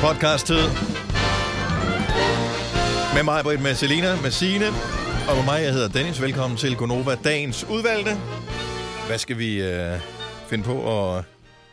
podcast-tid. 0.00 0.64
Med 3.14 3.22
mig, 3.22 3.42
Britt, 3.44 3.62
med 3.62 3.74
Selina, 3.74 4.20
med 4.22 4.30
Signe, 4.30 4.66
og 5.28 5.36
med 5.36 5.44
mig, 5.44 5.62
jeg 5.62 5.72
hedder 5.72 5.88
Dennis. 5.88 6.22
Velkommen 6.22 6.56
til 6.56 6.76
Gonova, 6.76 7.14
dagens 7.14 7.66
udvalgte. 7.70 8.10
Hvad 9.06 9.18
skal 9.18 9.38
vi 9.38 9.62
øh, 9.62 10.00
finde 10.48 10.64
på 10.64 10.76
at 11.16 11.24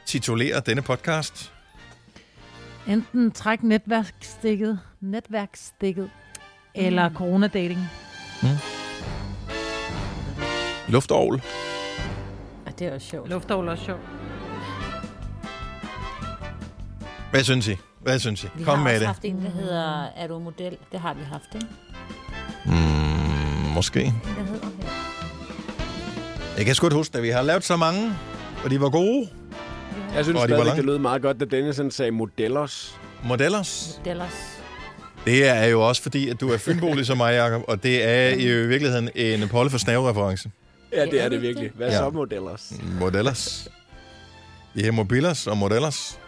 titulere 0.05 0.59
denne 0.59 0.81
podcast? 0.81 1.53
Enten 2.87 3.31
træk 3.31 3.63
netværksstikket, 3.63 4.79
netværksstikket, 5.01 6.09
eller 6.75 7.13
coronadating. 7.13 7.79
Luftovl. 10.87 11.41
Ja, 12.65 12.71
det 12.79 12.87
er 12.87 12.93
også 12.93 13.07
sjovt. 13.07 13.29
Luftål 13.29 13.67
er 13.67 13.71
også 13.71 13.85
sjovt. 13.85 14.01
Hvad 17.31 17.43
synes 17.43 17.67
I? 17.67 17.75
Hvad 18.07 18.19
synes 18.19 18.43
I? 18.43 18.47
Vi 18.55 18.63
Kom 18.63 18.77
har 18.77 18.83
med 18.83 18.99
det. 18.99 19.07
haft 19.07 19.25
en, 19.25 19.41
der 19.45 19.49
hedder 19.61 20.05
Er 20.17 20.27
du 20.27 20.39
model? 20.39 20.77
Det 20.91 20.99
har 20.99 21.13
vi 21.13 21.19
haft, 21.31 21.55
ikke? 21.55 21.67
Mm, 22.65 22.73
måske. 23.73 23.99
Det 23.99 24.13
hedder 24.47 24.67
her. 24.81 24.89
Jeg 26.57 26.65
kan 26.65 26.75
sgu 26.75 26.87
ikke 26.87 26.95
huske 26.95 27.13
det. 27.13 27.23
Vi 27.23 27.29
har 27.29 27.41
lavet 27.41 27.63
så 27.63 27.77
mange, 27.77 28.13
og 28.63 28.69
de 28.69 28.81
var 28.81 28.89
gode. 28.89 29.27
Jeg 30.15 30.23
synes 30.25 30.41
Og 30.41 30.49
de 30.49 30.53
det 30.75 30.85
lød 30.85 30.97
meget 30.97 31.21
godt, 31.21 31.39
da 31.39 31.45
Dennis 31.45 31.81
sagde 31.95 32.11
modellers. 32.11 32.95
Modellers. 33.23 33.93
Modellers. 33.97 34.33
Det 35.25 35.47
er 35.49 35.65
jo 35.65 35.87
også 35.87 36.01
fordi, 36.01 36.29
at 36.29 36.41
du 36.41 36.49
er 36.49 36.57
fynbo 36.57 36.93
ligesom 36.93 37.17
mig, 37.17 37.33
Jacob, 37.33 37.61
og 37.67 37.83
det 37.83 38.03
er 38.09 38.29
i 38.29 38.67
virkeligheden 38.67 39.09
en 39.15 39.49
Polle 39.49 39.69
for 39.69 39.77
Snave-reference. 39.77 40.51
Ja, 40.93 41.05
det 41.05 41.13
er 41.13 41.23
det 41.23 41.31
det 41.31 41.41
virkelig. 41.41 41.69
det? 41.69 41.77
Hvad 41.77 41.87
Ja. 41.89 41.97
så 41.97 42.09
modellers? 42.09 42.73
Modellers. 42.99 43.67
Ja, 44.75 44.91
mobilers 44.91 45.47
og 45.47 45.57
modellers. 45.57 46.19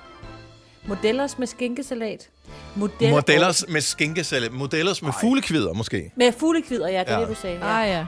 Modellers 0.86 1.38
med 1.40 1.48
skinkesalat. 1.48 2.30
Model- 2.76 3.10
Modellers 3.12 3.66
med 3.70 3.82
skinkesælle. 3.82 4.50
Modellers 4.50 5.02
med 5.02 5.12
fuglekvider, 5.22 5.74
måske. 5.74 6.12
Med 6.18 6.32
fuglekvider, 6.40 6.88
ja, 6.90 7.00
det 7.00 7.08
er 7.10 7.14
Ja. 7.14 7.20
det, 7.20 7.28
du 7.30 7.36
sagde. 7.42 7.58
Ja. 7.62 7.82
Ah 7.84 7.90
ja. 7.90 8.06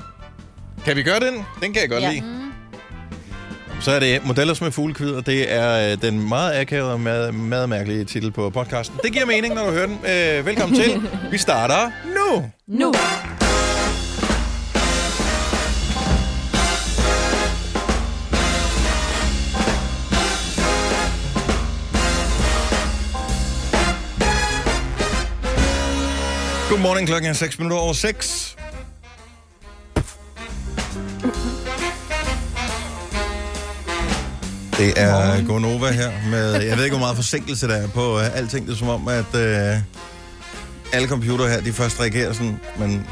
Kan 0.85 0.95
vi 0.95 1.03
gøre 1.03 1.19
den? 1.19 1.33
Den 1.61 1.73
kan 1.73 1.81
jeg 1.81 1.89
godt 1.89 2.03
Ja. 2.03 2.11
lide. 2.11 2.23
Så 3.81 3.91
er 3.91 3.99
det 3.99 4.25
Modellers 4.25 4.61
med 4.61 4.71
fuglekvider. 4.71 5.21
Det 5.21 5.53
er 5.53 5.91
øh, 5.91 6.01
den 6.01 6.27
meget 6.29 6.59
akavede 6.59 6.93
og 6.93 6.99
mad, 6.99 7.31
madmærkelige 7.31 8.05
titel 8.05 8.31
på 8.31 8.49
podcasten. 8.49 8.97
Det 9.03 9.11
giver 9.13 9.25
mening, 9.25 9.53
når 9.53 9.65
du 9.65 9.71
hører 9.71 9.87
den. 9.87 9.99
Øh, 10.39 10.45
velkommen 10.45 10.79
til. 10.79 11.01
Vi 11.31 11.37
starter 11.37 11.91
nu. 12.15 12.45
Nu. 12.67 12.93
Godmorgen, 26.81 27.05
klokken 27.05 27.29
er 27.29 27.33
6 27.33 27.59
minutter 27.59 27.77
over 27.77 27.93
6. 27.93 28.57
Det 34.77 34.93
er 34.97 35.47
Gonova 35.47 35.91
her 35.91 36.11
med, 36.29 36.61
jeg 36.61 36.77
ved 36.77 36.83
ikke, 36.83 36.97
hvor 36.97 37.05
meget 37.05 37.15
forsinkelse 37.15 37.67
der 37.67 37.75
er 37.75 37.87
på 37.87 38.15
uh, 38.15 38.37
alting. 38.37 38.65
Det 38.65 38.73
er 38.73 38.77
som 38.77 38.89
om, 38.89 39.07
at 39.07 39.25
uh, 39.33 39.81
alle 40.93 41.07
computere 41.07 41.49
her, 41.49 41.61
de 41.61 41.73
først 41.73 41.99
reagerer 41.99 42.33
sådan, 42.33 42.59
man 42.79 43.07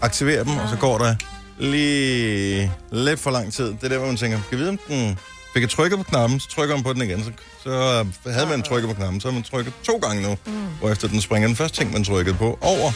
aktiverer 0.00 0.44
dem, 0.44 0.56
og 0.56 0.68
så 0.68 0.76
går 0.76 0.98
der 0.98 1.14
lige 1.58 2.72
lidt 2.92 3.20
for 3.20 3.30
lang 3.30 3.52
tid. 3.52 3.66
Det 3.66 3.84
er 3.84 3.88
der, 3.88 3.98
hvor 3.98 4.06
man 4.06 4.16
tænker, 4.16 4.38
kan 4.50 4.58
vi 4.58 4.62
vide, 4.62 4.70
om 4.70 4.78
den 4.88 5.18
fik 5.52 5.62
jeg 5.62 5.70
trykket 5.70 5.98
på 5.98 6.04
knappen, 6.04 6.40
så 6.40 6.48
trykker 6.48 6.74
man 6.74 6.84
på 6.84 6.92
den 6.92 7.02
igen. 7.02 7.24
Så, 7.24 7.30
så 7.66 8.04
øh, 8.26 8.32
havde 8.34 8.46
man 8.46 8.62
trykket 8.62 8.88
på 8.90 8.94
knappen, 8.94 9.20
så 9.20 9.28
har 9.28 9.32
man 9.32 9.42
trykket 9.42 9.72
to 9.84 9.96
gange 10.02 10.22
nu, 10.22 10.36
mm. 10.46 10.52
hvorefter 10.80 11.08
den 11.08 11.20
springer 11.20 11.48
den 11.48 11.56
første 11.56 11.78
ting, 11.78 11.92
man 11.92 12.04
trykkede 12.04 12.36
på, 12.36 12.58
over. 12.60 12.92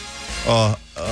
Og 0.47 0.69
øh, 0.97 1.05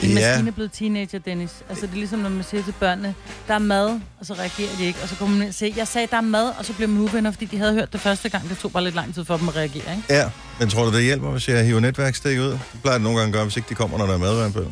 Din 0.00 0.18
ja, 0.18 0.28
maskine 0.30 0.48
er 0.48 0.52
blevet 0.52 0.72
teenager, 0.72 1.18
Dennis. 1.18 1.50
Altså, 1.68 1.86
det 1.86 1.92
er 1.92 1.96
ligesom, 1.96 2.18
når 2.18 2.28
man 2.28 2.44
siger 2.44 2.62
til 2.62 2.72
børnene, 2.80 3.14
der 3.48 3.54
er 3.54 3.58
mad, 3.58 4.00
og 4.20 4.26
så 4.26 4.34
reagerer 4.34 4.76
de 4.78 4.84
ikke. 4.84 4.98
Og 5.02 5.08
så 5.08 5.14
kommer 5.14 5.34
man 5.36 5.42
ind 5.42 5.48
og 5.48 5.54
siger, 5.54 5.72
jeg 5.76 5.88
sagde, 5.88 6.08
der 6.10 6.16
er 6.16 6.20
mad, 6.20 6.52
og 6.58 6.64
så 6.64 6.72
bliver 6.72 6.88
man 6.88 7.00
uvenner, 7.02 7.30
fordi 7.30 7.44
de 7.44 7.58
havde 7.58 7.72
hørt 7.74 7.92
det 7.92 8.00
første 8.00 8.28
gang. 8.28 8.48
Det 8.48 8.58
tog 8.58 8.72
bare 8.72 8.84
lidt 8.84 8.94
lang 8.94 9.14
tid 9.14 9.24
for 9.24 9.36
dem 9.36 9.48
at 9.48 9.56
reagere, 9.56 9.96
ikke? 9.96 10.02
ja, 10.10 10.30
men 10.60 10.68
tror 10.68 10.84
du, 10.84 10.92
det 10.96 11.02
hjælper, 11.04 11.30
hvis 11.30 11.48
jeg 11.48 11.64
hiver 11.64 11.80
netværkstik 11.80 12.38
ud? 12.38 12.44
Det 12.50 12.60
plejer 12.82 12.98
det 12.98 13.02
nogle 13.04 13.18
gange 13.18 13.28
at 13.30 13.32
gøre, 13.34 13.44
hvis 13.44 13.56
ikke 13.56 13.68
de 13.68 13.74
kommer, 13.74 13.98
når 13.98 14.06
der 14.06 14.14
er 14.14 14.18
madvand 14.18 14.52
på. 14.52 14.64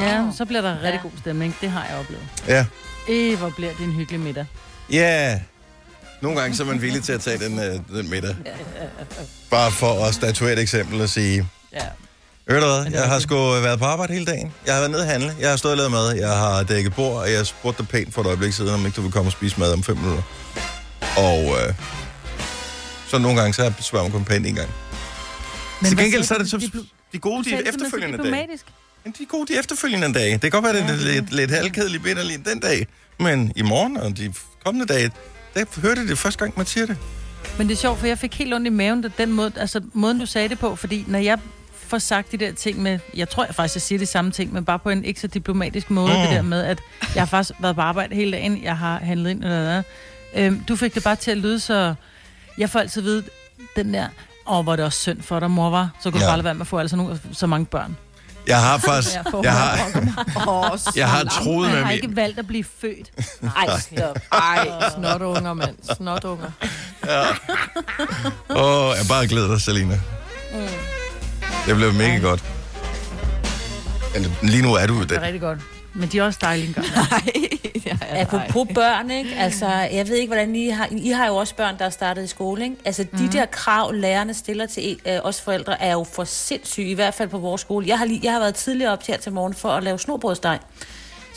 Ja, 0.00 0.24
så 0.36 0.44
bliver 0.44 0.60
der 0.62 0.74
rigtig 0.74 0.90
Ja. 0.92 0.98
god 1.02 1.10
stemning. 1.20 1.56
Det 1.60 1.70
har 1.70 1.86
jeg 1.90 1.98
oplevet. 1.98 2.22
Ja, 2.48 2.66
Øh, 3.10 3.38
hvor 3.38 3.50
bliver 3.56 3.72
det 3.78 3.84
en 3.86 3.92
hyggelig 3.92 4.20
middag. 4.20 4.46
ja. 4.92 5.40
Nogle 6.24 6.40
gange 6.40 6.56
så 6.56 6.62
er 6.62 6.66
man 6.66 6.82
villig 6.82 7.02
til 7.02 7.12
at 7.12 7.20
tage 7.20 7.38
den, 7.38 7.58
øh, 7.58 7.80
den 7.96 8.10
middag. 8.10 8.36
Bare 9.50 9.70
for 9.70 10.04
at 10.04 10.14
statuere 10.14 10.52
et 10.52 10.58
eksempel 10.58 11.00
og 11.00 11.08
sige, 11.08 11.48
Ja. 11.72 11.78
Ved 12.46 12.60
du 12.60 12.66
hvad, 12.66 12.86
jeg 12.92 13.08
har 13.08 13.18
sgu 13.18 13.34
været 13.36 13.78
på 13.78 13.84
arbejde 13.84 14.12
hele 14.12 14.26
dagen. 14.26 14.52
Jeg 14.66 14.74
har 14.74 14.80
været 14.80 14.90
nede 14.90 15.02
at 15.02 15.08
handle. 15.08 15.34
Jeg 15.40 15.50
har 15.50 15.56
stået 15.56 15.72
og 15.72 15.76
lavet 15.76 15.90
mad. 15.90 16.12
Jeg 16.16 16.28
har 16.36 16.62
dækket 16.62 16.94
bord, 16.94 17.20
og 17.22 17.30
jeg 17.30 17.36
har 17.38 17.44
spurgt 17.44 17.78
dig 17.78 17.88
pænt 17.88 18.14
for 18.14 18.20
et 18.20 18.26
øjeblik 18.26 18.52
siden, 18.52 18.74
om 18.74 18.86
ikke 18.86 18.96
du 18.96 19.02
vil 19.02 19.12
komme 19.12 19.28
og 19.28 19.32
spise 19.32 19.60
mad 19.60 19.72
om 19.72 19.82
fem 19.82 19.96
minutter. 19.96 20.22
Og 21.16 21.40
øh, 21.40 21.74
så 23.08 23.18
nogle 23.18 23.40
gange, 23.40 23.54
så 23.54 23.72
spørger 23.80 24.04
man 24.04 24.12
kun 24.12 24.24
pænt 24.24 24.46
en 24.46 24.54
gang. 24.54 24.68
Men 25.80 25.88
Til 25.88 25.94
hvad 25.94 26.04
gengæld, 26.04 26.24
så 26.24 26.34
er 26.34 26.38
det 26.38 26.50
så 26.50 26.70
de 27.12 27.18
gode, 27.18 27.44
de 27.44 27.68
efterfølgende 27.68 28.18
dage. 28.18 28.26
diplomatisk. 28.26 28.64
Men 29.04 29.14
de 29.18 29.22
er 29.22 29.26
gode 29.26 29.52
de 29.52 29.58
efterfølgende 29.58 30.12
dage. 30.18 30.32
Det 30.32 30.40
kan 30.40 30.50
godt 30.50 30.64
være, 30.64 30.74
det 30.74 30.90
er 30.90 30.96
lidt, 30.96 31.32
lidt 31.32 31.50
halvkedeligt 31.50 32.02
bitterligt 32.02 32.46
den 32.46 32.60
dag. 32.60 32.86
Men 33.20 33.52
i 33.56 33.62
morgen 33.62 33.96
og 33.96 34.16
de 34.16 34.34
kommende 34.64 34.86
dage, 34.94 35.10
der 35.54 35.80
hørte 35.80 36.00
jeg 36.00 36.08
det 36.08 36.18
første 36.18 36.38
gang, 36.38 36.52
man 36.56 36.66
siger 36.66 36.86
det. 36.86 36.96
Men 37.58 37.68
det 37.68 37.74
er 37.74 37.78
sjovt, 37.78 37.98
for 37.98 38.06
jeg 38.06 38.18
fik 38.18 38.34
helt 38.34 38.54
ondt 38.54 38.66
i 38.66 38.70
maven, 38.70 39.02
da 39.02 39.08
den 39.18 39.32
måde, 39.32 39.52
altså 39.56 39.80
måden, 39.92 40.18
du 40.20 40.26
sagde 40.26 40.48
det 40.48 40.58
på, 40.58 40.76
fordi 40.76 41.04
når 41.08 41.18
jeg 41.18 41.38
får 41.86 41.98
sagt 41.98 42.32
de 42.32 42.36
der 42.36 42.52
ting 42.52 42.82
med, 42.82 42.98
jeg 43.16 43.28
tror 43.28 43.44
jeg 43.44 43.54
faktisk, 43.54 43.74
jeg 43.74 43.82
siger 43.82 43.98
de 43.98 44.06
samme 44.06 44.30
ting, 44.30 44.52
men 44.52 44.64
bare 44.64 44.78
på 44.78 44.90
en 44.90 45.04
ikke 45.04 45.20
så 45.20 45.26
diplomatisk 45.26 45.90
måde, 45.90 46.12
Mm. 46.14 46.20
det 46.20 46.30
der 46.30 46.42
med, 46.42 46.62
at 46.62 46.78
jeg 47.14 47.20
har 47.20 47.26
faktisk 47.26 47.52
været 47.62 47.74
på 47.76 47.82
arbejde 47.82 48.14
hele 48.14 48.32
dagen, 48.32 48.62
jeg 48.62 48.76
har 48.78 48.98
handlet 48.98 49.30
ind, 49.30 49.44
eller 49.44 49.62
hvad. 49.62 49.82
Øhm, 50.36 50.64
du 50.68 50.76
fik 50.76 50.94
det 50.94 51.04
bare 51.04 51.16
til 51.16 51.30
at 51.30 51.36
lyde 51.36 51.60
så, 51.60 51.94
jeg 52.58 52.70
får 52.70 52.80
altid 52.80 53.02
at 53.02 53.06
vide, 53.06 53.22
den 53.76 53.94
der, 53.94 54.06
åh, 54.46 54.62
hvor 54.62 54.72
er 54.72 54.76
det 54.76 54.84
også 54.84 54.98
synd 55.00 55.22
for 55.22 55.40
dig, 55.40 55.50
mor, 55.50 55.70
var. 55.70 55.90
Så 56.02 56.10
kunne 56.10 56.20
Ja. 56.20 56.26
du 56.26 56.30
bare 56.30 56.36
lade 56.36 56.44
være 56.44 56.54
med 56.54 56.60
at 56.60 56.66
få 56.66 56.78
altså 56.78 56.96
nogle, 56.96 57.20
så 57.32 57.46
mange 57.46 57.66
børn. 57.66 57.96
Jeg 58.46 58.60
har 58.62 58.78
faktisk... 58.78 59.14
Jeg, 59.14 59.24
Jeg 59.42 59.52
har, 59.52 60.80
jeg 60.96 61.08
har 61.10 61.24
troet 61.24 61.70
med 61.70 61.78
har 61.78 61.86
min... 61.86 61.94
ikke 61.94 62.16
valgt 62.16 62.38
at 62.38 62.46
blive 62.46 62.64
født. 62.80 63.12
Ej, 63.56 63.78
stop. 63.80 64.18
Ej, 64.32 64.68
snotunger, 64.96 65.54
mand. 65.54 65.76
Snotunger. 65.96 66.50
Åh, 68.50 68.56
oh, 68.56 68.96
jeg 68.98 69.06
bare 69.08 69.26
glæder 69.26 69.48
dig, 69.48 69.60
Selina. 69.60 70.00
Det 71.66 71.76
blev 71.76 71.92
mega 71.92 72.18
godt. 72.18 72.44
Eller, 74.14 74.30
lige 74.42 74.62
nu 74.62 74.74
er 74.74 74.86
du 74.86 74.94
Det 74.94 75.02
er 75.02 75.06
det. 75.14 75.22
rigtig 75.22 75.40
godt. 75.40 75.58
Men 75.94 76.08
de 76.08 76.18
er 76.18 76.22
også 76.22 76.38
dejlige 76.42 76.68
engang. 76.68 76.86
Nej, 76.86 77.22
ja, 77.86 77.96
ja, 78.02 78.20
Apropos 78.20 78.68
børn, 78.74 79.10
ikke? 79.10 79.34
Altså, 79.36 79.66
jeg 79.66 80.08
ved 80.08 80.16
ikke, 80.16 80.28
hvordan 80.28 80.56
I 80.56 80.68
har... 80.68 80.88
I 80.90 81.08
har 81.08 81.26
jo 81.26 81.36
også 81.36 81.54
børn, 81.54 81.78
der 81.78 81.84
er 81.84 81.90
startet 81.90 82.24
i 82.24 82.26
skole, 82.26 82.64
ikke? 82.64 82.76
Altså, 82.84 83.06
de 83.18 83.32
der 83.32 83.46
krav, 83.46 83.92
lærerne 83.92 84.34
stiller 84.34 84.66
til 84.66 85.00
øh, 85.06 85.18
os 85.22 85.40
forældre, 85.40 85.82
er 85.82 85.92
jo 85.92 86.04
for 86.04 86.24
sindssyge, 86.24 86.90
i 86.90 86.94
hvert 86.94 87.14
fald 87.14 87.28
på 87.28 87.38
vores 87.38 87.60
skole. 87.60 87.88
Jeg 87.88 87.98
har, 87.98 88.04
lige, 88.04 88.20
jeg 88.22 88.32
har 88.32 88.38
været 88.38 88.54
tidligere 88.54 88.92
op 88.92 89.04
til 89.04 89.12
her 89.12 89.20
til 89.20 89.32
morgen 89.32 89.54
for 89.54 89.68
at 89.68 89.82
lave 89.82 89.98
snobrødsteg, 89.98 90.58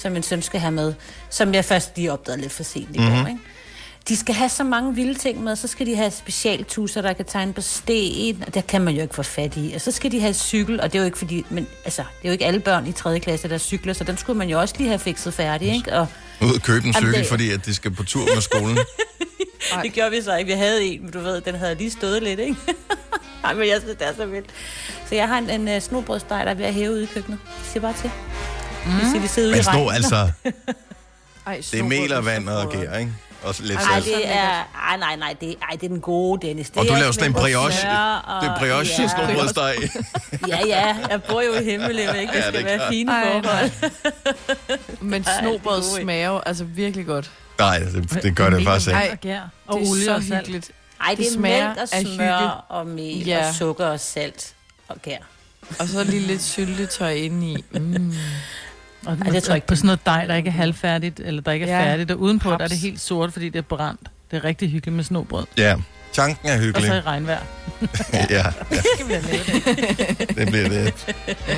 som 0.01 0.11
min 0.11 0.23
søn 0.23 0.41
skal 0.41 0.59
have 0.59 0.71
med, 0.71 0.93
som 1.29 1.53
jeg 1.53 1.65
først 1.65 1.95
lige 1.95 2.11
opdagede 2.11 2.41
lidt 2.41 2.53
for 2.53 2.63
sent 2.63 2.95
i 2.95 2.97
går, 2.97 3.27
ikke? 3.27 3.39
De 4.09 4.17
skal 4.17 4.35
have 4.35 4.49
så 4.49 4.63
mange 4.63 4.95
vilde 4.95 5.13
ting 5.19 5.43
med, 5.43 5.55
så 5.55 5.67
skal 5.67 5.85
de 5.85 5.95
have 5.95 6.11
specialtusser, 6.11 7.01
der 7.01 7.13
kan 7.13 7.25
tegne 7.25 7.53
på 7.53 7.61
sten, 7.61 8.43
og 8.47 8.53
det 8.53 8.67
kan 8.67 8.81
man 8.81 8.93
jo 8.95 9.01
ikke 9.01 9.15
få 9.15 9.23
fat 9.23 9.53
i. 9.57 9.71
Og 9.75 9.81
så 9.81 9.91
skal 9.91 10.11
de 10.11 10.19
have 10.19 10.33
cykel, 10.33 10.81
og 10.81 10.93
det 10.93 10.95
er 10.95 10.99
jo 10.99 11.05
ikke 11.05 11.17
fordi, 11.17 11.45
men 11.49 11.67
altså, 11.85 12.01
det 12.01 12.23
er 12.23 12.29
jo 12.29 12.31
ikke 12.31 12.45
alle 12.45 12.59
børn 12.59 12.87
i 12.87 12.91
3. 12.91 13.19
klasse, 13.19 13.49
der 13.49 13.57
cykler, 13.57 13.93
så 13.93 14.03
den 14.03 14.17
skulle 14.17 14.37
man 14.39 14.49
jo 14.49 14.59
også 14.59 14.75
lige 14.77 14.87
have 14.87 14.99
fikset 14.99 15.33
færdig, 15.33 15.75
ikke? 15.75 15.93
Og 15.93 16.07
Ud 16.41 16.53
og 16.55 16.61
købe 16.61 16.87
en 16.87 16.93
cykel, 16.93 17.13
det- 17.13 17.27
fordi 17.27 17.51
at 17.51 17.65
de 17.65 17.73
skal 17.73 17.91
på 17.91 18.03
tur 18.03 18.25
med 18.35 18.41
skolen. 18.41 18.77
Det 19.83 19.93
gjorde 19.93 20.11
vi 20.11 20.21
så 20.21 20.35
ikke. 20.37 20.53
Vi 20.53 20.57
havde 20.59 20.83
en, 20.85 21.01
men 21.01 21.11
du 21.11 21.19
ved, 21.19 21.41
den 21.41 21.55
havde 21.55 21.75
lige 21.75 21.91
stået 21.91 22.23
lidt, 22.23 22.39
ikke? 22.39 22.55
Nej, 23.43 23.53
men 23.53 23.67
jeg 23.67 23.77
synes, 23.81 23.97
det 23.99 24.07
er 24.07 24.15
så 24.15 24.25
vildt. 24.25 24.49
Så 25.09 25.15
jeg 25.15 25.27
har 25.27 25.37
en, 25.37 25.49
en 25.49 25.75
uh, 25.75 25.81
snobrødsteg, 25.81 26.41
der 26.45 26.51
er 26.51 26.53
ved 26.53 26.65
at 26.65 26.73
hæve 26.73 26.91
ude 26.91 27.03
i 27.03 27.05
køkkenet. 27.05 27.39
Jeg 27.45 27.65
siger 27.71 27.81
bare 27.81 27.93
til. 28.01 28.11
Mm. 28.85 28.91
Siger, 29.11 29.21
vi 29.21 29.27
sidder 29.27 29.49
ude 29.49 29.55
Men 29.57 29.63
i 29.63 29.67
regnen. 29.67 29.91
altså, 29.93 30.15
Ej, 31.47 31.61
det 31.71 31.79
er 31.79 31.83
mel 31.83 32.13
og 32.13 32.25
vand 32.25 32.49
og 32.49 32.71
gær, 32.71 32.97
ikke? 32.97 33.11
Og 33.43 33.55
så 33.55 33.63
lidt 33.63 33.79
Ej, 33.79 33.83
salt. 33.93 34.05
det 34.05 34.27
er... 34.35 34.49
Ej, 34.89 34.97
nej, 34.99 35.15
nej, 35.15 35.35
det, 35.41 35.55
ej, 35.61 35.75
det 35.75 35.83
er 35.83 35.87
den 35.87 36.01
gode, 36.01 36.47
Dennis. 36.47 36.69
Det 36.69 36.77
Og 36.77 36.85
du 36.87 36.91
er 36.93 36.97
laver 36.99 37.11
sådan 37.11 37.29
en 37.29 37.33
smør 37.33 37.41
brioche. 37.41 37.89
og- 37.89 38.41
Det 38.43 38.49
er 38.49 38.59
brioche 38.59 38.95
ja. 38.97 39.03
ja. 39.03 39.27
snobrødsteg. 39.27 39.75
Ja, 40.47 40.59
ja, 40.65 40.95
jeg 41.09 41.23
bor 41.23 41.41
jo 41.41 41.53
i 41.53 41.63
Himmeløv, 41.63 42.15
ikke? 42.21 42.33
Det 42.33 42.39
Ja, 42.39 42.41
skal 42.41 42.53
det 42.53 42.59
er 42.59 42.63
være 42.65 42.77
klart. 42.77 42.89
fine 42.89 43.11
Ej, 43.11 43.31
forhold. 43.31 43.71
Men 45.11 45.25
snobrød 45.39 45.81
det 45.81 45.97
er 45.99 46.01
smager 46.01 46.27
jo 46.29 46.41
altså 46.45 46.63
virkelig 46.63 47.05
godt. 47.05 47.31
Nej, 47.59 47.79
det, 47.79 48.19
det 48.23 48.35
gør 48.35 48.49
det 48.49 48.63
faktisk 48.65 48.87
ikke. 48.87 48.99
Ej, 48.99 49.09
Og 49.11 49.19
gær 49.21 49.41
og 49.67 49.79
det 49.79 49.87
er 49.87 49.91
olie 49.91 50.05
så 50.05 50.15
og 50.15 50.21
salt. 50.23 50.35
hyggeligt. 50.35 50.71
Ej, 51.01 51.09
det, 51.09 51.17
Det 51.17 51.27
er 51.27 51.31
smager 51.33 51.67
mælk 51.67 51.77
og 51.77 51.97
af 51.97 52.05
smør 52.15 52.65
og 52.69 52.87
mel 52.87 53.25
Ja. 53.27 53.47
og 53.47 53.55
sukker 53.55 53.85
og 53.85 53.99
salt 53.99 54.53
og 54.87 55.01
gær. 55.01 55.17
Og 55.79 55.87
så 55.87 56.03
lige 56.03 56.27
lidt 56.27 56.43
syltetøj 56.43 57.11
indeni. 57.13 57.63
Mm. 57.71 58.13
Og 59.07 59.17
Ej, 59.25 59.29
det 59.31 59.43
tror 59.43 59.51
jeg 59.51 59.57
ikke. 59.57 59.67
på 59.67 59.75
sådan 59.75 59.85
noget 59.85 60.05
dej, 60.05 60.25
der 60.25 60.35
ikke 60.35 60.47
er 60.47 60.51
halvfærdigt, 60.53 61.19
eller 61.19 61.41
der 61.41 61.51
ikke 61.51 61.65
er 61.65 61.79
Ja. 61.79 61.91
færdigt. 61.91 62.11
Og 62.11 62.19
udenpå 62.19 62.49
der 62.51 62.57
er 62.57 62.67
det 62.67 62.77
helt 62.77 62.99
sort, 63.01 63.33
fordi 63.33 63.49
det 63.49 63.57
er 63.59 63.61
brændt. 63.63 63.99
Det 64.31 64.37
er 64.37 64.43
rigtig 64.43 64.69
hyggeligt 64.71 64.95
med 64.95 65.03
snobrød. 65.03 65.45
Ja. 65.57 65.75
Tanken 66.13 66.49
er 66.49 66.53
Og 66.53 66.59
så 66.59 66.63
i 66.63 66.65
hyggelig. 66.65 67.05
regnvejr. 67.05 67.39
Ja, 68.13 68.25
ja, 68.29 68.43
da 69.09 69.19
lave 69.19 69.21
det? 69.21 70.29
det 70.37 70.47
bliver 70.47 70.69
det. 70.69 71.15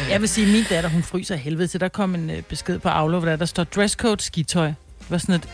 Jeg 0.10 0.22
vil 0.22 0.30
sige, 0.30 0.48
at 0.48 0.54
min 0.54 0.63
datter, 0.69 0.90
hun 0.90 1.04
fryser 1.04 1.36
af 1.36 1.42
helvede 1.42 1.68
til. 1.68 1.80
Der 1.80 1.88
kom 1.88 2.16
en 2.16 2.30
øh, 2.30 2.42
besked 2.42 2.80
på 2.80 2.90
Aula, 2.90 3.18
hvor 3.18 3.30
der, 3.30 3.36
der 3.36 3.46
står 3.46 3.63
dresscode 3.63 4.22
skitøj. 4.24 4.68
Det 4.68 4.75
var 5.10 5.18
sådan 5.18 5.36
et... 5.36 5.48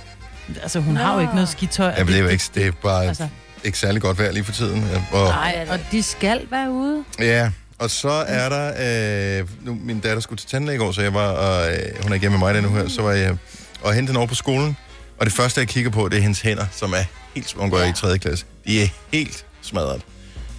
Altså, 0.62 0.80
hun 0.80 0.98
har 0.98 1.14
jo 1.16 1.20
ikke 1.20 1.34
noget 1.34 1.50
skitøj. 1.50 1.96
Det 1.96 2.16
er 2.16 2.20
jo 2.20 2.28
ikke, 2.28 2.44
det 2.56 2.66
er 2.68 2.72
bare 2.72 3.06
Altså, 3.06 3.28
ikke 3.64 3.78
særlig 3.80 4.02
godt 4.02 4.20
vejr 4.20 4.32
lige 4.32 4.44
for 4.44 4.52
tiden. 4.54 4.84
Og, 5.12 5.28
nej, 5.30 5.68
og 5.70 5.80
de 5.92 6.04
skal 6.04 6.42
være 6.52 6.72
ude. 6.72 7.04
Ja, 7.20 7.52
og 7.80 7.90
så 7.90 8.10
er 8.28 8.50
der... 8.50 9.40
Øh, 9.42 9.48
nu, 9.62 9.78
min 9.84 10.00
datter 10.00 10.20
skulle 10.20 10.40
til 10.40 10.50
tandlæge 10.50 10.76
i 10.76 10.80
går, 10.80 10.92
så 10.92 11.02
jeg 11.02 11.14
var... 11.14 11.28
Og, 11.28 11.72
øh, 11.74 12.04
hun 12.04 12.14
er 12.14 12.18
hjemme 12.18 12.38
med 12.38 12.54
mig 12.54 12.62
nu 12.62 12.70
her. 12.70 12.88
Så 12.88 13.02
var 13.02 13.12
jeg 13.12 13.38
og 13.82 13.94
hente 13.94 14.10
hende 14.10 14.18
over 14.18 14.28
på 14.28 14.36
skolen. 14.36 14.78
Og 15.18 15.26
det 15.26 15.34
første, 15.34 15.60
jeg 15.60 15.68
kigger 15.68 15.92
på, 15.92 16.10
det 16.10 16.18
er 16.18 16.22
hendes 16.22 16.42
hænder, 16.42 16.66
som 16.72 16.94
er 16.94 17.04
helt... 17.36 17.54
Hun 17.54 17.70
går 17.70 17.80
ja. 17.80 17.90
i 17.90 17.94
3. 17.94 18.18
klasse. 18.20 18.46
De 18.68 18.84
er 18.84 18.88
helt 19.12 19.46
smadret. 19.62 20.02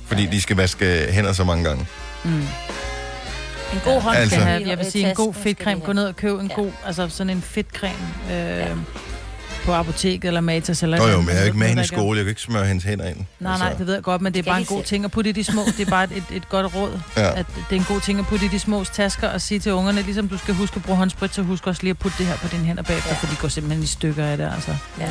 Fordi 0.06 0.24
ja. 0.24 0.30
de 0.30 0.40
skal 0.40 0.56
vaske 0.56 1.06
hænder 1.10 1.32
så 1.32 1.44
mange 1.44 1.64
gange. 1.64 1.86
En 2.24 3.80
god 3.84 4.00
hånd 4.00 4.16
Altså- 4.16 4.36
Skal 4.36 4.46
have, 4.46 4.68
jeg 4.68 4.78
vil 4.78 4.90
sige, 4.90 5.08
en 5.08 5.14
god 5.14 5.34
fedtcreme. 5.34 5.80
Gå 5.80 5.92
ned 5.92 6.06
og 6.06 6.16
køb 6.16 6.40
en 6.40 6.48
god, 6.48 6.70
altså 6.86 7.08
sådan 7.08 7.30
en 7.30 7.42
fedtcreme 7.42 7.98
øh, 8.32 8.76
på 9.66 9.72
apoteket 9.74 10.28
eller 10.28 10.40
Matas. 10.40 10.82
Eller 10.82 10.98
Nå 10.98 11.08
jo, 11.08 11.20
men 11.20 11.28
jeg 11.28 11.36
er 11.36 11.40
jo 11.40 11.46
ikke 11.46 11.58
med 11.58 11.66
hende 11.68 11.82
i 11.82 11.86
skole. 11.86 12.16
Jeg 12.18 12.24
kan 12.24 12.30
ikke 12.30 12.40
smøre 12.40 12.64
hendes 12.66 12.84
hænder 12.84 13.08
ind. 13.08 13.16
Nej, 13.40 13.58
nej, 13.58 13.72
det 13.72 13.86
ved 13.86 13.94
jeg 13.94 14.02
godt, 14.02 14.22
men 14.22 14.32
det 14.34 14.38
er 14.38 14.50
bare 14.50 14.58
en 14.60 14.64
god 14.66 14.82
ting 14.82 15.04
at 15.04 15.10
putte 15.10 15.30
i 15.30 15.32
de 15.32 15.44
små. 15.44 15.62
Det 15.78 15.86
er 15.86 15.90
bare 15.90 16.04
et, 16.04 16.24
et, 16.32 16.48
godt 16.48 16.74
råd, 16.74 17.00
Ja. 17.16 17.38
at 17.38 17.46
det 17.70 17.76
er 17.76 17.80
en 17.80 17.86
god 17.88 18.00
ting 18.00 18.18
at 18.18 18.26
putte 18.26 18.46
i 18.46 18.48
de 18.48 18.58
små 18.58 18.84
tasker 18.84 19.28
og 19.28 19.40
sige 19.40 19.60
til 19.60 19.72
ungerne, 19.72 20.02
ligesom 20.02 20.28
du 20.28 20.38
skal 20.38 20.54
huske 20.54 20.76
at 20.76 20.82
bruge 20.82 20.98
håndsprit, 20.98 21.34
så 21.34 21.42
husk 21.42 21.66
også 21.66 21.82
lige 21.82 21.90
at 21.90 21.98
putte 21.98 22.18
det 22.18 22.26
her 22.26 22.36
på 22.36 22.48
dine 22.48 22.64
hænder 22.64 22.82
bagefter, 22.82 23.10
Ja. 23.10 23.16
for 23.16 23.26
de 23.26 23.36
går 23.40 23.48
simpelthen 23.48 23.82
i 23.84 23.86
stykker 23.86 24.24
af 24.26 24.36
det, 24.36 24.50
altså. 24.54 24.70
Ja. 25.00 25.06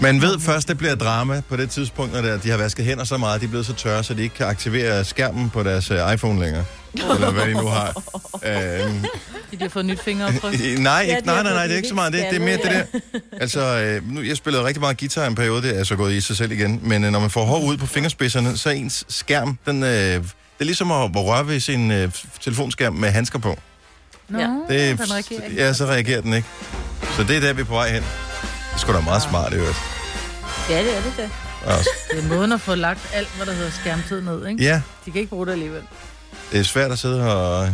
Man 0.00 0.22
ved 0.22 0.40
først, 0.40 0.68
det 0.68 0.78
bliver 0.78 0.94
drama 0.94 1.42
på 1.48 1.56
det 1.56 1.70
tidspunkt, 1.70 2.12
når 2.12 2.20
det 2.22 2.42
de 2.42 2.50
har 2.50 2.56
vasket 2.56 2.84
hænder 2.84 3.04
så 3.04 3.16
meget, 3.16 3.40
de 3.40 3.44
er 3.46 3.50
blevet 3.50 3.66
så 3.66 3.72
tørre, 3.74 4.04
så 4.04 4.14
de 4.14 4.22
ikke 4.22 4.34
kan 4.34 4.46
aktivere 4.46 5.04
skærmen 5.04 5.50
på 5.50 5.62
deres 5.62 5.90
øh, 5.90 6.12
iPhone 6.14 6.40
længere. 6.40 6.64
Eller 6.94 7.30
hvad 7.30 7.46
de 7.46 7.52
nu 7.52 7.66
har. 7.66 8.02
Øhm, 8.84 9.04
De 9.50 9.56
har 9.60 9.68
fået 9.68 9.84
nyt 9.84 10.00
fingeraftryk. 10.02 10.52
Nej, 10.78 10.92
Ja, 11.08 11.16
ikke, 11.16 11.26
nej, 11.26 11.42
nej, 11.42 11.52
nej, 11.52 11.62
det 11.62 11.72
er 11.72 11.76
ikke 11.76 11.88
så 11.88 11.94
meget 11.94 12.12
det. 12.12 12.26
Det 12.30 12.36
er 12.36 12.44
mere 12.44 12.56
det 12.56 12.86
der. 12.92 13.20
Altså, 13.40 13.60
øh, 13.60 14.12
nu, 14.12 14.20
jeg 14.22 14.36
spillede 14.36 14.64
rigtig 14.64 14.80
meget 14.80 14.98
guitar 14.98 15.24
i 15.24 15.26
en 15.26 15.34
periode, 15.34 15.62
det 15.62 15.78
er 15.78 15.84
så 15.84 15.96
gået 15.96 16.12
i 16.12 16.20
sig 16.20 16.36
selv 16.36 16.52
igen. 16.52 16.80
Men 16.82 17.04
øh, 17.04 17.10
når 17.12 17.20
man 17.20 17.30
får 17.30 17.44
hår 17.44 17.60
ud 17.64 17.76
på 17.76 17.86
fingerspidserne, 17.86 18.56
så 18.56 18.68
er 18.68 18.72
ens 18.72 19.04
skærm, 19.08 19.58
den, 19.66 19.82
øh, 19.82 19.88
det 19.88 20.22
er 20.60 20.64
ligesom 20.64 20.90
at, 20.92 21.02
at 21.16 21.24
røre 21.24 21.46
ved 21.46 21.60
sin 21.60 21.90
øh, 21.90 22.12
telefonskærm 22.40 22.94
med 22.94 23.10
handsker 23.10 23.38
på. 23.38 23.58
Nå, 24.28 24.38
Ja. 24.38 24.44
Det, 24.68 24.98
den 24.98 25.12
reagerer 25.12 25.44
ikke. 25.44 25.56
ja, 25.64 25.72
så 25.72 25.84
reagerer 25.86 26.20
den 26.20 26.34
ikke. 26.34 26.48
Så 27.16 27.22
det 27.22 27.36
er 27.36 27.40
der, 27.40 27.52
vi 27.52 27.60
er 27.60 27.64
på 27.64 27.74
vej 27.74 27.88
hen. 27.92 28.02
Det 28.02 28.74
er 28.74 28.78
sgu 28.78 28.92
da 28.92 29.00
meget 29.00 29.22
smart, 29.22 29.52
i 29.52 29.56
øvrigt. 29.56 29.76
Ja, 30.70 30.78
det 30.84 30.96
er 30.96 31.02
det 31.02 31.12
da. 31.16 31.28
Også. 31.76 31.90
Det 32.10 32.24
er 32.24 32.28
måden 32.28 32.52
at 32.52 32.60
få 32.60 32.74
lagt 32.74 33.00
alt, 33.14 33.28
hvad 33.36 33.46
der 33.46 33.52
hedder 33.52 33.70
skærmtid 33.70 34.20
ned, 34.20 34.46
ikke? 34.46 34.62
Ja, 34.64 34.80
De 35.06 35.10
kan 35.10 35.20
ikke 35.20 35.30
bruge 35.30 35.46
det 35.46 35.52
alligevel. 35.52 35.82
det 36.52 36.60
er 36.60 36.64
svært 36.64 36.92
at 36.92 36.98
sidde 36.98 37.34
og 37.34 37.68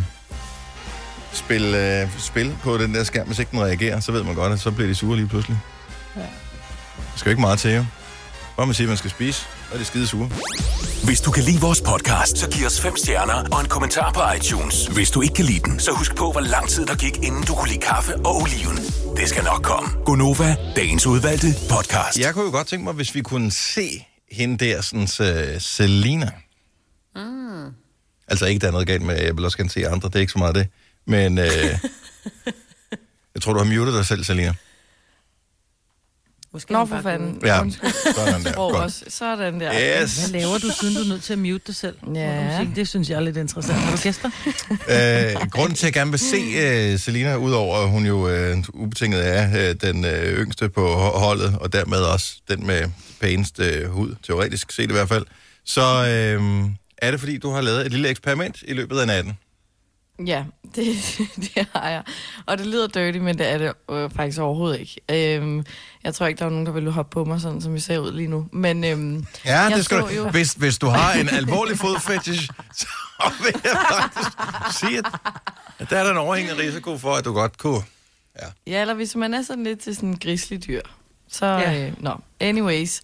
spille, 1.33 2.01
øh, 2.01 2.09
spil 2.19 2.55
på 2.63 2.77
den 2.77 2.95
der 2.95 3.03
skærm, 3.03 3.27
hvis 3.27 3.39
ikke 3.39 3.51
den 3.51 3.61
reagerer, 3.61 3.99
så 3.99 4.11
ved 4.11 4.23
man 4.23 4.35
godt, 4.35 4.53
at 4.53 4.59
så 4.59 4.71
bliver 4.71 4.87
de 4.87 4.95
sure 4.95 5.15
lige 5.17 5.27
pludselig. 5.27 5.57
Ja. 6.15 6.21
Der 6.21 6.27
skal 7.15 7.29
jo 7.29 7.31
ikke 7.31 7.41
meget 7.41 7.59
til, 7.59 7.71
jo. 7.71 7.85
Bare 8.57 8.65
man 8.67 8.73
siger, 8.73 8.87
at 8.87 8.89
man 8.89 8.97
skal 8.97 9.09
spise, 9.09 9.45
og 9.71 9.75
de 9.75 9.81
er 9.81 9.85
skide 9.85 10.07
sure. 10.07 10.29
Hvis 11.03 11.21
du 11.21 11.31
kan 11.31 11.43
lide 11.43 11.61
vores 11.61 11.81
podcast, 11.81 12.37
så 12.37 12.49
giv 12.49 12.65
os 12.65 12.81
fem 12.81 12.97
stjerner 12.97 13.43
og 13.51 13.61
en 13.61 13.67
kommentar 13.67 14.11
på 14.11 14.21
iTunes. 14.37 14.87
Hvis 14.87 15.11
du 15.11 15.21
ikke 15.21 15.33
kan 15.33 15.45
lide 15.45 15.59
den, 15.59 15.79
så 15.79 15.91
husk 15.91 16.15
på, 16.15 16.31
hvor 16.31 16.41
lang 16.41 16.69
tid 16.69 16.85
der 16.85 16.95
gik, 16.95 17.17
inden 17.17 17.43
du 17.43 17.55
kunne 17.55 17.69
lide 17.69 17.79
kaffe 17.79 18.15
og 18.15 18.35
oliven. 18.41 18.77
Det 19.17 19.29
skal 19.29 19.43
nok 19.43 19.61
komme. 19.63 19.89
Gonova, 20.05 20.55
dagens 20.75 21.05
udvalgte 21.05 21.47
podcast. 21.69 22.19
Jeg 22.19 22.33
kunne 22.33 22.45
jo 22.45 22.51
godt 22.51 22.67
tænke 22.67 22.83
mig, 22.83 22.93
hvis 22.93 23.15
vi 23.15 23.21
kunne 23.21 23.51
se 23.51 24.05
hende 24.31 24.65
der, 24.65 24.81
sådan 24.81 25.01
uh, 25.19 25.61
Selina. 25.61 26.31
Mm. 27.15 27.65
Altså 28.27 28.45
ikke, 28.45 28.59
der 28.59 28.67
er 28.67 28.71
noget 28.71 28.87
galt 28.87 29.01
med, 29.01 29.21
jeg 29.21 29.35
vil 29.35 29.45
også 29.45 29.57
gerne 29.57 29.69
se 29.69 29.87
andre, 29.87 30.07
det 30.07 30.15
er 30.15 30.19
ikke 30.19 30.31
så 30.31 30.39
meget 30.39 30.55
det. 30.55 30.67
Men 31.07 31.37
øh, 31.37 31.45
jeg 33.35 33.41
tror, 33.41 33.53
du 33.53 33.59
har 33.59 33.65
muted 33.65 33.97
dig 33.97 34.05
selv, 34.05 34.23
Selina. 34.23 34.53
Måske 36.53 36.73
Nå, 36.73 36.85
for 36.85 37.01
fanden. 37.01 37.41
Ja, 37.45 37.61
sådan 38.15 38.43
der. 38.43 38.53
Godt. 38.53 38.75
også. 38.75 39.05
Sådan 39.07 39.59
der. 39.59 40.01
Yes. 40.03 40.17
Hvad 40.17 40.39
laver 40.39 40.57
du, 40.57 40.69
siden 40.79 40.95
du 40.95 41.01
er 41.01 41.07
nødt 41.07 41.23
til 41.23 41.33
at 41.33 41.39
mute 41.39 41.61
dig 41.67 41.75
selv? 41.75 41.95
Ja. 42.15 42.57
Sige? 42.57 42.71
Det 42.75 42.87
synes 42.87 43.09
jeg 43.09 43.15
er 43.15 43.19
lidt 43.19 43.37
interessant. 43.37 43.77
Har 43.77 43.95
du 43.95 44.01
gæster? 44.01 44.29
Øh, 44.71 45.49
grunden 45.49 45.75
til, 45.75 45.83
at 45.87 45.87
jeg 45.87 45.93
gerne 45.93 46.11
vil 46.11 46.19
se 46.19 46.93
uh, 46.93 46.99
Selina, 46.99 47.35
udover 47.35 47.77
at 47.77 47.89
hun 47.89 48.05
jo 48.05 48.51
uh, 48.51 48.63
ubetinget 48.73 49.27
er 49.37 49.47
uh, 49.47 49.75
den 49.81 50.05
uh, 50.05 50.11
yngste 50.11 50.69
på 50.69 50.93
ho- 50.93 51.17
holdet, 51.19 51.57
og 51.61 51.73
dermed 51.73 51.97
også 51.97 52.35
den 52.49 52.67
med 52.67 52.89
pænest 53.21 53.59
uh, 53.59 53.89
hud, 53.89 54.15
teoretisk 54.27 54.71
set 54.71 54.89
i 54.89 54.93
hvert 54.93 55.09
fald, 55.09 55.25
så 55.65 55.81
uh, 55.81 56.69
er 56.97 57.11
det 57.11 57.19
fordi, 57.19 57.37
du 57.37 57.49
har 57.51 57.61
lavet 57.61 57.85
et 57.85 57.91
lille 57.91 58.09
eksperiment 58.09 58.57
i 58.67 58.73
løbet 58.73 58.99
af 58.99 59.07
natten. 59.07 59.33
Ja, 60.25 60.43
det, 60.75 60.85
det 61.35 61.67
har 61.75 61.89
jeg. 61.89 62.03
Og 62.45 62.57
det 62.57 62.65
lyder 62.65 62.87
dirty, 62.87 63.17
men 63.17 63.37
det 63.37 63.49
er 63.49 63.57
det 63.57 63.73
øh, 63.91 64.09
faktisk 64.15 64.39
overhovedet 64.39 64.79
ikke. 64.79 65.35
Øhm, 65.37 65.65
jeg 66.03 66.13
tror 66.15 66.25
ikke, 66.25 66.39
der 66.39 66.45
er 66.45 66.49
nogen, 66.49 66.65
der 66.65 66.71
vil 66.71 66.91
hoppe 66.91 67.13
på 67.13 67.25
mig, 67.25 67.41
sådan 67.41 67.61
som 67.61 67.73
vi 67.73 67.79
ser 67.79 67.97
ud 67.97 68.11
lige 68.11 68.27
nu. 68.27 68.47
Men 68.51 68.83
øhm, 68.83 69.25
Ja, 69.45 69.69
det 69.75 69.85
skal 69.85 69.99
du. 70.01 70.07
jo- 70.07 70.29
Hvis, 70.29 70.53
hvis 70.53 70.77
du 70.77 70.87
har 70.87 71.13
en 71.13 71.29
alvorlig 71.29 71.77
fodfetish, 71.77 72.49
så 72.79 72.87
vil 73.43 73.61
jeg 73.63 73.77
faktisk 73.89 74.29
sige, 74.79 74.97
at, 74.97 75.05
at 75.79 75.89
der 75.89 75.97
er 75.97 76.03
der 76.03 76.11
en 76.11 76.17
overhængende 76.17 76.61
risiko 76.63 76.97
for, 76.97 77.13
at 77.13 77.25
du 77.25 77.33
godt 77.33 77.57
kunne... 77.57 77.81
ja, 78.67 78.81
eller 78.81 78.93
hvis 78.93 79.15
man 79.15 79.33
er 79.33 79.41
sådan 79.41 79.63
lidt 79.63 79.79
til 79.79 79.95
sådan 79.95 80.09
en 80.09 80.19
grislig 80.19 80.67
dyr. 80.67 80.81
Så, 81.31 81.45
Ja. 81.45 81.71
ja. 81.71 81.87
øh, 81.87 81.93
nå, 82.03 82.15
anyways. 82.39 83.01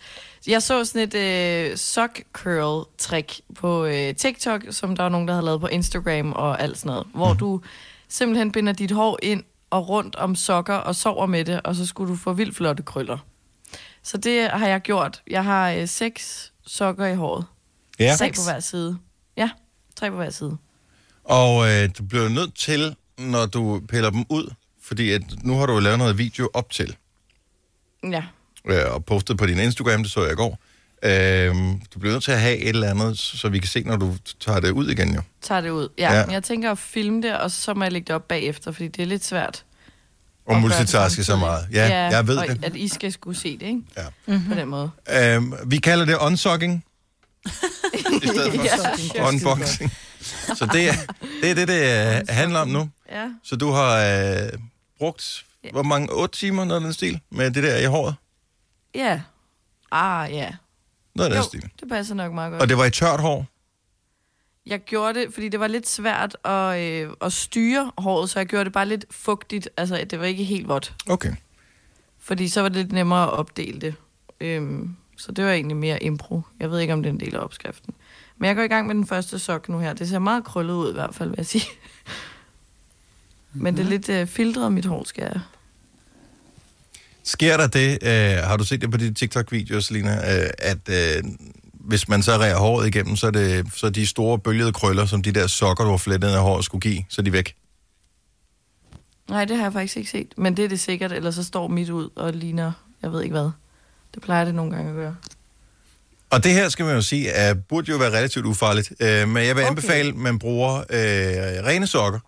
Jeg 0.49 0.63
så 0.63 0.85
sådan 0.85 1.07
et 1.07 1.15
øh, 1.15 1.77
sock 1.77 2.23
curl 2.33 2.87
trick 2.97 3.41
på 3.55 3.85
øh, 3.85 4.15
TikTok, 4.15 4.61
som 4.71 4.95
der 4.95 5.03
var 5.03 5.09
nogen, 5.09 5.27
der 5.27 5.33
havde 5.33 5.45
lavet 5.45 5.61
på 5.61 5.67
Instagram 5.67 6.33
og 6.33 6.61
alt 6.61 6.77
sådan 6.77 6.89
noget. 6.89 7.07
Hvor 7.13 7.33
du 7.33 7.61
simpelthen 8.07 8.51
binder 8.51 8.73
dit 8.73 8.91
hår 8.91 9.19
ind 9.23 9.43
og 9.69 9.89
rundt 9.89 10.15
om 10.15 10.35
sokker 10.35 10.75
og 10.75 10.95
sover 10.95 11.25
med 11.25 11.45
det, 11.45 11.61
og 11.61 11.75
så 11.75 11.85
skulle 11.85 12.11
du 12.11 12.17
få 12.17 12.33
vildt 12.33 12.55
flotte 12.55 12.83
krøller. 12.83 13.17
Så 14.03 14.17
det 14.17 14.49
har 14.49 14.67
jeg 14.67 14.81
gjort. 14.81 15.21
Jeg 15.27 15.43
har 15.43 15.71
øh, 15.71 15.87
seks 15.87 16.53
sokker 16.65 17.05
i 17.05 17.15
håret. 17.15 17.45
Ja. 17.99 18.15
Tre 18.17 18.31
på 18.31 18.41
hver 18.45 18.59
side. 18.59 18.97
Ja, 19.37 19.49
tre 19.95 20.09
på 20.09 20.15
hver 20.15 20.29
side. 20.29 20.57
Og 21.23 21.69
øh, 21.69 21.89
du 21.97 22.03
bliver 22.03 22.29
nødt 22.29 22.55
til, 22.55 22.95
når 23.17 23.45
du 23.45 23.81
piller 23.89 24.09
dem 24.09 24.25
ud, 24.29 24.53
fordi 24.83 25.11
at 25.11 25.21
nu 25.43 25.53
har 25.53 25.65
du 25.65 25.79
lavet 25.79 25.97
noget 25.97 26.17
video 26.17 26.49
op 26.53 26.69
til, 26.71 26.95
Ja. 28.03 28.23
Øh, 28.67 28.93
og 28.93 29.05
postet 29.05 29.37
på 29.37 29.45
din 29.45 29.59
Instagram, 29.59 30.03
det 30.03 30.11
så 30.11 30.23
jeg 30.23 30.31
i 30.31 30.35
går. 30.35 30.59
Øh, 31.03 31.55
du 31.93 31.99
bliver 31.99 32.13
nødt 32.13 32.23
til 32.23 32.31
at 32.31 32.41
have 32.41 32.57
et 32.57 32.69
eller 32.69 32.89
andet, 32.89 33.17
så 33.19 33.49
vi 33.49 33.59
kan 33.59 33.67
se, 33.67 33.83
når 33.83 33.95
du 33.97 34.15
tager 34.39 34.59
det 34.59 34.71
ud 34.71 34.89
igen 34.89 35.15
jo. 35.15 35.21
Tager 35.41 35.61
det 35.61 35.69
ud. 35.69 35.89
Ja, 35.97 36.11
Ja. 36.13 36.19
ja. 36.19 36.25
Men 36.25 36.33
jeg 36.33 36.43
tænker 36.43 36.71
at 36.71 36.77
filme 36.77 37.21
det, 37.21 37.37
og 37.37 37.51
så 37.51 37.73
må 37.73 37.83
jeg 37.83 37.91
lægge 37.91 38.05
det 38.07 38.15
op 38.15 38.27
bagefter, 38.27 38.71
fordi 38.71 38.87
det 38.87 39.01
er 39.01 39.05
lidt 39.07 39.25
svært. 39.25 39.63
Og 40.47 40.55
multitaske 40.61 41.23
så 41.23 41.35
meget. 41.35 41.67
Ja, 41.73 41.87
jeg 42.11 42.27
ved 42.27 42.37
og 42.37 42.47
det. 42.47 42.65
at 42.65 42.75
I 42.75 42.87
skal 42.87 43.11
skulle 43.11 43.37
se 43.39 43.57
det, 43.57 43.65
ikke? 43.65 43.81
Ja. 43.97 44.03
Mm-hmm. 44.27 44.49
På 44.49 44.59
den 44.59 44.67
måde. 44.67 44.91
Øh, 45.11 45.41
vi 45.71 45.77
kalder 45.77 46.05
det 46.05 46.17
unsucking. 46.21 46.85
I 48.23 48.27
stedet 48.27 48.51
for 48.53 49.15
Ja. 49.15 49.27
unboxing. 49.27 49.91
Så 50.55 50.69
det 50.73 50.89
er 50.89 50.93
det, 51.41 51.49
er 51.51 51.55
det, 51.55 51.67
det 51.67 51.81
øh, 52.19 52.21
handler 52.29 52.59
om 52.59 52.67
nu. 52.67 52.89
Ja. 53.11 53.25
Så 53.43 53.55
du 53.55 53.71
har 53.71 53.97
øh, 53.97 54.49
brugt, 54.97 55.45
hvor 55.71 55.83
mange, 55.83 56.07
8 56.11 56.37
timer, 56.39 56.65
noget 56.65 56.81
af 56.81 56.83
den 56.85 56.93
stil, 56.93 57.19
med 57.31 57.51
det 57.51 57.63
der 57.63 57.77
i 57.77 57.85
håret? 57.85 58.15
Ja. 58.95 59.21
Ah, 59.91 60.31
ja. 60.31 60.51
Noget 61.15 61.29
af 61.29 61.35
den 61.35 61.43
stil. 61.43 61.69
det 61.79 61.89
passer 61.89 62.15
nok 62.15 62.33
meget 62.33 62.51
godt. 62.51 62.61
Og 62.61 62.69
det 62.69 62.77
var 62.77 62.85
i 62.85 62.91
tørt 62.91 63.19
hår? 63.19 63.45
Jeg 64.65 64.79
gjorde 64.79 65.19
det, 65.19 65.33
fordi 65.33 65.49
det 65.49 65.59
var 65.59 65.67
lidt 65.67 65.89
svært 65.89 66.37
at, 66.43 66.79
øh, 66.81 67.09
at 67.21 67.33
styre 67.33 67.91
håret, 67.97 68.29
så 68.29 68.39
jeg 68.39 68.45
gjorde 68.47 68.65
det 68.65 68.73
bare 68.73 68.85
lidt 68.85 69.05
fugtigt. 69.11 69.69
Altså, 69.77 70.05
det 70.09 70.19
var 70.19 70.25
ikke 70.25 70.43
helt 70.43 70.67
vådt. 70.67 70.93
Okay. 71.09 71.33
Fordi 72.19 72.47
så 72.47 72.61
var 72.61 72.69
det 72.69 72.77
lidt 72.77 72.91
nemmere 72.91 73.23
at 73.23 73.29
opdele 73.29 73.81
det. 73.81 73.95
Øhm, 74.41 74.95
så 75.17 75.31
det 75.31 75.45
var 75.45 75.51
egentlig 75.51 75.77
mere 75.77 76.03
impro. 76.03 76.41
Jeg 76.59 76.71
ved 76.71 76.79
ikke, 76.79 76.93
om 76.93 77.03
det 77.03 77.09
er 77.09 77.13
en 77.13 77.19
del 77.19 77.35
af 77.35 77.39
opskriften. 77.39 77.93
Men 78.37 78.47
jeg 78.47 78.55
går 78.55 78.63
i 78.63 78.67
gang 78.67 78.87
med 78.87 78.95
den 78.95 79.07
første 79.07 79.39
sok 79.39 79.69
nu 79.69 79.79
her. 79.79 79.93
Det 79.93 80.09
ser 80.09 80.19
meget 80.19 80.43
krøllet 80.43 80.73
ud 80.73 80.89
i 80.89 80.93
hvert 80.93 81.15
fald, 81.15 81.29
vil 81.29 81.37
jeg 81.37 81.45
sige. 81.45 81.65
Men 83.53 83.77
det 83.77 83.85
er 83.85 83.89
lidt 83.89 84.09
øh, 84.09 84.27
filtret, 84.27 84.71
mit 84.71 84.85
hår 84.85 85.03
skal 85.03 85.23
jeg. 85.23 85.41
Sker 87.29 87.57
der 87.57 87.67
det, 87.67 87.97
øh, 88.01 88.43
har 88.43 88.57
du 88.57 88.63
set 88.63 88.81
det 88.81 88.91
på 88.91 88.97
de 88.97 89.13
TikTok-videoer, 89.13 89.79
Selina, 89.79 90.41
øh, 90.43 90.49
at 90.59 90.77
øh, 90.89 91.23
hvis 91.73 92.07
man 92.07 92.23
så 92.23 92.31
rærer 92.37 92.57
håret 92.57 92.87
igennem, 92.87 93.15
så 93.15 93.27
er, 93.27 93.31
det, 93.31 93.65
så 93.75 93.85
er 93.85 93.89
de 93.91 94.07
store 94.07 94.39
bølgede 94.39 94.73
krøller, 94.73 95.05
som 95.05 95.21
de 95.21 95.31
der 95.31 95.47
sokker, 95.47 95.83
du 95.83 95.89
har 95.89 95.97
flettet 95.97 96.29
af 96.29 96.41
håret, 96.41 96.65
skulle 96.65 96.81
give, 96.81 97.03
så 97.09 97.21
er 97.21 97.23
de 97.23 97.33
væk? 97.33 97.55
Nej, 99.29 99.45
det 99.45 99.55
har 99.57 99.63
jeg 99.63 99.73
faktisk 99.73 99.97
ikke 99.97 100.09
set. 100.09 100.33
Men 100.37 100.57
det 100.57 100.65
er 100.65 100.69
det 100.69 100.79
sikkert, 100.79 101.11
eller 101.11 101.31
så 101.31 101.43
står 101.43 101.67
mit 101.67 101.89
ud 101.89 102.09
og 102.15 102.33
ligner, 102.33 102.71
jeg 103.01 103.11
ved 103.11 103.21
ikke 103.21 103.33
hvad. 103.33 103.49
Det 104.13 104.21
plejer 104.23 104.45
det 104.45 104.55
nogle 104.55 104.71
gange 104.75 104.89
at 104.89 104.95
gøre. 104.95 105.15
Og 106.29 106.43
det 106.43 106.53
her, 106.53 106.69
skal 106.69 106.85
man 106.85 106.95
jo 106.95 107.01
sige, 107.01 107.29
er, 107.29 107.53
burde 107.53 107.91
jo 107.91 107.97
være 107.97 108.09
relativt 108.17 108.45
ufarligt. 108.45 108.93
Øh, 108.99 109.27
men 109.27 109.45
jeg 109.45 109.55
vil 109.55 109.61
Okay. 109.63 109.69
anbefale, 109.69 110.09
at 110.09 110.15
man 110.15 110.39
bruger 110.39 110.77
øh, 110.77 111.65
rene 111.65 111.87
sokker, 111.87 112.19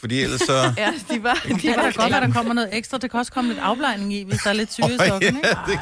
fordi 0.00 0.22
ellers 0.22 0.40
så... 0.40 0.52
Ja, 0.76 0.92
de 1.10 1.22
var, 1.22 1.34
de 1.48 1.54
Det 1.54 1.64
var 1.76 1.82
da 1.82 1.82
godt 1.90 2.12
være, 2.12 2.20
der 2.20 2.32
kommer 2.32 2.54
noget 2.54 2.70
ekstra. 2.72 2.98
Det 2.98 3.10
kan 3.10 3.20
også 3.20 3.32
komme 3.32 3.50
lidt 3.50 3.62
afblejning 3.62 4.12
i, 4.14 4.24
hvis 4.24 4.40
der 4.40 4.50
er 4.50 4.54
lidt 4.54 4.72
syre 4.72 4.92
i 4.94 4.98
sokken, 5.08 5.36
ikke? 5.36 5.48
ja, 5.48 5.54
det- 5.66 5.78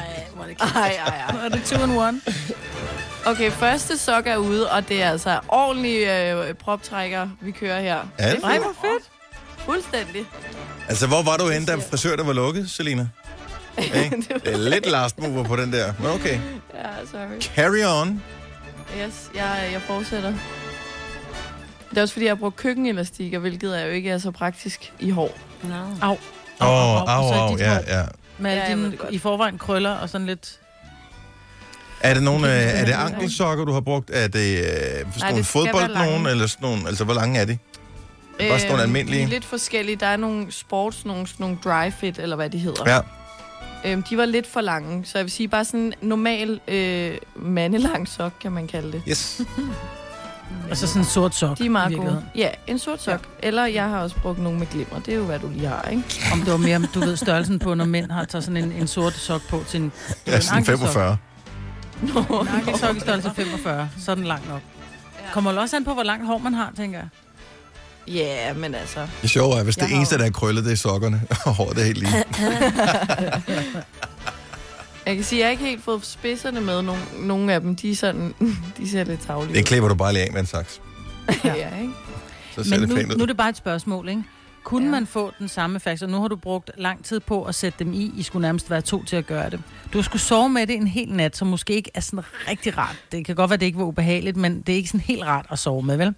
Ej, 0.59 0.59
er 0.59 0.75
Ej, 0.81 0.97
ej, 1.07 1.21
ej. 1.29 1.45
Er 1.45 1.49
det 1.49 1.63
two 1.65 1.83
in 1.83 1.97
one? 1.97 2.21
Okay, 3.25 3.51
første 3.51 3.97
sok 3.97 4.27
er 4.27 4.37
ude, 4.37 4.71
og 4.71 4.89
det 4.89 5.01
er 5.01 5.11
altså 5.11 5.39
ordentlige 5.47 6.31
øh, 6.31 6.53
proptrækker, 6.53 7.27
vi 7.41 7.51
kører 7.51 7.81
her. 7.81 7.97
Er 8.17 8.33
det? 8.33 8.41
Nej, 8.41 8.57
hvor 8.59 8.75
fedt. 8.81 9.03
Fuldstændig. 9.65 10.25
Altså, 10.89 11.07
hvor 11.07 11.23
var 11.23 11.37
du 11.37 11.49
henne, 11.49 11.65
da 11.67 11.75
frisøren 11.75 12.27
var 12.27 12.33
lukket, 12.33 12.69
Selina? 12.69 13.07
Det 13.77 14.41
er 14.45 14.57
lidt 14.57 14.85
last 14.85 15.19
mover 15.19 15.43
på 15.43 15.55
den 15.55 15.73
der, 15.73 15.93
men 15.99 16.11
okay. 16.11 16.39
Ja, 16.73 17.05
sorry. 17.11 17.41
Carry 17.55 18.01
on. 18.01 18.23
Yes, 19.05 19.13
jeg, 19.35 19.69
jeg 19.71 19.81
fortsætter. 19.81 20.33
Det 21.97 22.01
er 22.01 22.03
også 22.03 22.13
fordi, 22.13 22.25
jeg 22.25 22.31
har 22.31 22.35
brugt 22.35 22.55
køkkenelastikker, 22.55 23.39
hvilket 23.39 23.81
er 23.81 23.85
jo 23.85 23.91
ikke 23.91 24.09
er 24.09 24.17
så 24.17 24.31
praktisk 24.31 24.93
i 24.99 25.09
hår. 25.09 25.37
No. 25.63 25.75
Au. 26.01 26.17
Åh, 26.61 27.15
au, 27.15 27.33
så 27.33 27.39
au, 27.39 27.51
dit 27.51 27.59
ja, 27.59 27.73
ja. 27.73 28.03
Med 28.37 28.51
alle 28.51 28.63
Ja, 28.63 28.69
dine 28.69 28.91
det 28.91 28.99
i 29.11 29.17
forvejen 29.17 29.57
krøller 29.57 29.91
og 29.91 30.09
sådan 30.09 30.27
lidt... 30.27 30.59
Er 32.01 32.13
det 32.13 32.23
nogle, 32.23 32.47
øh, 32.47 32.81
er 32.81 32.85
det 32.85 32.91
ankelsokker, 32.91 33.65
du 33.65 33.71
har 33.71 33.81
brugt? 33.81 34.09
Er 34.13 34.27
det 34.27 34.57
øh, 34.57 34.65
sådan 34.65 35.03
det 35.03 35.21
nogle 35.21 35.35
være 35.35 35.43
fodbold 35.43 35.93
nogen, 35.93 36.27
eller 36.27 36.47
sådan 36.47 36.69
nogle, 36.69 36.87
altså 36.87 37.03
hvor 37.03 37.13
lange 37.13 37.39
er 37.39 37.45
de? 37.45 37.57
er 38.39 38.49
bare 38.49 38.59
sådan 38.59 38.71
nogle 38.71 38.83
almindelige. 38.83 39.21
Øhm, 39.21 39.29
De 39.29 39.35
er 39.35 39.39
lidt 39.39 39.45
forskellige. 39.45 39.95
Der 39.95 40.07
er 40.07 40.17
nogle 40.17 40.51
sports, 40.51 41.05
nogle, 41.05 41.27
sådan 41.27 41.43
nogle 41.43 41.57
dry 41.63 41.91
fit, 41.91 42.19
eller 42.19 42.35
hvad 42.35 42.49
de 42.49 42.57
hedder. 42.57 42.83
Ja. 42.95 42.99
Øhm, 43.91 44.03
de 44.03 44.17
var 44.17 44.25
lidt 44.25 44.47
for 44.47 44.61
lange, 44.61 45.05
så 45.05 45.17
jeg 45.17 45.25
vil 45.25 45.31
sige 45.31 45.47
bare 45.47 45.65
sådan 45.65 45.79
en 45.79 45.93
normal 46.01 46.59
øh, 46.67 47.17
mandelang 47.35 48.07
sok, 48.07 48.33
kan 48.41 48.51
man 48.51 48.67
kalde 48.67 48.91
det. 48.91 49.01
Yes. 49.07 49.41
Og 50.71 50.77
så 50.77 50.87
sådan 50.87 51.01
en 51.01 51.05
sort 51.05 51.35
sok. 51.35 51.57
De 51.57 51.65
er 51.65 51.69
meget 51.69 51.97
gode. 51.97 52.23
Ja, 52.35 52.49
en 52.67 52.79
sort 52.79 53.01
sok. 53.01 53.29
Ja. 53.43 53.47
Eller 53.47 53.65
jeg 53.65 53.83
har 53.83 53.99
også 53.99 54.15
brugt 54.15 54.39
nogle 54.39 54.59
med 54.59 54.67
glimmer. 54.67 54.99
Det 54.99 55.13
er 55.13 55.17
jo, 55.17 55.23
hvad 55.23 55.39
du 55.39 55.49
lige 55.49 55.67
har, 55.67 55.81
ikke? 55.91 56.03
Om 56.33 56.39
det 56.39 56.51
var 56.51 56.57
mere, 56.57 56.81
du 56.93 56.99
ved, 56.99 57.17
størrelsen 57.17 57.59
på, 57.59 57.73
når 57.73 57.85
mænd 57.85 58.11
har 58.11 58.25
tager 58.25 58.41
sådan 58.41 58.57
en, 58.63 58.71
en 58.71 58.87
sort 58.87 59.13
sok 59.13 59.41
på 59.49 59.63
til 59.67 59.81
en... 59.81 59.91
Er 60.25 60.39
sådan 60.39 60.65
45. 60.65 61.17
En 62.01 62.09
ankelsok 62.47 62.97
i 62.97 62.99
størrelse 62.99 63.31
45, 63.35 63.89
så 63.99 64.11
er 64.11 64.15
den 64.15 64.23
lang 64.23 64.47
nok. 64.47 64.61
Kommer 65.33 65.51
vel 65.51 65.59
også 65.59 65.75
an 65.75 65.85
på, 65.85 65.93
hvor 65.93 66.03
langt 66.03 66.25
hår 66.25 66.37
man 66.37 66.53
har, 66.53 66.71
tænker 66.77 66.99
jeg. 66.99 67.07
Ja, 68.07 68.45
yeah, 68.47 68.57
men 68.57 68.75
altså... 68.75 69.07
Det 69.21 69.29
sjove 69.29 69.59
er, 69.59 69.63
hvis 69.63 69.75
det 69.75 69.89
Jeg 69.89 69.95
eneste, 69.95 70.17
der 70.17 70.25
er 70.25 70.29
krøllet, 70.29 70.65
det 70.65 70.71
er 70.71 70.75
sokkerne, 70.75 71.21
og 71.45 71.53
håret 71.53 71.77
er 71.77 71.83
helt 71.83 71.97
lige. 71.97 72.23
Jeg 75.07 75.15
kan 75.15 75.23
sige, 75.25 75.39
at 75.41 75.43
jeg 75.43 75.51
ikke 75.51 75.63
helt 75.63 75.83
fået 75.83 76.05
spidserne 76.05 76.61
med. 76.61 76.81
Nogle, 76.81 77.01
nogle 77.19 77.53
af 77.53 77.61
dem, 77.61 77.75
de, 77.75 77.91
er 77.91 77.95
sådan, 77.95 78.33
de 78.77 78.89
ser 78.89 79.03
lidt 79.03 79.21
tavlige 79.21 79.55
Det 79.57 79.65
klipper 79.65 79.87
du 79.89 79.95
bare 79.95 80.13
lige 80.13 80.23
af 80.25 80.31
med 80.31 80.39
en 80.39 80.45
saks. 80.45 80.81
ja, 81.43 81.77
ikke? 81.81 81.93
Så 82.55 82.63
ser 82.63 82.69
Men 82.71 82.79
det 82.81 82.89
nu, 82.89 82.95
pænt 82.95 83.11
ud. 83.11 83.17
nu 83.17 83.23
er 83.23 83.27
det 83.27 83.37
bare 83.37 83.49
et 83.49 83.57
spørgsmål, 83.57 84.09
ikke? 84.09 84.23
Kunne 84.63 84.85
Ja. 84.85 84.91
man 84.91 85.07
få 85.07 85.31
den 85.39 85.47
samme 85.47 85.75
effekt, 85.75 86.03
og 86.03 86.09
nu 86.09 86.21
har 86.21 86.27
du 86.27 86.35
brugt 86.35 86.71
lang 86.77 87.03
tid 87.05 87.19
på 87.19 87.43
at 87.43 87.55
sætte 87.55 87.79
dem 87.79 87.93
i, 87.93 88.13
I 88.17 88.23
skulle 88.23 88.41
nærmest 88.41 88.69
være 88.69 88.81
to 88.81 89.03
til 89.03 89.15
at 89.15 89.25
gøre 89.27 89.49
det. 89.49 89.59
Du 89.93 90.01
skulle 90.03 90.21
sove 90.21 90.49
med 90.49 90.67
det 90.67 90.75
en 90.75 90.87
hel 90.87 91.09
nat, 91.13 91.37
som 91.37 91.47
måske 91.47 91.73
ikke 91.73 91.91
er 91.93 91.99
sådan 91.99 92.23
rigtig 92.49 92.77
rart. 92.77 92.95
Det 93.11 93.25
kan 93.25 93.35
godt 93.35 93.49
være, 93.49 93.57
det 93.57 93.65
ikke 93.65 93.77
var 93.77 93.85
ubehageligt, 93.85 94.37
men 94.37 94.61
det 94.61 94.73
er 94.73 94.77
ikke 94.77 94.89
sådan 94.89 95.01
helt 95.01 95.23
rart 95.23 95.45
at 95.49 95.59
sove 95.59 95.83
med, 95.83 95.97
vel? 95.97 96.13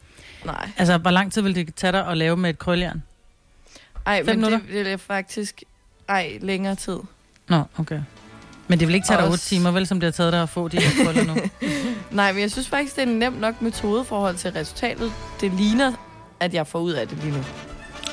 Nej. 0.46 0.70
Altså, 0.78 0.98
hvor 0.98 1.12
lang 1.12 1.32
tid 1.34 1.42
vil 1.42 1.56
det 1.56 1.76
tage 1.76 1.92
dig 1.92 2.08
at 2.08 2.18
lave 2.18 2.38
med 2.38 2.50
et 2.50 2.60
krøljern? 2.60 3.04
Ej, 4.06 4.18
Fem 4.18 4.26
men 4.26 4.44
det, 4.44 4.52
minutter? 4.52 4.84
det 4.84 4.92
er 4.94 4.98
faktisk... 4.98 5.64
Ej, 6.08 6.38
længere 6.42 6.76
tid. 6.76 6.98
Nå, 7.48 7.64
okay. 7.78 8.02
Men 8.70 8.80
det 8.80 8.88
vil 8.88 8.96
ikke 8.96 9.08
tage 9.08 9.22
dig 9.22 9.30
otte 9.30 9.44
timer, 9.44 9.72
vel, 9.72 9.88
som 9.88 10.00
det 10.00 10.08
har 10.08 10.12
taget 10.12 10.34
dig 10.34 10.42
at 10.42 10.50
få 10.50 10.68
de 10.68 10.80
her 10.82 11.04
krøller 11.06 11.24
nu? 11.24 11.36
Nej, 12.12 12.32
men 12.32 12.42
jeg 12.42 12.52
synes 12.52 12.68
faktisk, 12.68 12.96
det 12.96 13.04
er 13.04 13.08
en 13.08 13.20
nem 13.20 13.34
nok 13.34 13.62
metode 13.62 14.02
i 14.02 14.06
forhold 14.08 14.36
til 14.36 14.52
resultatet. 14.52 15.12
Det 15.42 15.52
ligner, 15.58 15.92
at 16.40 16.54
jeg 16.54 16.68
får 16.68 16.80
ud 16.80 16.92
af 16.92 17.08
det 17.08 17.18
lige 17.24 17.32
nu. 17.32 17.44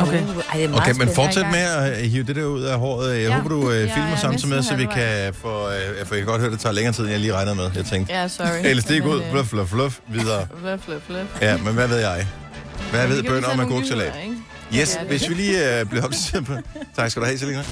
Okay. 0.00 0.22
Uh, 0.22 0.28
ej, 0.36 0.42
det 0.54 0.64
er 0.64 0.68
meget 0.68 0.82
Okay, 0.82 0.92
men 0.98 1.08
fortsæt 1.14 1.46
med 1.50 1.58
er 1.58 1.76
at 1.76 2.04
øh, 2.04 2.10
hive 2.10 2.24
det 2.24 2.36
der 2.36 2.44
ud 2.44 2.62
af 2.62 2.78
håret. 2.78 3.14
Jeg 3.14 3.22
Ja, 3.22 3.34
håber, 3.36 3.48
du 3.48 3.70
jeg 3.70 3.90
filmer 3.94 4.10
er 4.12 4.16
samtidig 4.16 4.48
med, 4.54 4.62
så 4.62 4.76
vi 4.76 4.86
kan 4.94 5.34
få... 5.34 5.68
Øh, 5.68 6.06
for 6.06 6.14
jeg 6.14 6.24
kan 6.24 6.26
godt 6.26 6.40
høre, 6.40 6.50
det 6.50 6.60
tager 6.60 6.72
længere 6.72 6.92
tid, 6.94 7.02
end 7.02 7.10
jeg 7.12 7.20
lige 7.20 7.32
regnede 7.34 7.54
med. 7.56 7.70
Jeg 7.76 7.84
tænkte, 7.84 8.12
Ja, 8.14 8.28
sorry. 8.28 8.46
elastik 8.70 9.02
Men, 9.04 9.12
ud, 9.12 9.20
øh, 9.22 9.30
fluff, 9.30 9.48
fluff, 9.48 9.70
fluff, 9.70 9.98
videre. 10.08 10.46
Fluff, 10.60 10.84
fluff, 10.84 11.04
fluff. 11.06 11.42
Ja, 11.42 11.56
men 11.56 11.74
hvad 11.74 11.88
ved 11.88 11.98
jeg? 11.98 12.26
Hvad 12.90 13.08
ved 13.08 13.22
bønder 13.22 13.48
om 13.48 13.60
agurksalat? 13.60 14.12
ikke? 14.24 14.36
Yes, 14.74 14.98
hvis 15.08 15.28
vi 15.28 15.34
lige 15.34 15.80
øh, 15.80 15.86
bliver 15.86 16.02
på... 16.46 16.52
Tak 16.96 17.10
skal 17.10 17.22
du 17.22 17.26
have, 17.26 17.38
Selina. 17.38 17.64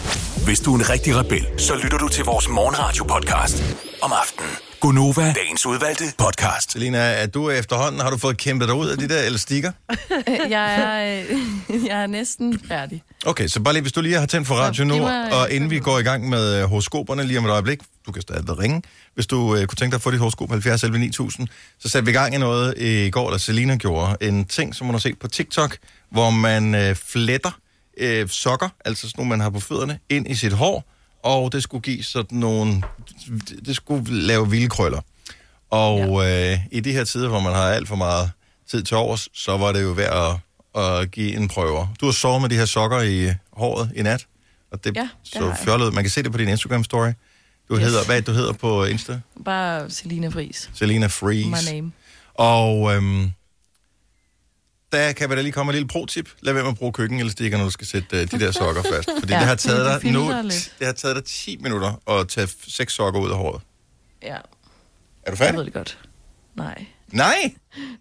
Hvis 0.44 0.60
du 0.60 0.74
er 0.74 0.78
en 0.78 0.90
rigtig 0.90 1.16
rebel, 1.16 1.46
så 1.58 1.74
lytter 1.74 1.98
du 1.98 2.08
til 2.08 2.24
vores 2.24 2.48
morgenradio-podcast 2.48 3.62
om 4.02 4.12
aftenen. 4.12 4.74
Gunova, 4.85 5.33
dagens 5.33 5.67
udvalgte 5.67 6.05
podcast. 6.19 6.73
Selina, 6.73 6.99
er 6.99 7.26
du 7.26 7.50
efterhånden, 7.50 8.00
har 8.00 8.11
du 8.11 8.17
fået 8.17 8.37
kæmpet 8.37 8.69
dig 8.69 8.76
ud 8.76 8.88
af 8.88 8.99
de 8.99 9.09
der 9.09 9.23
elastikker? 9.23 9.73
Jeg 10.49 10.75
er, 10.75 11.23
øh, 11.23 11.85
jeg 11.88 12.03
er 12.03 12.07
næsten 12.07 12.61
færdig. 12.69 13.03
Okay, 13.26 13.47
så 13.47 13.61
bare 13.61 13.75
lige, 13.75 13.83
hvis 13.83 13.93
du 13.93 14.00
lige 14.00 14.19
har 14.19 14.26
tændt 14.26 14.49
for 14.49 14.55
radio 14.55 14.85
nu, 14.85 14.99
mig, 14.99 15.29
øh, 15.33 15.41
og 15.41 15.50
inden 15.50 15.71
vi 15.71 15.79
går 15.79 15.99
i 15.99 16.03
gang 16.03 16.29
med 16.29 16.61
øh, 16.61 16.64
horoskoperne 16.64 17.25
lige 17.25 17.38
om 17.38 17.45
et 17.45 17.50
øjeblik, 17.50 17.81
du 18.07 18.12
kan 18.12 18.23
stadig 18.23 18.59
ringe, 18.59 18.83
hvis 19.14 19.26
du 19.26 19.57
øh, 19.57 19.67
kunne 19.67 19.76
tænke 19.76 19.93
dig 19.93 19.99
at 19.99 20.03
få 20.03 20.11
dit 20.11 20.19
horoskop 20.19 20.50
70 20.50 20.83
11 20.83 20.99
9000, 20.99 21.49
så 21.79 21.88
satte 21.88 22.05
vi 22.07 22.11
i 22.11 22.14
gang 22.14 22.35
i 22.35 22.38
noget 22.38 22.75
i 22.79 23.11
går, 23.11 23.26
eller 23.26 23.38
Selina 23.38 23.76
gjorde, 23.76 24.17
en 24.21 24.45
ting, 24.45 24.75
som 24.75 24.87
hun 24.87 24.95
har 24.95 25.00
set 25.00 25.19
på 25.19 25.29
TikTok, 25.29 25.76
hvor 26.11 26.31
man 26.31 26.75
øh, 26.75 26.95
fletter 26.95 27.59
øh, 27.99 28.29
sokker, 28.29 28.69
altså 28.85 29.00
sådan 29.09 29.14
nogle, 29.17 29.29
man 29.29 29.41
har 29.41 29.50
på 29.50 29.61
fødderne, 29.61 29.99
ind 30.11 30.31
i 30.31 30.35
sit 30.35 30.53
hår, 30.53 30.85
og 31.25 31.52
det 31.52 31.62
skulle 31.62 31.83
give 31.83 32.02
sådan 32.02 32.38
nogle, 32.38 32.83
det 33.66 33.76
skulle 33.76 34.04
lave 34.26 34.50
vilde 34.50 34.69
krøller. 34.69 35.00
Og 35.71 35.99
ja. 36.25 36.52
øh, 36.52 36.59
i 36.73 36.81
de 36.81 36.93
her 36.93 37.04
tider, 37.04 37.28
hvor 37.28 37.40
man 37.40 37.52
har 37.52 37.62
alt 37.69 37.88
for 37.88 37.97
meget 37.97 38.31
tid 38.71 38.83
til 38.83 38.97
overs, 38.97 39.28
så 39.33 39.57
var 39.57 39.73
det 39.73 39.83
jo 39.83 39.88
værd 39.90 40.40
at, 40.75 40.83
at 40.83 41.11
give 41.11 41.37
en 41.37 41.49
prøve. 41.49 41.88
Du 42.00 42.04
har 42.07 42.12
sovet 42.12 42.40
med 42.40 42.49
de 42.50 42.57
her 42.57 42.64
sokker 42.64 43.00
i 43.00 43.33
håret 43.52 43.90
i 43.97 44.02
nat, 44.02 44.26
og 44.73 44.85
det, 44.85 44.97
Ja, 44.97 45.00
det 45.00 45.11
så 45.25 45.54
fjollet. 45.64 45.95
Man 45.95 46.04
kan 46.04 46.11
se 46.11 46.23
det 46.23 46.33
på 46.33 46.38
din 46.38 46.49
Instagram-story. 46.49 47.12
Du 47.69 47.76
Yes. 47.76 47.83
hedder, 47.85 48.04
hvad 48.04 48.23
du 48.23 48.33
hedder 48.33 48.52
på 48.52 48.85
Insta? 48.85 49.21
Bare 49.45 49.90
Selina 49.90 50.28
Friis. 50.28 50.71
Selina 50.75 51.07
Freeze. 51.07 51.49
My 51.49 51.73
name. 51.75 51.93
Og 52.35 52.95
øhm, 52.95 53.31
der 54.94 55.12
kan 55.12 55.30
vi 55.30 55.34
da 55.34 55.40
lige 55.40 55.52
komme 55.52 55.70
et 55.70 55.74
lille 55.74 55.88
pro-tip. 55.88 56.28
Lad 56.40 56.52
være 56.52 56.62
med 56.62 56.70
at 56.72 56.78
bruge 56.78 56.92
køkkenelastikker, 56.92 57.58
når 57.58 57.64
du 57.64 57.70
skal 57.70 57.86
sætte 57.86 58.16
øh, 58.20 58.30
de 58.30 58.38
der 58.40 58.50
sokker 58.50 58.82
fast. 58.94 59.08
Fordi 59.20 59.32
ja, 59.32 59.38
det 59.38 59.46
har 59.48 59.54
taget 59.54 60.02
dig 60.02 60.12
nu, 60.12 60.32
det 60.32 60.86
har 60.86 60.92
taget 60.92 61.16
dig 61.16 61.24
10 61.24 61.56
minutter 61.60 62.10
at 62.20 62.28
tage 62.28 62.48
seks 62.68 62.92
sokker 62.94 63.20
ud 63.20 63.30
af 63.30 63.36
håret. 63.36 63.62
Ja, 64.22 64.34
Er 64.34 64.38
du 64.38 64.40
jeg 65.28 65.38
færdig? 65.38 65.56
ved 65.58 65.64
det 65.64 65.72
godt. 65.72 65.98
Nej. 66.54 66.86
Nej! 67.08 67.54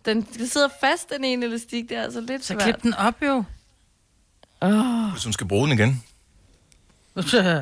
Den, 0.05 0.21
den 0.37 0.47
sidder 0.49 0.67
fast, 0.81 1.09
den 1.09 1.23
ene 1.23 1.45
elastik. 1.45 1.89
Det 1.89 1.97
er 1.97 2.03
altså 2.03 2.21
lidt 2.21 2.41
Så 2.45 2.47
svært. 2.47 2.63
klip 2.63 2.81
den 2.83 2.93
op, 2.93 3.15
jo. 3.21 3.43
Oh, 4.61 5.11
Hvis 5.11 5.23
hun 5.23 5.33
skal 5.33 5.47
bruge 5.47 5.67
den 5.69 5.79
igen, 5.79 6.03
ja, 7.33 7.59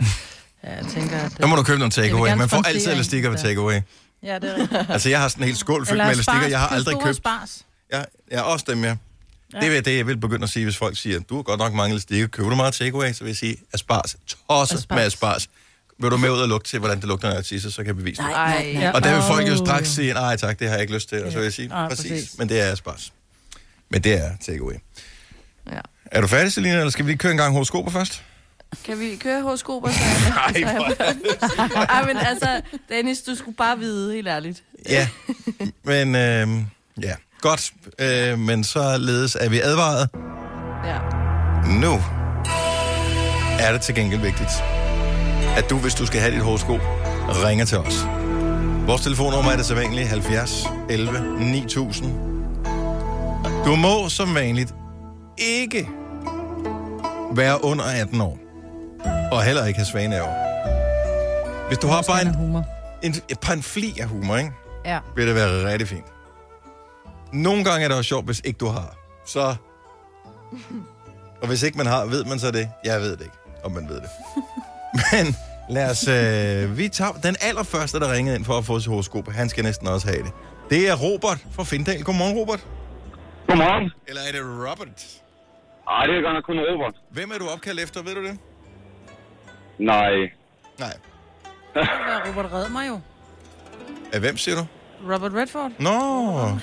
jeg 0.63 0.85
tænker, 0.93 1.17
at... 1.19 1.31
så 1.41 1.47
må 1.47 1.55
du 1.55 1.63
købe 1.63 1.79
nogle 1.79 1.91
Jeg 1.97 2.03
takeaway. 2.03 2.33
Man 2.37 2.49
får 2.49 2.67
altid 2.67 2.91
elastikker 2.91 3.29
ved 3.29 3.37
der. 3.37 3.43
takeaway. 3.43 3.81
Ja, 4.23 4.39
det 4.39 4.49
er 4.51 4.55
rigtigt. 4.61 4.85
Altså, 4.89 5.09
jeg 5.09 5.21
har 5.21 5.27
sådan 5.27 5.43
en 5.43 5.45
helt 5.47 5.57
skål 5.57 5.85
fyldt 5.85 5.97
med 5.97 6.11
elastikker. 6.11 6.47
Jeg 6.47 6.59
har 6.59 6.67
aldrig 6.67 6.97
købt... 7.03 7.15
Spars. 7.17 7.65
Ja, 7.93 8.03
ja, 8.31 8.41
også 8.41 8.65
dem, 8.69 8.83
ja. 8.83 8.95
Det 9.51 9.77
er 9.77 9.81
det, 9.81 9.97
jeg 9.97 10.07
vil 10.07 10.17
begynde 10.17 10.43
at 10.43 10.49
sige, 10.49 10.63
hvis 10.65 10.77
folk 10.77 10.97
siger, 10.97 11.19
du 11.19 11.35
har 11.35 11.43
godt 11.43 11.59
nok 11.59 11.73
mange 11.73 11.91
elastikker. 11.93 12.27
Køber 12.27 12.49
du 12.49 12.55
meget 12.55 12.73
takeaway, 12.73 13.13
så 13.13 13.23
vil 13.23 13.29
jeg 13.29 13.35
sige, 13.37 13.57
aspars. 13.73 14.15
Tosset 14.27 14.77
Aspars. 14.77 14.95
med 14.97 15.05
aspars. 15.05 15.49
Vil 15.99 16.11
du 16.11 16.17
med 16.17 16.29
ud 16.29 16.39
og 16.39 16.47
lugte 16.47 16.69
til, 16.69 16.79
hvordan 16.79 16.97
det 16.97 17.05
lugter, 17.07 17.27
når 17.27 17.35
jeg 17.35 17.45
tisser, 17.45 17.69
så 17.69 17.77
kan 17.77 17.87
jeg 17.87 17.95
bevise 17.95 18.21
det. 18.21 18.29
Nej, 18.31 18.49
nej, 18.49 18.57
Ej. 18.57 18.73
nej. 18.73 18.81
Ja. 18.83 18.91
Og 18.91 19.03
der 19.03 19.13
vil 19.13 19.23
folk 19.27 19.47
jo 19.47 19.57
straks 19.57 19.89
sige, 19.89 20.13
nej 20.13 20.35
tak, 20.37 20.59
det 20.59 20.67
har 20.67 20.75
jeg 20.75 20.81
ikke 20.81 20.93
lyst 20.93 21.09
til. 21.09 21.25
Og 21.25 21.31
så 21.31 21.37
vil 21.37 21.43
jeg 21.43 21.53
sige, 21.53 21.81
Ja, 21.81 21.87
præcis, 21.87 22.11
præcis. 22.11 22.37
men 22.37 22.49
det 22.49 22.61
er 22.61 22.71
aspars. 22.71 23.13
Men 23.89 24.03
det 24.03 24.13
er 24.13 24.29
takeaway. 24.45 24.73
ja. 25.71 25.79
Er 26.05 26.21
du 26.21 26.27
færdig, 26.27 26.53
Selina, 26.53 26.77
eller 26.77 26.89
skal 26.91 27.05
vi 27.05 27.11
lige 27.11 27.17
køre 27.17 27.31
en 27.31 27.37
gang 27.37 27.53
horoskoper 27.53 27.91
først? 27.91 28.23
Kan 28.85 28.99
vi 28.99 29.15
køre 29.15 29.41
horoskoper? 29.41 29.89
Så 29.91 29.99
Nej, 30.29 30.63
Ej, 31.89 32.05
men 32.05 32.17
altså, 32.17 32.61
Dennis, 32.89 33.21
du 33.21 33.35
skulle 33.35 33.55
bare 33.57 33.79
vide, 33.79 34.13
helt 34.13 34.27
ærligt. 34.27 34.63
Ja, 34.89 35.07
men 35.83 36.15
øh, 36.15 36.47
ja, 37.01 37.15
godt. 37.41 37.71
Øh, 37.99 38.39
men 38.39 38.63
så 38.63 38.97
ledes 38.97 39.37
er 39.39 39.49
vi 39.49 39.59
advaret. 39.59 40.09
Ja. 40.85 40.97
Nu 41.79 41.99
er 43.59 43.71
det 43.71 43.81
til 43.81 43.95
gengæld 43.95 44.21
vigtigt, 44.21 44.51
at 45.57 45.69
du, 45.69 45.77
hvis 45.77 45.95
du 45.95 46.05
skal 46.05 46.19
have 46.21 46.33
dit 46.33 46.43
horoskop, 46.43 46.79
ringer 47.45 47.65
til 47.65 47.77
os. 47.77 48.05
Vores 48.87 49.01
telefonnummer 49.01 49.51
er 49.51 49.55
det 49.55 49.65
sædvanlige 49.65 50.07
70 50.07 50.65
11 50.89 51.39
9000. 51.39 52.13
Du 53.65 53.75
må 53.75 54.09
som 54.09 54.35
vanligt 54.35 54.73
ikke 55.37 55.89
være 57.35 57.63
under 57.63 57.83
18 57.83 58.21
år. 58.21 58.37
Og 59.31 59.43
heller 59.43 59.65
ikke 59.65 59.79
have 59.79 59.85
svage 59.85 60.07
nerver. 60.07 60.33
Hvis 61.67 61.77
du 61.77 61.87
har 61.87 62.01
bare 62.07 62.21
en, 62.21 62.55
en, 63.03 63.15
et 63.29 63.39
par 63.39 63.53
en 63.53 63.63
fli 63.63 63.93
af 63.99 64.07
humor, 64.07 64.37
ikke? 64.37 64.51
Ja. 64.85 64.99
vil 65.15 65.27
det 65.27 65.35
være 65.35 65.71
rigtig 65.71 65.87
fint. 65.87 66.05
Nogle 67.33 67.63
gange 67.63 67.83
er 67.83 67.87
det 67.87 67.97
også 67.97 68.07
sjovt, 68.07 68.25
hvis 68.25 68.41
ikke 68.45 68.57
du 68.57 68.65
har. 68.65 68.95
Så... 69.25 69.55
Og 71.41 71.47
hvis 71.47 71.63
ikke 71.63 71.77
man 71.77 71.87
har, 71.87 72.05
ved 72.05 72.25
man 72.25 72.39
så 72.39 72.51
det? 72.51 72.69
Jeg 72.83 73.01
ved 73.01 73.11
det 73.11 73.21
ikke, 73.21 73.37
om 73.63 73.71
man 73.71 73.89
ved 73.89 73.95
det. 73.95 74.09
Men 74.93 75.35
lad 75.69 75.91
os... 75.91 76.07
Øh, 76.07 76.77
vi 76.77 76.89
tager 76.89 77.11
den 77.11 77.35
allerførste, 77.41 77.99
der 77.99 78.13
ringede 78.13 78.35
ind 78.35 78.45
for 78.45 78.57
at 78.57 78.65
få 78.65 78.79
sit 78.79 78.89
horoskop. 78.89 79.31
Han 79.31 79.49
skal 79.49 79.63
næsten 79.63 79.87
også 79.87 80.07
have 80.07 80.23
det. 80.23 80.31
Det 80.69 80.89
er 80.89 80.95
Robert 80.95 81.45
fra 81.51 81.63
Findal. 81.63 82.03
Godmorgen, 82.03 82.37
Robert. 82.37 82.67
Godmorgen. 83.47 83.91
Eller 84.07 84.21
er 84.27 84.31
det 84.31 84.41
Robert? 84.41 84.87
Ej, 85.89 86.05
det 86.05 86.17
er 86.17 86.21
godt 86.21 86.33
nok 86.33 86.43
kun 86.43 86.59
Robert. 86.59 86.95
Hvem 87.11 87.31
er 87.31 87.37
du 87.37 87.49
opkaldt 87.49 87.79
efter, 87.79 88.03
ved 88.03 88.15
du 88.15 88.23
det? 88.23 88.37
Nej. 89.79 90.11
Nej. 90.79 90.93
Robert 92.27 92.53
Redmer 92.53 92.83
jo. 92.83 92.99
Af 94.13 94.19
hvem 94.19 94.37
siger 94.37 94.55
du? 94.55 94.65
Robert 95.13 95.33
Redford. 95.33 95.71
Nå. 95.79 96.59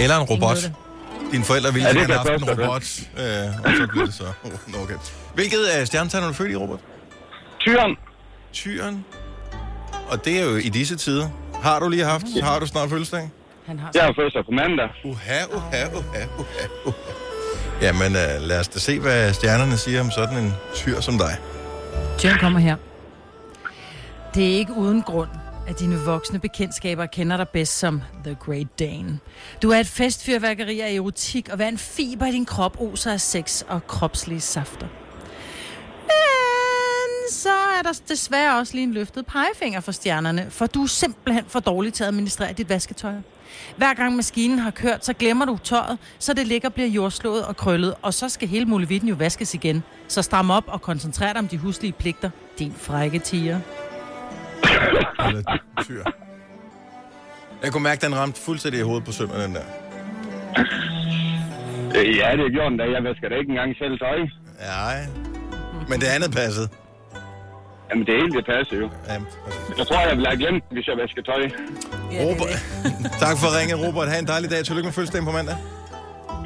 Eller 0.00 0.16
en 0.16 0.22
robot. 0.22 0.56
Dine 1.32 1.44
forældre 1.44 1.72
ville 1.72 1.88
Ja, 1.88 1.94
gerne 1.94 2.12
have 2.14 2.24
kan 2.24 2.32
haft 2.40 2.58
en 2.58 2.64
robot, 2.64 2.82
øh, 3.18 3.64
og 3.64 3.72
så 3.76 3.86
blev 3.92 4.06
det 4.06 4.14
så. 4.14 4.24
Oh, 4.74 4.82
okay. 4.82 4.94
Hvilket 5.34 5.64
af 5.64 5.86
stjernetegn 5.86 6.22
er 6.24 6.28
du 6.28 6.34
født 6.34 6.50
i, 6.52 6.56
Robert? 6.56 6.78
Tyren. 7.60 7.96
Tyren. 8.52 9.04
Og 10.10 10.24
det 10.24 10.40
er 10.40 10.44
jo 10.44 10.56
i 10.56 10.68
disse 10.68 10.96
tider. 10.96 11.28
Har 11.62 11.78
du 11.78 11.88
lige 11.88 12.04
haft? 12.04 12.24
Har 12.42 12.58
du 12.58 12.66
snart 12.66 12.88
fødselsdag? 12.90 13.30
Han 13.66 13.78
har 13.78 13.90
Jeg 13.94 14.02
har 14.04 14.12
fødselsdag 14.16 14.44
på 14.44 14.50
mandag. 14.50 14.88
Uha, 15.04 15.44
uha, 15.54 15.84
uha, 15.86 16.24
uha, 16.38 16.66
uha. 16.86 16.96
Jamen, 17.82 18.06
uh, 18.06 18.42
lad 18.48 18.60
os 18.60 18.68
da 18.68 18.78
se, 18.78 18.98
hvad 19.00 19.32
stjernerne 19.32 19.76
siger 19.76 20.00
om 20.00 20.10
sådan 20.10 20.38
en 20.44 20.54
tyr 20.74 21.00
som 21.00 21.18
dig. 21.18 21.36
Tyren 22.18 22.38
kommer 22.38 22.60
her. 22.60 22.76
Det 24.34 24.52
er 24.52 24.56
ikke 24.58 24.72
uden 24.72 25.02
grund, 25.02 25.28
af 25.68 25.74
dine 25.74 25.98
voksne 25.98 26.38
bekendtskaber 26.38 27.06
kender 27.06 27.36
dig 27.36 27.48
bedst 27.48 27.78
som 27.78 28.02
The 28.24 28.34
Great 28.34 28.78
Dane. 28.78 29.18
Du 29.62 29.70
er 29.70 29.76
et 29.76 29.86
festfyrværkeri 29.86 30.80
af 30.80 30.92
erotik, 30.94 31.48
og 31.48 31.56
hver 31.56 31.68
en 31.68 31.78
fiber 31.78 32.26
i 32.26 32.32
din 32.32 32.44
krop 32.44 32.80
oser 32.80 33.12
af 33.12 33.20
sex 33.20 33.62
og 33.68 33.86
kropslige 33.86 34.40
safter. 34.40 34.86
Men 36.02 37.32
så 37.32 37.52
er 37.78 37.82
der 37.82 38.00
desværre 38.08 38.58
også 38.58 38.74
lige 38.74 38.82
en 38.82 38.92
løftet 38.92 39.26
pegefinger 39.26 39.80
for 39.80 39.92
stjernerne, 39.92 40.46
for 40.50 40.66
du 40.66 40.82
er 40.82 40.86
simpelthen 40.86 41.44
for 41.48 41.60
dårlig 41.60 41.92
til 41.92 42.04
at 42.04 42.08
administrere 42.08 42.52
dit 42.52 42.68
vasketøj. 42.68 43.14
Hver 43.76 43.94
gang 43.94 44.16
maskinen 44.16 44.58
har 44.58 44.70
kørt, 44.70 45.04
så 45.04 45.12
glemmer 45.12 45.44
du 45.44 45.58
tøjet, 45.64 45.98
så 46.18 46.32
det 46.32 46.46
ligger 46.46 46.68
bliver 46.68 46.88
jordslået 46.88 47.44
og 47.44 47.56
krøllet, 47.56 47.94
og 48.02 48.14
så 48.14 48.28
skal 48.28 48.48
hele 48.48 48.64
muligheden 48.64 49.08
jo 49.08 49.14
vaskes 49.14 49.54
igen. 49.54 49.82
Så 50.08 50.22
stram 50.22 50.50
op 50.50 50.64
og 50.66 50.82
koncentrer 50.82 51.32
dig 51.32 51.38
om 51.38 51.48
de 51.48 51.58
huslige 51.58 51.92
pligter, 51.92 52.30
din 52.58 52.74
frække 52.78 53.18
tiger. 53.18 53.60
Eller 55.26 55.42
tyr. 55.84 56.04
Jeg 57.62 57.72
kunne 57.72 57.82
mærke, 57.82 57.98
at 57.98 58.02
den 58.02 58.18
ramte 58.18 58.40
fuldstændig 58.40 58.80
i 58.80 58.82
hovedet 58.84 59.04
på 59.04 59.12
sømmen, 59.12 59.40
den 59.40 59.54
der. 59.54 59.62
Øh, 61.96 62.16
Ja, 62.20 62.28
det 62.36 62.44
er 62.48 62.52
gjort 62.56 62.70
den 62.70 62.78
da. 62.78 62.84
Jeg 62.96 63.04
vasker 63.08 63.28
da 63.28 63.34
ikke 63.40 63.50
engang 63.54 63.70
selv 63.82 63.98
tøj. 63.98 64.18
Nej. 64.76 64.98
Men 65.88 66.00
det 66.00 66.06
andet 66.16 66.30
passede. 66.40 66.68
Jamen, 67.90 68.06
det 68.06 68.14
hele 68.20 68.32
det 68.38 68.44
passer 68.46 68.76
jo. 68.82 68.90
Ja, 69.08 69.12
Jeg 69.78 69.86
tror, 69.86 70.00
jeg 70.08 70.16
ville 70.16 70.28
have 70.30 70.38
glemt, 70.42 70.64
hvis 70.70 70.86
jeg 70.90 70.96
vasker 71.02 71.22
tøj. 71.22 71.42
Robert. 72.22 72.58
tak 73.24 73.36
for 73.42 73.48
ringet, 73.58 73.76
Robert. 73.86 74.08
Ha' 74.08 74.18
en 74.18 74.26
dejlig 74.26 74.50
dag. 74.50 74.64
Tillykke 74.64 74.86
med 74.86 74.92
fødselsdagen 74.92 75.26
på 75.26 75.32
mandag. 75.32 75.56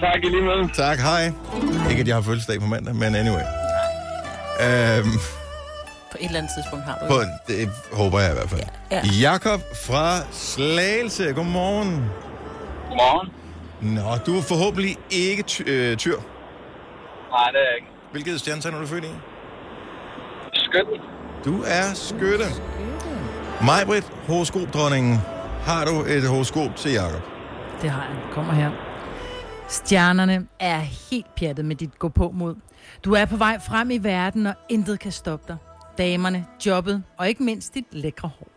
Tak 0.01 0.19
i 0.25 0.29
lige 0.29 0.43
måde. 0.51 0.63
Tak, 0.85 0.99
hej. 0.99 1.25
Ikke, 1.91 2.01
at 2.01 2.09
jeg 2.09 2.17
har 2.17 2.23
fødselsdag 2.23 2.61
på 2.61 2.67
mandag, 2.67 2.95
men 2.95 3.15
anyway. 3.23 3.45
Øhm, 4.67 5.13
På 6.15 6.19
et 6.21 6.27
eller 6.27 6.39
andet 6.39 6.53
tidspunkt 6.57 6.85
har 6.85 6.99
du 6.99 7.07
på, 7.09 7.21
det 7.49 7.71
håber 7.93 8.21
jeg 8.21 8.31
i 8.31 8.35
hvert 8.35 8.51
fald. 8.51 8.63
Ja. 8.91 9.01
Jakob 9.21 9.61
fra 9.87 10.19
Slagelse. 10.33 11.33
Godmorgen. 11.33 12.11
Godmorgen. 12.89 13.29
Nå, 13.81 14.17
du 14.27 14.39
er 14.39 14.43
forhåbentlig 14.43 14.97
ikke 15.11 15.43
ty- 15.43 15.63
øh, 15.67 15.97
tyr. 15.97 16.17
Nej, 17.31 17.51
det 17.53 17.61
er 17.71 17.75
ikke. 17.77 17.87
Hvilket 18.13 18.41
stjernetegn 18.41 18.75
er 18.75 18.81
du 18.81 18.87
født 18.87 19.05
i? 19.05 19.09
Skønt. 20.55 20.89
Du 21.45 21.63
er 21.67 21.95
skytte. 21.95 22.45
Majbrit, 23.67 24.13
horoskopdronningen. 24.27 25.19
Har 25.67 25.85
du 25.85 26.05
et 26.09 26.29
horoskop 26.29 26.77
til 26.77 26.93
Jakob? 26.93 27.23
Det 27.83 27.91
har 27.91 28.03
jeg. 28.03 28.17
Kommer 28.33 28.53
her. 28.53 28.71
Stjernerne 29.69 30.47
er 30.61 30.79
helt 31.11 31.35
pjattet 31.37 31.65
med 31.65 31.77
dit 31.77 31.99
gå 31.99 32.09
på 32.09 32.31
mod. 32.35 32.55
Du 33.05 33.13
er 33.15 33.25
på 33.25 33.37
vej 33.37 33.59
frem 33.67 33.91
i 33.91 33.99
verden, 33.99 34.47
og 34.47 34.55
intet 34.69 35.01
kan 35.01 35.13
stoppe 35.13 35.45
dig. 35.49 35.57
Damerne, 35.99 36.47
jobbet 36.67 37.03
og 37.19 37.29
ikke 37.29 37.43
mindst 37.43 37.75
dit 37.75 37.85
lækre 37.93 38.29
hår. 38.39 38.49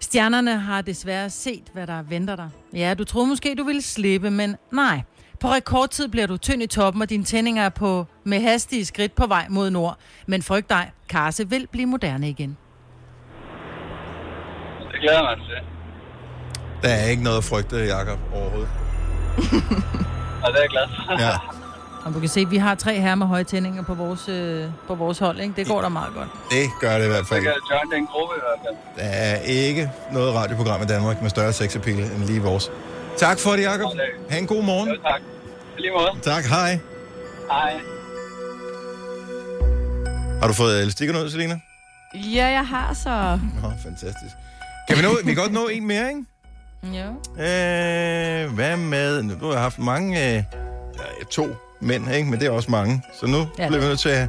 Stjernerne 0.00 0.58
har 0.58 0.82
desværre 0.82 1.30
set, 1.30 1.64
hvad 1.72 1.86
der 1.86 2.02
venter 2.02 2.36
dig. 2.36 2.50
Ja, 2.74 2.94
du 2.94 3.04
troede 3.04 3.28
måske, 3.28 3.54
du 3.54 3.64
ville 3.64 3.82
slippe, 3.82 4.30
men 4.30 4.56
nej. 4.72 5.00
På 5.40 5.48
rekordtid 5.48 6.08
bliver 6.08 6.26
du 6.26 6.36
tynd 6.36 6.62
i 6.62 6.66
toppen, 6.66 7.02
og 7.02 7.10
dine 7.10 7.24
tændinger 7.24 7.62
er 7.62 7.68
på 7.68 8.06
med 8.24 8.40
hastige 8.40 8.84
skridt 8.84 9.14
på 9.14 9.26
vej 9.26 9.46
mod 9.50 9.70
nord. 9.70 9.98
Men 10.26 10.42
frygt 10.42 10.70
dig, 10.70 10.90
Karse 11.08 11.48
vil 11.48 11.66
blive 11.72 11.86
moderne 11.86 12.28
igen. 12.28 12.56
Det 14.92 15.00
glæder 15.00 15.22
mig 15.22 15.36
til. 15.36 15.56
Der 16.82 16.88
er 16.88 17.06
ikke 17.06 17.22
noget 17.22 17.38
at 17.38 17.44
frygte, 17.44 17.76
Jakob, 17.76 18.18
overhovedet. 18.34 18.68
Og 20.44 20.52
det 20.52 20.56
er 20.56 20.62
jeg 20.62 20.70
glad 20.70 20.86
for. 20.88 21.20
Ja. 21.20 21.59
Og 22.04 22.14
du 22.14 22.20
kan 22.20 22.28
se, 22.28 22.40
at 22.40 22.50
vi 22.50 22.56
har 22.56 22.74
tre 22.74 23.00
her 23.00 23.14
med 23.14 23.26
høje 23.26 23.44
tændinger 23.44 23.82
på 23.82 23.94
vores, 23.94 24.28
øh, 24.28 24.64
på 24.86 24.94
vores 24.94 25.18
hold. 25.18 25.40
Ikke? 25.40 25.54
Det 25.56 25.66
går 25.68 25.82
da 25.82 25.88
meget 25.88 26.14
godt. 26.14 26.28
Det 26.50 26.70
gør 26.80 26.98
det 26.98 27.04
i 27.04 27.08
hvert 27.08 27.26
fald. 27.26 27.42
kan 27.42 27.52
jeg 27.52 27.60
join 27.70 27.90
den 28.00 28.06
gruppe 28.06 28.34
i 28.36 28.40
hvert 28.40 28.60
fald. 28.64 28.76
Der 28.96 29.16
er 29.16 29.36
ikke 29.40 29.90
noget 30.12 30.34
radioprogram 30.34 30.82
i 30.82 30.86
Danmark 30.86 31.22
med 31.22 31.30
større 31.30 31.52
sexappeal 31.52 31.98
end 31.98 32.24
lige 32.24 32.42
vores. 32.42 32.70
Tak 33.16 33.38
for 33.38 33.50
det, 33.50 33.62
Jacob. 33.62 33.90
Ha' 34.30 34.38
en 34.38 34.46
god 34.46 34.62
morgen. 34.62 34.88
Jo, 34.88 34.96
tak. 35.02 35.20
I 35.78 35.80
lige 35.80 35.92
måde. 35.92 36.10
Tak, 36.22 36.44
hej. 36.44 36.78
Hej. 37.50 37.72
Har 40.40 40.46
du 40.48 40.52
fået 40.52 40.80
elastikkerne 40.82 41.24
ud, 41.24 41.30
Selina? 41.30 41.60
Ja, 42.14 42.46
jeg 42.46 42.66
har 42.66 42.94
så. 42.94 43.38
Nå, 43.62 43.68
fantastisk. 43.82 44.34
Kan 44.88 44.96
vi 44.98 45.02
nå, 45.02 45.08
vi 45.24 45.34
kan 45.34 45.42
godt 45.42 45.52
nå 45.52 45.66
en 45.68 45.86
mere, 45.86 46.08
ikke? 46.08 46.24
Ja. 46.82 47.06
Øh, 48.44 48.52
hvad 48.54 48.76
med... 48.76 49.22
Nu 49.22 49.46
har 49.46 49.52
jeg 49.52 49.60
haft 49.62 49.78
mange... 49.78 50.28
Øh, 50.28 50.34
ja, 50.98 51.24
to 51.30 51.46
mænd, 51.80 52.14
ikke? 52.14 52.30
Men 52.30 52.40
det 52.40 52.46
er 52.46 52.50
også 52.50 52.70
mange. 52.70 53.02
Så 53.20 53.26
nu 53.26 53.38
Ja. 53.58 53.66
bliver 53.68 53.80
vi 53.80 53.86
nødt 53.86 53.98
til 54.00 54.08
at, 54.08 54.28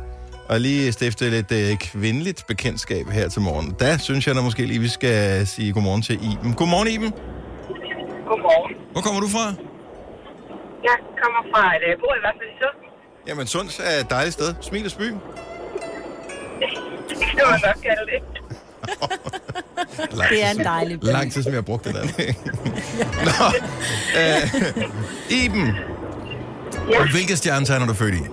at 0.49 0.61
lige 0.61 0.91
stifte 0.91 1.29
lidt 1.29 1.51
øh, 1.51 1.77
kvindeligt 1.77 2.43
bekendtskab 2.47 3.07
her 3.09 3.29
til 3.29 3.41
morgen. 3.41 3.75
Der 3.79 3.97
synes 3.97 4.27
jeg 4.27 4.35
da 4.35 4.41
måske 4.41 4.65
lige, 4.65 4.79
vi 4.79 4.87
skal 4.87 5.47
sige 5.47 5.73
godmorgen 5.73 6.01
til 6.01 6.15
Iben. 6.15 6.53
Godmorgen, 6.53 6.87
Iben. 6.87 7.13
Godmorgen. 8.27 8.75
Hvor 8.91 9.01
kommer 9.01 9.21
du 9.21 9.27
fra? 9.27 9.45
Jeg 10.83 10.97
kommer 11.23 11.41
fra 11.53 11.75
et, 11.75 11.81
øh, 11.93 11.99
bor 11.99 12.13
i 12.15 12.21
hvert 12.23 12.35
fald 12.39 12.49
i 12.49 12.57
Sund. 12.61 12.77
Jamen, 13.27 13.47
Sunds 13.47 13.79
er 13.79 13.99
et 13.99 14.09
dejligt 14.09 14.33
sted. 14.33 14.53
Smiles 14.61 14.93
by. 14.93 15.03
Det 17.09 17.17
kan 17.19 17.43
man 17.51 17.59
nok 17.65 17.75
kalde 17.83 18.05
det. 18.11 18.21
Det 20.31 20.43
er 20.45 20.51
en 20.51 20.63
dejlig 20.65 20.99
by. 20.99 21.05
Lang 21.05 21.31
tid, 21.31 21.43
som 21.43 21.51
jeg 21.51 21.57
har 21.57 21.61
brugt 21.61 21.85
det 21.85 21.93
der. 21.95 22.01
Nå, 23.27 23.45
øh, 24.19 25.43
Iben. 25.45 25.75
Ja. 26.91 26.99
Hvilke 27.11 27.35
stjernetegn 27.37 27.81
er 27.81 27.87
du 27.87 27.93
født 27.93 28.15
i? 28.15 28.23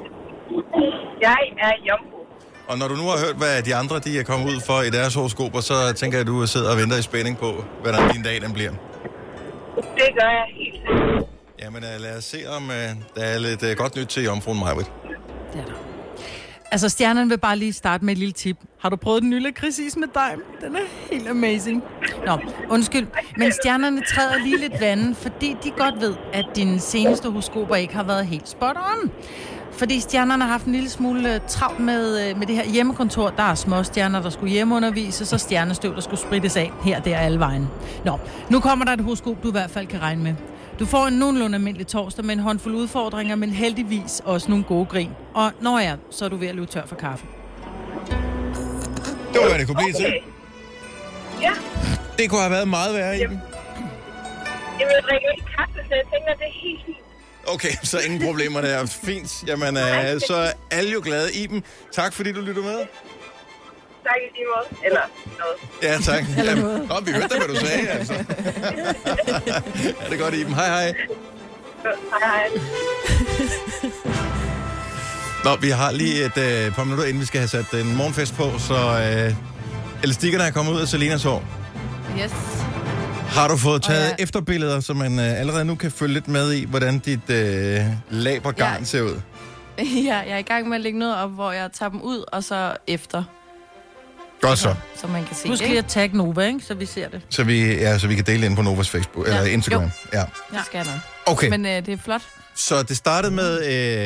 Jeg 1.20 1.36
er 1.66 1.72
jomfru. 1.88 2.18
Og 2.68 2.78
når 2.78 2.88
du 2.88 2.94
nu 2.94 3.02
har 3.02 3.18
hørt, 3.26 3.36
hvad 3.36 3.62
de 3.62 3.74
andre 3.74 3.98
de 3.98 4.18
er 4.18 4.22
kommet 4.22 4.46
ud 4.52 4.60
for 4.66 4.82
i 4.82 4.90
deres 4.90 5.14
horoskoper, 5.14 5.60
så 5.60 5.92
tænker 5.96 6.18
jeg, 6.18 6.20
at 6.20 6.26
du 6.26 6.46
sidder 6.46 6.70
og 6.70 6.76
venter 6.78 6.96
i 6.98 7.02
spænding 7.02 7.38
på, 7.38 7.64
hvordan 7.82 8.10
din 8.14 8.22
dag 8.22 8.40
den 8.40 8.52
bliver. 8.52 8.70
Det 10.00 10.08
gør 10.18 10.30
jeg 10.38 10.46
helt 10.58 10.74
sikkert. 10.74 11.24
Jamen 11.62 11.82
uh, 11.82 12.02
lad 12.02 12.16
os 12.16 12.24
se, 12.24 12.38
om 12.56 12.62
uh, 12.62 12.74
der 13.16 13.22
er 13.32 13.38
lidt 13.38 13.62
uh, 13.62 13.70
godt 13.76 13.96
nyt 13.96 14.06
til 14.06 14.22
jomfruen 14.24 14.58
Majbrit. 14.60 14.90
Altså, 16.70 16.88
stjernerne 16.88 17.28
vil 17.28 17.38
bare 17.38 17.58
lige 17.58 17.72
starte 17.72 18.04
med 18.04 18.12
et 18.12 18.18
lille 18.18 18.32
tip. 18.32 18.56
Har 18.80 18.88
du 18.88 18.96
prøvet 18.96 19.22
den 19.22 19.30
nye 19.30 19.40
lakridsis 19.40 19.96
med 19.96 20.08
dig? 20.14 20.32
Den 20.60 20.76
er 20.76 20.80
helt 21.10 21.28
amazing. 21.28 21.82
Nå, 22.26 22.38
undskyld. 22.70 23.06
Men 23.36 23.52
stjernerne 23.52 24.02
træder 24.14 24.38
lige 24.44 24.58
lidt 24.58 24.80
vandet, 24.80 25.16
fordi 25.16 25.56
de 25.64 25.70
godt 25.70 26.00
ved, 26.00 26.14
at 26.32 26.46
dine 26.56 26.80
seneste 26.80 27.28
horoskoper 27.30 27.74
ikke 27.74 27.94
har 27.94 28.02
været 28.02 28.26
helt 28.26 28.48
spot 28.48 28.76
on. 28.76 29.10
Fordi 29.72 30.00
stjernerne 30.00 30.44
har 30.44 30.50
haft 30.50 30.66
en 30.66 30.72
lille 30.72 30.90
smule 30.90 31.34
øh, 31.34 31.40
travlt 31.48 31.80
med, 31.80 32.30
øh, 32.30 32.38
med 32.38 32.46
det 32.46 32.56
her 32.56 32.64
hjemmekontor. 32.64 33.28
Der 33.30 33.42
er 33.42 33.54
små 33.54 33.82
stjerner, 33.82 34.22
der 34.22 34.30
skulle 34.30 34.52
hjemmeundervise, 34.52 35.24
så 35.26 35.38
stjernestøv, 35.38 35.94
der 35.94 36.00
skulle 36.00 36.20
sprittes 36.20 36.56
af 36.56 36.72
her, 36.82 37.00
der 37.00 37.18
alle 37.18 37.38
vejen. 37.38 37.68
Nå, 38.04 38.18
nu 38.50 38.60
kommer 38.60 38.84
der 38.84 38.92
et 38.92 39.00
horoskop, 39.00 39.42
du 39.42 39.48
i 39.48 39.52
hvert 39.52 39.70
fald 39.70 39.86
kan 39.86 40.02
regne 40.02 40.22
med. 40.22 40.34
Du 40.78 40.86
får 40.86 41.06
en 41.06 41.12
nogenlunde 41.12 41.54
almindelig 41.54 41.86
torsdag 41.86 42.24
med 42.24 42.34
en 42.34 42.40
håndfuld 42.40 42.74
udfordringer, 42.74 43.36
men 43.36 43.50
heldigvis 43.50 44.22
også 44.24 44.50
nogle 44.50 44.64
gode 44.64 44.86
grin. 44.86 45.10
Og 45.34 45.52
når 45.60 45.78
jeg, 45.78 45.96
så 46.10 46.24
er 46.24 46.28
du 46.28 46.36
ved 46.36 46.48
at 46.48 46.54
løbe 46.54 46.66
tør 46.66 46.86
for 46.86 46.96
kaffe. 46.96 47.26
Det 49.32 49.40
var, 49.42 49.48
hvad 49.48 49.58
det 49.58 49.66
kunne 49.66 49.76
blive 49.76 49.92
til. 49.92 50.06
Okay. 50.06 50.20
Ja, 51.42 51.52
Det 52.18 52.30
kunne 52.30 52.40
have 52.40 52.50
været 52.50 52.68
meget 52.68 52.94
værre, 52.94 53.16
Iben. 53.20 53.40
jeg 54.80 54.86
vil 54.86 54.96
drikke 55.08 55.26
ikke 55.36 55.46
kaffe, 55.56 55.74
så 55.88 55.94
jeg 55.94 56.04
tænker, 56.12 56.32
det 56.34 56.46
er 56.46 56.60
helt 56.62 56.80
fint. 56.86 56.96
Okay, 57.46 57.72
så 57.82 57.98
ingen 58.06 58.22
problemer 58.22 58.60
der. 58.60 58.86
Fint. 58.86 59.44
Jamen, 59.46 59.76
uh, 59.76 60.20
så 60.28 60.34
er 60.36 60.52
alle 60.70 60.90
jo 60.92 61.00
glade. 61.04 61.28
Iben, 61.42 61.62
tak 61.92 62.12
fordi 62.12 62.32
du 62.32 62.40
lytter 62.40 62.62
med. 62.62 62.78
Tak 64.04 64.16
i 64.26 64.28
lige 64.36 64.46
måde. 64.54 64.66
Eller 64.86 65.00
noget. 65.38 65.56
Ja, 65.82 65.98
tak. 66.12 66.24
Jamen, 66.46 66.86
Nå, 66.88 67.00
vi 67.04 67.12
hørte 67.12 67.28
da, 67.28 67.36
hvad 67.38 67.48
du 67.48 67.56
sagde, 67.66 67.88
altså. 67.88 68.12
ja, 68.14 69.54
det 70.10 70.12
er 70.12 70.18
godt, 70.18 70.34
Iben. 70.34 70.54
Hej, 70.54 70.66
hej. 70.68 70.94
Hej, 71.82 72.20
hej. 72.22 72.48
Nå, 75.44 75.56
vi 75.56 75.68
har 75.70 75.92
lige 75.92 76.24
et 76.24 76.36
øh, 76.38 76.72
par 76.74 76.84
minutter, 76.84 77.04
inden 77.04 77.20
vi 77.20 77.26
skal 77.26 77.40
have 77.40 77.48
sat 77.48 77.74
en 77.74 77.96
morgenfest 77.96 78.34
på, 78.34 78.58
så 78.58 78.74
øh, 78.74 79.34
elastikkerne 80.04 80.44
er 80.44 80.50
kommet 80.50 80.72
ud 80.72 80.80
af 80.80 80.88
Selinas 80.88 81.22
hår. 81.22 81.44
Yes. 82.22 82.32
Har 83.28 83.48
du 83.48 83.56
fået 83.56 83.82
taget 83.82 84.00
ja. 84.04 84.08
ja. 84.18 84.22
efterbilleder, 84.22 84.80
så 84.80 84.94
man 84.94 85.18
øh, 85.18 85.40
allerede 85.40 85.64
nu 85.64 85.74
kan 85.74 85.90
følge 85.90 86.14
lidt 86.14 86.28
med 86.28 86.52
i, 86.52 86.64
hvordan 86.64 86.98
dit 86.98 87.30
øh, 87.30 87.80
labergarn 88.10 88.78
Ja. 88.78 88.84
ser 88.84 89.02
ud? 89.02 89.20
Ja, 90.08 90.16
jeg 90.16 90.30
er 90.30 90.38
i 90.38 90.42
gang 90.42 90.68
med 90.68 90.76
at 90.76 90.80
lægge 90.80 90.98
noget 90.98 91.16
op, 91.16 91.30
hvor 91.30 91.52
jeg 91.52 91.70
tager 91.72 91.90
dem 91.90 92.02
ud, 92.02 92.24
og 92.32 92.44
så 92.44 92.76
efter. 92.86 93.24
Godt 94.40 94.58
så. 94.58 94.74
Så 94.96 95.06
man 95.06 95.24
kan 95.24 95.36
se 95.36 95.48
Husk 95.48 95.60
det. 95.62 95.68
lige 95.68 95.78
at 95.78 95.86
tagge 95.86 96.16
Nova, 96.16 96.46
ikke? 96.46 96.60
så 96.60 96.74
vi 96.74 96.86
ser 96.86 97.08
det. 97.08 97.22
Så 97.30 97.44
vi, 97.44 97.74
ja, 97.74 97.98
så 97.98 98.06
vi 98.08 98.14
kan 98.14 98.24
dele 98.26 98.46
ind 98.46 98.56
på 98.56 98.62
Novas 98.62 98.90
Facebook, 98.90 99.28
ja. 99.28 99.36
eller 99.38 99.50
Instagram. 99.52 99.90
Ja. 100.12 100.24
Det 100.52 100.60
skal 100.66 100.78
jeg 100.78 100.86
nok. 100.86 101.00
Okay, 101.34 101.48
Men 101.48 101.66
øh, 101.66 101.72
det 101.86 101.88
er 101.88 101.96
flot. 102.04 102.22
så 102.54 102.82
det 102.82 102.96
startede 102.96 103.32
med 103.34 103.64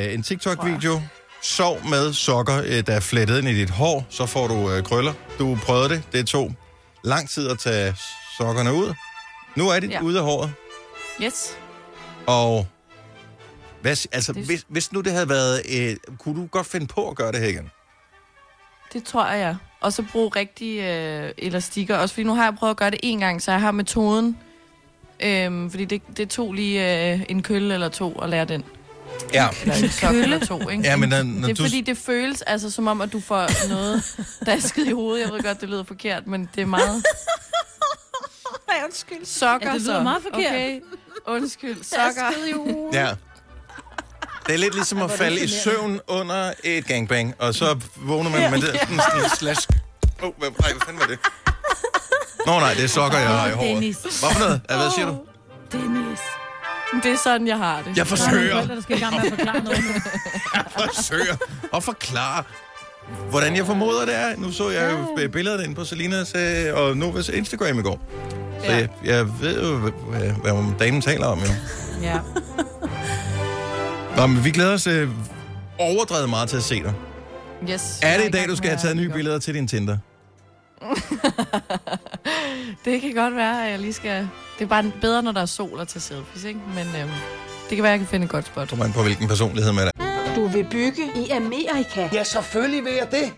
øh, 0.08 0.14
en 0.14 0.22
TikTok-video. 0.22 1.02
Sov 1.42 1.80
med 1.88 2.12
sokker, 2.12 2.62
øh, 2.66 2.86
der 2.86 2.92
er 2.92 3.00
flettet 3.00 3.38
ind 3.38 3.48
i 3.48 3.54
dit 3.54 3.70
hår, 3.70 4.06
så 4.10 4.26
får 4.26 4.46
du 4.48 4.70
øh, 4.72 4.82
krøller. 4.84 5.12
Du 5.38 5.58
prøvede 5.62 5.88
det. 5.88 6.02
Det 6.12 6.26
tog 6.26 6.52
lang 7.04 7.28
tid 7.30 7.48
at 7.50 7.58
tage 7.58 7.94
sokkerne 8.38 8.72
ud. 8.72 8.94
Nu 9.56 9.68
er 9.68 9.80
de 9.80 9.86
ja. 9.86 10.00
Ude 10.02 10.18
af 10.18 10.24
håret. 10.24 10.52
Yes. 11.22 11.56
Og 12.26 12.66
hvad, 13.82 14.06
altså, 14.12 14.32
Det- 14.32 14.44
hvis, 14.46 14.64
hvis 14.68 14.92
nu 14.92 15.00
det 15.00 15.12
havde 15.12 15.28
været... 15.28 15.62
Øh, 15.72 15.96
kunne 16.18 16.40
du 16.42 16.46
godt 16.46 16.66
finde 16.66 16.86
på 16.86 17.08
at 17.10 17.16
gøre 17.16 17.32
det 17.32 17.40
her 17.40 17.48
igen? 17.48 17.70
Det 18.92 19.04
tror 19.04 19.26
jeg, 19.30 19.38
ja. 19.40 19.54
Og 19.82 19.92
så 19.92 20.02
bruge 20.12 20.30
rigtige 20.36 20.94
øh, 21.24 21.30
elastikker. 21.38 21.96
Også 21.96 22.14
fordi 22.14 22.24
nu 22.24 22.34
har 22.34 22.44
jeg 22.44 22.54
prøvet 22.54 22.70
at 22.70 22.76
gøre 22.76 22.90
det 22.90 23.00
en 23.02 23.18
gang, 23.18 23.42
så 23.42 23.50
jeg 23.50 23.60
har 23.60 23.70
metoden. 23.70 24.38
Øhm, 25.20 25.70
fordi 25.70 25.84
det, 25.84 26.02
det 26.16 26.28
tog 26.28 26.52
lige 26.52 27.12
øh, 27.12 27.20
en 27.28 27.42
kølle 27.42 27.74
eller 27.74 27.88
to 27.88 28.18
at 28.22 28.28
lære 28.30 28.44
den. 28.44 28.64
Ja. 29.34 29.48
Eller 29.62 29.74
en 29.82 29.88
sok 29.88 30.14
eller 30.14 30.38
to, 30.46 30.68
ikke? 30.68 30.82
Ja, 30.84 30.96
men 30.96 31.08
når, 31.08 31.22
når 31.22 31.40
Det 31.42 31.50
er 31.50 31.54
du... 31.54 31.62
fordi, 31.62 31.80
det 31.80 31.98
føles 31.98 32.42
altså 32.42 32.70
som 32.70 32.86
om, 32.86 33.00
at 33.00 33.12
du 33.12 33.20
får 33.20 33.68
noget, 33.68 34.02
der 34.46 34.58
skidt 34.60 34.88
i 34.88 34.92
hovedet. 34.92 35.24
Jeg 35.26 35.32
ved 35.32 35.42
godt, 35.42 35.60
det 35.60 35.68
lyder 35.68 35.84
forkert, 35.84 36.26
men 36.26 36.48
det 36.54 36.62
er 36.62 36.66
meget... 36.66 37.04
Nej, 38.68 38.76
undskyld. 38.84 39.24
Sokker 39.24 39.68
Ja, 39.68 39.74
det 39.74 39.82
lyder 39.82 39.98
så. 39.98 40.02
meget 40.02 40.22
forkert. 40.22 40.46
Okay. 40.52 40.80
Undskyld. 41.26 41.82
Sokker. 41.82 42.88
Ja. 42.92 43.08
Det 44.46 44.54
er 44.54 44.58
lidt 44.58 44.74
ligesom 44.74 45.02
at 45.02 45.10
falde 45.10 45.40
i 45.44 45.48
søvn 45.48 46.00
under 46.08 46.52
et 46.64 46.86
gangbang, 46.86 47.34
og 47.38 47.54
så 47.54 47.78
vågner 47.96 48.30
man 48.30 48.50
med 48.50 48.60
det 48.60 48.80
sådan 48.80 48.94
en 49.24 49.30
slask. 49.38 49.68
Åh, 50.22 50.28
oh, 50.28 50.34
hvad, 50.38 50.48
nej, 50.60 50.72
hvad 50.72 50.80
fanden 50.86 51.00
var 51.00 51.06
det? 51.06 51.18
Nå 52.46 52.58
nej, 52.60 52.74
det 52.74 52.84
er 52.84 52.88
sokker, 52.88 53.18
jeg 53.18 53.28
har 53.28 53.48
i 53.48 53.52
håret. 53.52 53.78
Hvad 54.02 54.30
for 54.32 54.38
noget? 54.38 54.60
Hvad 54.66 54.90
siger 54.94 55.06
du? 55.06 55.16
Dennis. 55.72 56.18
Det 57.02 57.12
er 57.12 57.16
sådan, 57.24 57.46
jeg 57.46 57.58
har 57.58 57.76
det. 57.78 57.86
Jeg 57.86 57.94
Der 57.96 58.00
er 58.00 58.04
forsøger, 58.04 58.66
der 58.66 58.80
skal 58.80 58.96
i 58.96 59.00
gang 59.00 59.14
med 59.14 59.22
at 59.24 59.28
forklare 59.38 59.62
noget. 59.64 59.78
nu. 59.84 59.92
jeg 60.54 60.64
forsøger 60.78 61.36
at 61.74 61.84
forklare, 61.84 62.42
hvordan 63.30 63.56
jeg 63.56 63.66
formoder 63.66 64.04
det 64.04 64.14
er. 64.16 64.36
Nu 64.36 64.52
så 64.52 64.70
jeg 64.70 64.92
jo 64.92 65.28
billedet 65.28 65.62
inde 65.64 65.74
på 65.74 65.84
Selinas 65.84 66.34
øh, 66.34 66.74
og 66.74 66.96
Novas 66.96 67.28
Instagram 67.28 67.78
i 67.78 67.82
går. 67.82 68.00
Så 68.64 68.66
Ja. 68.72 68.76
jeg, 68.76 68.88
jeg 69.04 69.40
ved 69.40 69.62
jo, 69.62 69.76
hvad, 69.76 70.20
hvad 70.20 70.78
damen 70.78 71.02
taler 71.02 71.26
om, 71.26 71.38
jo. 71.38 71.46
Ja. 72.02 72.18
Nå, 74.16 74.26
men 74.26 74.44
vi 74.44 74.50
glæder 74.50 74.74
os 74.74 74.86
øh, 74.86 75.08
overdrevet 75.78 76.30
meget 76.30 76.48
til 76.48 76.56
at 76.56 76.62
se 76.62 76.82
dig. 76.82 76.94
Yes. 77.70 77.98
Er 78.02 78.18
det 78.18 78.28
i 78.28 78.30
dag, 78.30 78.48
du 78.48 78.56
skal 78.56 78.68
have 78.68 78.78
taget 78.78 78.96
nye 78.96 79.08
billeder 79.08 79.38
til 79.38 79.54
din 79.54 79.68
Tinder? 79.68 79.98
Det 82.84 83.00
kan 83.00 83.14
godt 83.14 83.36
være, 83.36 83.64
at 83.66 83.70
jeg 83.70 83.78
lige 83.78 83.92
skal... 83.92 84.28
Det 84.58 84.64
er 84.64 84.68
bare 84.68 84.92
bedre, 85.00 85.22
når 85.22 85.32
der 85.32 85.40
er 85.40 85.46
sol 85.46 85.80
at 85.80 85.88
tage 85.88 86.00
selfies, 86.00 86.44
ikke? 86.44 86.60
Men 86.74 86.86
øhm, 86.86 87.10
det 87.68 87.76
kan 87.76 87.82
være, 87.82 87.92
at 87.92 87.92
jeg 87.92 87.98
kan 87.98 88.08
finde 88.08 88.24
et 88.24 88.30
godt 88.30 88.46
spot. 88.46 88.68
Kommer 88.68 88.84
an 88.84 88.92
på, 88.92 89.02
hvilken 89.02 89.28
personlighed 89.28 89.72
man 89.72 89.86
er. 89.86 89.90
Du 90.36 90.46
vil 90.46 90.66
bygge 90.70 91.02
i 91.16 91.30
Amerika? 91.30 92.08
Ja, 92.12 92.24
selvfølgelig 92.24 92.84
vil 92.84 92.92
jeg 92.92 93.08
det. 93.10 93.32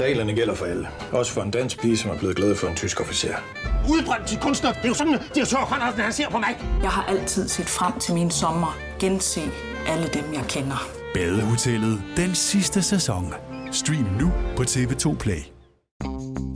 Reglerne 0.00 0.34
gælder 0.34 0.54
for 0.54 0.64
alle. 0.64 0.88
Også 1.12 1.32
for 1.32 1.42
en 1.42 1.50
dansk 1.50 1.80
pige, 1.80 1.98
som 1.98 2.10
er 2.10 2.18
blevet 2.18 2.36
glad 2.36 2.56
for 2.56 2.68
en 2.68 2.76
tysk 2.76 3.00
officer. 3.00 3.34
Udbrændt 3.90 4.26
til 4.26 4.38
kunstner. 4.38 4.72
Det 4.72 4.84
er 4.84 4.88
jo 4.88 4.94
sådan, 4.94 5.14
at 5.14 5.20
direktør 5.34 5.56
Conradsen, 5.56 6.00
han 6.00 6.12
ser 6.12 6.30
på 6.30 6.38
mig. 6.38 6.56
Jeg 6.82 6.90
har 6.90 7.02
altid 7.04 7.48
set 7.48 7.66
frem 7.66 8.00
til 8.00 8.14
min 8.14 8.30
sommer. 8.30 8.76
Gense 9.00 9.40
alle 9.86 10.08
dem, 10.08 10.34
jeg 10.34 10.44
kender. 10.48 10.88
Badehotellet 11.14 12.02
den 12.16 12.34
sidste 12.34 12.82
sæson. 12.82 13.34
Stream 13.72 14.06
nu 14.20 14.32
på 14.56 14.62
TV2 14.62 15.16
Play. 15.16 15.40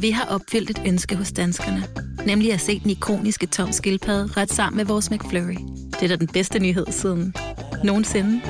Vi 0.01 0.11
har 0.11 0.25
opfyldt 0.25 0.71
et 0.71 0.83
ønske 0.87 1.17
hos 1.17 1.33
danskerne. 1.33 1.85
Nemlig 2.27 2.53
at 2.53 2.61
se 2.61 2.81
den 2.81 2.91
ikoniske 2.91 3.47
tom 3.47 3.73
skildpadde 3.73 4.41
ret 4.41 4.53
sammen 4.53 4.77
med 4.77 4.85
vores 4.85 5.11
McFlurry. 5.11 5.57
Det 5.93 6.03
er 6.03 6.09
da 6.09 6.17
den 6.17 6.27
bedste 6.27 6.59
nyhed 6.59 6.87
siden 6.91 7.35
nogensinde. 7.85 8.41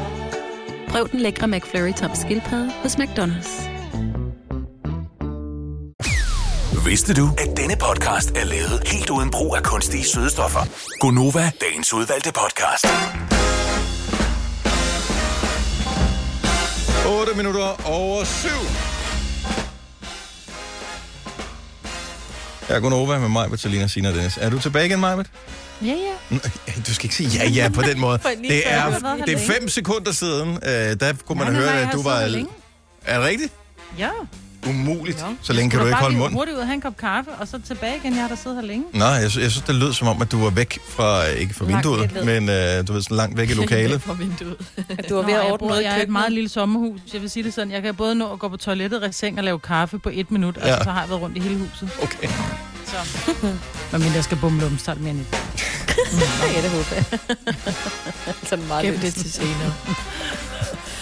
Prøv 0.88 1.08
den 1.08 1.20
lækre 1.20 1.48
McFlurry 1.48 1.92
tom 1.92 2.10
skildpadde 2.14 2.70
hos 2.82 2.94
McDonald's. 2.96 3.68
Vidste 6.88 7.14
du, 7.14 7.28
at 7.38 7.56
denne 7.56 7.74
podcast 7.80 8.30
er 8.30 8.44
lavet 8.44 8.82
helt 8.86 9.10
uden 9.10 9.30
brug 9.30 9.56
af 9.56 9.62
kunstige 9.62 10.04
sødestoffer? 10.04 10.60
Gonova, 11.00 11.50
dagens 11.60 11.94
udvalgte 11.94 12.32
podcast. 12.32 12.86
8 17.08 17.34
minutter 17.36 17.86
over 17.86 18.24
7. 18.24 18.48
Jeg 22.68 22.76
er 22.76 22.80
Gunova 22.80 23.18
med 23.18 23.28
mig, 23.28 23.52
Vitalina 23.52 23.86
Sina 23.86 24.08
Dennis. 24.14 24.38
Er 24.40 24.50
du 24.50 24.58
tilbage 24.60 24.86
igen, 24.86 25.00
Majbet? 25.00 25.26
Ja, 25.82 25.94
ja. 26.30 26.36
Du 26.86 26.94
skal 26.94 27.04
ikke 27.04 27.14
sige 27.14 27.30
ja, 27.30 27.48
ja 27.48 27.68
på 27.74 27.82
den 27.82 28.00
måde. 28.00 28.18
Det 28.48 28.72
er, 28.72 28.98
det 29.26 29.34
er 29.34 29.38
fem 29.38 29.68
sekunder 29.68 30.12
siden, 30.12 30.48
øh, 30.48 31.00
der 31.00 31.12
kunne 31.26 31.38
man 31.38 31.52
Nej, 31.52 31.60
høre, 31.60 31.72
nej, 31.72 31.82
at 31.82 31.88
du 31.92 32.02
var... 32.02 32.44
Er 33.04 33.18
det 33.18 33.26
rigtigt? 33.28 33.52
Ja. 33.98 34.10
Umuligt. 34.66 35.18
Ja. 35.18 35.24
Så 35.42 35.52
længe 35.52 35.70
kan 35.70 35.80
du 35.80 35.86
ikke 35.86 35.98
holde 35.98 36.16
mund. 36.16 36.32
hurtigt 36.34 36.54
ud 36.54 36.60
og 36.60 36.66
have 36.66 36.74
en 36.74 36.80
kop 36.80 36.96
kaffe, 36.96 37.30
og 37.30 37.48
så 37.48 37.60
tilbage 37.66 37.96
igen. 37.96 38.12
Jeg 38.14 38.22
har 38.22 38.28
da 38.28 38.34
siddet 38.36 38.60
her 38.60 38.66
længe. 38.66 38.84
Nej, 38.92 39.08
jeg, 39.08 39.30
sy- 39.30 39.38
jeg 39.38 39.50
synes, 39.50 39.64
det 39.66 39.74
lød 39.74 39.92
som 39.92 40.08
om, 40.08 40.22
at 40.22 40.32
du 40.32 40.38
var 40.44 40.50
væk 40.50 40.78
fra, 40.88 41.24
ikke 41.26 41.54
fra 41.54 41.64
Langt 41.64 41.86
vinduet, 41.88 42.14
væk. 42.14 42.24
men 42.24 42.48
øh, 42.48 42.88
du 42.88 42.92
ved, 42.92 43.02
sådan 43.02 43.16
langt 43.16 43.36
væk 43.36 43.50
i 43.50 43.54
lokalet. 43.62 44.02
Fra 44.02 44.12
vinduet. 44.12 44.56
Du 45.08 45.14
var 45.14 45.22
ved 45.22 45.32
Nå, 45.32 45.38
at 45.38 45.44
jeg 45.44 45.52
ordne 45.52 45.58
bor- 45.58 45.68
noget 45.68 45.80
i 45.82 45.84
Jeg 45.84 45.90
er 45.90 45.94
et 45.94 46.00
køkkenet. 46.00 46.12
meget 46.12 46.32
lille 46.32 46.48
sommerhus. 46.48 47.00
Jeg 47.12 47.20
vil 47.22 47.30
sige 47.30 47.42
det 47.44 47.54
sådan. 47.54 47.70
Jeg 47.72 47.82
kan 47.82 47.94
både 47.94 48.14
nå 48.14 48.32
at 48.32 48.38
gå 48.38 48.48
på 48.48 48.56
toilettet, 48.56 49.02
række 49.02 49.16
seng 49.16 49.38
og 49.38 49.44
lave 49.44 49.58
kaffe 49.58 49.98
på 49.98 50.10
et 50.12 50.30
minut. 50.30 50.56
Ja. 50.56 50.66
Ja. 50.66 50.72
Altså, 50.72 50.84
så 50.84 50.90
har 50.90 51.00
jeg 51.00 51.10
været 51.10 51.22
rundt 51.22 51.36
i 51.36 51.40
hele 51.40 51.58
huset. 51.58 51.90
Okay. 52.02 52.28
Så. 52.86 52.96
Men 53.92 54.00
mindre 54.00 54.14
jeg 54.14 54.24
skal 54.24 54.38
bumle 54.40 54.66
om, 54.66 54.78
så 54.78 54.94
det 54.94 55.00
mere 55.00 55.10
end 55.10 55.20
et. 55.20 55.26
Ja, 56.54 56.62
det 56.62 56.70
håber 56.70 56.84
jeg. 56.94 57.04
Sådan 58.48 58.66
meget 58.68 58.84
Gem 58.86 58.98
det 58.98 59.14
til 59.14 59.32
senere. 59.32 59.72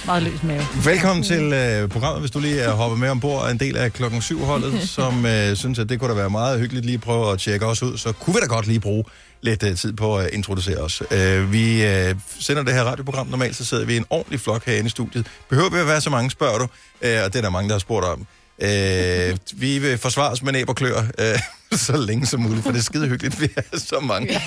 Meget 0.07 0.23
løs 0.23 0.43
mave. 0.43 0.63
Velkommen 0.85 1.23
til 1.23 1.53
øh, 1.53 1.89
programmet, 1.89 2.21
hvis 2.21 2.31
du 2.31 2.39
lige 2.39 2.61
er 2.61 2.73
hoppet 2.73 3.01
med 3.01 3.09
ombord 3.09 3.51
en 3.51 3.61
del 3.61 3.77
af 3.77 3.93
klokken 3.93 4.21
7-holdet, 4.21 4.89
som 4.99 5.27
øh, 5.27 5.57
synes, 5.57 5.79
at 5.79 5.89
det 5.89 6.01
kunne 6.01 6.11
da 6.11 6.15
være 6.15 6.31
meget 6.31 6.61
hyggeligt 6.61 6.87
lige 6.87 6.95
at 6.95 7.01
prøve 7.01 7.33
at 7.33 7.39
tjekke 7.39 7.67
os 7.67 7.83
ud, 7.83 7.99
så 7.99 8.13
kunne 8.13 8.35
vi 8.35 8.41
da 8.41 8.47
godt 8.47 8.67
lige 8.67 8.81
bruge 8.81 9.05
lidt 9.41 9.63
øh, 9.63 9.77
tid 9.77 9.93
på 9.93 10.19
at 10.19 10.31
introducere 10.33 10.77
os. 10.79 11.03
Øh, 11.11 11.53
vi 11.53 11.85
øh, 11.85 12.15
sender 12.41 12.63
det 12.63 12.75
her 12.75 12.83
radioprogram, 12.83 13.27
normalt 13.27 13.57
så 13.57 13.65
sidder 13.65 13.85
vi 13.85 13.95
i 13.95 13.97
en 13.97 14.07
ordentlig 14.11 14.41
flok 14.41 14.65
herinde 14.65 14.87
i 14.87 14.91
studiet. 14.91 15.27
Behøver 15.49 15.71
vi 15.71 15.79
at 15.79 15.87
være 15.87 16.01
så 16.01 16.11
mange, 16.11 16.31
spørger 16.31 16.59
du, 16.59 16.67
øh, 17.03 17.19
og 17.25 17.33
det 17.33 17.39
er 17.39 17.43
der 17.43 17.51
mange, 17.51 17.69
der 17.69 17.75
har 17.75 17.81
spurgt 17.81 18.07
om. 18.07 18.27
Øh, 18.59 19.37
vi 19.55 19.79
vil 19.79 19.99
forsvare 19.99 20.31
os 20.31 20.43
med 20.43 20.53
næb 20.53 20.69
og 20.69 20.77
klør 20.77 20.99
øh, 21.19 21.39
så 21.87 21.97
længe 21.97 22.27
som 22.27 22.41
muligt, 22.41 22.63
for 22.63 22.71
det 22.71 22.79
er 22.79 22.83
skide 22.83 23.09
hyggeligt, 23.09 23.41
vi 23.41 23.49
er 23.57 23.79
så 23.79 24.01
mange. 24.01 24.29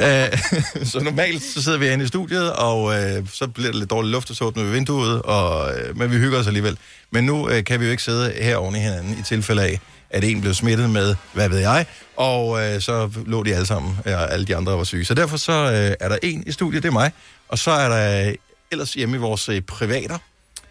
Øh, 0.00 0.38
så 0.84 1.00
normalt 1.00 1.42
så 1.42 1.62
sidder 1.62 1.78
vi 1.78 1.84
herinde 1.84 2.04
i 2.04 2.08
studiet, 2.08 2.52
og 2.52 2.94
øh, 2.94 3.28
så 3.32 3.48
bliver 3.48 3.70
det 3.70 3.78
lidt 3.78 3.90
dårlig 3.90 4.10
luft, 4.10 4.30
og 4.30 4.36
så 4.36 4.44
åbner 4.44 4.64
vi 4.64 4.70
vinduet, 4.70 5.22
og, 5.22 5.74
øh, 5.78 5.98
men 5.98 6.10
vi 6.10 6.16
hygger 6.16 6.38
os 6.38 6.46
alligevel. 6.46 6.78
Men 7.10 7.24
nu 7.24 7.48
øh, 7.48 7.64
kan 7.64 7.80
vi 7.80 7.84
jo 7.84 7.90
ikke 7.90 8.02
sidde 8.02 8.32
her 8.40 8.56
oven 8.56 8.76
i 8.76 8.78
hinanden, 8.78 9.18
i 9.18 9.22
tilfælde 9.22 9.62
af, 9.62 9.80
at 10.10 10.24
en 10.24 10.40
blev 10.40 10.54
smittet 10.54 10.90
med, 10.90 11.14
hvad 11.32 11.48
ved 11.48 11.58
jeg, 11.58 11.86
og 12.16 12.64
øh, 12.64 12.80
så 12.80 13.10
lå 13.26 13.42
de 13.42 13.54
alle 13.54 13.66
sammen, 13.66 13.98
og 14.04 14.32
alle 14.32 14.46
de 14.46 14.56
andre 14.56 14.78
var 14.78 14.84
syge. 14.84 15.04
Så 15.04 15.14
derfor 15.14 15.36
så 15.36 15.52
øh, 15.52 15.96
er 16.00 16.08
der 16.08 16.18
en 16.22 16.44
i 16.46 16.52
studiet, 16.52 16.82
det 16.82 16.88
er 16.88 16.92
mig, 16.92 17.12
og 17.48 17.58
så 17.58 17.70
er 17.70 17.88
der 17.88 18.28
øh, 18.28 18.34
ellers 18.70 18.94
hjemme 18.94 19.16
i 19.16 19.18
vores 19.18 19.48
øh, 19.48 19.60
privater, 19.60 20.18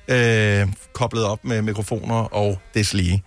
øh, 0.07 0.67
koblet 0.93 1.23
op 1.23 1.45
med 1.45 1.61
mikrofoner 1.61 2.15
og 2.15 2.59
deslige. 2.73 3.23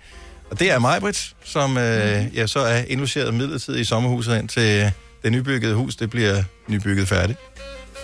Og 0.51 0.59
det 0.61 0.71
er 0.71 0.79
mig, 0.79 1.01
Britt, 1.01 1.35
som 1.45 1.79
øh, 1.79 2.37
ja, 2.37 2.47
så 2.47 2.59
er 2.61 2.85
indlogeret 2.89 3.35
midlertidigt 3.35 3.81
i 3.81 3.85
sommerhuset 3.85 4.39
ind 4.39 4.49
til 4.49 4.93
det 5.23 5.33
nybyggede 5.33 5.75
hus. 5.75 5.97
Det 5.97 6.11
bliver 6.11 6.43
nybygget 6.69 7.09
færdigt. 7.09 7.39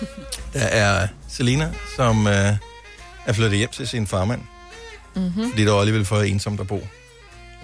Der 0.54 0.60
er 0.64 1.08
Selina, 1.28 1.72
som 1.96 2.26
øh, 2.26 2.32
er 3.26 3.32
flyttet 3.32 3.58
hjem 3.58 3.70
til 3.70 3.88
sin 3.88 4.06
farmand, 4.06 4.40
Mm-hmm. 5.16 5.50
fordi 5.50 5.62
det 5.64 5.72
var 5.72 5.78
alligevel 5.80 6.04
for 6.04 6.20
ensomt 6.20 6.60
at 6.60 6.66
bo 6.66 6.86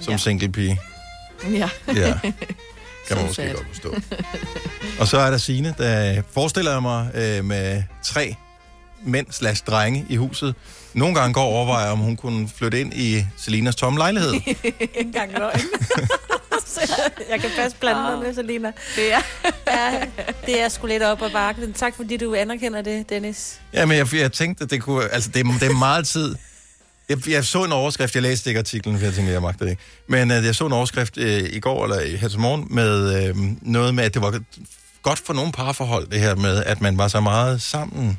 som 0.01 0.11
Ja. 0.13 0.17
single 0.19 0.49
pige. 0.53 0.81
Ja. 1.53 1.69
Ja, 1.97 2.19
kan 3.09 3.17
man 3.17 3.27
måske 3.27 3.53
godt 3.55 3.67
forstå. 3.73 3.95
Og 5.01 5.09
så 5.09 5.19
er 5.19 5.31
der 5.31 5.39
Signe, 5.39 5.75
der 5.79 6.23
forestiller 6.35 6.73
jeg 6.73 6.83
mig 6.83 7.11
øh, 7.15 7.45
med 7.45 7.83
tre 8.05 8.35
mænd 9.05 9.27
slash 9.31 9.65
drenge 9.67 10.07
i 10.09 10.17
huset. 10.17 10.55
Nogle 10.95 11.15
gange 11.15 11.35
går 11.35 11.43
og 11.43 11.49
overvejer, 11.49 11.91
om 11.91 11.99
hun 11.99 12.17
kunne 12.17 12.49
flytte 12.57 12.81
ind 12.81 12.95
i 12.95 13.25
Selinas 13.37 13.77
tomme 13.77 13.99
lejlighed. 13.99 14.33
Ikke 14.65 14.89
engang 15.01 15.33
løgn. 15.39 15.61
Jeg 17.31 17.41
kan 17.41 17.51
passe 17.57 17.77
planterne, 17.81 18.35
Selina. 18.35 18.73
Det 18.97 19.13
er. 19.13 19.21
Ja, 19.67 20.01
det 20.47 20.61
er 20.63 20.69
sgu 20.69 20.87
lidt 20.87 21.03
op 21.03 21.23
ad 21.23 21.31
bakken. 21.31 21.73
Tak 21.73 21.97
fordi 21.97 22.17
du 22.17 22.35
anerkender 22.35 22.83
det, 22.83 23.11
Dennis. 23.11 23.61
Ja, 23.73 23.87
men 23.87 23.97
jeg, 23.97 24.15
jeg 24.15 24.33
tænkte, 24.33 24.65
at 24.65 24.71
det 24.71 24.83
kunne... 24.83 25.09
Altså, 25.09 25.31
det, 25.35 25.47
er- 25.47 25.59
det 25.61 25.69
er 25.71 25.75
meget 25.79 26.07
tid. 26.09 26.35
Jeg, 27.09 27.29
jeg 27.29 27.45
så 27.45 27.65
en 27.65 27.73
overskrift, 27.73 28.15
jeg 28.15 28.23
læste 28.23 28.51
ikke 28.51 28.59
artiklen, 28.59 28.99
for 28.99 29.05
jeg 29.05 29.15
tænkte, 29.15 29.33
jeg 29.33 29.43
magter 29.43 29.65
det 29.65 29.71
ikke. 29.71 29.83
Men 30.09 30.31
uh, 30.31 30.45
jeg 30.45 30.55
så 30.55 30.67
en 30.67 30.73
overskrift 30.73 31.17
uh, 31.17 31.25
i 31.25 31.61
går, 31.61 31.85
eller 31.85 32.01
i- 32.01 32.17
her 32.17 32.29
til 32.29 32.39
morgen, 32.41 32.67
med 32.71 33.31
uh, 33.31 33.39
noget 33.63 33.95
med, 33.95 34.05
at 34.05 34.15
det 34.15 34.23
var 34.23 34.41
godt 35.03 35.19
for 35.19 35.33
nogle 35.33 35.53
parforhold, 35.53 36.07
det 36.11 36.21
her 36.21 36.35
med, 36.35 36.65
at 36.65 36.81
man 36.81 36.99
var 36.99 37.09
så 37.09 37.21
meget 37.21 37.63
sammen. 37.63 38.19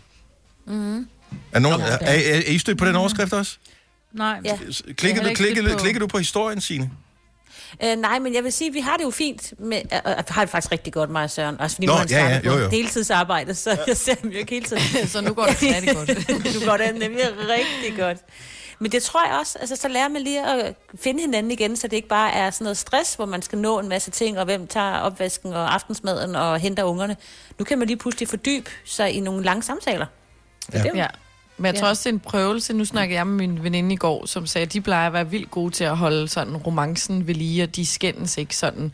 Mm. 0.68 1.08
Er, 1.52 1.60
nogen, 1.60 1.82
er, 1.82 1.98
er, 2.02 2.36
er 2.36 2.52
I 2.52 2.58
stødt 2.58 2.78
på 2.78 2.86
den 2.86 2.96
overskrift 2.96 3.34
også? 3.34 3.58
Nej. 4.14 4.40
Ja. 4.46 4.58
Klikker, 4.98 5.22
du, 5.22 5.28
ikke 5.28 5.38
klikker, 5.38 5.78
klikker 5.78 6.00
du 6.00 6.08
på 6.08 6.18
historien, 6.18 6.62
Signe? 6.62 6.92
Øh, 7.84 7.96
nej, 7.96 8.20
men 8.20 8.34
jeg 8.34 8.44
vil 8.44 8.54
sige, 8.54 8.68
at 8.68 8.74
vi 8.74 8.80
har 8.80 8.98
det 8.98 9.04
jo 9.04 9.12
fint. 9.12 9.54
Med, 9.60 9.78
øh, 9.78 10.00
øh, 10.06 10.14
har 10.28 10.42
det 10.42 10.50
faktisk 10.50 10.72
rigtig 10.72 10.94
godt, 10.94 11.10
mig 11.10 11.24
og 11.24 11.32
Søren. 11.32 11.62
Også 11.62 11.76
fordi 11.76 11.88
Nå, 11.88 11.94
nu 11.94 11.98
har 11.98 12.08
ja, 12.10 12.28
ja, 12.28 12.42
jo, 12.46 12.58
jo. 12.58 12.70
deltidsarbejde, 12.70 13.56
så 13.56 13.78
jeg 13.88 13.98
ser 14.06 14.16
ham 14.22 14.30
jo 14.30 14.38
ikke 14.38 14.54
hele 14.54 14.66
tiden. 14.66 15.08
Så 15.14 15.22
nu 15.22 15.34
går 15.34 15.46
det 15.46 15.62
rigtig 15.62 15.96
godt. 15.96 16.10
nu 16.60 16.66
går 16.66 16.78
det 16.78 16.94
nemlig 16.94 17.26
rigtig 17.50 17.98
godt. 17.98 18.18
Men 18.80 18.92
det 18.92 19.04
tror 19.04 19.26
jeg 19.28 19.40
også, 19.40 19.58
altså 19.60 19.76
så 19.76 19.88
lærer 19.88 20.10
man 20.10 20.22
lige 20.22 20.46
at 20.48 20.76
finde 21.00 21.22
hinanden 21.22 21.52
igen, 21.52 21.78
så 21.78 21.88
det 21.88 21.96
ikke 21.96 22.08
bare 22.08 22.32
er 22.32 22.52
sådan 22.52 22.66
noget 22.66 22.78
stress, 22.78 23.16
hvor 23.16 23.26
man 23.26 23.42
skal 23.42 23.58
nå 23.58 23.80
en 23.80 23.90
masse 23.90 24.12
ting, 24.12 24.40
og 24.40 24.46
hvem 24.46 24.68
tager 24.68 24.98
opvasken 24.98 25.54
og 25.54 25.74
aftensmaden 25.74 26.36
og 26.36 26.60
henter 26.60 26.84
ungerne. 26.84 27.16
Nu 27.60 27.66
kan 27.66 27.80
man 27.80 27.88
lige 27.88 27.98
pludselig 27.98 28.28
fordybe 28.28 28.70
sig 28.86 29.12
i 29.12 29.20
nogle 29.20 29.44
lange 29.44 29.64
samtaler. 29.64 30.06
Det 30.72 30.80
er 30.82 30.86
jo- 30.86 30.96
Ja. 30.96 31.08
Men 31.58 31.66
jeg 31.66 31.76
tror 31.76 31.86
Ja. 31.86 31.90
også, 31.90 32.02
det 32.04 32.10
er 32.10 32.14
en 32.14 32.20
prøvelse. 32.20 32.74
Nu 32.74 32.86
snakkede 32.86 33.18
jeg 33.18 33.28
med 33.28 33.48
min 33.48 33.64
veninde 33.64 33.94
i 33.94 33.98
går, 33.98 34.26
som 34.26 34.46
sagde, 34.46 34.66
at 34.66 34.74
de 34.74 34.82
plejer 34.82 35.08
at 35.08 35.14
være 35.14 35.30
vildt 35.30 35.52
gode 35.52 35.72
til 35.74 35.84
at 35.84 35.98
holde 35.98 36.28
sådan 36.28 36.58
romancen 36.58 37.28
ved 37.28 37.36
lige, 37.36 37.64
og 37.64 37.76
de 37.76 37.86
skændes 37.86 38.38
ikke 38.38 38.56
sådan 38.56 38.92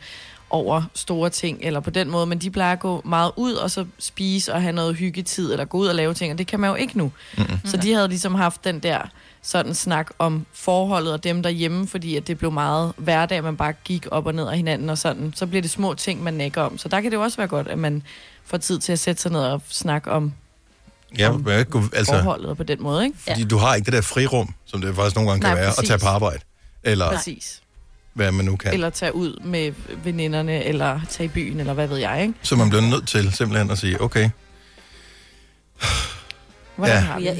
over 0.50 0.82
store 0.94 1.30
ting, 1.30 1.58
eller 1.62 1.80
på 1.80 1.90
den 1.90 2.10
måde, 2.10 2.26
men 2.26 2.38
de 2.38 2.50
plejer 2.50 2.72
at 2.72 2.80
gå 2.80 3.02
meget 3.04 3.32
ud, 3.36 3.52
og 3.52 3.70
så 3.70 3.84
spise 3.98 4.54
og 4.54 4.62
have 4.62 4.72
noget 4.72 4.96
hyggetid, 4.96 5.52
eller 5.52 5.64
gå 5.64 5.78
ud 5.78 5.86
og 5.86 5.94
lave 5.94 6.14
ting, 6.14 6.32
og 6.32 6.38
det 6.38 6.46
kan 6.46 6.60
man 6.60 6.70
jo 6.70 6.74
ikke 6.76 6.98
nu. 6.98 7.12
Mm-mm. 7.38 7.58
Så 7.64 7.76
de 7.76 7.92
havde 7.92 8.08
ligesom 8.08 8.34
haft 8.34 8.64
den 8.64 8.78
der 8.80 8.98
sådan 9.42 9.74
snak 9.74 10.10
om 10.18 10.46
forholdet 10.52 11.12
og 11.12 11.24
dem 11.24 11.42
derhjemme, 11.42 11.86
fordi 11.86 12.16
at 12.16 12.26
det 12.26 12.38
blev 12.38 12.52
meget 12.52 12.92
hverdag, 12.96 13.42
man 13.44 13.56
bare 13.56 13.72
gik 13.84 14.06
op 14.10 14.26
og 14.26 14.34
ned 14.34 14.48
af 14.48 14.56
hinanden 14.56 14.90
og 14.90 14.98
sådan. 14.98 15.32
Så 15.36 15.46
bliver 15.46 15.62
det 15.62 15.70
små 15.70 15.94
ting, 15.94 16.22
man 16.22 16.34
nækker 16.34 16.62
om. 16.62 16.78
Så 16.78 16.88
der 16.88 17.00
kan 17.00 17.10
det 17.10 17.16
jo 17.16 17.22
også 17.22 17.36
være 17.36 17.46
godt, 17.48 17.68
at 17.68 17.78
man 17.78 18.02
får 18.44 18.58
tid 18.58 18.78
til 18.78 18.92
at 18.92 18.98
sætte 18.98 19.22
sig 19.22 19.32
ned 19.32 19.40
og 19.40 19.62
snakke 19.68 20.10
om 20.10 20.32
Ja, 21.18 21.32
men 21.32 21.48
jeg 21.48 21.68
kunne- 21.68 21.88
altså, 21.92 22.12
forholdet 22.12 22.56
på 22.56 22.62
den 22.62 22.82
måde, 22.82 23.04
ikke? 23.04 23.18
fordi 23.28 23.44
du 23.44 23.56
har 23.58 23.74
ikke 23.74 23.84
det 23.84 23.92
der 23.92 24.00
frirum, 24.00 24.54
som 24.64 24.80
det 24.80 24.94
faktisk 24.94 25.16
nogle 25.16 25.30
gange 25.30 25.40
kan 25.42 25.50
Nej, 25.50 25.58
være, 25.60 25.68
at 25.68 25.74
præcis. 25.74 25.88
tage 25.88 25.98
på 25.98 26.06
arbejde. 26.06 26.38
Eller 26.82 27.10
Præcis. 27.10 27.60
hvad 28.14 28.32
man 28.32 28.44
nu 28.44 28.56
kan. 28.56 28.72
Eller 28.74 28.90
tage 28.90 29.14
ud 29.14 29.40
med 29.44 29.72
veninderne, 30.04 30.64
eller 30.64 31.00
tage 31.08 31.24
i 31.24 31.28
byen, 31.28 31.60
eller 31.60 31.72
hvad 31.72 31.86
ved 31.86 31.96
jeg, 31.96 32.22
ikke? 32.22 32.34
Så 32.42 32.56
man 32.56 32.68
bliver 32.68 32.82
nødt 32.82 33.08
til 33.08 33.32
simpelthen 33.32 33.70
at 33.70 33.78
sige, 33.78 34.00
okay, 34.00 34.30
Hvordan 36.76 36.94
Ja. 36.96 37.00
har 37.00 37.18
vi? 37.18 37.24
Ja, 37.24 37.32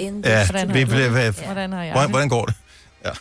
Hvordan 0.47 0.69
har 0.69 0.75
vi 0.75 0.85
bliver, 0.85 1.09
hvad, 1.11 1.33
Hvordan 1.45 1.73
har 1.73 1.83
jeg 1.85 1.93
hvordan, 1.93 2.09
det? 2.09 2.13
hvordan 2.13 2.29
går 2.29 2.45
det? 2.45 2.55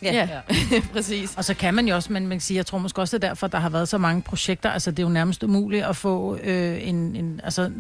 Ja, 0.04 0.12
ja. 0.14 0.28
præcis. 0.94 1.34
Og 1.38 1.46
så 1.46 1.54
kan 1.54 1.74
man 1.74 1.88
jo 1.88 1.96
også, 1.96 2.14
men 2.14 2.28
man 2.28 2.38
kan 2.38 2.42
sige, 2.42 2.58
jeg 2.58 2.66
tror 2.66 2.78
måske 2.78 3.02
også, 3.02 3.18
det 3.18 3.24
er 3.24 3.28
derfor, 3.28 3.48
der 3.48 3.58
har 3.60 3.70
været 3.70 3.90
så 3.90 3.98
mange 3.98 4.22
projekter. 4.22 4.70
Altså, 4.72 4.92
det 4.92 5.00
er 5.00 5.04
jo 5.04 5.10
nærmest 5.10 5.44
umuligt 5.44 5.86
at 5.86 5.96
få 5.96 6.38
øh, 6.44 6.88
en, 6.88 6.96
en, 7.16 7.42
altså, 7.44 7.72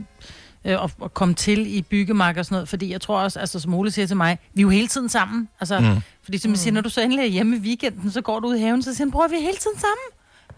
øh, 0.68 0.84
at, 0.84 0.92
at 1.04 1.14
komme 1.14 1.34
til 1.34 1.76
i 1.78 1.82
byggemarker 1.82 2.42
og 2.42 2.46
sådan 2.46 2.56
noget, 2.56 2.70
fordi 2.70 2.92
jeg 2.92 3.02
tror 3.02 3.20
også, 3.20 3.40
altså 3.40 3.60
som 3.60 3.74
Ole 3.74 3.92
siger 3.92 4.06
til 4.08 4.18
mig, 4.18 4.40
vi 4.54 4.62
er 4.62 4.64
jo 4.64 4.70
hele 4.70 4.88
tiden 4.88 5.10
sammen. 5.10 5.50
Altså, 5.60 5.80
Mm. 5.80 5.86
mm. 5.86 5.96
Fordi 6.24 6.38
som 6.38 6.52
jeg 6.52 6.58
siger, 6.60 6.74
når 6.74 6.82
du 6.82 6.90
så 6.90 7.02
endelig 7.02 7.24
er 7.24 7.28
hjemme 7.28 7.56
i 7.56 7.60
weekenden, 7.60 8.12
så 8.12 8.22
går 8.22 8.40
du 8.40 8.48
ud 8.48 8.56
i 8.56 8.60
haven, 8.62 8.84
så 8.84 8.94
siger 8.96 9.06
han, 9.06 9.12
bror, 9.12 9.28
vi 9.28 9.36
er 9.36 9.40
hele 9.42 9.58
tiden 9.58 9.80
sammen. 9.80 10.08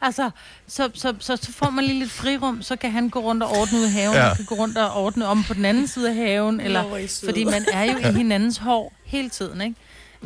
Altså, 0.02 0.30
så, 0.67 0.89
så, 0.93 1.13
så, 1.19 1.36
så 1.36 1.52
får 1.52 1.69
man 1.69 1.84
lige 1.86 2.00
lidt 2.00 2.12
frirum, 2.12 2.62
så 2.62 2.76
kan 2.76 2.91
han 2.91 3.10
gå 3.10 3.19
rundt 3.19 3.43
og 3.43 3.50
ordne 3.50 3.80
ud 3.80 3.86
i 3.86 3.89
haven, 3.89 4.15
Ja. 4.15 4.34
kan 4.36 4.45
gå 4.45 4.56
rundt 4.56 4.78
og 4.78 4.93
ordne 5.04 5.26
om 5.26 5.43
på 5.43 5.54
den 5.54 5.65
anden 5.65 5.88
side 5.88 6.10
af 6.10 6.15
haven, 6.15 6.60
eller, 6.60 6.80
er 6.80 7.22
fordi 7.26 7.43
man 7.43 7.65
er 7.74 7.84
jo 7.84 7.98
i 7.98 8.13
hinandens 8.13 8.58
hår 8.58 8.93
hele 9.06 9.30
tiden, 9.30 9.62
ikke? 9.62 9.76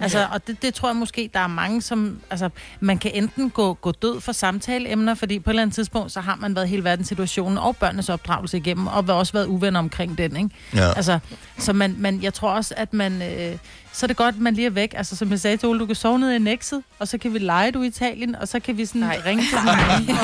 Altså, 0.01 0.27
og 0.32 0.47
det, 0.47 0.62
det 0.62 0.73
tror 0.73 0.89
jeg 0.89 0.95
måske, 0.95 1.29
der 1.34 1.39
er 1.39 1.47
mange, 1.47 1.82
som... 1.82 2.19
Altså, 2.29 2.49
man 2.79 2.97
kan 2.97 3.12
enten 3.13 3.49
gå, 3.49 3.73
gå 3.73 3.91
død 3.91 4.21
for 4.21 4.32
samtaleemner, 4.32 5.13
fordi 5.13 5.39
på 5.39 5.49
et 5.49 5.51
eller 5.51 5.62
andet 5.62 5.75
tidspunkt, 5.75 6.12
så 6.12 6.21
har 6.21 6.36
man 6.36 6.56
været 6.56 6.69
hele 6.69 6.84
verdens 6.84 7.08
situationen 7.08 7.58
og 7.58 7.75
børnenes 7.77 8.10
opdragelse 8.10 8.58
igennem, 8.58 8.88
og 8.88 9.06
har 9.06 9.13
også 9.13 9.34
været 9.34 9.45
uvenner 9.45 9.79
omkring 9.79 10.17
den, 10.17 10.36
ikke? 10.36 10.49
Ja. 10.75 10.93
Altså, 10.93 11.19
så 11.58 11.73
man, 11.73 11.95
man, 11.97 12.23
jeg 12.23 12.34
tror 12.34 12.49
også, 12.49 12.73
at 12.77 12.93
man... 12.93 13.21
Øh, 13.21 13.58
så 13.93 14.06
er 14.06 14.08
det 14.08 14.17
godt, 14.17 14.36
at 14.36 14.41
man 14.41 14.53
lige 14.53 14.65
er 14.65 14.69
væk. 14.69 14.93
Altså, 14.97 15.15
som 15.15 15.32
jeg 15.32 15.39
sagde 15.39 15.58
til 15.58 15.69
Ole, 15.69 15.79
du 15.79 15.86
kan 15.86 15.95
sove 15.95 16.19
nede 16.19 16.36
i 16.36 16.39
Nexet, 16.39 16.84
og 16.99 17.08
så 17.08 17.17
kan 17.17 17.34
vi 17.34 17.39
lege 17.39 17.71
du 17.71 17.82
i 17.82 17.88
Italien, 17.88 18.36
og 18.36 18.47
så 18.47 18.60
kan 18.60 18.77
vi 18.77 18.86
sådan 18.86 19.01
Nej. 19.01 19.21
ringe 19.25 19.43
til 19.49 19.60
hinanden. 19.60 20.17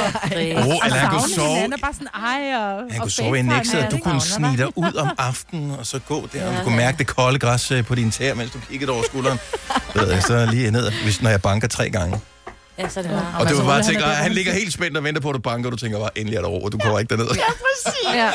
og, 0.58 0.62
og 0.68 0.82
eller 0.86 0.98
han 0.98 1.10
kunne 1.10 1.30
sove- 1.30 1.48
hinanden, 1.48 1.74
og 1.74 1.80
bare 1.80 1.94
sådan, 1.94 2.08
ej, 2.16 2.56
og, 2.58 2.84
Han 2.92 3.00
kunne 3.02 3.12
sove 3.12 3.40
i 3.40 3.42
Nexet, 3.42 3.86
og 3.86 3.92
du 3.92 3.98
kunne 3.98 4.22
snige 4.22 4.58
dig 4.58 4.78
ud 4.78 4.94
om 4.94 5.10
aftenen, 5.18 5.72
og 5.72 5.86
så 5.86 6.00
gå 6.00 6.28
der, 6.34 6.48
og 6.50 6.58
du 6.58 6.64
kunne 6.64 6.76
mærke 6.78 6.98
det 6.98 7.08
kolde 7.08 7.40
græs 7.40 7.72
øh, 7.72 7.86
på 7.86 7.96
din 7.96 8.12
tæer, 8.12 8.34
mens 8.36 8.52
du 8.52 8.60
kiggede 8.70 8.92
over 8.92 9.04
skulderen. 9.04 9.40
Ved 9.96 10.12
jeg, 10.12 10.24
så 10.24 10.46
lige 10.52 10.72
ned, 10.72 10.92
hvis, 11.04 11.22
når 11.22 11.30
jeg 11.30 11.42
banker 11.42 11.68
tre 11.68 11.90
gange. 11.90 12.20
Ja, 12.80 12.90
så 12.90 13.00
er 13.00 13.04
det 13.04 13.12
bare. 13.12 13.26
Og 13.36 13.40
det 13.42 13.48
altså, 13.48 13.56
var 13.64 13.70
bare 13.70 13.76
han 13.76 13.86
tænker, 13.86 14.02
er 14.06 14.10
at 14.10 14.16
der, 14.16 14.22
han 14.22 14.32
hvor 14.32 14.36
ligger 14.36 14.54
helt 14.54 14.74
spændt 14.74 14.98
og 14.98 15.04
venter 15.04 15.22
på, 15.22 15.30
at 15.30 15.36
du 15.36 15.40
banker, 15.40 15.68
og 15.68 15.72
du 15.72 15.78
tænker 15.78 16.00
bare, 16.00 16.10
endelig 16.18 16.38
er 16.38 16.42
der 16.42 16.48
ro, 16.50 16.64
og 16.64 16.72
du 16.72 16.78
kommer 16.78 17.00
ikke 17.00 17.16
derned. 17.16 17.28
Ja. 18.14 18.30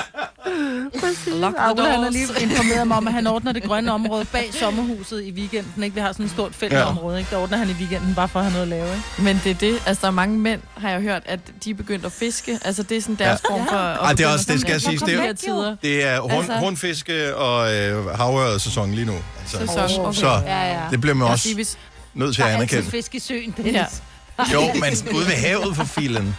Lock 1.27 1.57
the 1.57 1.71
Ole, 1.71 1.91
han 1.91 2.03
har 2.03 2.11
lige 2.11 2.27
informeret 2.41 2.87
mig 2.89 2.97
om, 2.97 3.07
at 3.07 3.13
han 3.13 3.27
ordner 3.27 3.53
det 3.53 3.63
grønne 3.63 3.93
område 3.93 4.25
bag 4.25 4.51
sommerhuset 4.55 5.25
i 5.25 5.31
weekenden. 5.33 5.83
Ikke? 5.83 5.95
Vi 5.95 6.01
har 6.01 6.13
sådan 6.13 6.25
et 6.27 6.31
stort 6.33 6.55
fældeområde, 6.55 7.19
ikke? 7.19 7.31
Der 7.31 7.37
ordner 7.37 7.57
han 7.57 7.69
i 7.71 7.73
weekenden, 7.73 8.15
bare 8.15 8.29
for 8.29 8.39
at 8.41 8.45
have 8.45 8.53
noget 8.53 8.63
at 8.63 8.69
lave. 8.69 8.97
Ikke? 8.97 9.23
Men 9.23 9.41
det 9.45 9.51
er 9.51 9.55
det, 9.55 9.83
altså 9.87 10.01
der 10.01 10.07
er 10.07 10.11
mange 10.13 10.39
mænd, 10.39 10.61
har 10.77 10.91
jeg 10.91 11.01
hørt, 11.01 11.23
at 11.27 11.39
de 11.65 11.71
er 11.71 11.75
begyndt 11.75 12.05
at 12.07 12.13
fiske. 12.13 12.59
Altså 12.65 12.83
det 12.83 12.97
er 12.97 13.01
sådan 13.01 13.15
deres 13.15 13.41
Ja. 13.51 13.55
ja. 13.55 13.59
form 13.61 13.69
for... 13.69 13.77
at 13.77 13.99
Ej, 14.01 14.13
det 14.13 14.21
er 14.27 14.29
også- 14.33 14.53
det 14.53 14.61
skal 14.61 14.81
siges, 14.81 15.01
Hvor 15.01 15.07
det 15.09 15.17
er? 15.17 15.77
Det 15.83 16.05
er 16.05 16.19
rund, 16.21 16.33
Altså- 16.33 16.59
rundfiske 16.63 17.37
og 17.37 17.75
øh, 17.75 18.07
havørred-sæson 18.07 18.91
lige 18.93 19.05
nu. 19.07 19.15
Altså, 19.41 19.59
Sæson, 19.89 20.07
okay. 20.07 20.19
Så 20.19 20.29
Ja, 20.47 20.73
ja. 20.73 20.81
det 20.91 21.01
bliver 21.01 21.15
man 21.15 21.25
Jeg 21.27 21.33
også 21.33 21.43
sige, 21.43 21.67
nødt 22.15 22.35
til 22.35 22.43
Der 22.45 22.49
at 22.51 22.55
er 22.57 22.61
altid 22.61 22.77
anerkende. 22.77 22.91
fisk 22.97 23.15
i 23.15 23.19
søen, 23.19 23.55
Dennis. 23.57 23.75
Ja. 23.75 23.85
Jo, 24.53 24.61
men 24.61 25.15
ude 25.15 25.27
ved 25.27 25.35
havet 25.35 25.77
for 25.77 25.85
filen. 25.85 26.37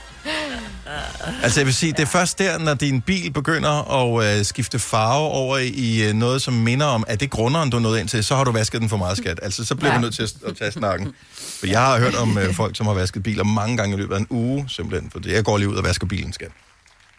Altså 1.44 1.60
jeg 1.60 1.66
vil 1.66 1.74
sige, 1.74 1.92
det 1.92 2.00
er 2.00 2.06
først 2.06 2.40
der, 2.40 2.58
når 2.58 2.74
din 2.74 3.02
bil 3.02 3.32
begynder 3.32 3.92
at 4.20 4.38
øh, 4.40 4.46
skifte 4.46 4.80
farve 4.80 5.28
over 5.30 5.58
i 5.58 6.08
øh, 6.08 6.14
noget, 6.14 6.42
som 6.42 6.54
minder 6.54 6.86
om, 6.86 7.04
at 7.08 7.20
det 7.20 7.26
er 7.26 7.30
grunderen, 7.30 7.70
du 7.70 7.78
er 7.78 7.82
nået 7.82 8.00
ind 8.00 8.08
til, 8.08 8.24
så 8.24 8.36
har 8.36 8.44
du 8.44 8.52
vasket 8.52 8.82
den 8.82 8.90
for 8.90 8.98
meget 8.98 9.18
skat. 9.18 9.40
Altså 9.44 9.66
så 9.66 9.76
bliver 9.76 9.90
ja. 9.92 9.96
Du 9.96 10.02
nødt 10.02 10.16
til 10.16 10.24
at, 10.24 10.34
at 10.48 10.58
tage 10.58 10.72
snakken. 10.72 11.14
For 11.60 11.68
jeg 11.68 11.80
har 11.82 12.00
hørt 12.00 12.16
om 12.16 12.38
øh, 12.38 12.54
folk, 12.54 12.78
som 12.78 12.86
har 12.86 12.94
vasket 12.94 13.24
biler 13.24 13.44
mange 13.44 13.78
gange 13.78 13.96
i 13.96 14.00
løbet 14.00 14.16
af 14.16 14.20
en 14.20 14.28
uge, 14.30 14.66
simpelthen. 14.68 15.12
For 15.12 15.20
jeg 15.26 15.44
går 15.44 15.58
lige 15.58 15.70
ud 15.70 15.76
og 15.76 15.84
vasker 15.84 16.08
bilen, 16.08 16.34
skat. 16.34 16.52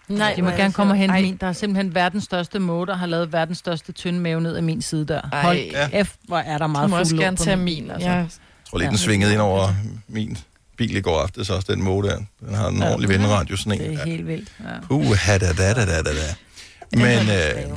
Nej, 0.09 0.35
De 0.37 0.43
må 0.43 0.49
er 0.49 0.57
gerne 0.57 0.73
komme 0.73 0.93
og 0.93 0.97
hente 0.97 1.15
Ej. 1.15 1.21
min. 1.23 1.37
Der 1.37 1.47
er 1.47 1.53
simpelthen 1.53 1.95
verdens 1.95 2.25
største 2.25 2.59
der 2.59 2.95
har 2.95 3.07
lavet 3.07 3.33
verdens 3.33 3.59
største 3.59 3.93
tynde 3.93 4.21
mave 4.21 4.41
ned 4.41 4.57
af 4.57 4.63
min 4.63 4.83
side 4.83 5.07
der. 5.07 5.21
Ej. 5.33 5.43
Hold 5.43 5.59
Ja. 5.59 6.03
F, 6.03 6.13
hvor 6.25 6.39
er 6.39 6.59
der 6.59 6.67
du 6.67 6.73
meget 6.73 6.91
må 6.91 6.99
også 6.99 7.11
fuld 7.11 7.21
gerne 7.21 7.37
tage 7.37 7.57
min 7.57 7.91
altså. 7.91 8.09
Ja. 8.09 8.15
Jeg 8.15 8.27
tror 8.71 8.79
lige, 8.79 8.89
den 8.89 8.99
svingede 8.99 9.33
ind 9.33 9.41
over 9.41 9.75
min 10.09 10.39
bil 10.77 10.97
i 10.97 11.01
går 11.01 11.21
aftes, 11.21 11.51
også 11.51 11.73
den 11.73 11.83
måde 11.83 12.09
der. 12.09 12.17
Den 12.47 12.55
har 12.55 12.69
en 12.69 12.83
ordentlig 12.83 13.09
venderadius, 13.09 13.61
sådan 13.61 13.73
en. 13.73 13.91
Det 13.91 13.95
er 13.95 13.99
Ja. 14.05 14.11
helt 14.11 14.27
vildt. 14.27 14.49
Ja. 14.91 14.95
Uh, 14.95 15.17
da, 15.27 15.39
da, 15.39 15.73
da, 15.75 15.85
da, 15.85 16.03
da. 16.03 16.35
Men 16.93 17.29
øh, 17.31 17.77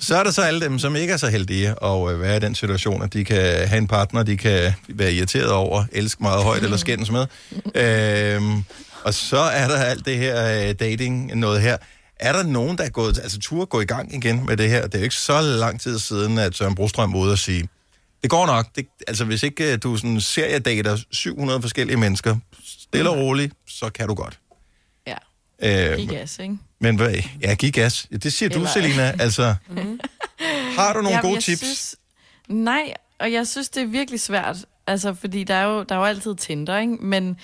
så 0.00 0.16
er 0.16 0.22
der 0.24 0.30
så 0.30 0.42
alle 0.42 0.60
dem, 0.60 0.78
som 0.78 0.96
ikke 0.96 1.12
er 1.12 1.16
så 1.16 1.28
heldige 1.28 1.68
at 1.84 2.12
øh, 2.12 2.20
være 2.20 2.36
i 2.36 2.40
den 2.40 2.54
situation, 2.54 3.02
at 3.02 3.12
de 3.12 3.24
kan 3.24 3.68
have 3.68 3.78
en 3.78 3.86
partner, 3.88 4.22
de 4.22 4.36
kan 4.36 4.72
være 4.88 5.12
irriteret 5.12 5.50
over, 5.50 5.84
elske 5.92 6.22
meget 6.22 6.42
højt 6.44 6.62
eller 6.62 6.76
skændes 6.76 7.10
med. 7.10 7.26
Øhm, 7.74 8.64
og 9.04 9.14
så 9.14 9.38
er 9.38 9.68
der 9.68 9.76
alt 9.76 10.06
det 10.06 10.16
her 10.18 10.68
øh, 10.68 10.74
dating, 10.80 11.34
noget 11.36 11.60
her. 11.60 11.76
Er 12.20 12.32
der 12.32 12.42
nogen, 12.42 12.78
der 12.78 12.84
er 12.84 12.88
gået, 12.88 13.18
altså 13.18 13.38
tur 13.38 13.64
gå 13.64 13.80
i 13.80 13.84
gang 13.84 14.14
igen 14.14 14.46
med 14.46 14.56
det 14.56 14.70
her? 14.70 14.82
Det 14.86 14.94
er 14.94 14.98
jo 14.98 15.02
ikke 15.04 15.14
så 15.16 15.40
lang 15.40 15.80
tid 15.80 15.98
siden, 15.98 16.38
at 16.38 16.56
Søren 16.56 16.74
Brostrøm 16.74 17.12
var 17.12 17.18
ude 17.18 17.32
og 17.32 17.38
sige, 17.38 17.68
det 18.22 18.30
går 18.30 18.46
nok. 18.46 18.66
Det, 18.76 18.86
altså 19.08 19.24
hvis 19.24 19.42
ikke 19.42 19.72
øh, 19.72 19.78
du 19.82 19.96
sådan 19.96 20.20
seriedater 20.20 20.96
700 21.10 21.60
forskellige 21.62 21.96
mennesker, 21.96 22.36
stille 22.64 23.10
og 23.10 23.16
roligt, 23.16 23.54
så 23.68 23.90
kan 23.90 24.08
du 24.08 24.14
godt. 24.14 24.38
Ja. 25.06 25.16
Øh, 25.92 25.98
Giv 25.98 26.08
gas, 26.08 26.38
ikke? 26.38 26.58
men 26.80 26.96
hvad, 26.96 27.14
ja, 27.42 27.54
giv 27.54 27.70
gas. 27.72 28.06
Ja, 28.12 28.16
Det 28.16 28.32
siger 28.32 28.48
du, 28.48 28.54
Eller- 28.54 28.70
Selina. 28.70 29.14
Altså, 29.20 29.54
har 30.78 30.92
du 30.92 31.00
nogle 31.00 31.16
Jamen, 31.16 31.30
gode 31.30 31.40
tips? 31.40 31.58
Synes, 31.60 31.96
nej, 32.48 32.94
og 33.20 33.32
jeg 33.32 33.46
synes, 33.46 33.68
det 33.68 33.82
er 33.82 33.86
virkelig 33.86 34.20
svært. 34.20 34.56
Altså, 34.86 35.14
fordi 35.14 35.44
der 35.44 35.54
er 35.54 35.64
jo, 35.64 35.82
der 35.82 35.94
er 35.94 35.98
jo 35.98 36.04
altid 36.04 36.34
Tinder, 36.34 36.78
ikke? 36.78 36.92
Men 36.92 37.36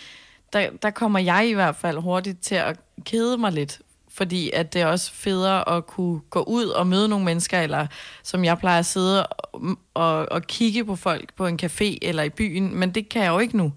der, 0.53 0.71
der 0.83 0.91
kommer 0.91 1.19
jeg 1.19 1.49
i 1.49 1.53
hvert 1.53 1.77
fald 1.77 1.99
hurtigt 1.99 2.43
til 2.43 2.55
at 2.55 2.77
kede 3.05 3.39
mig 3.39 3.53
lidt. 3.53 3.79
Fordi 4.15 4.51
at 4.51 4.73
det 4.73 4.81
er 4.83 4.87
også 4.87 5.13
federe 5.13 5.77
at 5.77 5.87
kunne 5.87 6.21
gå 6.31 6.43
ud 6.43 6.67
og 6.67 6.87
møde 6.87 7.09
nogle 7.09 7.25
mennesker, 7.25 7.61
eller 7.61 7.87
som 8.23 8.45
jeg 8.45 8.59
plejer 8.59 8.79
at 8.79 8.87
sidde 8.87 9.27
og, 9.27 9.63
og, 9.95 10.33
og 10.33 10.43
kigge 10.43 10.85
på 10.85 10.97
folk 10.97 11.35
på 11.37 11.47
en 11.47 11.59
café 11.63 11.99
eller 12.03 12.23
i 12.23 12.29
byen, 12.31 12.77
men 12.77 12.91
det 12.91 13.09
kan 13.09 13.23
jeg 13.23 13.29
jo 13.29 13.39
ikke 13.39 13.57
nu. 13.57 13.73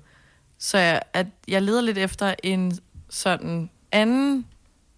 Så 0.60 0.78
jeg, 0.78 1.02
at 1.14 1.28
jeg 1.48 1.62
leder 1.62 1.82
lidt 1.82 1.98
efter 1.98 2.34
en 2.44 2.80
sådan 3.10 3.70
anden 3.92 4.46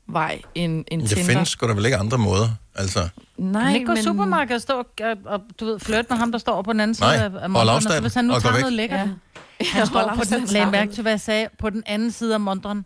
vej 0.07 0.41
end, 0.55 0.85
end 0.91 1.01
Det 1.01 1.09
Tinder. 1.09 1.25
findes 1.25 1.49
sgu 1.49 1.67
da 1.67 1.73
vel 1.73 1.85
ikke 1.85 1.97
andre 1.97 2.17
måder. 2.17 2.49
Altså, 2.75 2.99
Nej, 3.37 3.63
Nej, 3.63 3.73
ikke 3.73 3.85
gå 3.85 3.91
i 3.91 3.95
men... 3.95 4.03
supermarkedet 4.03 4.55
og 4.55 4.61
stå 4.61 4.77
og, 5.05 5.17
og, 5.25 5.41
du 5.59 5.65
ved, 5.65 5.79
flirte 5.79 6.07
med 6.09 6.17
ham, 6.17 6.31
der 6.31 6.39
står 6.39 6.61
på 6.61 6.73
den 6.73 6.79
anden 6.79 6.95
side 6.95 7.07
Nej, 7.07 7.15
af, 7.15 7.65
afstand 7.67 7.93
så 7.95 8.01
hvis 8.01 8.13
han 8.13 8.25
nu 8.25 8.33
og 8.33 8.37
gå 8.37 8.41
tager 8.41 8.53
væk. 8.53 8.61
noget 8.61 8.73
lækkert. 8.73 8.99
Ja. 8.99 9.65
Han 9.65 9.85
står 9.91 9.99
Hold 9.99 10.17
på 10.17 10.23
den, 10.35 10.43
lag 10.45 10.71
mærke 10.71 10.93
til, 10.93 11.01
hvad 11.01 11.11
jeg 11.11 11.19
sagde, 11.21 11.47
på 11.59 11.69
den 11.69 11.83
anden 11.85 12.11
side 12.11 12.33
af 12.33 12.39
montren. 12.39 12.85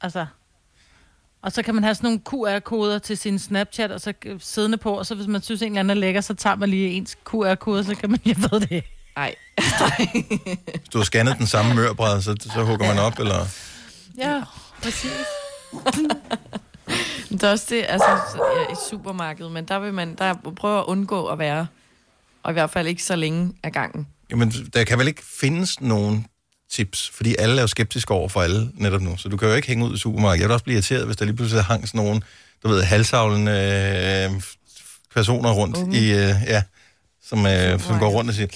Altså, 0.00 0.26
og 1.42 1.52
så 1.52 1.62
kan 1.62 1.74
man 1.74 1.84
have 1.84 1.94
sådan 1.94 2.06
nogle 2.06 2.20
QR-koder 2.58 2.98
til 2.98 3.18
sin 3.18 3.38
Snapchat, 3.38 3.92
og 3.92 4.00
så 4.00 4.12
øh, 4.26 4.40
siddende 4.40 4.78
på, 4.78 4.92
og 4.92 5.06
så 5.06 5.14
hvis 5.14 5.26
man 5.26 5.42
synes, 5.42 5.62
en 5.62 5.68
eller 5.68 5.80
anden 5.80 5.96
er 5.96 6.00
lækker, 6.00 6.20
så 6.20 6.34
tager 6.34 6.56
man 6.56 6.68
lige 6.68 6.90
ens 6.90 7.18
QR-kode, 7.24 7.84
så 7.84 7.94
kan 7.94 8.10
man, 8.10 8.20
jeg 8.26 8.36
ved 8.36 8.60
det. 8.60 8.84
Ej. 9.16 9.34
hvis 10.74 10.88
du 10.92 10.98
har 10.98 11.04
scannet 11.04 11.38
den 11.38 11.46
samme 11.46 11.74
mørbræd, 11.74 12.22
så, 12.22 12.36
så 12.54 12.64
hugger 12.64 12.86
man 12.86 12.98
op, 12.98 13.18
eller... 13.18 13.46
Ja, 14.18 14.42
præcis. 14.82 15.12
Det 17.30 17.42
er 17.42 17.50
også 17.50 17.66
det, 17.70 17.84
altså 17.88 18.10
ja, 18.56 18.72
i 18.72 18.76
supermarkedet, 18.90 19.52
men 19.52 19.64
der 19.64 19.78
vil 19.78 19.94
man 19.94 20.14
der 20.14 20.34
prøve 20.56 20.78
at 20.78 20.84
undgå 20.84 21.26
at 21.26 21.38
være, 21.38 21.66
og 22.42 22.50
i 22.50 22.52
hvert 22.52 22.70
fald 22.70 22.86
ikke 22.86 23.02
så 23.02 23.16
længe 23.16 23.52
af 23.62 23.72
gangen. 23.72 24.06
Jamen, 24.30 24.50
der 24.50 24.84
kan 24.84 24.98
vel 24.98 25.08
ikke 25.08 25.22
findes 25.40 25.80
nogen 25.80 26.26
tips, 26.70 27.10
fordi 27.14 27.36
alle 27.38 27.56
er 27.56 27.60
jo 27.60 27.66
skeptiske 27.66 28.14
over 28.14 28.28
for 28.28 28.42
alle 28.42 28.70
netop 28.74 29.00
nu, 29.00 29.16
så 29.16 29.28
du 29.28 29.36
kan 29.36 29.48
jo 29.48 29.54
ikke 29.54 29.68
hænge 29.68 29.84
ud 29.86 29.94
i 29.94 29.98
supermarkedet. 29.98 30.40
Jeg 30.40 30.48
vil 30.48 30.52
også 30.52 30.64
blive 30.64 30.74
irriteret, 30.74 31.06
hvis 31.06 31.16
der 31.16 31.24
lige 31.24 31.36
pludselig 31.36 31.64
hang 31.64 31.88
sådan 31.88 31.98
nogen, 31.98 32.22
du 32.62 32.68
ved, 32.68 32.82
halsavlende 32.82 33.52
øh, 34.34 34.42
personer 35.14 35.50
rundt 35.52 35.76
Unge. 35.76 35.98
i, 35.98 36.10
øh, 36.12 36.34
ja, 36.46 36.62
som, 37.28 37.46
øh, 37.46 37.80
som 37.80 37.98
går 37.98 38.08
rundt 38.08 38.30
og 38.30 38.34
siger, 38.36 38.48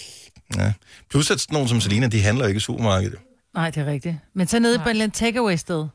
ja. 0.57 0.73
Plus 1.11 1.31
at 1.31 1.41
sådan 1.41 1.53
nogen 1.55 1.69
som 1.69 1.81
Selina, 1.81 2.07
de 2.07 2.23
handler 2.23 2.45
jo 2.45 2.49
ikke 2.49 2.59
i 2.59 2.61
supermarkedet. 2.61 3.19
Nej, 3.55 3.71
det 3.71 3.81
er 3.83 3.87
rigtigt. 3.93 4.17
Men 4.35 4.47
så 4.47 4.59
nede 4.59 4.79
på 4.79 4.83
en 4.85 4.91
eller 4.91 5.05
anden 5.05 5.17
takeaway-sted. 5.17 5.87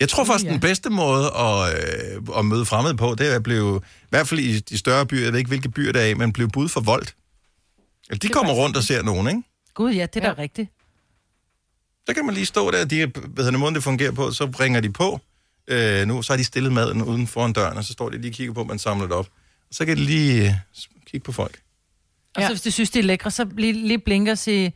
Jeg 0.00 0.08
tror 0.08 0.24
faktisk, 0.24 0.46
Ja. 0.46 0.52
den 0.52 0.60
bedste 0.60 0.90
måde 0.90 1.26
at, 1.36 1.74
øh, 1.74 2.22
at 2.38 2.44
møde 2.44 2.64
fremmede 2.64 2.96
på, 2.96 3.14
det 3.18 3.32
er 3.32 3.36
at 3.36 3.42
blive, 3.42 3.80
i 4.02 4.06
hvert 4.10 4.28
fald 4.28 4.40
i 4.40 4.58
de 4.60 4.78
større 4.78 5.06
byer, 5.06 5.24
jeg 5.24 5.32
ved 5.32 5.38
ikke, 5.38 5.48
hvilke 5.48 5.68
byer 5.68 5.92
det 5.92 6.10
er 6.10 6.14
men 6.14 6.32
blive 6.32 6.48
bud 6.48 6.68
for 6.68 6.80
vold. 6.80 7.06
Eller 8.10 8.18
de 8.18 8.28
kommer 8.28 8.52
rundt 8.52 8.76
og 8.76 8.82
ser 8.82 9.02
nogen, 9.02 9.26
ikke? 9.28 9.42
Gud, 9.74 9.92
ja, 9.92 10.06
det 10.14 10.24
er 10.24 10.34
da 10.34 10.42
rigtigt. 10.42 10.70
Så 12.08 12.14
kan 12.14 12.26
man 12.26 12.34
lige 12.34 12.46
stå 12.46 12.70
der, 12.70 12.84
de, 12.84 13.06
hvad 13.06 13.44
hedder, 13.44 13.58
måden 13.58 13.74
det 13.74 13.82
fungerer 13.82 14.12
på, 14.12 14.30
så 14.30 14.44
ringer 14.60 14.80
de 14.80 14.90
på. 14.92 15.20
Øh, 15.68 16.06
nu, 16.06 16.22
så 16.22 16.32
har 16.32 16.36
de 16.36 16.44
stillet 16.44 16.72
maden 16.72 17.02
uden 17.02 17.26
foran 17.26 17.52
døren, 17.52 17.76
og 17.78 17.84
så 17.84 17.92
står 17.92 18.08
de 18.08 18.18
lige 18.18 18.30
og 18.30 18.34
kigger 18.34 18.54
på, 18.54 18.60
at 18.60 18.66
man 18.66 18.78
samler 18.78 19.06
det 19.06 19.16
op. 19.16 19.26
Og 19.68 19.74
så 19.74 19.84
kan 19.84 19.96
de 19.96 20.02
lige 20.02 20.44
øh, 20.48 20.54
kigge 21.06 21.24
på 21.24 21.32
folk. 21.32 21.60
Og 22.36 22.42
så 22.42 22.48
hvis 22.48 22.60
de 22.62 22.70
synes, 22.70 22.90
det 22.90 23.00
er 23.00 23.04
lækre, 23.04 23.30
så 23.30 23.46
lige, 23.56 23.72
lige 23.72 23.98
blinker 23.98 24.32
og 24.32 24.38
sige, 24.38 24.72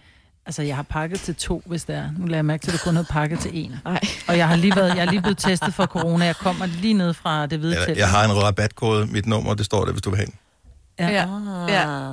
altså 0.46 0.62
jeg 0.62 0.76
har 0.76 0.82
pakket 0.82 1.20
til 1.20 1.34
to, 1.34 1.62
hvis 1.66 1.84
det 1.84 1.96
er. 1.96 2.10
Nu 2.18 2.26
lader 2.26 2.36
jeg 2.36 2.44
mærke 2.44 2.62
til, 2.62 2.70
at 2.70 2.78
du 2.78 2.84
kun 2.84 2.94
havde 2.94 3.06
pakket 3.10 3.38
til 3.40 3.50
en. 3.54 3.74
Nej. 3.84 4.00
Og 4.28 4.38
jeg 4.38 4.48
har 4.48 4.56
lige 4.56 4.76
været, 4.76 4.96
jeg 4.96 5.06
er 5.06 5.10
lige 5.10 5.22
blevet 5.22 5.38
testet 5.38 5.74
for 5.74 5.86
corona. 5.86 6.24
Jeg 6.24 6.36
kommer 6.36 6.66
lige 6.66 6.94
ned 6.94 7.14
fra 7.14 7.46
det 7.46 7.58
hvide 7.58 7.84
telt. 7.86 7.98
jeg 7.98 8.10
har 8.10 8.24
en 8.24 8.42
rabatkode, 8.42 9.06
mit 9.06 9.26
nummer, 9.26 9.54
det 9.54 9.66
står 9.66 9.84
der, 9.84 9.92
hvis 9.92 10.02
du 10.02 10.10
vil 10.10 10.16
have 10.16 10.26
den. 10.26 10.34
Ja. 10.98 11.08
Ja. 11.08 11.26
ja. 11.68 12.08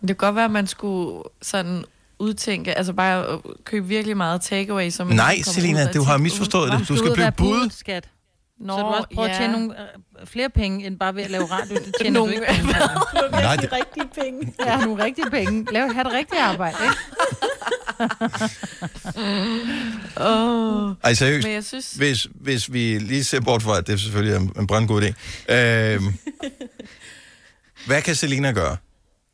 Det 0.00 0.06
kan 0.08 0.16
godt 0.16 0.34
være, 0.34 0.44
at 0.44 0.50
man 0.50 0.66
skulle 0.66 1.22
sådan 1.42 1.84
udtænke, 2.18 2.78
altså 2.78 2.92
bare 2.92 3.26
at 3.26 3.38
købe 3.64 3.86
virkelig 3.86 4.16
meget 4.16 4.40
takeaway, 4.40 4.90
som 4.90 5.06
Nej, 5.06 5.42
Selina, 5.42 5.92
du 5.92 6.02
har 6.02 6.16
misforstået 6.18 6.72
det. 6.72 6.88
Du 6.88 6.96
skal 6.96 7.12
blive 7.12 7.32
bud. 7.36 7.70
skat. 7.70 8.08
Nå, 8.60 8.72
så 8.76 8.78
du 8.82 8.86
også 8.86 9.08
prøver 9.14 9.28
ja. 9.28 9.34
at 9.34 9.38
tjene 9.40 9.52
nogle 9.52 9.74
øh, 10.20 10.26
flere 10.26 10.50
penge, 10.50 10.86
end 10.86 10.98
bare 10.98 11.14
ved 11.14 11.22
at 11.22 11.30
lave 11.30 11.44
radio. 11.44 11.74
Det 11.74 11.94
tjener 12.00 12.20
Nogle- 12.20 12.36
du 12.36 12.40
ikke 12.40 12.52
penge. 12.54 12.72
Nej, 13.30 13.56
det- 13.56 13.72
rigtige 13.72 14.22
penge. 14.24 14.54
Ja, 14.66 14.76
nogle 14.80 15.04
rigtige 15.04 15.30
penge. 15.30 15.66
Lav, 15.72 15.92
have 15.92 16.04
det 16.04 16.12
rigtige 16.12 16.40
arbejde, 16.42 16.76
ikke? 16.84 16.96
Åh. 20.20 20.92
Ej, 21.04 21.14
seriøst. 21.14 21.46
Men 21.46 21.54
jeg 21.54 21.64
synes... 21.64 21.92
Hvis, 21.92 22.26
hvis 22.34 22.72
vi 22.72 22.98
lige 22.98 23.24
ser 23.24 23.40
bort 23.40 23.62
fra, 23.62 23.78
at 23.78 23.86
det 23.86 24.00
selvfølgelig 24.00 24.34
er 24.34 24.40
en- 24.40 24.52
en 24.58 24.66
brandgod 24.66 25.02
idé. 25.02 25.12
Øh, 25.54 26.02
hvad 27.86 28.02
kan 28.02 28.14
Selina 28.14 28.52
gøre? 28.52 28.76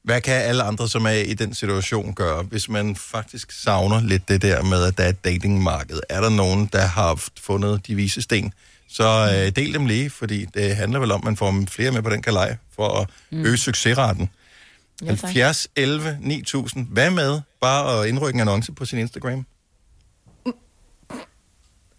Hvad 0.05 0.21
kan 0.21 0.35
alle 0.35 0.63
andre, 0.63 0.89
som 0.89 1.05
er 1.07 1.11
i 1.11 1.35
den 1.35 1.55
situation, 1.55 2.15
gøre, 2.15 2.43
hvis 2.43 2.69
man 2.69 2.97
faktisk 2.97 3.53
savner 3.53 4.01
lidt 4.01 4.29
det 4.29 4.43
der 4.43 4.63
med, 4.63 4.85
at 4.85 4.99
der 4.99 5.05
er 5.05 5.09
et 5.09 5.25
datingmarked? 5.25 6.01
Er 6.09 6.21
der 6.21 6.29
nogen, 6.31 6.67
der 6.73 6.81
har 6.87 7.23
fundet 7.41 7.87
de 7.87 7.95
vise 7.95 8.23
sten? 8.23 8.53
Så 8.89 9.33
øh, 9.37 9.57
del 9.57 9.75
dem 9.75 9.87
lige, 9.87 10.11
fordi 10.11 10.45
det 10.45 10.77
handler 10.77 10.99
vel 10.99 11.13
om, 11.13 11.21
at 11.21 11.25
man 11.25 11.37
får 11.37 11.65
flere 11.69 11.93
med 11.93 12.03
på 12.03 12.11
den 12.11 12.23
kalej 12.23 12.57
for 12.77 12.89
at 13.01 13.09
Mm. 13.31 13.45
øge 13.45 13.57
succesraten. 13.57 14.31
Ja, 15.03 15.07
tak. 15.15 15.21
70, 15.25 15.69
11, 15.77 16.19
9000. 16.21 16.87
Hvad 16.91 17.11
med 17.11 17.41
bare 17.61 18.01
at 18.03 18.09
indrykke 18.09 18.37
en 18.37 18.41
annonce 18.41 18.73
på 18.73 18.85
sin 18.85 18.99
Instagram? 18.99 19.47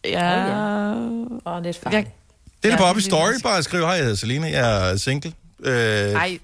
Ja. 0.05 0.53
Og 1.45 1.61
lidt 1.61 1.79
Jeg, 1.83 1.91
Det 1.91 1.97
er 1.97 2.03
Ja, 2.63 2.69
det 2.71 2.77
bare 2.79 2.89
op 2.89 2.97
i 2.97 3.01
story, 3.01 3.31
bare 3.43 3.63
skriv, 3.63 3.79
hej, 3.81 3.89
jeg 3.91 4.01
hedder 4.01 4.15
Selina, 4.15 4.47
jeg 4.47 4.91
er 4.91 4.97
single. 4.97 5.33
Øh, 5.59 5.73
ej, 5.75 6.39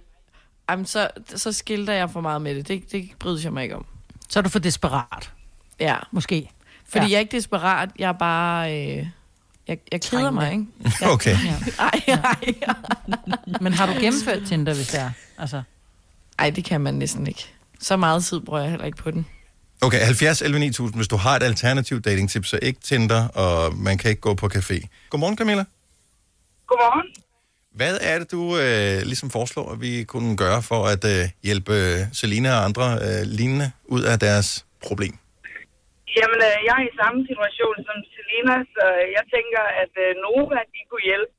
jamen, 0.70 0.86
så, 0.86 1.08
så 1.36 1.52
skilter 1.52 1.94
jeg 1.94 2.10
for 2.10 2.22
meget 2.22 2.42
med 2.42 2.56
det. 2.56 2.68
Det, 2.68 2.92
det 2.92 3.10
bryder 3.20 3.42
jeg 3.44 3.54
mig 3.54 3.64
ikke 3.64 3.76
om. 3.76 3.86
Så 4.30 4.40
er 4.40 4.44
du 4.44 4.50
for 4.50 4.60
desperat. 4.60 5.32
Ja. 5.80 5.96
Måske. 6.12 6.50
Fordi 6.90 7.06
Ja. 7.06 7.10
jeg 7.12 7.16
er 7.16 7.20
ikke 7.20 7.38
desperat, 7.38 7.90
jeg 8.00 8.08
er 8.10 8.12
bare... 8.14 8.72
Øh, 8.98 9.08
jeg, 9.68 9.78
jeg 9.92 10.02
keder 10.02 10.32
mig, 10.32 10.52
ikke? 10.52 10.66
Okay. 11.14 11.38
Ja. 11.46 11.56
Ej, 11.80 12.02
ej. 12.08 12.54
Men 13.62 13.74
har 13.74 13.86
du 13.86 13.94
gennemført 14.00 14.40
Tinder, 14.48 14.74
hvis 14.74 14.88
det 14.88 15.00
er? 15.00 15.12
Altså, 15.38 15.62
ej, 16.40 16.50
det 16.50 16.64
kan 16.66 16.82
man 16.82 16.94
næsten 16.94 17.28
ikke. 17.28 17.48
Så 17.80 17.98
meget 17.98 18.24
tid 18.24 18.40
bruger 18.40 18.62
jeg 18.62 18.70
heller 18.70 18.86
ikke 18.86 18.98
på 18.98 19.12
den. 19.12 19.26
Okay, 19.82 20.06
70 20.06 20.42
11 20.42 20.60
9000, 20.60 20.96
hvis 20.98 21.08
du 21.08 21.16
har 21.16 21.36
et 21.36 21.44
alternativt 21.44 22.06
datingtip, 22.06 22.46
så 22.46 22.60
ikke 22.62 22.80
Tinder, 22.80 23.28
og 23.28 23.76
man 23.76 23.98
kan 23.98 24.10
ikke 24.10 24.22
gå 24.22 24.34
på 24.34 24.50
café. 24.56 24.88
Godmorgen, 25.10 25.38
Camilla. 25.38 25.64
Godmorgen. 26.68 27.08
Hvad 27.80 27.96
er 28.12 28.16
det, 28.22 28.28
du 28.38 28.42
øh, 28.64 28.98
ligesom 29.10 29.30
foreslår, 29.38 29.68
at 29.74 29.80
vi 29.86 29.94
kunne 30.14 30.34
gøre 30.44 30.62
for 30.72 30.82
at 30.94 31.04
øh, 31.14 31.24
hjælpe 31.48 31.76
Selina 32.20 32.50
og 32.58 32.64
andre 32.70 32.88
øh, 33.06 33.24
lignende 33.38 33.68
ud 33.96 34.04
af 34.12 34.18
deres 34.28 34.50
problem? 34.88 35.16
Jamen, 36.18 36.40
øh, 36.50 36.58
jeg 36.68 36.76
er 36.82 36.86
i 36.92 36.98
samme 37.02 37.20
situation 37.30 37.78
som 37.88 37.98
Selina, 38.14 38.56
så 38.76 38.86
jeg 39.18 39.24
tænker, 39.36 39.64
at 39.84 39.94
øh, 40.06 40.10
Nova, 40.24 40.60
de 40.74 40.82
kunne 40.90 41.08
hjælpe. 41.12 41.32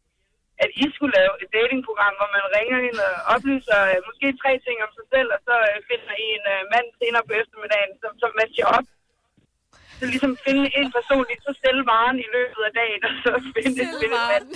At 0.65 0.71
I 0.83 0.85
skulle 0.95 1.15
lave 1.21 1.35
et 1.43 1.51
datingprogram, 1.59 2.15
hvor 2.19 2.31
man 2.37 2.45
ringer 2.57 2.79
ind 2.89 2.99
og 3.09 3.15
oplyser 3.35 3.79
øh, 3.91 3.99
måske 4.09 4.27
tre 4.43 4.53
ting 4.67 4.77
om 4.87 4.91
sig 4.99 5.07
selv, 5.15 5.29
og 5.37 5.41
så 5.49 5.55
øh, 5.69 5.77
finder 5.89 6.15
I 6.25 6.27
en 6.39 6.47
øh, 6.55 6.61
mand 6.73 6.87
senere 7.01 7.25
på 7.29 7.33
eftermiddagen, 7.43 7.93
som, 8.03 8.13
som 8.23 8.31
matcher 8.41 8.69
op. 8.77 8.87
Så 10.03 10.07
ligesom 10.15 10.33
finde 10.47 10.65
en 10.81 10.89
person, 10.97 11.23
lige 11.31 11.43
så 11.47 11.53
stille 11.61 11.83
varen 11.93 12.17
i 12.27 12.29
løbet 12.37 12.63
af 12.69 12.73
dagen, 12.81 13.01
og 13.09 13.13
så 13.25 13.31
finde, 13.55 13.77
finde 13.81 14.05
en 14.07 14.15
mand. 14.33 14.47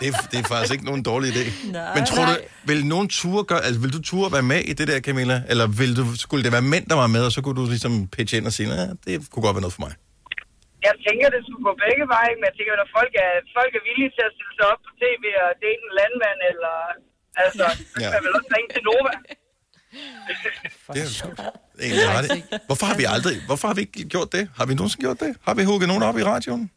Det 0.00 0.06
er, 0.10 0.14
det 0.30 0.36
er 0.42 0.46
faktisk 0.54 0.72
ikke 0.76 0.86
nogen 0.90 1.02
dårlig 1.10 1.28
idé. 1.34 1.44
Nej. 1.78 1.94
Men 1.96 2.02
tror 2.10 2.24
du, 2.30 2.34
vil 2.70 2.80
nogen 2.94 3.06
ture 3.18 3.42
gøre, 3.50 3.62
altså 3.66 3.80
vil 3.84 3.92
du 3.96 4.00
ture 4.10 4.28
være 4.36 4.46
med 4.52 4.60
i 4.70 4.72
det 4.78 4.86
der, 4.90 4.98
Camilla? 5.06 5.36
Eller 5.52 5.66
vil 5.80 5.90
du, 5.98 6.02
skulle 6.24 6.42
det 6.46 6.52
være 6.56 6.66
mænd, 6.74 6.84
der 6.92 6.96
var 7.02 7.08
med, 7.16 7.22
og 7.28 7.32
så 7.36 7.40
kunne 7.44 7.56
du 7.60 7.64
ligesom 7.74 7.92
pitche 8.14 8.34
ind 8.38 8.46
og 8.50 8.54
sige, 8.56 8.66
ja, 8.80 8.86
det 9.04 9.12
kunne 9.30 9.44
godt 9.46 9.56
være 9.56 9.66
noget 9.66 9.76
for 9.78 9.84
mig? 9.86 9.92
Jeg 10.88 10.94
tænker, 11.06 11.26
det 11.34 11.40
skulle 11.46 11.64
gå 11.68 11.74
begge 11.86 12.04
veje, 12.14 12.32
men 12.38 12.44
jeg 12.50 12.54
tænker, 12.58 12.72
at 12.86 12.90
folk 12.98 13.12
er, 13.26 13.32
folk 13.58 13.72
er 13.78 13.82
villige 13.88 14.10
til 14.16 14.22
at 14.28 14.32
stille 14.36 14.54
sig 14.58 14.66
op 14.72 14.80
på 14.86 14.90
tv 15.02 15.24
og 15.44 15.50
date 15.64 15.80
en 15.86 15.92
landmand, 16.00 16.40
eller... 16.52 16.76
Altså, 17.42 17.64
så 17.92 17.98
Ja. 18.02 18.08
kan 18.12 18.18
man 18.22 18.22
vel 18.26 18.34
også 18.38 18.50
ringe 18.56 18.70
til 18.74 18.82
Nova. 18.88 19.12
Det 20.92 21.02
er 21.02 21.24
jo 21.28 21.34
egentlig 21.80 22.08
ret. 22.08 22.36
i. 22.36 22.42
Hvorfor 22.66 22.86
har 22.86 22.96
vi 22.96 23.04
aldrig, 23.08 23.36
hvorfor 23.46 23.68
har 23.68 23.74
vi 23.74 23.80
ikke 23.80 24.04
gjort 24.08 24.32
det? 24.32 24.48
Har 24.56 24.66
vi 24.66 24.74
nogensinde 24.74 25.02
gjort 25.02 25.20
det? 25.20 25.36
Har 25.42 25.54
vi 25.54 25.64
hugget 25.64 25.88
nogen 25.88 26.02
op 26.02 26.18
i 26.18 26.22
radioen? 26.24 26.70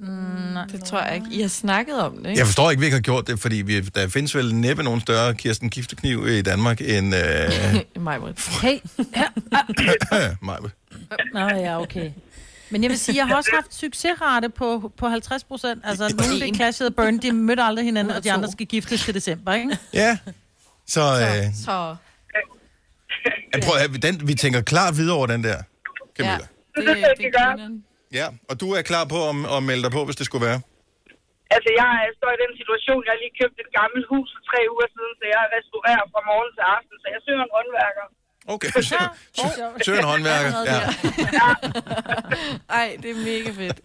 Mm, 0.00 0.56
det 0.72 0.84
tror 0.84 1.00
jeg 1.00 1.14
ikke. 1.14 1.26
I 1.30 1.40
har 1.40 1.48
snakket 1.48 2.00
om 2.00 2.16
det, 2.16 2.26
ikke? 2.28 2.38
Jeg 2.38 2.46
forstår 2.46 2.70
ikke, 2.70 2.80
vi 2.80 2.86
ikke 2.86 2.96
har 2.96 3.02
gjort 3.02 3.26
det, 3.26 3.40
fordi 3.40 3.56
vi, 3.56 3.80
der 3.80 4.08
findes 4.08 4.34
vel 4.34 4.54
næppe 4.54 4.82
nogen 4.82 5.00
større 5.00 5.34
Kirsten 5.34 5.70
Giftekniv 5.70 6.26
i 6.28 6.42
Danmark 6.42 6.80
end 6.80 7.14
øh, 7.14 7.80
Mig, 8.02 8.20
hey. 8.62 8.78
mig. 10.42 10.58
Nå 11.34 11.40
ja, 11.40 11.80
okay. 11.80 12.10
Men 12.70 12.82
jeg 12.82 12.90
vil 12.90 12.98
sige, 12.98 13.16
jeg 13.16 13.26
har 13.26 13.36
også 13.36 13.50
haft 13.54 13.74
succesrate 13.74 14.48
på, 14.48 14.92
på 14.96 15.08
50 15.08 15.44
procent. 15.44 15.80
Altså, 15.84 16.14
nogle 16.18 16.40
det 16.40 16.56
clashede 16.56 16.86
og 16.88 16.94
burn, 16.94 17.18
de 17.18 17.32
mødte 17.32 17.62
aldrig 17.62 17.84
hinanden, 17.84 18.14
og 18.16 18.24
de 18.24 18.32
andre 18.32 18.52
skal 18.52 18.66
giftes 18.66 19.04
til 19.04 19.14
december, 19.14 19.54
ikke? 19.54 19.78
Ja. 19.92 20.18
Så, 20.86 21.00
øh, 21.00 21.54
Så, 21.64 21.96
jeg 23.52 23.60
prøver, 23.66 23.80
at 23.86 24.02
den, 24.06 24.14
vi 24.30 24.34
tænker 24.42 24.60
klar 24.72 24.88
videre 24.98 25.16
over 25.18 25.28
den 25.34 25.40
der, 25.48 25.58
Camilla. 26.16 26.46
Det 26.74 26.80
synes 26.86 27.00
jeg, 27.08 27.14
vi 27.24 27.28
gør. 27.38 27.50
Ja. 28.18 28.26
Og 28.50 28.54
du 28.62 28.66
er 28.78 28.82
klar 28.90 29.04
på 29.14 29.18
at, 29.30 29.34
at 29.54 29.60
melde 29.68 29.82
dig 29.86 29.92
på, 29.98 30.02
hvis 30.06 30.18
det 30.20 30.26
skulle 30.28 30.46
være? 30.50 30.60
Altså, 31.54 31.70
jeg 31.82 31.90
står 32.18 32.30
i 32.36 32.40
den 32.44 32.52
situation, 32.60 33.00
jeg 33.06 33.12
har 33.14 33.20
lige 33.24 33.36
købt 33.40 33.56
et 33.64 33.70
gammelt 33.78 34.06
hus 34.12 34.28
for 34.34 34.42
tre 34.50 34.60
uger 34.74 34.88
siden, 34.94 35.14
så 35.20 35.24
jeg 35.34 35.42
restaurerer 35.56 36.04
fra 36.12 36.22
morgen 36.30 36.50
til 36.56 36.64
aften, 36.76 36.96
så 37.02 37.06
jeg 37.14 37.20
søger 37.26 37.44
en 37.46 37.52
håndværker. 37.56 38.06
Okay, 38.48 38.68
så, 38.90 38.98
søg 39.84 39.98
en 39.98 40.04
håndværker. 40.12 40.52
Ja. 40.72 40.78
Ej, 42.80 42.88
det 43.02 43.10
er 43.14 43.18
mega 43.30 43.50
fedt. 43.60 43.78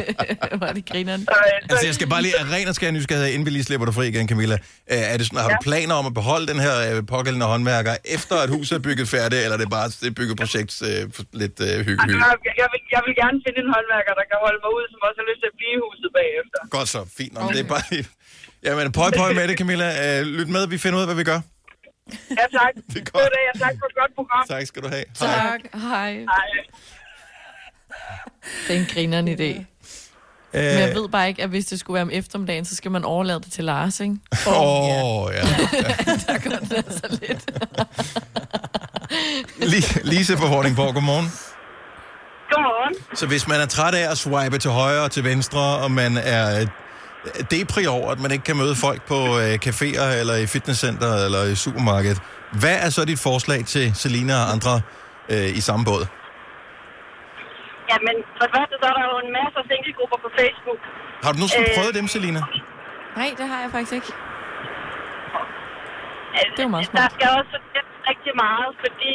Var 0.62 0.72
det 0.76 0.84
grineren? 0.90 1.22
Altså, 1.70 1.86
jeg 1.86 1.94
skal 1.98 2.08
bare 2.14 2.22
lige, 2.26 2.34
ren 2.54 2.68
og 2.68 2.74
skær 2.78 2.90
nysgerrighed, 2.90 3.28
inden 3.34 3.46
vi 3.46 3.50
lige 3.56 3.64
slipper 3.68 3.86
dig 3.88 3.94
fri 3.98 4.04
igen, 4.12 4.28
Camilla. 4.28 4.56
Øh, 4.92 5.12
Er 5.12 5.16
det 5.18 5.26
sådan, 5.26 5.38
har 5.44 5.48
du 5.48 5.56
planer 5.70 5.94
om 6.00 6.06
at 6.10 6.14
beholde 6.20 6.46
den 6.52 6.58
her 6.66 6.74
øh, 6.88 7.06
pågældende 7.14 7.46
håndværker, 7.46 7.94
efter 8.16 8.36
at 8.44 8.48
huset 8.56 8.74
er 8.78 8.82
bygget 8.88 9.08
færdigt, 9.16 9.40
eller 9.44 9.56
er 9.58 9.62
det 9.64 9.70
bare 9.78 9.86
et 10.08 10.14
byggeprojekt 10.20 10.72
øh, 10.88 10.88
lidt 11.42 11.56
øh, 11.66 11.66
hygge, 11.86 12.02
hygge? 12.06 12.24
Altså, 12.30 12.50
jeg 12.62 12.68
vil, 12.72 12.80
jeg 12.96 13.02
vil 13.06 13.14
gerne 13.22 13.36
finde 13.46 13.58
en 13.64 13.70
håndværker, 13.74 14.12
der 14.20 14.24
kan 14.30 14.38
holde 14.46 14.58
mig 14.64 14.70
ud, 14.78 14.84
som 14.92 14.98
også 15.08 15.18
har 15.22 15.26
lyst 15.30 15.40
til 15.42 15.48
at 15.52 15.56
blive 15.60 15.72
i 15.76 15.80
huset 15.86 16.10
bagefter. 16.18 16.58
Godt 16.76 16.88
så, 16.94 17.00
fint. 17.18 17.32
Nå, 17.34 17.40
men 17.40 17.50
det 17.56 17.60
er 17.66 17.70
bare 17.76 17.86
lige... 17.92 18.06
Jamen, 18.66 18.92
pøj, 18.92 19.10
pøj 19.20 19.30
med 19.38 19.48
det, 19.48 19.56
Camilla. 19.58 19.88
Øh, 20.04 20.26
lyt 20.38 20.48
med, 20.48 20.62
vi 20.74 20.78
finder 20.78 20.96
ud 20.98 21.02
af, 21.06 21.08
hvad 21.08 21.16
vi 21.22 21.24
gør. 21.32 21.40
Ja, 22.10 22.36
tak. 22.58 22.74
Det 22.92 22.96
er 22.98 23.04
godt. 23.10 23.14
dag, 23.14 23.44
og 23.54 23.60
tak 23.60 23.74
for 23.78 23.86
et 23.86 23.94
godt 24.00 24.14
program. 24.14 24.44
Tak 24.48 24.66
skal 24.66 24.82
du 24.82 24.88
have. 24.88 25.04
Tak. 25.14 25.60
Hej. 25.74 26.12
Hej. 26.12 26.48
Det 28.68 28.76
er 28.76 28.80
en 28.80 28.86
grineren 28.94 29.28
idé. 29.28 29.64
Men 30.52 30.64
jeg 30.78 30.94
ved 30.94 31.08
bare 31.08 31.28
ikke, 31.28 31.42
at 31.42 31.48
hvis 31.48 31.66
det 31.66 31.80
skulle 31.80 31.94
være 31.94 32.02
om 32.02 32.10
eftermiddagen, 32.12 32.64
så 32.64 32.76
skal 32.76 32.90
man 32.90 33.04
overlade 33.04 33.40
det 33.40 33.52
til 33.52 33.64
Lars, 33.64 34.00
ikke? 34.00 34.16
Åh, 34.46 35.22
oh, 35.22 35.32
ja. 35.34 35.40
Der 36.26 36.38
går 36.50 36.56
det 36.56 36.72
altså 36.76 37.18
lidt. 37.20 37.50
Li- 39.72 40.00
Lise 40.04 40.36
på 40.36 40.46
Vordingborg, 40.46 40.94
godmorgen. 40.94 41.26
Godmorgen. 42.50 42.94
Så 43.16 43.26
hvis 43.26 43.48
man 43.48 43.60
er 43.60 43.66
træt 43.66 43.94
af 43.94 44.10
at 44.10 44.18
swipe 44.18 44.58
til 44.58 44.70
højre 44.70 45.02
og 45.02 45.10
til 45.10 45.24
venstre, 45.24 45.60
og 45.78 45.90
man 45.90 46.16
er 46.16 46.60
øh, 46.60 46.66
depri 47.54 47.82
over, 47.96 48.08
at 48.14 48.20
man 48.24 48.30
ikke 48.34 48.44
kan 48.50 48.56
møde 48.62 48.76
folk 48.86 49.00
på 49.12 49.18
øh, 49.42 49.52
caféer, 49.66 50.08
eller 50.20 50.34
i 50.44 50.46
fitnesscenter, 50.54 51.10
eller 51.26 51.42
i 51.54 51.56
supermarkedet, 51.64 52.18
hvad 52.62 52.76
er 52.84 52.90
så 52.96 53.04
dit 53.12 53.20
forslag 53.28 53.60
til 53.74 53.84
Selina 54.02 54.34
og 54.42 54.46
andre 54.54 54.74
øh, 55.32 55.48
i 55.58 55.60
samme 55.68 55.84
båd? 55.88 56.04
Ja, 57.90 57.96
men 58.06 58.16
for 58.36 58.44
det 58.46 58.52
første, 58.56 58.74
så 58.80 58.84
er 58.90 58.94
der 58.98 59.04
jo 59.12 59.16
en 59.26 59.30
masse 59.38 59.58
singlegrupper 59.70 60.18
på 60.24 60.30
Facebook. 60.38 60.80
Har 61.24 61.30
du 61.32 61.38
nogensinde 61.42 61.68
Øh, 61.70 61.76
prøvet 61.78 61.92
dem, 61.98 62.06
Selina? 62.14 62.40
Nej, 63.20 63.30
det 63.38 63.46
har 63.52 63.58
jeg 63.64 63.70
faktisk 63.76 63.94
ikke. 63.98 64.10
Det 66.56 66.62
er 66.68 66.70
meget 66.74 66.90
Der 67.00 67.08
skal 67.16 67.28
også 67.40 67.56
rigtig 68.10 68.32
meget, 68.46 68.70
fordi 68.84 69.12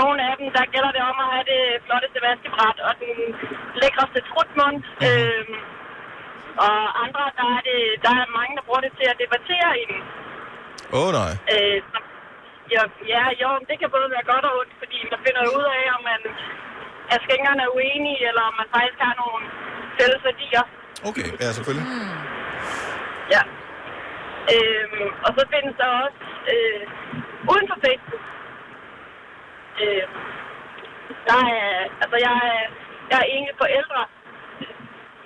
nogle 0.00 0.18
af 0.28 0.34
dem, 0.40 0.48
der 0.56 0.64
gælder 0.74 0.92
det 0.96 1.02
om 1.10 1.16
at 1.24 1.28
have 1.34 1.46
det 1.54 1.62
flotteste 1.86 2.18
vaskebræt 2.26 2.78
og 2.88 2.92
den 3.02 3.14
lækreste 3.80 4.20
trutmund. 4.30 4.76
Mhm. 4.82 5.06
Øhm, 5.08 5.54
og 6.66 6.74
andre, 7.04 7.22
der 7.38 7.46
er, 7.56 7.60
det, 7.68 7.78
der 8.04 8.12
er 8.22 8.34
mange, 8.38 8.52
der 8.58 8.62
bruger 8.66 8.82
det 8.86 8.92
til 8.98 9.06
at 9.12 9.20
debattere 9.22 9.70
i 9.82 9.84
den. 9.90 9.98
Åh, 10.96 11.00
oh, 11.06 11.10
nej. 11.20 11.32
Øh, 11.52 11.76
så- 11.92 12.08
ja, 12.74 12.82
ja, 13.14 13.24
jo, 13.42 13.48
det 13.68 13.76
kan 13.80 13.90
både 13.96 14.08
være 14.14 14.26
godt 14.32 14.44
og 14.48 14.52
ondt, 14.60 14.74
fordi 14.82 14.98
man 15.12 15.20
finder 15.26 15.42
ud 15.58 15.64
af, 15.78 15.82
om 15.96 16.02
man 16.10 16.20
er 17.12 17.18
skængerne 17.26 17.62
er 17.66 17.70
uenige, 17.76 18.20
eller 18.28 18.42
om 18.50 18.54
man 18.60 18.68
faktisk 18.76 18.98
har 19.06 19.14
nogle 19.22 19.42
fælles 19.98 20.20
værdier. 20.28 20.64
Okay, 21.08 21.26
ja, 21.42 21.48
selvfølgelig. 21.56 21.86
Ja. 23.34 23.42
Øhm, 24.54 25.06
og 25.26 25.30
så 25.36 25.42
findes 25.54 25.74
der 25.80 25.88
også 26.04 26.20
øh, 26.54 26.82
uden 27.52 27.66
for 27.70 27.78
Facebook. 27.84 28.22
Øh, 29.82 30.04
der 31.28 31.38
er, 31.56 31.64
altså 32.02 32.16
jeg 32.26 32.34
er, 32.54 32.62
jeg 33.10 33.18
er 33.22 33.28
enlig 33.36 33.54
forældre, 33.62 34.00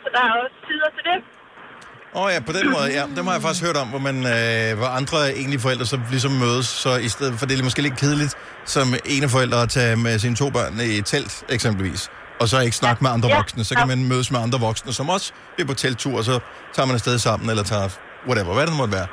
så 0.04 0.08
der 0.16 0.22
er 0.28 0.32
også 0.44 0.56
sider 0.68 0.88
til 0.96 1.04
det. 1.10 1.18
Åh 2.16 2.22
oh, 2.24 2.28
ja, 2.34 2.40
på 2.48 2.52
den 2.58 2.66
måde, 2.74 2.86
ja. 2.98 3.02
Dem 3.16 3.24
har 3.26 3.32
jeg 3.36 3.42
faktisk 3.46 3.64
hørt 3.66 3.76
om, 3.82 3.88
hvor 3.94 4.02
man, 4.08 4.16
øh, 4.34 4.68
hvor 4.80 4.90
andre 5.00 5.18
egentlige 5.40 5.60
forældre 5.66 5.86
så 5.92 5.96
ligesom 6.14 6.32
mødes, 6.44 6.66
så 6.84 6.90
i 7.08 7.08
stedet 7.14 7.34
for 7.38 7.46
det 7.46 7.54
er 7.60 7.64
måske 7.70 7.82
lidt 7.88 7.98
kedeligt, 8.04 8.34
som 8.74 8.86
ene 9.14 9.28
forældre 9.36 9.58
at 9.62 9.68
tage 9.78 9.96
med 10.06 10.18
sine 10.24 10.36
to 10.42 10.46
børn 10.56 10.72
i 10.98 11.02
telt, 11.12 11.34
eksempelvis, 11.56 12.02
og 12.40 12.46
så 12.48 12.56
ikke 12.66 12.76
snakke 12.82 13.00
med 13.04 13.10
andre 13.16 13.28
Ja. 13.28 13.36
voksne. 13.36 13.64
Så 13.64 13.74
kan 13.78 13.88
man 13.88 14.08
mødes 14.08 14.30
med 14.30 14.40
andre 14.46 14.58
voksne, 14.68 14.92
som 14.92 15.06
også 15.16 15.32
vil 15.56 15.66
på 15.66 15.74
telttur, 15.74 16.14
og 16.18 16.24
så 16.24 16.34
tager 16.74 16.86
man 16.86 16.94
afsted 16.94 17.18
sammen, 17.18 17.50
eller 17.50 17.62
tager 17.72 17.88
whatever, 18.28 18.54
hvad 18.54 18.66
det 18.66 18.76
måtte 18.82 18.92
være, 18.98 19.06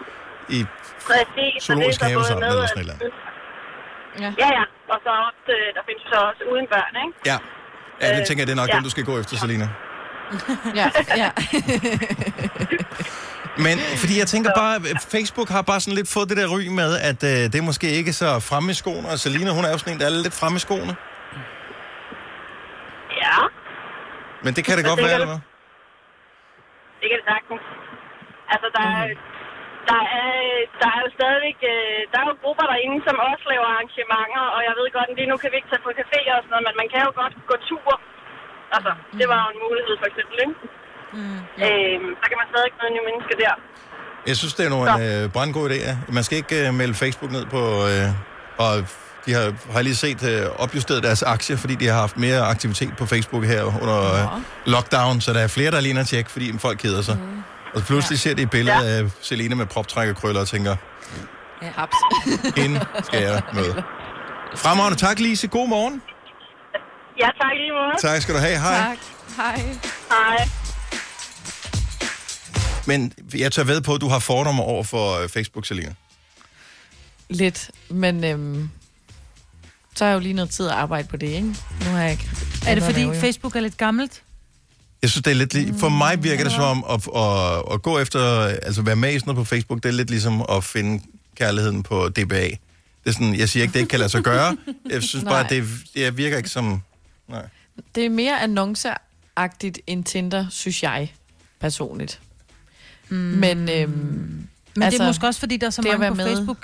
i 0.49 0.59
Præcis. 1.07 1.53
så 1.59 1.65
zoologisk 1.67 1.99
det 1.99 2.05
er 2.05 2.09
have 2.09 2.23
sammen, 2.25 2.43
eller 2.51 2.67
sådan 2.67 2.77
et 2.77 2.79
eller 2.79 2.93
andet. 2.93 3.13
Ja. 4.23 4.29
Ja, 4.43 4.49
ja. 4.59 4.63
Og 4.93 4.97
så 5.05 5.11
også, 5.27 5.45
øh, 5.57 5.67
der 5.75 5.81
findes 5.89 6.03
så 6.13 6.17
også 6.29 6.43
uden 6.53 6.65
børn, 6.73 6.93
ikke? 7.05 7.13
Ja. 7.31 7.37
Ja, 8.01 8.07
det 8.15 8.21
Øh, 8.21 8.25
tænker 8.27 8.41
jeg, 8.41 8.47
det 8.47 8.53
er 8.57 8.61
nok 8.63 8.69
ja. 8.71 8.75
den, 8.75 8.83
du 8.83 8.89
skal 8.95 9.03
gå 9.11 9.13
efter, 9.21 9.33
Selina. 9.43 9.67
Ja, 9.67 9.69
ja. 11.21 11.29
Men 13.65 13.75
fordi 14.01 14.13
jeg 14.21 14.27
tænker 14.33 14.51
bare, 14.63 14.75
at 14.93 14.99
Facebook 15.15 15.49
har 15.55 15.61
bare 15.71 15.79
sådan 15.83 15.97
lidt 15.99 16.09
fået 16.15 16.27
det 16.29 16.37
der 16.41 16.47
ry 16.55 16.63
med, 16.81 16.91
at 17.09 17.19
øh, 17.31 17.39
det 17.51 17.57
er 17.61 17.67
måske 17.71 17.87
ikke 17.99 18.13
så 18.21 18.29
fremme 18.49 18.69
i 18.71 18.77
skoene, 18.81 19.07
og 19.11 19.17
Selina, 19.23 19.49
hun 19.57 19.63
er 19.67 19.71
jo 19.73 19.77
sådan 19.81 19.93
en, 19.93 19.99
der 20.01 20.05
er 20.09 20.15
lidt 20.27 20.37
fremme 20.41 20.57
i 20.61 20.63
skoene. 20.67 20.93
Ja, 23.23 23.37
Men 24.43 24.51
det 24.55 24.61
kan 24.65 24.73
det 24.77 24.83
Jeg 24.83 24.89
godt 24.91 25.01
være, 25.05 25.15
eller 25.17 25.31
hvad? 25.31 25.41
det 26.99 27.05
kan 27.09 27.17
det 27.21 27.27
sagtens. 27.33 27.63
Altså, 28.53 28.67
der 28.77 28.85
er, 28.97 29.05
der 29.91 30.01
er, 30.21 30.31
der 30.81 30.89
er 30.95 30.99
jo 31.05 31.09
stadigvæk, 31.17 31.59
øh, 31.73 31.99
der 32.11 32.17
er 32.21 32.27
jo 32.29 32.35
grupper 32.43 32.65
derinde, 32.71 32.97
som 33.07 33.15
også 33.29 33.45
laver 33.51 33.67
arrangementer, 33.73 34.45
og 34.55 34.61
jeg 34.67 34.73
ved 34.79 34.87
godt, 34.97 35.09
at 35.11 35.17
lige 35.19 35.29
nu 35.31 35.37
kan 35.41 35.49
vi 35.51 35.57
ikke 35.59 35.71
tage 35.71 35.85
på 35.87 35.91
café 35.99 36.19
og 36.35 36.39
sådan 36.41 36.51
noget, 36.53 36.65
men 36.67 36.75
man 36.81 36.89
kan 36.93 37.01
jo 37.07 37.11
godt 37.21 37.33
gå 37.51 37.55
tur. 37.69 37.91
Altså, 38.75 38.91
det 39.19 39.25
var 39.31 39.37
jo 39.43 39.47
en 39.55 39.59
mulighed 39.67 39.95
for 40.01 40.07
eksempel, 40.11 40.37
ikke? 40.45 40.55
Mm, 41.17 41.39
øhm, 41.65 42.07
så 42.21 42.25
kan 42.29 42.37
man 42.41 42.47
stadig 42.53 42.71
møde 42.79 42.91
nye 42.95 43.05
mennesker 43.09 43.35
der. 43.43 43.53
Jeg 44.27 44.35
synes, 44.37 44.53
det 44.53 44.65
er 44.65 44.69
nogle 44.69 45.23
øh, 45.23 45.29
brandgode 45.35 45.69
idéer. 45.75 45.95
Man 46.17 46.23
skal 46.23 46.37
ikke 46.37 46.67
øh, 46.67 46.73
melde 46.73 46.93
Facebook 46.93 47.31
ned 47.31 47.45
på... 47.45 47.61
Øh, 47.87 48.07
og 48.57 48.73
de 49.25 49.33
har, 49.33 49.53
har 49.73 49.81
lige 49.81 49.95
set 49.95 50.23
øh, 50.31 50.45
opjusteret 50.63 51.03
deres 51.03 51.23
aktier, 51.23 51.57
fordi 51.57 51.75
de 51.75 51.87
har 51.87 51.99
haft 51.99 52.17
mere 52.17 52.39
aktivitet 52.41 52.93
på 52.97 53.05
Facebook 53.05 53.43
her 53.45 53.63
under 53.81 53.99
øh, 54.13 54.41
lockdown, 54.65 55.21
så 55.21 55.33
der 55.33 55.39
er 55.39 55.47
flere, 55.47 55.71
der 55.71 55.77
er 55.77 55.99
at 55.99 56.07
tjekke, 56.07 56.31
fordi 56.31 56.57
folk 56.59 56.77
keder 56.77 57.01
sig. 57.01 57.17
Mm. 57.17 57.43
Og 57.75 57.81
pludselig 57.81 58.19
ser 58.19 58.35
de 58.35 58.41
et 58.41 58.49
billede 58.49 58.77
ja. 58.77 58.97
af 58.97 59.11
Selina 59.21 59.55
med 59.55 59.65
proptrækkerkrøller 59.65 60.41
og 60.41 60.47
tænker, 60.47 60.75
Ja. 61.61 61.67
Haps. 61.75 61.95
hende 62.57 62.85
skal 63.03 63.21
jeg 63.23 63.41
møde. 63.53 63.83
Fremragende. 64.63 64.97
Tak, 64.99 65.19
Lise. 65.19 65.47
God 65.47 65.67
morgen. 65.67 66.01
Ja, 67.21 67.29
tak 67.41 67.51
lige 67.61 67.71
måde. 67.71 68.13
Tak 68.13 68.21
skal 68.21 68.35
du 68.35 68.39
have. 68.39 68.57
Hej. 68.59 68.77
Tak. 68.77 68.97
Hej. 69.37 69.55
Hej. 70.09 70.47
Men 72.87 73.13
jeg 73.35 73.51
tør 73.51 73.63
ved 73.63 73.81
på, 73.81 73.93
at 73.93 74.01
du 74.01 74.07
har 74.07 74.19
fordomme 74.19 74.63
over 74.63 74.83
for 74.83 75.23
øh, 75.23 75.29
Facebook, 75.29 75.65
Selina. 75.65 75.93
Lidt, 77.29 77.71
men 77.89 78.23
øhm, 78.23 78.69
så 79.95 80.03
har 80.03 80.09
jeg 80.11 80.15
jo 80.15 80.19
lige 80.19 80.33
noget 80.33 80.49
tid 80.51 80.67
at 80.67 80.71
arbejde 80.73 81.07
på 81.07 81.17
det, 81.17 81.27
ikke? 81.27 81.47
Nu 81.85 81.85
har 81.85 82.01
jeg 82.01 82.11
ikke... 82.11 82.29
Er 82.67 82.75
det 82.75 82.83
fordi. 82.83 83.19
Facebook 83.19 83.55
er 83.55 83.59
lidt 83.59 83.77
gammelt? 83.77 84.21
Jeg 85.01 85.09
synes, 85.09 85.23
det 85.23 85.31
er 85.31 85.35
lidt... 85.35 85.55
li- 85.55 85.79
For 85.79 85.89
mig 85.89 86.23
virker 86.23 86.43
det 86.43 86.53
som 86.53 86.63
om 86.63 86.85
at, 86.89 87.07
at, 87.21 87.73
at 87.73 87.81
gå 87.81 87.99
efter... 87.99 88.43
Altså 88.45 88.81
være 88.81 88.95
med 88.95 89.09
i 89.13 89.19
sådan 89.19 89.33
noget 89.33 89.47
på 89.47 89.55
Facebook, 89.55 89.83
det 89.83 89.89
er 89.89 89.93
lidt 89.93 90.09
ligesom 90.09 90.45
at 90.49 90.63
finde 90.63 91.03
kærligheden 91.35 91.83
på 91.83 92.09
DBA. 92.09 92.41
Det 92.45 92.57
er 93.05 93.11
sådan, 93.11 93.35
jeg 93.35 93.49
siger 93.49 93.63
ikke, 93.63 93.73
det 93.73 93.79
ikke 93.79 93.89
kan 93.89 93.99
lade 93.99 94.09
sig 94.09 94.23
gøre. 94.23 94.57
Jeg 94.89 95.03
synes 95.03 95.23
bare, 95.25 95.45
det, 95.49 95.67
det 95.95 96.17
virker 96.17 96.37
ikke 96.37 96.49
som... 96.49 96.81
Nej. 97.31 97.47
Det 97.95 98.05
er 98.05 98.09
mere 98.09 98.41
annonceagtigt 98.41 99.79
end 99.87 100.03
Tinder, 100.03 100.45
synes 100.49 100.83
jeg 100.83 101.13
personligt. 101.59 102.19
Mm. 103.09 103.15
Men, 103.17 103.69
øhm, 103.69 103.91
Men 104.75 104.83
altså, 104.83 104.97
det 104.97 105.03
er 105.03 105.09
måske 105.09 105.27
også, 105.27 105.39
fordi 105.39 105.57
der 105.57 105.67
er 105.67 105.71
så 105.71 105.81
mange 105.81 106.07
på 106.09 106.13
med- 106.13 106.25
Facebook. 106.25 106.57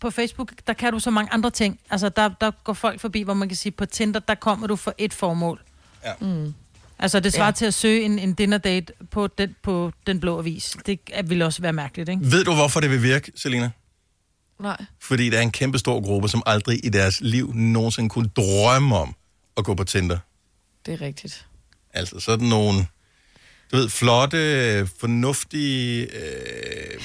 På 0.00 0.10
Facebook, 0.10 0.52
der 0.66 0.72
kan 0.72 0.92
du 0.92 0.98
så 0.98 1.10
mange 1.10 1.32
andre 1.32 1.50
ting. 1.50 1.80
Altså, 1.90 2.08
der, 2.08 2.28
der 2.40 2.50
går 2.64 2.72
folk 2.72 3.00
forbi, 3.00 3.22
hvor 3.22 3.34
man 3.34 3.48
kan 3.48 3.56
sige, 3.56 3.72
på 3.72 3.86
Tinder, 3.86 4.20
der 4.20 4.34
kommer 4.34 4.66
du 4.66 4.76
for 4.76 4.94
et 4.98 5.12
formål. 5.14 5.60
Ja. 6.04 6.12
Mm. 6.20 6.54
Altså, 6.98 7.20
det 7.20 7.32
svarer 7.32 7.46
Ja. 7.46 7.52
til 7.52 7.66
at 7.66 7.74
søge 7.74 8.02
en, 8.02 8.18
en 8.18 8.34
dinner 8.34 8.58
date 8.58 8.92
på 9.10 9.26
den, 9.26 9.56
på 9.62 9.92
den 10.06 10.20
blå 10.20 10.38
avis. 10.38 10.76
Det 10.86 11.00
er- 11.12 11.22
vil 11.22 11.42
også 11.42 11.62
være 11.62 11.72
mærkeligt, 11.72 12.08
ikke? 12.08 12.22
Ved 12.30 12.44
du, 12.44 12.54
hvorfor 12.54 12.80
det 12.80 12.90
vil 12.90 13.02
virke, 13.02 13.32
Selina? 13.36 13.70
Nej. 14.60 14.84
Fordi 15.00 15.30
der 15.30 15.38
er 15.38 15.42
en 15.42 15.50
kæmpe 15.50 15.78
stor 15.78 16.00
gruppe, 16.02 16.28
som 16.28 16.42
aldrig 16.46 16.84
i 16.86 16.88
deres 16.88 17.20
liv 17.20 17.54
nogensinde 17.54 18.08
kunne 18.08 18.28
drømme 18.36 18.96
om 18.96 19.14
at 19.56 19.64
gå 19.64 19.74
på 19.74 19.84
Tinder. 19.84 20.18
Det 20.86 20.94
er 20.94 21.00
rigtigt. 21.00 21.46
Altså 21.92 22.20
sådan 22.20 22.46
nogle, 22.46 22.86
du 23.72 23.76
ved, 23.76 23.88
flotte, 23.88 24.88
fornuftige, 25.00 26.08
øh, 26.16 27.00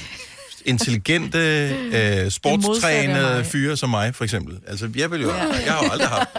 intelligente, 0.64 1.38
øh, 2.24 2.30
sportstrænede 2.30 3.44
fyre 3.44 3.76
som 3.76 3.90
mig, 3.90 4.14
for 4.14 4.24
eksempel. 4.24 4.60
Altså, 4.66 4.90
jeg 4.96 5.10
vil 5.10 5.22
jo, 5.22 5.28
jeg 5.28 5.72
har 5.72 5.84
jo 5.84 5.90
aldrig 5.90 6.08
haft 6.08 6.28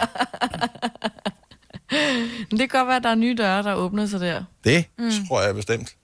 Men 2.50 2.60
det 2.60 2.70
kan 2.70 2.78
godt 2.78 2.88
være, 2.88 2.96
at 2.96 3.02
der 3.02 3.10
er 3.10 3.14
nye 3.14 3.34
døre, 3.38 3.62
der 3.62 3.74
åbner 3.74 4.06
sig 4.06 4.20
der. 4.20 4.44
det, 4.64 4.84
mm. 4.98 5.10
tror 5.28 5.42
jeg 5.42 5.54
bestemt. 5.54 5.94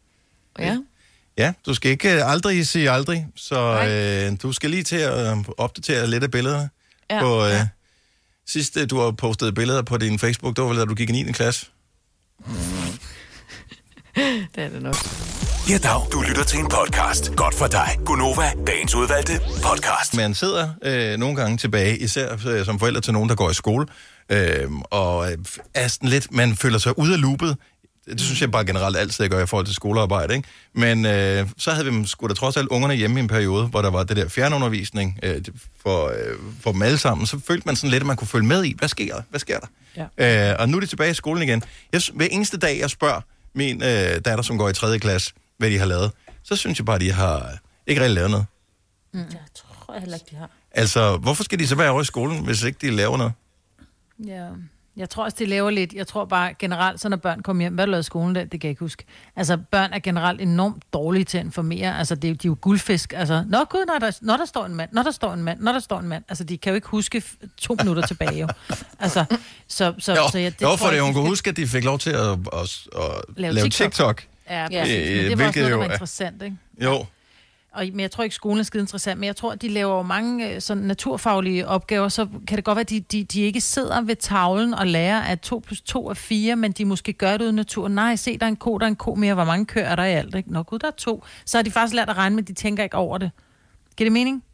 Ja. 0.58 0.78
Ja, 1.38 1.52
du 1.66 1.74
skal 1.74 1.90
ikke 1.90 2.14
øh, 2.14 2.30
aldrig 2.30 2.66
sige 2.66 2.90
aldrig, 2.90 3.26
så 3.36 3.58
øh, 3.60 4.36
du 4.42 4.52
skal 4.52 4.70
lige 4.70 4.82
til 4.82 4.96
at 4.96 5.38
øh, 5.38 5.44
opdatere 5.58 6.06
lidt 6.06 6.24
af 6.24 6.30
billederne. 6.30 6.70
Ja, 7.10 7.20
på, 7.20 7.44
øh, 7.44 7.50
ja. 7.50 7.68
Sidst 8.48 8.76
øh, 8.76 8.90
du 8.90 8.98
har 8.98 9.10
postet 9.10 9.54
billeder 9.54 9.82
på 9.82 9.96
din 9.96 10.18
Facebook, 10.18 10.56
det 10.56 10.64
var 10.64 10.68
vel, 10.68 10.78
da 10.78 10.84
du 10.84 10.94
gik 10.94 11.10
i 11.10 11.12
9. 11.12 11.32
klasse. 11.32 11.66
Det 14.54 14.64
er 14.64 14.68
det 14.68 14.82
nok. 14.82 14.96
Ja, 15.68 15.78
dag. 15.78 16.00
Du 16.12 16.20
lytter 16.20 16.44
til 16.44 16.58
en 16.58 16.68
podcast. 16.68 17.36
Godt 17.36 17.54
for 17.54 17.66
dig. 17.66 17.88
Gunova, 18.04 18.52
dagens 18.66 18.94
udvalgte 18.94 19.32
podcast. 19.62 20.16
Man 20.16 20.34
sidder 20.34 20.68
øh, 20.82 21.18
nogle 21.18 21.36
gange 21.36 21.56
tilbage, 21.58 21.98
især 21.98 22.48
øh, 22.48 22.64
som 22.64 22.78
forældre 22.78 23.00
til 23.00 23.12
nogen, 23.12 23.28
der 23.28 23.34
går 23.34 23.50
i 23.50 23.54
skole, 23.54 23.86
øh, 24.28 24.70
og 24.90 25.32
øh, 25.32 25.38
er 25.74 25.88
sådan 25.88 26.08
lidt, 26.08 26.32
man 26.32 26.56
føler 26.56 26.78
sig 26.78 26.98
ude 26.98 27.14
af 27.14 27.20
loopet. 27.20 27.56
Det 28.10 28.20
synes 28.20 28.40
jeg 28.40 28.50
bare 28.50 28.64
generelt 28.64 28.96
altid, 28.96 29.24
jeg 29.24 29.30
gør 29.30 29.42
i 29.42 29.46
forhold 29.46 29.66
til 29.66 29.74
skolearbejde. 29.74 30.36
Ikke? 30.36 30.48
Men 30.72 31.06
øh, 31.06 31.48
så 31.56 31.70
havde 31.70 31.92
vi 31.92 32.06
sgu 32.06 32.26
da 32.26 32.34
trods 32.34 32.56
alt 32.56 32.68
ungerne 32.68 32.94
hjemme 32.94 33.20
i 33.20 33.22
en 33.22 33.28
periode, 33.28 33.66
hvor 33.66 33.82
der 33.82 33.90
var 33.90 34.04
det 34.04 34.16
der 34.16 34.28
fjernundervisning 34.28 35.18
øh, 35.22 35.42
for, 35.82 36.06
øh, 36.08 36.36
for 36.60 36.72
dem 36.72 36.82
alle 36.82 36.98
sammen. 36.98 37.26
Så 37.26 37.40
følte 37.46 37.66
man 37.66 37.76
sådan 37.76 37.90
lidt, 37.90 38.00
at 38.00 38.06
man 38.06 38.16
kunne 38.16 38.28
følge 38.28 38.46
med 38.46 38.64
i, 38.64 38.74
hvad 38.78 38.88
sker 38.88 39.14
der? 39.14 39.22
Hvad 39.30 39.40
sker 39.40 39.58
der? 39.58 39.66
Ja. 40.18 40.50
Øh, 40.50 40.56
og 40.58 40.68
nu 40.68 40.76
er 40.76 40.80
de 40.80 40.86
tilbage 40.86 41.10
i 41.10 41.14
skolen 41.14 41.42
igen. 41.42 41.62
Jeg, 41.92 42.02
hver 42.14 42.26
eneste 42.30 42.58
dag, 42.58 42.78
jeg 42.78 42.90
spørger 42.90 43.20
min 43.54 43.82
øh, 43.82 43.88
datter, 44.24 44.42
som 44.42 44.58
går 44.58 44.68
i 44.68 44.72
3. 44.72 44.98
klasse, 44.98 45.32
hvad 45.58 45.70
de 45.70 45.78
har 45.78 45.86
lavet, 45.86 46.12
så 46.42 46.56
synes 46.56 46.78
jeg 46.78 46.86
bare, 46.86 46.96
at 46.96 47.00
de 47.00 47.12
har 47.12 47.58
ikke 47.86 48.00
rigtig 48.00 48.14
lavet 48.14 48.30
noget. 48.30 48.46
Mm. 49.14 49.18
Jeg 49.18 49.40
tror 49.54 49.98
heller 49.98 50.16
ikke, 50.16 50.26
de 50.30 50.36
har. 50.36 50.50
Altså, 50.72 51.16
hvorfor 51.16 51.44
skal 51.44 51.58
de 51.58 51.66
så 51.66 51.74
være 51.74 51.90
over 51.90 52.00
i 52.00 52.04
skolen, 52.04 52.44
hvis 52.44 52.62
ikke 52.62 52.78
de 52.80 52.90
laver 52.90 53.16
noget? 53.16 53.32
Ja. 54.26 54.46
Jeg 54.98 55.10
tror 55.10 55.24
også, 55.24 55.36
det 55.40 55.48
laver 55.48 55.70
lidt. 55.70 55.92
Jeg 55.92 56.06
tror 56.06 56.24
bare 56.24 56.54
generelt, 56.58 57.00
så 57.00 57.08
når 57.08 57.16
børn 57.16 57.42
kommer 57.42 57.62
hjem, 57.62 57.74
hvad 57.74 57.86
du 57.86 57.90
lavet 57.90 58.02
i 58.02 58.06
skolen 58.06 58.34
der? 58.34 58.40
Det 58.44 58.50
kan 58.50 58.68
jeg 58.68 58.70
ikke 58.70 58.80
huske. 58.80 59.04
Altså, 59.36 59.56
børn 59.70 59.92
er 59.92 59.98
generelt 59.98 60.40
enormt 60.40 60.82
dårlige 60.92 61.24
til 61.24 61.38
at 61.38 61.44
informere. 61.44 61.98
Altså, 61.98 62.14
det, 62.14 62.30
er, 62.30 62.34
de 62.34 62.46
er 62.46 62.50
jo 62.50 62.56
guldfisk. 62.60 63.12
Altså, 63.16 63.44
nå 63.48 63.64
gud, 63.64 63.84
når 63.86 63.98
der, 63.98 64.18
når 64.22 64.36
der 64.36 64.44
står 64.44 64.66
en 64.66 64.74
mand, 64.74 64.90
når 64.92 65.02
der 65.02 65.10
står 65.10 65.32
en 65.32 65.42
mand, 65.42 65.60
når 65.60 65.72
der 65.72 65.78
står 65.80 65.98
en 66.00 66.08
mand. 66.08 66.24
Altså, 66.28 66.44
de 66.44 66.58
kan 66.58 66.70
jo 66.70 66.74
ikke 66.74 66.88
huske 66.88 67.22
to 67.56 67.74
minutter 67.78 68.06
tilbage, 68.06 68.38
jo. 68.40 68.48
Altså, 68.98 69.24
så, 69.68 69.94
så, 69.98 70.12
Jo, 70.14 70.28
så 70.32 70.38
ja, 70.38 70.44
det 70.44 70.62
jo 70.62 70.76
for 70.76 70.86
det, 70.88 71.00
hun 71.00 71.08
de 71.10 71.14
kunne 71.14 71.28
huske, 71.28 71.50
at 71.50 71.56
de 71.56 71.66
fik 71.66 71.84
lov 71.84 71.98
til 71.98 72.10
at, 72.10 72.18
at, 72.28 72.38
at 72.96 73.24
Lave 73.36 73.54
lave 73.54 73.64
TikTok. 73.64 73.90
TikTok. 73.90 74.22
Ja, 74.50 74.64
Øh, 74.64 74.68
præcis. 74.80 74.96
Men 74.96 75.30
det 75.30 75.38
var 75.38 75.44
også 75.46 75.60
hvilket 75.60 75.62
noget, 75.62 75.64
der 75.64 75.70
jo 75.70 75.76
var 75.78 75.84
er- 75.84 75.92
interessant, 75.92 76.42
ikke? 76.42 76.56
Jo. 76.82 77.06
Og, 77.72 77.84
men 77.92 78.00
jeg 78.00 78.10
tror 78.10 78.24
ikke, 78.24 78.34
skolen 78.34 78.58
er 78.58 78.62
skide 78.62 78.80
interessant, 78.82 79.20
men 79.20 79.26
jeg 79.26 79.36
tror, 79.36 79.52
at 79.52 79.62
de 79.62 79.68
laver 79.68 79.96
jo 79.96 80.02
mange 80.02 80.54
øh, 80.54 80.60
sådan 80.60 80.82
naturfaglige 80.82 81.68
opgaver, 81.68 82.08
så 82.08 82.26
kan 82.46 82.56
det 82.56 82.64
godt 82.64 82.76
være, 82.76 82.80
at 82.80 82.90
de, 82.90 83.00
de, 83.00 83.24
de 83.24 83.40
ikke 83.40 83.60
sidder 83.60 84.00
ved 84.00 84.16
tavlen 84.16 84.74
og 84.74 84.86
lærer, 84.86 85.20
at 85.20 85.40
2 85.40 85.62
plus 85.66 85.80
2 85.80 86.08
er 86.08 86.14
4, 86.14 86.56
men 86.56 86.72
de 86.72 86.84
måske 86.84 87.12
gør 87.12 87.32
det 87.32 87.40
ude 87.40 87.48
i 87.50 87.54
naturen. 87.54 87.94
Nej, 87.94 88.16
se, 88.16 88.38
der 88.38 88.46
er 88.46 88.50
en 88.50 88.56
ko, 88.56 88.78
der 88.78 88.84
er 88.84 88.88
en 88.88 88.96
ko 88.96 89.14
mere. 89.14 89.34
Hvor 89.34 89.44
mange 89.44 89.66
køer 89.66 89.84
er 89.84 89.96
der 89.96 90.04
i 90.04 90.12
alt? 90.12 90.34
Ikke? 90.34 90.52
Nå 90.52 90.62
gud, 90.62 90.78
der 90.78 90.86
er 90.86 90.90
to. 90.98 91.24
Så 91.44 91.58
har 91.58 91.62
de 91.62 91.70
faktisk 91.70 91.94
lært 91.94 92.08
at 92.08 92.16
regne, 92.16 92.36
men 92.36 92.44
de 92.44 92.52
tænker 92.52 92.82
ikke 92.82 92.96
over 92.96 93.18
det. 93.18 93.30
Giver 93.96 94.06
det 94.06 94.12
mening? 94.12 94.44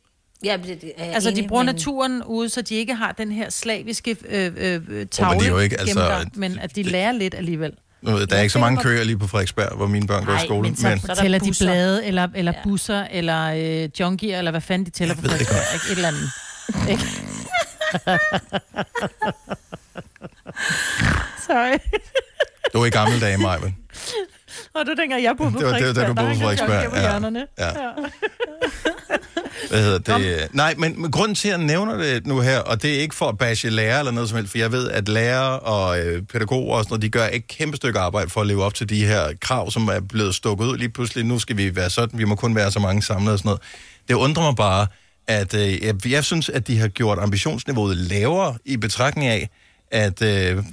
Ja, 0.45 0.57
det, 0.67 0.83
det 0.83 0.93
er 0.97 1.05
jeg 1.05 1.15
Altså, 1.15 1.31
de 1.31 1.37
enig, 1.37 1.49
bruger 1.49 1.63
men- 1.63 1.75
naturen 1.75 2.23
ude, 2.25 2.49
så 2.49 2.63
de 2.63 2.75
ikke 2.75 2.95
har 2.95 3.13
den 3.13 3.33
her 3.33 3.51
slaviske 3.51 4.17
øh, 4.29 4.45
øh, 4.47 4.53
øh, 4.57 4.87
det 4.89 5.01
er 5.01 5.05
tavle 5.05 5.47
jo 5.47 5.59
ikke, 5.59 5.81
altså, 5.81 5.95
gennemgang, 6.01 6.39
men 6.39 6.59
at 6.59 6.77
de 6.77 6.83
lærer 6.83 7.13
lidt 7.13 7.35
alligevel. 7.35 7.73
Nu 8.05 8.11
ved 8.11 8.19
jeg, 8.21 8.31
Der 8.31 8.37
er 8.37 8.41
ikke 8.41 8.53
så 8.53 8.59
mange 8.59 8.83
køer 8.83 9.05
lige 9.05 9.19
på 9.19 9.27
Frederiksberg, 9.27 9.77
hvor 9.77 9.87
mine 9.87 10.07
børn 10.07 10.25
går 10.25 10.33
i 10.33 10.37
Nej, 10.37 10.45
skole. 10.45 10.63
men 10.69 10.77
så 10.77 10.89
Men, 10.89 11.01
tæller 11.17 11.39
de 11.39 11.53
blade, 11.61 12.07
eller, 12.07 12.29
eller 12.35 12.53
ja. 12.57 12.61
busser, 12.65 13.07
eller 13.11 13.53
øh, 13.85 13.89
junkier, 14.01 14.39
eller 14.39 14.51
hvad 14.51 14.61
fanden 14.61 14.87
de 14.87 14.91
tæller 14.91 15.15
på 15.15 15.21
Frederiksberg. 15.21 15.75
Ikke? 15.75 15.87
Et 15.93 15.97
eller 15.97 16.09
andet. 16.09 16.31
Ikke? 16.91 17.05
Sorry. 21.47 21.79
det 22.73 22.81
var 22.81 22.87
i 22.87 22.91
gamle 22.91 23.21
dage, 23.21 23.39
Maja. 23.39 23.59
Og 24.75 24.87
det 24.87 24.99
dengang, 24.99 25.23
jeg 25.23 25.37
boede 25.37 25.53
på 25.53 25.59
Det 25.59 25.67
var- 25.67 25.73
det 25.79 25.87
var 25.87 25.93
da 25.93 26.01
Frederiksberg. 26.03 26.09
du 26.09 26.15
boede 26.15 26.35
på 26.35 26.41
Der 26.41 26.47
hang 26.47 26.59
Frederiksberg, 26.59 26.91
på 26.91 26.97
ja. 26.97 27.03
hjørnerne. 27.03 27.47
Ja. 27.59 27.71
Hvad 29.71 29.83
hedder 29.83 30.19
det? 30.19 30.49
Nej, 30.53 30.75
men, 30.79 31.03
men 31.03 31.11
grunden 31.11 31.35
til, 31.35 31.49
at 31.49 31.59
jeg 31.59 31.67
nævner 31.67 31.97
det 31.97 32.27
nu 32.27 32.41
her, 32.41 32.59
og 32.59 32.83
det 32.83 32.97
er 32.97 33.01
ikke 33.01 33.15
for 33.15 33.29
at 33.29 33.39
bashe 33.39 33.71
lærer 33.71 33.99
eller 33.99 34.13
noget 34.13 34.29
som 34.29 34.37
helst, 34.37 34.51
for 34.51 34.59
jeg 34.59 34.73
ved, 34.73 34.91
at 34.91 35.09
lærere 35.09 35.59
og 35.61 35.99
øh, 35.99 36.23
pædagoger 36.23 36.77
og 36.77 36.85
sådan 36.85 36.93
noget, 36.93 37.03
de 37.03 37.09
gør 37.09 37.29
et 37.33 37.47
kæmpe 37.47 37.77
stykke 37.77 37.99
arbejde 37.99 38.31
for 38.31 38.41
at 38.41 38.47
leve 38.47 38.65
op 38.65 38.75
til 38.75 38.89
de 38.89 39.07
her 39.07 39.33
krav, 39.41 39.71
som 39.71 39.89
er 39.89 40.01
blevet 40.01 40.35
stukket 40.35 40.67
ud 40.67 40.79
lige 40.79 40.89
pludselig. 40.89 41.25
Nu 41.25 41.39
skal 41.39 41.57
vi 41.57 41.77
være 41.77 41.91
sådan, 41.91 42.19
vi 42.19 42.25
må 42.25 42.35
kun 42.35 42.55
være 42.55 42.71
så 42.71 42.81
mange 42.81 43.03
samlet 43.03 43.33
og 43.33 43.39
sådan 43.39 43.49
noget. 43.49 43.63
Det 44.09 44.15
undrer 44.15 44.43
mig 44.43 44.57
bare, 44.57 44.87
at 45.27 45.55
øh, 45.55 45.85
jeg, 45.85 46.07
jeg 46.07 46.25
synes, 46.25 46.49
at 46.49 46.67
de 46.67 46.79
har 46.79 46.89
gjort 46.89 47.19
ambitionsniveauet 47.19 47.97
lavere 47.97 48.55
i 48.65 48.77
betragtning 48.77 49.27
af, 49.27 49.49
at 49.91 50.23
øh, 50.23 50.55
hvad 50.55 50.65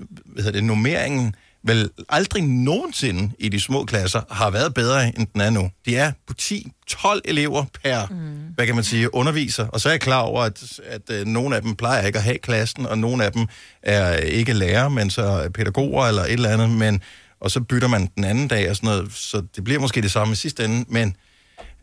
hedder 0.44 0.52
det, 0.52 0.64
nummeringen 0.64 1.36
vel 1.64 1.90
aldrig 2.10 2.44
nogensinde 2.44 3.32
i 3.40 3.50
de 3.50 3.60
små 3.60 3.86
klasser 3.86 4.22
har 4.30 4.50
været 4.50 4.74
bedre, 4.74 5.08
end 5.08 5.28
den 5.34 5.42
er 5.42 5.50
nu. 5.50 5.72
De 5.86 5.96
er 5.96 6.12
på 6.28 6.34
10-12 6.42 7.20
elever 7.26 7.66
per, 7.84 8.08
mm. 8.08 8.54
hvad 8.56 8.66
kan 8.66 8.76
man 8.76 8.84
sige, 8.84 9.16
underviser. 9.16 9.68
Og 9.68 9.82
så 9.82 9.90
er 9.90 9.94
jeg 9.94 10.02
klar 10.02 10.22
over, 10.22 10.42
at, 10.44 10.80
at 10.86 11.02
øh, 11.12 11.26
nogle 11.26 11.56
af 11.56 11.62
dem 11.62 11.76
plejer 11.76 12.06
ikke 12.06 12.18
at 12.18 12.24
have 12.24 12.38
klassen, 12.38 12.86
og 12.86 12.98
nogle 12.98 13.26
af 13.26 13.32
dem 13.32 13.48
er 13.84 14.14
ikke 14.18 14.54
lærer, 14.54 14.90
men 14.90 15.10
så 15.10 15.22
er 15.22 15.50
pædagoger 15.50 16.06
eller 16.06 16.24
et 16.24 16.32
eller 16.32 16.50
andet. 16.50 16.70
Men, 16.70 17.02
og 17.40 17.52
så 17.52 17.60
bytter 17.60 17.88
man 17.88 18.10
den 18.16 18.24
anden 18.24 18.48
dag 18.48 18.70
og 18.70 18.76
sådan 18.76 18.88
noget, 18.88 19.14
så 19.14 19.44
det 19.56 19.64
bliver 19.64 19.80
måske 19.80 20.02
det 20.02 20.12
samme 20.12 20.32
i 20.32 20.36
sidste 20.36 20.66
ende. 20.66 20.86
Men 20.90 21.16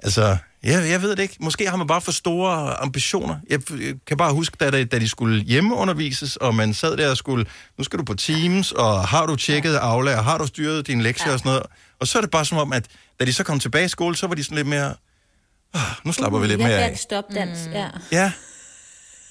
altså, 0.03 0.37
jeg, 0.63 0.91
jeg 0.91 1.03
ved 1.03 1.11
det 1.17 1.23
ikke. 1.23 1.37
Måske 1.41 1.69
har 1.71 1.77
man 1.77 1.87
bare 1.87 2.01
for 2.01 2.13
store 2.13 2.81
ambitioner. 2.83 3.37
Jeg, 3.51 3.71
jeg 3.71 3.95
kan 4.07 4.17
bare 4.17 4.33
huske, 4.33 4.57
da, 4.61 4.71
da 4.71 4.85
da 4.85 4.99
de 4.99 5.09
skulle 5.09 5.43
hjemmeundervises, 5.45 6.37
og 6.37 6.55
man 6.55 6.75
sad 6.75 6.97
der 6.97 7.11
og 7.11 7.17
skulle, 7.17 7.47
nu 7.79 7.85
skal 7.85 7.99
du 7.99 8.05
på 8.05 8.15
Teams, 8.15 8.73
og 8.73 9.09
har 9.09 9.27
du 9.27 9.37
tjekket 9.37 9.77
Aula, 9.77 10.17
og 10.19 10.25
har 10.25 10.39
du 10.39 10.47
styret 10.47 10.87
dine 10.87 11.03
lektier 11.03 11.27
ja. 11.29 11.33
og 11.33 11.39
sådan 11.39 11.51
noget. 11.51 11.67
Og 12.01 12.07
så 12.09 12.19
er 12.19 12.23
det 12.23 12.31
bare 12.31 12.45
som 12.45 12.59
om, 12.59 12.73
at 12.73 12.87
da 13.21 13.25
de 13.25 13.33
så 13.33 13.45
kom 13.45 13.61
tilbage 13.61 13.85
i 13.85 13.89
skole, 13.89 14.17
så 14.17 14.27
var 14.27 14.35
de 14.35 14.45
sådan 14.45 14.57
lidt 14.57 14.67
mere, 14.69 14.95
"Ah, 15.75 15.81
nu 16.05 16.13
slapper 16.13 16.39
vi 16.39 16.47
lidt 16.47 16.59
mere 16.61 16.69
Jeg 16.71 16.83
af. 16.83 16.89
kan 16.91 16.99
stopdans, 16.99 17.59
mm. 17.67 17.73
ja. 17.73 17.89
Ja. 18.13 18.33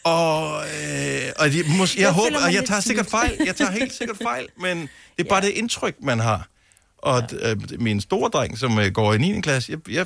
Og, 0.04 0.64
øh, 0.66 1.22
og 1.40 1.52
de, 1.52 1.64
måske, 1.78 2.00
jeg, 2.00 2.06
Jeg 2.06 2.14
håber, 2.14 2.46
og 2.46 2.54
jeg 2.54 2.66
tager 2.66 2.82
sikkert 2.82 3.06
snydt. 3.10 3.22
fejl. 3.22 3.38
Jeg 3.46 3.56
tager 3.56 3.72
helt 3.72 3.94
sikkert 3.94 4.18
fejl, 4.24 4.48
men 4.62 4.82
det 5.18 5.26
er 5.26 5.30
bare 5.30 5.42
det 5.42 5.50
indtryk, 5.50 5.96
man 6.04 6.20
har. 6.20 6.48
Og 6.98 7.24
ja. 7.32 7.52
øh, 7.52 7.58
min 7.80 8.02
store 8.02 8.30
dreng, 8.30 8.58
som 8.60 8.80
øh, 8.80 8.92
går 8.92 9.14
i 9.14 9.18
9. 9.18 9.42
klasse, 9.42 9.72
jeg, 9.72 9.94
jeg, 9.94 10.06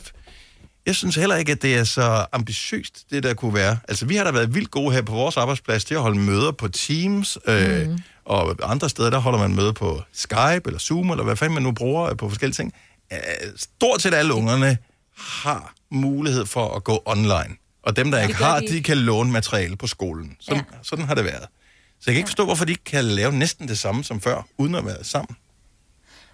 jeg 0.85 0.95
synes 0.95 1.15
heller 1.15 1.35
ikke, 1.35 1.51
at 1.51 1.61
det 1.61 1.75
er 1.75 1.83
så 1.83 2.25
ambitiøst, 2.31 3.05
det 3.11 3.23
der 3.23 3.33
kunne 3.33 3.53
være. 3.53 3.77
Altså, 3.87 4.05
vi 4.05 4.15
har 4.15 4.23
da 4.23 4.31
været 4.31 4.53
vildt 4.55 4.71
gode 4.71 4.93
her 4.93 5.01
på 5.01 5.13
vores 5.13 5.37
arbejdsplads 5.37 5.85
til 5.85 5.95
at 5.95 6.01
holde 6.01 6.19
møder 6.19 6.51
på 6.51 6.67
Teams, 6.67 7.37
øh, 7.47 7.89
mm. 7.89 7.97
og 8.25 8.55
andre 8.63 8.89
steder, 8.89 9.09
der 9.09 9.19
holder 9.19 9.39
man 9.39 9.55
møder 9.55 9.71
på 9.71 10.01
Skype 10.13 10.61
eller 10.65 10.79
Zoom, 10.79 11.09
eller 11.11 11.23
hvad 11.23 11.35
fanden 11.35 11.53
man 11.53 11.63
nu 11.63 11.71
bruger 11.71 12.09
øh, 12.09 12.17
på 12.17 12.29
forskellige 12.29 12.55
ting. 12.55 12.73
Øh, 13.13 13.19
stort 13.57 14.01
set 14.01 14.13
alle 14.13 14.33
ungerne 14.33 14.77
har 15.17 15.73
mulighed 15.91 16.45
for 16.45 16.75
at 16.75 16.83
gå 16.83 17.01
online. 17.05 17.55
Og 17.83 17.95
dem, 17.95 18.11
der 18.11 18.17
Ja, 18.17 18.23
ikke 18.27 18.35
har, 18.35 18.59
de. 18.59 18.67
de 18.67 18.83
kan 18.83 18.97
låne 18.97 19.31
materiale 19.31 19.75
på 19.77 19.87
skolen. 19.87 20.35
Sådan, 20.39 20.63
ja. 20.71 20.77
sådan 20.83 21.05
har 21.05 21.15
det 21.15 21.23
været. 21.25 21.45
Så 21.99 22.03
jeg 22.05 22.13
kan 22.13 22.17
ikke 22.17 22.29
forstå, 22.29 22.45
hvorfor 22.45 22.65
de 22.65 22.71
ikke 22.71 22.83
kan 22.83 23.05
lave 23.05 23.31
næsten 23.31 23.67
det 23.67 23.79
samme 23.79 24.03
som 24.03 24.21
før, 24.21 24.45
uden 24.57 24.75
at 24.75 24.85
være 24.85 25.03
sammen. 25.03 25.35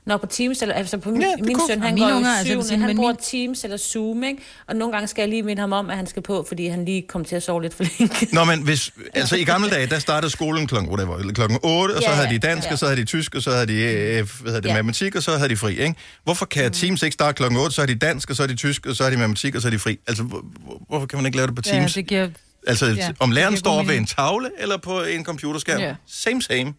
Når 0.08 0.18
på 0.18 0.26
Teams, 0.26 0.62
eller 0.62 0.76
altså 0.76 0.98
på 0.98 1.10
min, 1.10 1.22
Ja, 1.22 1.28
ja, 1.28 1.44
min 1.44 1.58
søn, 1.70 1.82
han 1.82 1.98
går 1.98 2.06
unger, 2.06 2.20
i 2.20 2.32
altså, 2.38 2.46
syvende, 2.46 2.68
sige, 2.68 2.80
han 2.80 2.96
bruger 2.96 3.12
min- 3.12 3.18
Teams 3.48 3.64
eller 3.64 3.78
Zoom, 3.78 4.24
ikke? 4.24 4.42
Og 4.68 4.76
nogle 4.76 4.92
gange 4.94 5.08
skal 5.08 5.22
jeg 5.22 5.30
lige 5.30 5.44
minde 5.44 5.60
ham 5.60 5.74
om, 5.74 5.90
at 5.90 5.98
han 5.98 6.08
skal 6.08 6.22
på, 6.22 6.46
fordi 6.48 6.68
han 6.68 6.86
lige 6.86 7.02
kom 7.08 7.26
til 7.26 7.36
at 7.36 7.44
sove 7.44 7.62
lidt 7.62 7.74
for 7.74 7.84
længe. 8.00 8.28
Nå, 8.34 8.44
men 8.44 8.62
hvis, 8.62 8.92
altså 9.14 9.36
i 9.36 9.44
gamle 9.44 9.70
dage, 9.70 9.88
der 9.88 10.00
startede 10.00 10.32
skolen 10.32 10.68
klokken, 10.68 10.90
whatever, 10.92 11.34
klokken 11.34 11.60
8, 11.64 11.92
og 11.96 12.02
så 12.04 12.10
Ja, 12.10 12.16
havde 12.16 12.28
de 12.28 12.34
ja, 12.34 12.38
dansk, 12.54 12.68
ja. 12.68 12.72
og 12.72 12.80
så 12.80 12.86
havde 12.86 13.00
de 13.00 13.06
tysk, 13.06 13.36
og 13.36 13.42
så 13.42 13.52
havde 13.52 13.68
de 13.68 13.74
øh, 13.74 13.90
hvad 14.16 14.24
hedder 14.46 14.60
det, 14.62 14.70
Ja. 14.70 14.74
matematik, 14.74 15.16
og 15.16 15.24
så 15.24 15.32
havde 15.38 15.50
de 15.50 15.58
fri, 15.58 15.72
ikke? 15.80 15.96
Hvorfor 16.24 16.46
kan 16.46 16.72
Teams 16.72 17.04
ikke 17.04 17.14
starte 17.14 17.36
klokken 17.36 17.60
8, 17.60 17.76
så 17.76 17.82
er 17.82 17.86
de 17.86 17.96
dansk, 17.96 18.30
og 18.30 18.36
så 18.36 18.44
er 18.44 18.48
de 18.48 18.56
tysk, 18.56 18.86
og 18.86 18.96
så 18.96 19.04
er 19.04 19.10
de 19.10 19.18
matematik, 19.18 19.56
og 19.56 19.62
så 19.62 19.68
er 19.68 19.72
de 19.72 19.80
fri? 19.80 20.00
Altså, 20.08 20.24
hvor, 20.24 20.46
hvor- 20.66 20.82
hvorfor 20.90 21.08
kan 21.08 21.18
man 21.20 21.26
ikke 21.26 21.38
lave 21.38 21.48
det 21.48 21.56
på 21.56 21.62
Ja, 21.66 21.72
Teams? 21.72 21.94
det 21.94 22.08
giver... 22.08 22.30
altså, 22.68 22.86
ja, 22.86 23.10
om 23.20 23.32
læreren 23.32 23.58
står 23.58 23.84
ved 23.84 23.96
en 23.96 24.06
tavle, 24.06 24.50
eller 24.60 24.78
på 24.78 25.02
en 25.04 25.26
computerskærm? 25.26 25.80
Ja. 25.82 25.96
Same, 26.08 26.42
same. 26.42 26.74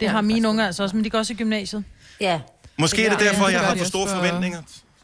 Det 0.00 0.08
har 0.08 0.20
mine 0.20 0.48
unger 0.48 0.66
altså 0.66 0.82
også, 0.82 0.96
men 0.96 1.04
de 1.04 1.10
går 1.10 1.18
også 1.18 1.32
i 1.32 1.36
gymnasiet. 1.36 1.84
Ja. 2.20 2.40
Måske 2.78 3.06
er 3.06 3.10
det 3.10 3.20
derfor, 3.20 3.48
jeg 3.48 3.60
har 3.60 3.76
for 3.76 3.84
store 3.84 4.08
for- 4.08 4.14
forventninger. 4.16 4.58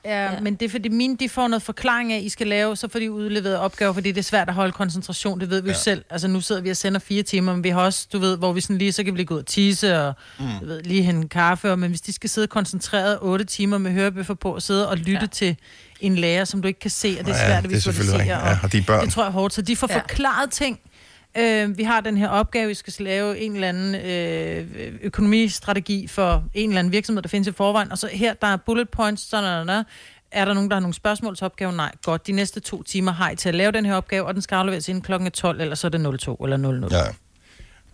Ja, 0.07 0.25
ja, 0.33 0.41
men 0.41 0.55
det 0.55 0.66
er 0.66 0.70
fordi 0.70 0.89
mine, 0.89 1.16
de 1.16 1.29
får 1.29 1.49
noget 1.49 1.62
forklaring 1.62 2.12
af, 2.12 2.20
I 2.22 2.29
skal 2.29 2.47
lave, 2.47 2.77
så 2.77 2.89
får 2.89 2.99
de 2.99 3.12
udleveret 3.12 3.57
opgaver, 3.59 3.93
fordi 3.93 4.09
det 4.12 4.18
er 4.18 4.22
svært 4.22 4.49
at 4.49 4.55
holde 4.55 4.72
koncentration, 4.72 5.41
det 5.41 5.51
ved 5.51 5.62
vi 5.62 5.68
ja. 5.68 5.75
jo 5.75 5.81
selv. 5.81 6.05
Altså 6.11 6.29
nu 6.29 6.41
sidder 6.41 6.61
vi 6.61 6.70
og 6.70 6.77
sender 6.77 7.01
fire 7.01 7.22
timer, 7.22 7.55
men 7.55 7.64
vi 7.64 7.68
har 7.68 7.81
også, 7.81 8.07
du 8.12 8.18
ved, 8.18 8.37
hvor 8.37 8.53
vi 8.53 8.61
sådan 8.61 8.79
lige, 8.79 8.93
så 8.93 9.05
kan 9.05 9.12
vi 9.12 9.18
lige 9.18 9.27
gå 9.27 9.35
ud 9.35 9.39
og 9.39 9.47
tisse 9.47 10.01
og 10.01 10.14
mm. 10.39 10.45
du 10.61 10.66
ved, 10.66 10.83
lige 10.83 11.03
hente 11.03 11.29
kaffe, 11.29 11.70
og, 11.70 11.79
men 11.79 11.91
hvis 11.91 12.01
de 12.01 12.12
skal 12.12 12.31
sidde 12.31 12.47
koncentreret 12.47 13.18
otte 13.22 13.45
timer 13.45 13.79
med 13.79 13.91
hørebøffer 13.93 14.35
på 14.35 14.55
og 14.55 14.62
sidde 14.62 14.89
og 14.89 14.97
lytte 14.97 15.12
ja. 15.20 15.27
til 15.27 15.57
en 16.01 16.16
lærer, 16.16 16.45
som 16.45 16.62
du 16.62 16.68
ikke 16.68 16.81
kan 16.81 16.91
se, 16.91 17.16
og 17.20 17.27
det 17.27 17.33
er 17.33 17.37
Ja, 17.39 17.47
svært 17.47 17.64
at 17.64 17.70
det 17.70 17.77
er 17.77 17.81
selvfølgelig 17.81 18.12
visualisere. 18.27 18.49
Ja, 18.49 18.59
og 18.62 18.72
de 18.72 18.83
børn. 18.83 19.05
Det 19.05 19.12
tror 19.12 19.22
jeg 19.22 19.29
er 19.29 19.33
hårdt, 19.33 19.55
så 19.55 19.62
de 19.62 19.77
får 19.77 19.87
Ja. 19.91 19.99
forklaret 19.99 20.51
ting. 20.51 20.79
Øh, 21.39 21.78
vi 21.78 21.82
har 21.82 22.01
den 22.01 22.16
her 22.16 22.28
opgave, 22.28 22.68
vi 22.68 22.74
skal 22.74 22.93
lave 22.99 23.39
en 23.39 23.55
eller 23.55 23.68
anden 23.68 23.95
øh, 23.95 24.93
økonomistrategi 25.03 26.07
for 26.07 26.45
en 26.55 26.68
eller 26.70 26.78
anden 26.78 26.93
virksomhed, 26.93 27.22
der 27.22 27.28
findes 27.28 27.49
i 27.49 27.53
forvejen, 27.53 27.93
og 27.93 27.99
så 27.99 28.09
her, 28.12 28.35
der 28.35 28.47
er 28.47 28.57
bullet 28.57 28.89
points, 28.89 29.28
sådan 29.30 29.45
og 29.45 29.66
sådan, 29.66 29.85
er 30.32 30.45
der 30.45 30.55
nogen, 30.55 30.70
der 30.70 30.76
har 30.76 30.80
nogle 30.80 30.95
spørgsmål 30.95 31.37
til 31.37 31.45
opgaven? 31.45 31.74
Nej, 31.76 31.93
godt. 32.03 32.26
De 32.26 32.32
næste 32.32 32.61
to 32.61 32.82
timer 32.82 33.12
har 33.12 33.30
I 33.30 33.37
til 33.37 33.49
at 33.49 33.55
lave 33.55 33.72
den 33.72 33.87
her 33.87 33.95
opgave, 33.95 34.26
og 34.26 34.35
den 34.35 34.43
skal 34.43 34.55
afleveres 34.57 34.89
inden 34.89 35.03
klokken 35.03 35.30
12, 35.30 35.61
eller 35.61 35.74
så 35.74 35.87
er 35.87 35.89
det 35.91 36.20
02 36.20 36.35
eller 36.35 36.57
00. 36.57 36.89
Ja. 36.93 37.03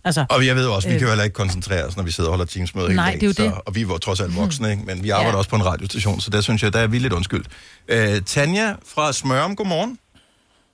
Altså, 0.03 0.25
Og 0.29 0.45
jeg 0.45 0.55
ved 0.55 0.65
også, 0.67 0.87
vi 0.87 0.93
Øh. 0.93 0.99
kan 0.99 1.05
jo 1.05 1.11
heller 1.11 1.23
ikke 1.23 1.33
koncentrere 1.33 1.83
os, 1.85 1.97
når 1.97 2.03
vi 2.03 2.11
sidder 2.11 2.29
og 2.29 2.31
holder 2.37 2.45
teamsmøder 2.45 2.87
hele 2.87 2.95
Nej, 2.95 3.05
dagen. 3.05 3.19
det 3.21 3.39
er 3.39 3.43
jo 3.45 3.49
det. 3.49 3.55
Så, 3.55 3.61
og 3.65 3.75
vi 3.75 3.81
er 3.81 3.97
trods 3.97 4.21
alt 4.21 4.35
voksne, 4.35 4.71
ikke? 4.71 4.83
men 4.85 5.03
vi 5.03 5.09
arbejder 5.09 5.31
Ja. 5.31 5.37
også 5.37 5.49
på 5.49 5.55
en 5.55 5.65
radiostation, 5.65 6.21
så 6.21 6.29
der 6.29 6.41
synes 6.41 6.63
jeg, 6.63 6.73
der 6.73 6.79
er 6.79 6.87
vi 6.87 6.99
lidt 6.99 7.13
undskyldt. 7.13 7.47
Øh, 7.87 8.21
Tanja 8.25 8.75
fra 8.85 9.13
Smørum, 9.13 9.55
godmorgen. 9.55 9.97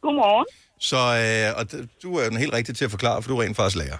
Godmorgen. 0.01 0.45
Så 0.79 0.97
øh, 1.23 1.59
og 1.59 1.63
du 2.03 2.07
er 2.17 2.23
jo 2.25 2.29
den 2.29 2.37
helt 2.43 2.53
rigtig 2.53 2.75
til 2.75 2.85
at 2.85 2.91
forklare, 2.91 3.21
for 3.21 3.29
du 3.29 3.37
er 3.37 3.43
rent 3.43 3.57
faktisk 3.59 3.77
lærer. 3.83 3.99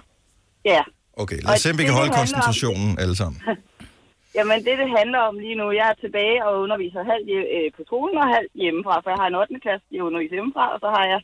Ja. 0.64 0.82
Okay, 1.22 1.38
lad 1.44 1.52
os 1.54 1.60
se, 1.60 1.70
om 1.70 1.78
vi 1.78 1.84
kan 1.84 1.92
holde 2.00 2.08
handler 2.10 2.18
om- 2.18 2.26
koncentrationen 2.26 2.90
alle 3.02 3.16
sammen. 3.22 3.40
Jamen, 4.36 4.58
det, 4.66 4.74
det 4.82 4.88
handler 4.98 5.20
om 5.30 5.34
lige 5.44 5.54
nu, 5.60 5.66
jeg 5.80 5.86
er 5.92 5.96
tilbage 6.04 6.38
og 6.46 6.52
underviser 6.64 7.02
halvt 7.12 7.28
øh, 7.56 7.68
på 7.76 7.82
skolen 7.88 8.16
og 8.22 8.28
halvt 8.36 8.52
hjemmefra, 8.62 8.94
for 9.02 9.08
jeg 9.12 9.18
har 9.22 9.28
en 9.32 9.34
8. 9.34 9.60
klasse, 9.64 9.86
jeg 9.96 10.02
underviser 10.08 10.36
hjemmefra, 10.38 10.64
og 10.74 10.78
så 10.84 10.88
har 10.96 11.04
jeg 11.12 11.20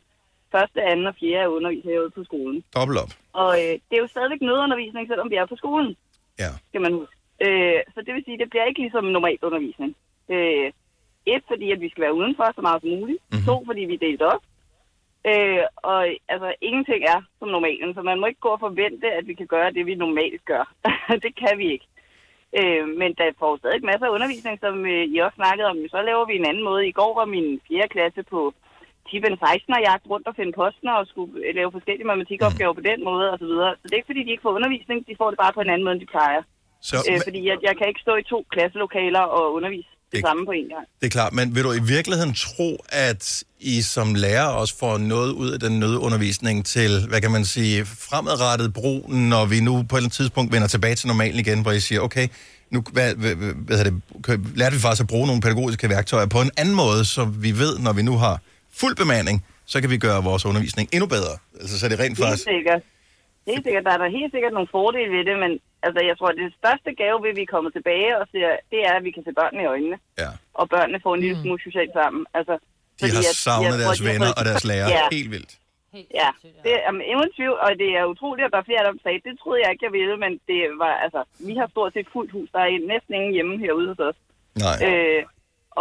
første, 0.55 0.79
anden 0.91 1.07
og 1.11 1.15
fjerde, 1.21 1.41
jeg 1.45 1.49
underviser 1.59 1.89
herude 1.93 2.11
på 2.19 2.23
skolen. 2.31 2.59
Dobbelt 2.77 2.99
op. 3.03 3.13
Og 3.43 3.51
øh, 3.63 3.73
det 3.89 3.95
er 3.97 4.03
jo 4.05 4.13
stadigvæk 4.15 4.43
nødundervisning, 4.49 5.05
selvom 5.11 5.31
vi 5.33 5.37
er 5.43 5.47
på 5.53 5.57
skolen. 5.63 5.91
Ja. 6.43 6.51
Skal 6.71 6.81
man 6.87 6.93
huske. 7.01 7.15
Øh, 7.47 7.79
så 7.95 7.99
det 8.07 8.13
vil 8.15 8.23
sige, 8.27 8.39
det 8.43 8.49
bliver 8.53 8.67
ikke 8.71 8.81
ligesom 8.85 9.05
normal 9.17 9.39
undervisning. 9.49 9.91
Øh, 10.35 10.67
et, 11.35 11.43
fordi 11.51 11.67
at 11.75 11.81
vi 11.85 11.89
skal 11.93 12.03
være 12.07 12.19
udenfor 12.21 12.45
så 12.59 12.63
meget 12.67 12.81
som 12.83 12.91
muligt. 12.99 13.21
Mm-hmm. 13.23 13.47
To, 13.49 13.55
fordi 13.69 13.83
vi 13.91 13.95
er 13.99 14.05
delt 14.09 14.23
op. 14.33 14.43
Øh, 15.31 15.65
og 15.91 16.01
altså, 16.29 16.49
ingenting 16.61 17.03
er 17.15 17.21
som 17.39 17.49
normalen, 17.49 17.95
så 17.95 18.03
man 18.03 18.21
må 18.21 18.27
ikke 18.27 18.47
gå 18.47 18.49
og 18.57 18.61
forvente, 18.61 19.07
at 19.19 19.27
vi 19.27 19.35
kan 19.35 19.47
gøre 19.47 19.73
det, 19.73 19.87
vi 19.87 19.95
normalt 19.95 20.45
gør. 20.45 20.65
det 21.25 21.33
kan 21.43 21.59
vi 21.59 21.67
ikke. 21.73 21.89
Øh, 22.59 22.89
men 23.01 23.11
der 23.19 23.39
får 23.39 23.57
stadig 23.57 23.85
masser 23.85 24.07
af 24.07 24.15
undervisning, 24.17 24.57
som 24.61 24.87
øh, 24.87 25.05
I 25.15 25.17
også 25.19 25.37
snakkede 25.37 25.69
om. 25.73 25.79
Så 25.89 26.03
laver 26.03 26.25
vi 26.27 26.35
en 26.37 26.49
anden 26.51 26.65
måde. 26.65 26.89
I 26.89 26.99
går 27.01 27.13
var 27.21 27.25
min 27.25 27.61
4. 27.69 27.89
klasse 27.89 28.23
på 28.23 28.41
Tiben 29.09 29.37
16 29.39 29.75
og 29.77 29.83
jagt 29.89 30.07
rundt 30.11 30.29
og 30.29 30.37
finde 30.37 30.53
posten 30.53 30.89
og 30.89 31.07
skulle 31.07 31.33
øh, 31.47 31.55
lave 31.55 31.73
forskellige 31.73 32.07
matematikopgaver 32.07 32.75
på 32.77 32.85
den 32.91 33.05
måde 33.05 33.27
og 33.33 33.39
så 33.39 33.47
videre. 33.53 33.71
Så 33.77 33.83
det 33.83 33.93
er 33.93 34.01
ikke 34.01 34.13
fordi, 34.13 34.23
de 34.25 34.31
ikke 34.31 34.47
får 34.47 34.57
undervisning. 34.59 34.99
De 35.09 35.17
får 35.21 35.29
det 35.31 35.39
bare 35.39 35.53
på 35.57 35.61
en 35.61 35.71
anden 35.71 35.85
måde, 35.85 35.95
end 35.97 36.05
de 36.07 36.15
plejer. 36.17 36.43
Så, 36.89 36.97
Øh, 37.11 37.21
fordi 37.27 37.41
jeg, 37.49 37.57
jeg 37.69 37.75
kan 37.77 37.89
ikke 37.89 38.05
stå 38.07 38.15
i 38.17 38.29
to 38.33 38.39
klasselokaler 38.55 39.25
og 39.39 39.53
undervise 39.53 39.94
det 40.15 40.23
samme 40.23 40.47
på 40.47 40.51
en 40.51 40.69
gang. 40.69 40.87
Det 41.01 41.07
er 41.07 41.11
klart, 41.11 41.33
men 41.33 41.55
vil 41.55 41.65
du 41.65 41.73
i 41.73 41.83
virkeligheden 41.83 42.35
tro, 42.35 42.85
at 42.89 43.45
I 43.61 43.83
som 43.83 44.15
lærer 44.15 44.47
også 44.47 44.79
får 44.79 44.99
noget 44.99 45.33
ud 45.33 45.51
af 45.51 45.61
den 45.61 45.81
nødundervisning 45.81 46.67
til, 46.67 47.07
hvad 47.09 47.21
kan 47.21 47.31
man 47.31 47.45
sige, 47.45 47.85
fremadrettet 47.85 48.73
brug, 48.73 49.11
når 49.13 49.45
vi 49.45 49.61
nu 49.61 49.73
på 49.73 49.79
et 49.79 49.83
eller 49.83 49.97
andet 49.97 50.13
tidspunkt 50.13 50.53
vender 50.53 50.69
tilbage 50.69 50.95
til 50.95 51.09
normalen 51.09 51.39
igen, 51.41 51.63
hvor 51.63 51.73
I 51.73 51.81
siger, 51.81 52.01
okay, 52.01 52.29
nu 52.71 52.85
hvad, 52.93 53.15
hvad, 53.15 53.35
hvad, 53.35 53.85
det, 53.85 54.01
lærte 54.55 54.77
vi 54.77 54.81
faktisk 54.81 55.01
at 55.01 55.07
bruge 55.07 55.27
nogle 55.27 55.43
pædagogiske 55.43 55.89
værktøjer 55.89 56.27
på 56.27 56.41
en 56.41 56.51
anden 56.57 56.75
måde, 56.75 57.05
så 57.05 57.25
vi 57.25 57.59
ved, 57.59 57.79
når 57.79 57.93
vi 57.93 58.03
nu 58.03 58.17
har 58.17 58.41
fuld 58.75 58.97
bemanding, 58.97 59.45
så 59.67 59.81
kan 59.81 59.91
vi 59.91 59.99
gøre 59.99 60.25
vores 60.25 60.45
undervisning 60.45 60.89
endnu 60.93 61.07
bedre. 61.07 61.37
Altså, 61.61 61.79
så 61.79 61.87
er 61.87 61.91
det 61.91 61.99
rent 61.99 62.09
Helt 62.09 62.29
faktisk... 62.29 62.45
sikkert. 62.45 62.83
Helt 63.51 63.65
sikkert. 63.67 63.85
Der 63.87 63.93
er 63.97 64.01
der 64.05 64.17
helt 64.19 64.33
sikkert 64.35 64.53
nogle 64.57 64.69
fordele 64.77 65.11
ved 65.17 65.25
det, 65.31 65.37
men 65.45 65.53
altså, 65.87 66.01
jeg 66.09 66.15
tror, 66.19 66.29
at 66.33 66.39
det 66.43 66.55
største 66.61 66.91
gave 67.03 67.17
ved, 67.25 67.31
at 67.35 67.41
vi 67.43 67.45
kommer 67.55 67.71
tilbage 67.77 68.11
og 68.21 68.25
ser, 68.33 68.49
det 68.73 68.81
er, 68.89 68.93
at 68.99 69.05
vi 69.09 69.11
kan 69.17 69.25
se 69.27 69.33
børnene 69.41 69.63
i 69.63 69.67
øjnene. 69.75 69.99
Ja. 70.23 70.31
Og 70.61 70.65
børnene 70.75 70.99
får 71.05 71.15
en 71.15 71.21
lille 71.25 71.39
smule 71.43 71.61
socialt 71.69 71.93
sammen. 72.01 72.23
Altså, 72.39 72.55
De 73.01 73.07
har 73.17 73.23
savnet 73.47 73.77
deres 73.83 73.99
de 73.99 74.05
har 74.05 74.13
venner 74.13 74.27
fået- 74.31 74.39
og 74.39 74.45
deres 74.51 74.65
lærere 74.71 74.91
Ja. 74.97 75.05
helt 75.19 75.31
vildt. 75.37 75.53
Ja, 76.21 76.31
det 76.65 76.73
er 76.79 76.83
um, 76.91 77.01
ingen 77.13 77.31
tvivl, 77.39 77.57
og 77.67 77.71
det 77.83 77.91
er 77.99 78.05
utroligt, 78.13 78.47
at 78.47 78.53
der 78.55 78.61
er 78.63 78.69
flere, 78.71 78.83
der 78.89 78.93
sagde, 79.03 79.21
det 79.29 79.35
troede 79.43 79.61
jeg 79.63 79.71
ikke, 79.73 79.85
jeg 79.89 79.93
ville, 79.99 80.17
men 80.25 80.33
det 80.51 80.61
var, 80.83 80.93
altså, 81.05 81.21
vi 81.49 81.55
har 81.61 81.67
stort 81.75 81.93
set 81.97 82.09
fuldt 82.15 82.33
hus, 82.37 82.49
der 82.55 82.59
er 82.67 82.71
næsten 82.93 83.13
ingen 83.19 83.33
hjemme 83.37 83.55
herude 83.65 83.89
hos 83.93 84.01
os. 84.09 84.19
Nej. 84.65 84.77
Øh, 84.89 85.23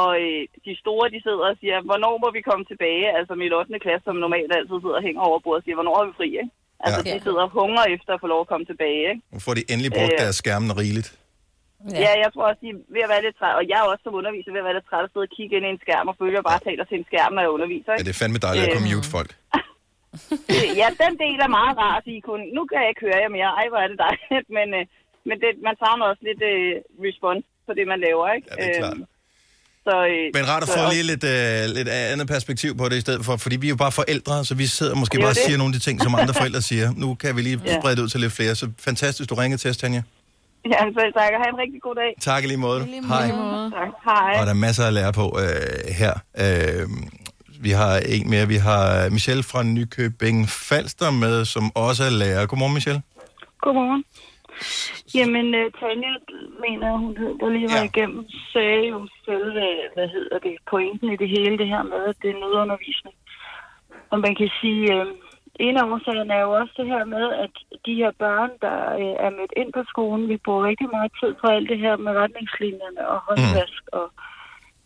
og 0.03 0.11
øh, 0.25 0.41
de 0.65 0.73
store, 0.83 1.05
de 1.15 1.19
sidder 1.25 1.45
og 1.51 1.57
siger, 1.61 1.77
hvornår 1.89 2.13
må 2.23 2.27
vi 2.37 2.41
komme 2.49 2.65
tilbage? 2.71 3.05
Altså 3.17 3.33
mit 3.35 3.53
8. 3.53 3.79
klasse, 3.85 4.03
som 4.05 4.15
normalt 4.25 4.51
altid 4.57 4.77
sidder 4.81 4.99
og 5.01 5.05
hænger 5.07 5.21
over 5.29 5.39
bordet 5.43 5.59
og 5.61 5.63
siger, 5.65 5.75
hvornår 5.79 5.95
er 6.01 6.05
vi 6.07 6.13
fri, 6.19 6.29
ikke? 6.41 6.51
Altså, 6.85 6.99
Ja. 7.05 7.09
de 7.15 7.19
sidder 7.27 7.43
og 7.47 7.51
hungrer 7.61 7.85
efter 7.95 8.11
at 8.15 8.21
få 8.23 8.27
lov 8.33 8.41
at 8.45 8.49
komme 8.51 8.65
tilbage, 8.71 9.01
ikke? 9.11 9.21
Nu 9.33 9.39
får 9.45 9.53
de 9.57 9.63
endelig 9.71 9.91
brugt 9.97 10.13
Øh. 10.15 10.21
deres 10.23 10.35
skærmen 10.41 10.71
rigeligt. 10.81 11.09
Ja. 11.93 11.99
ja, 12.05 12.11
jeg 12.23 12.29
tror 12.33 12.45
også, 12.49 12.61
de 12.65 12.69
er 12.75 12.79
ved 12.95 13.01
at 13.07 13.11
være 13.13 13.23
lidt 13.27 13.35
træt, 13.39 13.55
og 13.59 13.63
jeg 13.71 13.77
er 13.83 13.87
også 13.91 14.03
som 14.07 14.13
underviser 14.21 14.51
ved 14.55 14.61
at 14.63 14.67
være 14.69 14.77
lidt 14.79 14.87
træt 14.91 15.03
at 15.07 15.11
sidde 15.13 15.27
og 15.29 15.33
kigge 15.37 15.53
ind 15.57 15.65
i 15.69 15.71
en 15.75 15.81
skærm 15.85 16.07
og 16.11 16.15
at 16.27 16.33
jeg 16.39 16.45
bare 16.51 16.61
taler 16.69 16.83
til 16.89 16.97
en 17.01 17.05
skærm, 17.11 17.31
når 17.35 17.41
jeg 17.45 17.51
underviser, 17.57 17.89
Ja, 17.91 17.95
ikke? 17.95 18.05
det 18.07 18.13
er 18.15 18.19
fandme 18.23 18.39
dejligt 18.47 18.65
at 18.67 18.71
Øh. 18.71 18.75
kunne 18.75 18.89
mute 18.95 19.09
folk. 19.17 19.31
ja, 20.81 20.87
den 21.03 21.13
del 21.23 21.37
er 21.47 21.51
meget 21.59 21.73
rar 21.81 21.95
at 21.99 22.03
sige 22.07 22.21
kun, 22.29 22.39
nu 22.57 22.61
kan 22.69 22.77
jeg 22.81 22.89
ikke 22.91 23.03
høre 23.07 23.19
jer 23.23 23.31
mere, 23.37 23.49
ej, 23.59 23.65
hvor 23.71 23.79
er 23.85 23.89
det 23.91 23.99
dejligt, 24.07 24.47
men, 24.57 24.67
øh, 24.79 24.83
men 25.29 25.35
det, 25.43 25.49
man 25.67 25.75
savner 25.81 26.05
også 26.11 26.23
lidt 26.29 26.41
øh, 26.53 26.71
respons 27.05 27.43
på 27.67 27.71
det, 27.77 27.85
man 27.93 27.99
laver, 28.07 28.25
ikke? 28.35 28.47
Ja, 28.51 28.55
det 28.61 28.67
er 28.75 28.79
klart. 28.83 28.97
Øhm, 28.97 29.05
så, 29.87 29.95
øh, 30.11 30.31
Men 30.33 30.49
rart 30.49 30.63
at 30.63 30.69
få 30.69 30.91
lige 30.93 31.03
lidt, 31.03 31.23
øh, 31.23 31.75
lidt 31.75 31.87
andet 31.87 32.27
perspektiv 32.27 32.77
på 32.77 32.89
det 32.89 32.95
i 32.95 33.01
stedet 33.01 33.25
for, 33.25 33.37
fordi 33.37 33.55
vi 33.55 33.67
er 33.67 33.69
jo 33.69 33.75
bare 33.75 33.91
forældre, 33.91 34.45
så 34.45 34.55
vi 34.55 34.65
sidder 34.67 34.95
måske 34.95 35.17
bare 35.17 35.27
og 35.27 35.35
det. 35.35 35.43
siger 35.45 35.57
nogle 35.57 35.73
af 35.73 35.79
de 35.79 35.85
ting, 35.85 36.01
som 36.01 36.15
andre 36.15 36.33
forældre 36.33 36.61
siger. 36.61 36.91
Nu 36.95 37.15
kan 37.15 37.35
vi 37.35 37.41
lige 37.41 37.59
Ja. 37.65 37.79
sprede 37.81 37.95
det 37.95 38.01
ud 38.01 38.09
til 38.09 38.19
lidt 38.19 38.33
flere, 38.33 38.55
så 38.55 38.69
fantastisk, 38.79 39.29
du 39.29 39.35
ringede 39.35 39.61
til 39.61 39.69
os, 39.69 39.77
Tanja. 39.77 40.01
Ja, 40.65 40.77
selv 40.99 41.13
tak, 41.13 41.31
og 41.35 41.39
have 41.43 41.49
en 41.49 41.59
rigtig 41.63 41.81
god 41.81 41.95
dag. 41.95 42.13
Tak 42.21 42.43
i 42.43 42.47
lige 42.47 42.57
måde. 42.57 42.85
Hej. 43.07 43.27
Tak. 43.27 43.87
Hej. 44.05 44.39
Og 44.39 44.45
der 44.45 44.49
er 44.49 44.53
masser 44.53 44.85
at 44.85 44.93
lære 44.93 45.13
på 45.13 45.39
øh, 45.41 45.93
her. 45.93 46.13
Øh, 46.37 46.89
vi 47.59 47.69
har 47.71 47.97
en 47.97 48.29
mere. 48.29 48.47
Vi 48.47 48.55
har 48.55 49.09
Michelle 49.09 49.43
fra 49.43 49.63
Nykøbing 49.63 50.49
Falster 50.49 51.11
med, 51.11 51.45
som 51.45 51.71
også 51.75 52.03
er 52.03 52.09
lærer. 52.09 52.45
Godmorgen, 52.45 52.73
Michelle. 52.73 53.01
Godmorgen. 53.61 54.03
Jamen, 55.15 55.47
uh, 55.55 55.71
Tanja, 55.79 56.13
mener 56.65 56.97
hun 56.97 57.17
hed, 57.17 57.33
der 57.39 57.49
lige 57.49 57.69
var 57.75 57.83
ja. 57.83 57.89
igennem, 57.91 58.25
sagde 58.53 58.83
jo 58.93 59.07
selv, 59.25 59.57
øh, 59.67 59.83
hvad 59.93 60.07
hedder 60.07 60.39
det, 60.39 60.55
pointen 60.69 61.13
i 61.13 61.15
det 61.15 61.29
hele, 61.29 61.57
det 61.57 61.67
her 61.67 61.83
med, 61.83 62.01
at 62.11 62.15
det 62.21 62.29
er 62.29 62.39
nødundervisning. 62.39 63.15
Og 64.09 64.19
man 64.19 64.35
kan 64.35 64.49
sige, 64.61 64.93
øh, 64.95 65.05
en 65.59 65.77
af 65.77 65.83
årsagerne 65.83 66.33
er 66.33 66.41
jo 66.41 66.51
også 66.51 66.73
det 66.77 66.87
her 66.87 67.05
med, 67.05 67.25
at 67.43 67.51
de 67.85 67.95
her 67.95 68.11
børn, 68.19 68.51
der 68.61 68.77
øh, 69.01 69.15
er 69.25 69.29
mødt 69.29 69.53
ind 69.57 69.73
på 69.73 69.83
skolen, 69.87 70.29
vi 70.29 70.37
bruger 70.37 70.67
rigtig 70.67 70.89
meget 70.91 71.11
tid 71.19 71.33
på 71.41 71.47
alt 71.47 71.69
det 71.69 71.79
her 71.79 71.97
med 71.97 72.11
retningslinjerne 72.11 73.07
og 73.07 73.19
håndvask. 73.27 73.83
Og, 73.91 74.07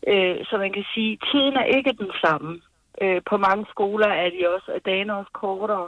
øh, 0.07 0.37
så 0.49 0.57
man 0.57 0.73
kan 0.73 0.85
sige, 0.93 1.19
tiden 1.31 1.55
er 1.55 1.63
ikke 1.77 1.93
den 2.03 2.11
samme. 2.25 2.61
Øh, 3.01 3.21
på 3.29 3.37
mange 3.37 3.65
skoler 3.69 4.07
er 4.07 4.29
de 4.29 4.49
også, 4.55 4.71
er 4.75 4.79
dagene 4.79 5.17
også 5.17 5.31
kortere. 5.31 5.87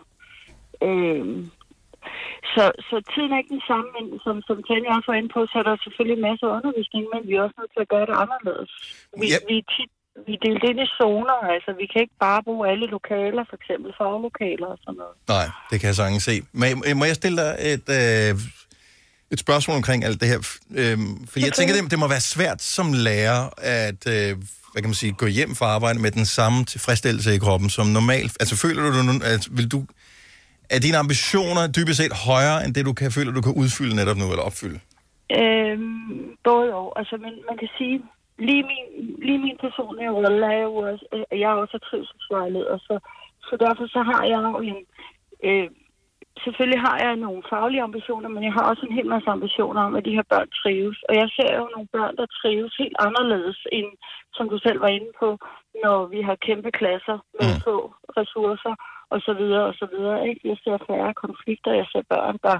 Øh, 0.84 1.26
så, 2.54 2.64
så 2.90 2.96
tiden 3.12 3.32
er 3.34 3.40
ikke 3.42 3.56
den 3.58 3.66
samme, 3.72 3.88
men 3.98 4.06
som, 4.26 4.36
som 4.48 4.58
Tanja 4.68 4.90
også 4.98 5.10
var 5.12 5.18
inde 5.20 5.32
på, 5.36 5.42
så 5.52 5.56
er 5.62 5.66
der 5.70 5.84
selvfølgelig 5.86 6.20
masser 6.28 6.46
af 6.48 6.54
undervisning, 6.58 7.04
men 7.14 7.22
vi 7.30 7.34
er 7.36 7.42
også 7.46 7.58
nødt 7.60 7.72
til 7.76 7.84
at 7.86 7.92
gøre 7.94 8.08
det 8.10 8.16
anderledes. 8.24 8.72
Vi, 9.22 9.28
Yep. 9.34 9.42
vi, 9.50 9.56
er 9.62 9.66
tit, 9.76 9.92
vi 10.28 10.32
er 10.38 10.42
delt 10.48 10.64
ind 10.70 10.80
i 10.86 10.88
zoner, 11.00 11.38
altså 11.56 11.72
vi 11.82 11.86
kan 11.92 12.00
ikke 12.06 12.18
bare 12.28 12.42
bruge 12.48 12.64
alle 12.72 12.86
lokaler, 12.98 13.44
for 13.50 13.58
eksempel 13.60 13.90
faglokaler 14.00 14.70
og 14.76 14.80
sådan 14.84 14.98
noget. 15.04 15.16
Nej, 15.36 15.48
det 15.70 15.76
kan 15.80 15.88
jeg 15.92 15.98
sagtens 16.02 16.24
se. 16.30 16.36
Jeg, 16.90 16.98
må 17.00 17.06
jeg 17.12 17.18
stille 17.22 17.38
dig 17.44 17.52
et, 17.74 17.88
øh, 18.00 18.32
et 19.34 19.40
spørgsmål 19.46 19.76
omkring 19.82 20.00
alt 20.08 20.18
det 20.22 20.28
her? 20.34 20.40
Øhm, 20.82 21.12
for 21.30 21.38
jeg 21.46 21.54
tænker, 21.58 21.74
det, 21.76 21.92
det 21.94 22.00
må 22.04 22.08
være 22.16 22.26
svært 22.36 22.60
som 22.76 22.88
lærer 23.08 23.42
at 23.80 24.02
øh, 24.16 24.32
hvad 24.72 24.82
kan 24.82 24.90
man 24.90 25.02
sige, 25.04 25.14
gå 25.14 25.26
hjem 25.26 25.56
fra 25.56 25.66
arbejde 25.66 26.00
med 26.00 26.12
den 26.12 26.26
samme 26.26 26.66
tilfredsstillelse 26.66 27.36
i 27.36 27.38
kroppen 27.38 27.70
som 27.70 27.88
normalt. 27.88 28.34
Altså 28.40 28.56
føler 28.58 28.82
du, 28.84 28.90
du 28.90 29.26
at 29.34 29.48
vil 29.52 29.72
du 29.72 29.86
er 30.76 30.80
dine 30.86 30.98
ambitioner 31.04 31.64
dybest 31.78 31.98
set 32.02 32.14
højere, 32.28 32.60
end 32.64 32.72
det 32.76 32.86
du 32.90 32.94
kan 33.02 33.12
føle, 33.16 33.38
du 33.40 33.46
kan 33.48 33.58
udfylde 33.62 33.96
netop 33.96 34.18
nu, 34.22 34.28
eller 34.34 34.46
opfylde? 34.50 34.80
Øhm, 35.40 36.38
både 36.50 36.70
og. 36.82 36.88
Altså, 37.00 37.16
men 37.26 37.34
man 37.50 37.58
kan 37.62 37.70
sige, 37.78 37.96
lige 38.48 38.64
min, 38.72 38.86
lige 39.28 39.42
min 39.46 39.58
personlige 39.66 40.12
rolle 40.18 40.46
er 40.54 40.62
jo 40.70 40.76
også, 40.76 41.06
øh, 41.14 41.40
jeg 41.42 41.50
er 41.52 41.60
også 41.64 41.78
trivselsvejleder, 41.88 42.78
så, 42.88 42.96
så 43.48 43.54
derfor 43.66 43.86
så 43.96 44.02
har 44.12 44.24
jeg 44.32 44.40
jo 44.48 44.60
en, 44.70 44.80
øh, 45.48 45.70
selvfølgelig 46.44 46.82
har 46.88 46.98
jeg 47.06 47.16
nogle 47.26 47.44
faglige 47.52 47.86
ambitioner, 47.90 48.30
men 48.36 48.44
jeg 48.48 48.54
har 48.58 48.66
også 48.72 48.84
en 48.86 48.98
hel 48.98 49.08
masse 49.14 49.30
ambitioner 49.30 49.82
om, 49.88 49.96
at 49.96 50.06
de 50.06 50.18
her 50.18 50.28
børn 50.34 50.50
trives. 50.62 51.00
Og 51.10 51.14
jeg 51.22 51.28
ser 51.38 51.52
jo 51.60 51.66
nogle 51.76 51.90
børn, 51.96 52.16
der 52.20 52.36
trives 52.40 52.74
helt 52.82 52.98
anderledes 53.08 53.60
end, 53.78 53.90
som 54.38 54.46
du 54.50 54.58
selv 54.66 54.80
var 54.86 54.92
inde 54.98 55.12
på, 55.22 55.30
når 55.84 55.98
vi 56.14 56.20
har 56.28 56.44
kæmpe 56.48 56.72
klasser 56.80 57.18
med 57.38 57.50
få 57.66 57.78
ressourcer 58.20 58.74
og 59.14 59.20
så 59.28 59.34
videre 59.40 59.66
og 59.72 59.76
så 59.82 59.88
videre. 59.94 60.28
Ikke? 60.30 60.42
Jeg 60.52 60.58
ser 60.64 60.78
færre 60.88 61.14
konflikter, 61.26 61.80
jeg 61.82 61.88
ser 61.92 62.04
børn, 62.14 62.38
der, 62.48 62.58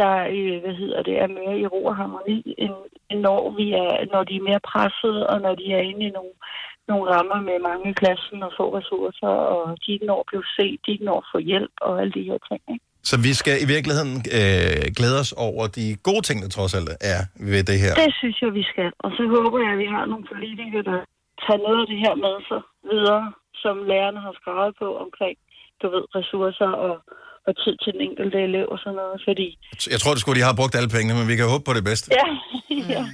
der 0.00 0.14
øh, 0.36 0.56
hvad 0.62 0.74
hedder 0.82 1.02
det, 1.08 1.14
er 1.24 1.36
mere 1.38 1.56
i 1.58 1.66
ro 1.66 1.80
og 1.90 1.96
harmoni, 1.96 2.38
end, 2.58 2.74
end 3.10 3.20
når, 3.20 3.40
vi 3.58 3.66
er, 3.84 3.90
når 4.12 4.22
de 4.28 4.34
er 4.36 4.48
mere 4.48 4.66
pressede, 4.70 5.22
og 5.32 5.36
når 5.44 5.54
de 5.60 5.66
er 5.78 5.82
inde 5.90 6.04
i 6.06 6.16
nogle, 6.18 6.34
nogle 6.90 7.04
rammer 7.14 7.40
med 7.48 7.58
mange 7.68 7.86
i 7.90 7.98
klassen 8.02 8.42
og 8.46 8.52
få 8.58 8.64
ressourcer, 8.78 9.34
og 9.54 9.62
de 9.82 9.92
ikke 9.92 10.06
når 10.10 10.18
at 10.20 10.28
blive 10.30 10.46
set, 10.56 10.78
de 10.84 10.92
ikke 10.94 11.08
når 11.10 11.18
at 11.22 11.30
få 11.32 11.38
hjælp 11.50 11.74
og 11.86 11.92
alle 12.00 12.12
de 12.18 12.28
her 12.30 12.38
ting. 12.48 12.62
Ikke? 12.74 12.84
Så 13.10 13.16
vi 13.26 13.32
skal 13.40 13.56
i 13.64 13.66
virkeligheden 13.74 14.14
øh, 14.38 14.84
glæde 14.98 15.18
os 15.24 15.32
over 15.48 15.64
de 15.78 15.86
gode 16.08 16.22
ting, 16.28 16.38
der 16.44 16.50
trods 16.56 16.74
alt 16.78 16.90
er 17.14 17.20
ved 17.50 17.62
det 17.70 17.78
her. 17.84 17.92
Det 18.04 18.14
synes 18.20 18.36
jeg, 18.44 18.50
vi 18.60 18.64
skal. 18.72 18.90
Og 19.04 19.10
så 19.16 19.22
håber 19.36 19.58
jeg, 19.64 19.72
at 19.74 19.80
vi 19.84 19.88
har 19.94 20.04
nogle 20.12 20.24
politikere, 20.32 20.82
der 20.90 21.00
tager 21.44 21.60
noget 21.66 21.80
af 21.82 21.88
det 21.92 21.98
her 22.04 22.14
med 22.24 22.34
sig 22.48 22.62
videre, 22.90 23.24
som 23.62 23.74
lærerne 23.92 24.20
har 24.26 24.34
skrevet 24.40 24.72
på 24.82 24.88
omkring, 25.04 25.36
du 25.82 25.86
ved, 25.94 26.04
ressourcer 26.18 26.70
og, 26.86 26.94
og 27.46 27.52
tid 27.62 27.74
til 27.82 27.90
den 27.94 28.02
enkelte 28.08 28.38
elev 28.48 28.66
og 28.74 28.78
sådan 28.82 28.96
noget, 29.02 29.18
fordi 29.28 29.48
Jeg 29.94 30.00
tror, 30.00 30.12
det 30.14 30.20
skulle, 30.22 30.38
de 30.40 30.48
har 30.48 30.60
brugt 30.60 30.74
alle 30.78 30.90
pengene, 30.94 31.14
men 31.18 31.26
vi 31.32 31.36
kan 31.40 31.52
håbe 31.52 31.64
på 31.68 31.74
det 31.78 31.84
bedste. 31.90 32.06
Ja, 32.20 32.28
ja, 32.96 33.04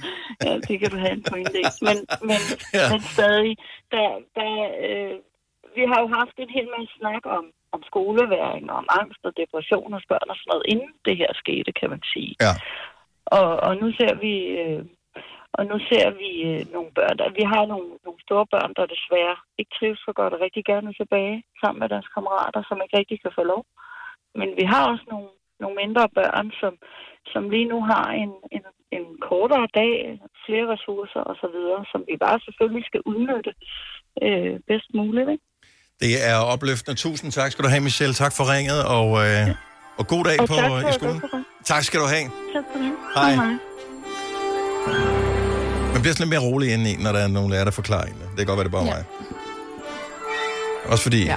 ja 0.45 0.53
det 0.67 0.75
kan 0.81 0.89
du 0.93 0.97
have 1.05 1.15
en 1.19 1.25
pointe 1.31 1.57
i. 1.63 1.65
Men, 1.87 1.97
men, 2.29 2.41
Ja. 2.79 2.85
men 2.91 3.01
stadig, 3.15 3.53
der, 3.93 4.07
der, 4.39 4.51
øh, 4.85 5.15
vi 5.77 5.83
har 5.89 5.99
jo 6.03 6.07
haft 6.19 6.35
en 6.43 6.51
hel 6.57 6.67
masse 6.75 6.93
snak 6.99 7.23
om, 7.37 7.45
om 7.75 7.81
skoleværing, 7.89 8.63
og 8.71 8.77
om 8.81 8.87
angst 9.01 9.21
og 9.27 9.33
depression 9.41 9.93
hos 9.95 10.05
børn 10.11 10.31
og 10.33 10.37
sådan 10.39 10.51
noget, 10.51 10.65
inden 10.73 10.91
det 11.07 11.15
her 11.21 11.31
skete, 11.43 11.71
kan 11.79 11.89
man 11.93 12.01
sige. 12.13 12.33
Ja. 12.45 12.53
Og, 13.37 13.49
og 13.67 13.71
nu 13.81 13.87
ser 13.99 14.13
vi... 14.25 14.33
Øh, 14.63 14.83
og 15.57 15.63
nu 15.69 15.75
ser 15.89 16.07
vi 16.21 16.29
øh, 16.49 16.61
nogle 16.75 16.91
børn, 16.97 17.17
der, 17.19 17.37
vi 17.39 17.43
har 17.53 17.63
nogle, 17.73 17.89
nogle 18.05 18.19
store 18.27 18.45
børn, 18.53 18.71
der 18.77 18.93
desværre 18.95 19.35
ikke 19.59 19.73
trives 19.77 20.01
så 20.07 20.11
godt 20.19 20.33
og 20.35 20.41
rigtig 20.45 20.63
gerne 20.69 20.87
vil 20.87 20.99
tilbage 21.01 21.37
sammen 21.61 21.79
med 21.81 21.89
deres 21.93 22.07
kammerater, 22.15 22.61
som 22.63 22.81
ikke 22.83 22.97
rigtig 22.99 23.17
kan 23.21 23.33
få 23.37 23.43
lov. 23.53 23.63
Men 24.39 24.49
vi 24.59 24.65
har 24.71 24.83
også 24.91 25.05
nogle, 25.13 25.29
nogle 25.61 25.75
mindre 25.83 26.05
børn, 26.19 26.47
som, 26.61 26.73
som 27.31 27.43
lige 27.53 27.67
nu 27.73 27.79
har 27.91 28.07
en, 28.23 28.31
en, 28.55 28.65
en 28.97 29.05
kortere 29.29 29.67
dag, 29.79 29.93
flere 30.45 30.65
ressourcer 30.73 31.21
osv., 31.31 31.57
som 31.91 32.01
vi 32.09 32.15
bare 32.25 32.39
selvfølgelig 32.45 32.85
skal 32.89 33.01
udnytte 33.11 33.51
øh, 34.25 34.55
bedst 34.69 34.89
muligt. 34.99 35.29
Ikke? 35.33 35.45
Det 36.03 36.11
er 36.31 36.37
opløftende. 36.53 36.95
Tusind 37.05 37.31
tak 37.31 37.51
skal 37.51 37.63
du 37.65 37.69
have, 37.69 37.83
Michelle. 37.89 38.15
Tak 38.23 38.33
for 38.37 38.43
ringet, 38.53 38.79
og, 38.97 39.07
øh, 39.25 39.45
og 39.99 40.05
god 40.13 40.23
dag 40.29 40.37
Og 40.41 40.47
på, 40.47 40.55
tak 40.55 40.69
for 40.69 40.89
i 40.89 40.93
skolen. 40.99 41.21
Tak 41.71 41.83
skal 41.83 41.99
du 42.03 42.07
have. 42.15 42.27
Tak 42.55 42.65
for 42.71 42.79
det. 42.83 42.91
Hej. 43.15 43.31
hej. 43.35 45.10
Man 45.93 46.01
bliver 46.01 46.13
sådan 46.13 46.23
lidt 46.23 46.29
mere 46.29 46.51
rolig 46.51 46.73
indeni, 46.73 46.95
når 46.95 47.11
der 47.11 47.19
er 47.19 47.27
nogen 47.27 47.51
lærer, 47.51 47.63
der 47.63 47.71
forklarer 47.71 48.05
en 48.05 48.13
det. 48.13 48.37
Kan 48.37 48.45
godt 48.45 48.57
være, 48.57 48.63
det 48.63 48.73
er 48.73 48.77
bare 48.77 48.85
ja. 48.85 48.93
mig. 48.93 49.03
Også 50.85 51.03
fordi, 51.03 51.25
ja. 51.25 51.35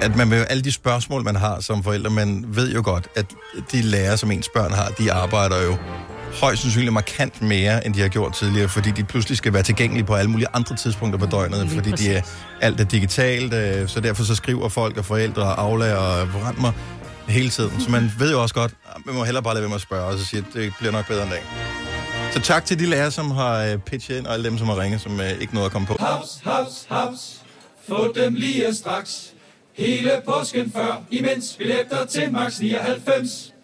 at 0.00 0.16
man 0.16 0.28
med 0.28 0.44
alle 0.50 0.62
de 0.62 0.72
spørgsmål, 0.72 1.24
man 1.24 1.36
har 1.36 1.60
som 1.60 1.82
forældre, 1.82 2.10
man 2.10 2.44
ved 2.48 2.72
jo 2.72 2.82
godt, 2.84 3.08
at 3.14 3.26
de 3.72 3.82
lærer, 3.82 4.16
som 4.16 4.30
ens 4.30 4.48
børn 4.48 4.72
har, 4.72 4.88
de 4.88 5.12
arbejder 5.12 5.62
jo 5.62 5.76
højst 6.40 6.62
sandsynligt 6.62 6.92
markant 6.92 7.42
mere, 7.42 7.86
end 7.86 7.94
de 7.94 8.00
har 8.00 8.08
gjort 8.08 8.34
tidligere, 8.34 8.68
fordi 8.68 8.90
de 8.90 9.04
pludselig 9.04 9.38
skal 9.38 9.52
være 9.52 9.62
tilgængelige 9.62 10.04
på 10.04 10.14
alle 10.14 10.30
mulige 10.30 10.48
andre 10.54 10.76
tidspunkter 10.76 11.18
på 11.18 11.26
døgnet, 11.26 11.60
Lige 11.60 11.74
fordi 11.74 11.90
de 11.90 12.14
er, 12.14 12.22
alt 12.60 12.80
er 12.80 12.84
digitalt, 12.84 13.54
øh, 13.54 13.88
så 13.88 14.00
derfor 14.00 14.24
så 14.24 14.34
skriver 14.34 14.68
folk 14.68 14.96
og 14.96 15.04
forældre 15.04 15.42
og 15.42 15.62
aflager 15.62 15.96
og 15.96 16.28
mig 16.60 16.72
hele 17.28 17.50
tiden. 17.50 17.80
Så 17.80 17.90
man 17.90 18.12
ved 18.18 18.30
jo 18.32 18.42
også 18.42 18.54
godt, 18.54 18.72
at 18.96 19.00
man 19.06 19.14
må 19.14 19.24
hellere 19.24 19.42
bare 19.42 19.54
lade 19.54 19.62
være 19.62 19.68
med 19.68 19.76
at 19.76 19.82
spørge, 19.82 20.04
og 20.04 20.18
så 20.18 20.24
sige, 20.24 20.44
at 20.48 20.54
det 20.54 20.72
bliver 20.78 20.92
nok 20.92 21.08
bedre 21.08 21.22
en 21.22 21.30
dag. 21.30 21.42
Så 22.32 22.40
tak 22.40 22.64
til 22.64 22.78
de 22.78 22.86
lærere, 22.86 23.10
som 23.10 23.30
har 23.30 23.64
øh, 23.64 23.78
pitchet 23.78 24.18
ind, 24.18 24.26
og 24.26 24.32
alle 24.32 24.44
dem, 24.50 24.58
som 24.58 24.66
har 24.66 24.80
ringet, 24.80 25.00
som 25.00 25.20
øh, 25.20 25.30
ikke 25.40 25.54
nåede 25.54 25.66
at 25.66 25.72
komme 25.72 25.86
på. 25.86 25.96
Haps, 26.00 26.40
haps, 26.44 26.86
haps. 26.88 27.42
Få 27.88 28.12
dem 28.12 28.34
lige 28.34 28.74
straks. 28.74 29.32
Hele 29.72 30.10
påsken 30.26 30.72
før, 30.72 31.02
imens 31.10 31.54
billetter 31.58 32.04
til 32.06 32.32
max 32.32 32.60
99. 32.60 33.54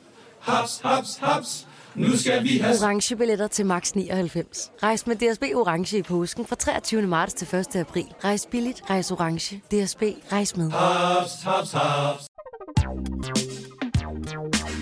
Haps, 0.40 0.80
haps, 0.84 1.18
haps. 1.22 1.66
Nu 1.94 2.16
skal 2.16 2.42
vi 2.44 2.58
have... 2.58 2.74
Orange 2.82 3.16
billetter 3.16 3.46
til 3.48 3.66
max 3.66 3.92
99. 3.92 4.70
Rejs 4.82 5.06
med 5.06 5.16
DSB 5.16 5.42
Orange 5.54 5.98
i 5.98 6.02
påsken 6.02 6.46
fra 6.46 6.56
23. 6.56 7.02
marts 7.02 7.34
til 7.34 7.56
1. 7.56 7.76
april. 7.76 8.06
Rejs 8.24 8.46
billigt, 8.50 8.82
rejs 8.90 9.10
orange. 9.10 9.56
DSB, 9.56 10.02
rejs 10.32 10.56
med. 10.56 10.70
Haps, 10.70 11.32
haps, 11.44 11.72
haps. 11.72 12.24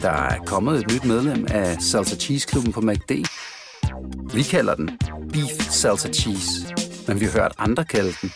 Der 0.03 0.11
er 0.11 0.39
kommet 0.47 0.79
et 0.81 0.93
nyt 0.93 1.05
medlem 1.05 1.47
af 1.51 1.77
Salsa 1.83 2.17
Cheese 2.17 2.49
Klubben 2.49 2.73
på 2.73 2.81
MACD. 2.81 3.11
Vi 4.35 4.43
kalder 4.43 4.75
den 4.75 4.99
Beef 5.33 5.71
Salsa 5.71 6.09
Cheese, 6.09 6.51
men 7.09 7.21
vi 7.21 7.25
har 7.25 7.33
hørt 7.33 7.53
andre 7.59 7.85
kalde 7.85 8.15
den 8.23 8.33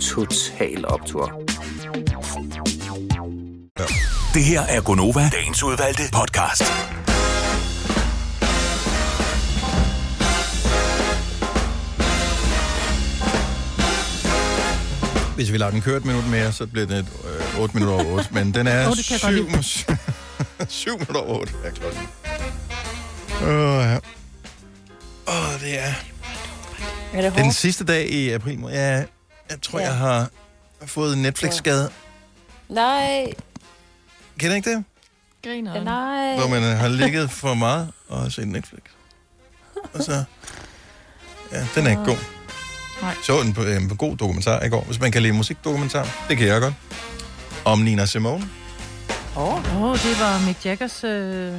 Total 0.00 0.86
Optor. 0.88 1.42
Det 4.34 4.44
her 4.44 4.60
er 4.60 4.80
Gonova, 4.82 5.30
dagens 5.32 5.62
udvalgte 5.62 6.02
podcast. 6.12 6.62
Hvis 15.34 15.52
vi 15.52 15.56
lader 15.58 15.70
den 15.70 15.80
køre 15.80 15.96
et 15.96 16.04
minut 16.04 16.26
mere, 16.30 16.52
så 16.52 16.66
bliver 16.66 16.86
det 16.86 17.06
øh, 17.54 17.60
8 17.60 17.74
minutter 17.74 18.04
over 18.04 18.14
8. 18.18 18.28
Men 18.32 18.54
den 18.54 18.66
er 18.66 18.86
Åh, 18.88 18.96
det 18.96 19.06
kan 19.22 19.36
jeg 19.36 19.44
godt 19.54 19.64
7, 19.64 19.86
7 20.68 20.90
minutter 20.98 21.20
over 21.20 21.40
8 21.40 21.52
er 21.64 21.70
klokken. 21.70 22.02
Åh, 23.42 23.82
ja. 23.82 24.19
Åh, 25.28 25.60
det 25.60 25.78
er... 25.78 25.92
Er 27.12 27.22
det 27.22 27.34
Den 27.36 27.52
sidste 27.52 27.84
dag 27.84 28.06
i 28.08 28.30
april. 28.30 28.58
måned. 28.58 28.76
Ja, 28.76 28.96
jeg 29.50 29.62
tror, 29.62 29.78
Ja. 29.78 29.84
jeg 29.86 29.94
har 29.96 30.28
fået 30.86 31.12
en 31.16 31.22
Netflix-skade. 31.22 31.90
Nej. 32.68 33.32
Kender 34.38 34.54
I 34.54 34.56
ikke 34.56 34.70
det? 34.70 34.84
Griner. 35.44 35.82
Nej. 35.84 36.36
Hvor 36.38 36.48
man 36.48 36.62
har 36.76 36.88
ligget 36.88 37.30
for 37.30 37.54
meget 37.54 37.92
og 38.08 38.20
har 38.22 38.28
set 38.28 38.48
Netflix. 38.48 38.80
Og 39.92 40.02
så... 40.02 40.24
Ja, 41.52 41.66
den 41.74 41.86
er 41.86 41.90
ikke 41.90 42.04
god. 42.04 42.16
Nej. 43.02 43.14
Så 43.26 43.40
en, 43.40 43.46
en, 43.58 43.82
en 43.90 43.96
god 43.96 44.16
dokumentar 44.16 44.62
i 44.62 44.68
går, 44.68 44.84
hvis 44.84 45.00
man 45.00 45.12
kan 45.12 45.22
lide 45.22 45.32
musikdokumentar. 45.34 46.08
Det 46.28 46.36
kan 46.38 46.46
jeg 46.46 46.60
godt. 46.60 46.74
Om 47.64 47.78
Nina 47.78 48.06
Simone. 48.06 48.50
Åh, 49.36 49.54
oh. 49.54 49.82
oh, 49.82 49.98
det 49.98 50.20
var 50.20 50.46
Mick 50.46 50.66
Jaggers 50.66 51.04
øh, 51.04 51.54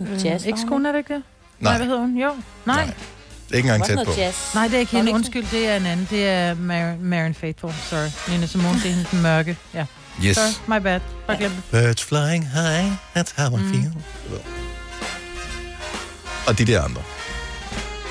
øh, 0.00 0.26
jazz, 0.26 0.46
ekskone, 0.46 0.88
er 0.88 0.92
det 0.92 0.98
ikke 0.98 1.14
det? 1.14 1.22
Nej. 1.60 1.76
hvad 1.76 1.86
hedder 1.86 2.00
hun? 2.00 2.18
Jo. 2.18 2.30
Nej. 2.66 2.84
Det 2.84 2.94
er 3.52 3.56
ikke 3.56 3.72
engang 3.72 3.84
tæt 3.84 4.06
på. 4.06 4.12
Nej, 4.54 4.66
det 4.66 4.74
er 4.74 4.78
ikke 4.78 4.96
hende. 4.96 5.12
Undskyld, 5.12 5.46
det 5.50 5.66
er 5.68 5.76
en 5.76 5.86
anden. 5.86 6.06
Det 6.10 6.28
er 6.28 6.54
Mar- 6.54 7.04
Marion 7.04 7.34
Faithful. 7.34 7.72
Sorry. 7.90 8.32
Nina 8.32 8.46
Simone, 8.46 8.74
det 8.74 8.84
er 8.86 8.88
hende 8.88 9.06
den 9.10 9.22
mørke. 9.22 9.56
Ja. 9.74 9.86
Yes. 10.24 10.36
Sorry, 10.36 10.78
my 10.78 10.82
bad. 10.82 11.00
Bare 11.26 11.36
glem 11.36 11.50
det. 11.50 11.62
Birds 11.70 12.04
flying 12.04 12.48
high, 12.48 12.92
that's 13.16 13.32
how 13.36 13.58
I 13.58 13.60
feel. 13.60 13.92
Mm. 14.28 14.36
Og 16.46 16.58
de 16.58 16.64
der 16.64 16.82
andre. 16.82 17.02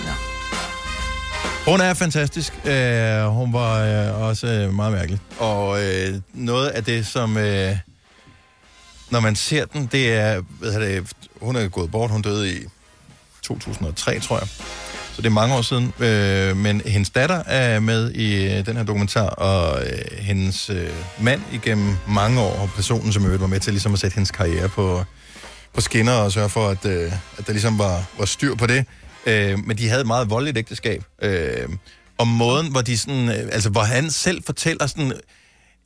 Ja. 0.05 0.13
Hun 1.71 1.81
er 1.81 1.93
fantastisk. 1.93 2.53
Uh, 2.53 2.71
hun 3.35 3.53
var 3.53 4.09
uh, 4.13 4.21
også 4.21 4.65
uh, 4.67 4.73
meget 4.75 4.93
mærkelig. 4.93 5.19
Og 5.39 5.69
uh, 5.69 6.15
noget 6.33 6.67
af 6.69 6.83
det, 6.83 7.07
som... 7.07 7.35
Uh, 7.35 7.41
når 9.09 9.19
man 9.19 9.35
ser 9.35 9.65
den, 9.65 9.85
det 9.85 10.13
er... 10.13 10.41
Hvad 10.49 10.71
hedder 10.73 10.87
det, 10.87 11.11
hun 11.41 11.55
er 11.55 11.67
gået 11.67 11.91
bort. 11.91 12.11
Hun 12.11 12.21
døde 12.21 12.53
i 12.53 12.59
2003, 13.49 14.19
tror 14.19 14.39
jeg. 14.39 14.47
Så 15.15 15.21
det 15.21 15.25
er 15.25 15.29
mange 15.29 15.55
år 15.55 15.61
siden. 15.61 15.93
Øh, 15.99 16.57
men 16.57 16.81
hendes 16.85 17.09
datter 17.09 17.43
er 17.45 17.79
med 17.79 18.11
i 18.11 18.45
øh, 18.45 18.65
den 18.65 18.77
her 18.77 18.83
dokumentar, 18.83 19.29
og 19.29 19.81
øh, 19.83 20.17
hendes 20.17 20.69
øh, 20.69 20.89
mand 21.19 21.41
igennem 21.53 21.95
mange 22.07 22.41
år, 22.41 22.59
og 22.61 22.69
personen, 22.75 23.13
som 23.13 23.25
øvrigt 23.25 23.41
var 23.41 23.47
med 23.47 23.59
til 23.59 23.73
ligesom 23.73 23.93
at 23.93 23.99
sætte 23.99 24.15
hendes 24.15 24.31
karriere 24.31 24.69
på, 24.69 25.03
på 25.73 25.81
skinner 25.81 26.13
og 26.13 26.31
sørge 26.31 26.49
for, 26.49 26.69
at, 26.69 26.85
øh, 26.85 27.11
at 27.37 27.47
der 27.47 27.51
ligesom 27.53 27.79
var, 27.79 28.03
var 28.17 28.25
styr 28.25 28.55
på 28.55 28.67
det. 28.67 28.85
Øh, 29.25 29.59
men 29.65 29.77
de 29.77 29.89
havde 29.89 30.01
et 30.01 30.07
meget 30.07 30.29
voldeligt 30.29 30.57
ægteskab. 30.57 31.03
Øh, 31.21 31.69
og 32.17 32.27
måden, 32.27 32.71
hvor 32.71 32.81
de 32.81 32.97
sådan, 32.97 33.29
øh, 33.29 33.49
altså 33.51 33.69
hvor 33.69 33.81
han 33.81 34.11
selv 34.11 34.43
fortæller 34.43 34.87
sådan, 34.87 35.13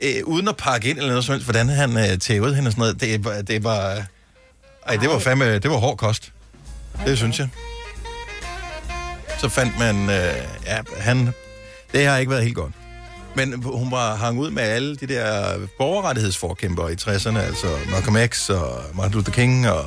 øh, 0.01 0.23
uden 0.25 0.47
at 0.47 0.57
pakke 0.57 0.89
ind 0.89 0.97
eller 0.97 1.09
noget 1.09 1.25
som 1.25 1.33
helst, 1.33 1.45
hvordan 1.45 1.69
han 1.69 1.97
øh, 1.97 2.17
tævede 2.19 2.55
hende 2.55 2.67
og 2.67 2.71
sådan 2.71 2.81
noget, 2.81 3.01
det, 3.01 3.47
det 3.47 3.63
var, 3.63 4.05
ej, 4.87 4.95
det 4.95 5.09
var 5.09 5.19
fandme, 5.19 5.59
det 5.59 5.71
var 5.71 5.77
hård 5.77 5.97
kost. 5.97 6.31
Det 7.05 7.17
synes 7.17 7.39
jeg. 7.39 7.49
Så 9.39 9.49
fandt 9.49 9.79
man, 9.79 9.95
øh, 10.09 10.35
ja, 10.65 10.79
han, 10.97 11.33
det 11.93 12.05
har 12.05 12.17
ikke 12.17 12.31
været 12.31 12.43
helt 12.43 12.55
godt. 12.55 12.73
Men 13.35 13.63
hun 13.63 13.91
var 13.91 14.15
hang 14.15 14.39
ud 14.39 14.51
med 14.51 14.63
alle 14.63 14.95
de 14.95 15.07
der 15.07 15.57
borgerrettighedsforkæmpere 15.77 16.91
i 16.91 16.95
60'erne, 16.95 17.37
altså 17.37 17.67
Malcolm 17.91 18.27
X 18.27 18.49
og 18.49 18.81
Martin 18.93 19.13
Luther 19.15 19.33
King 19.33 19.69
og 19.69 19.85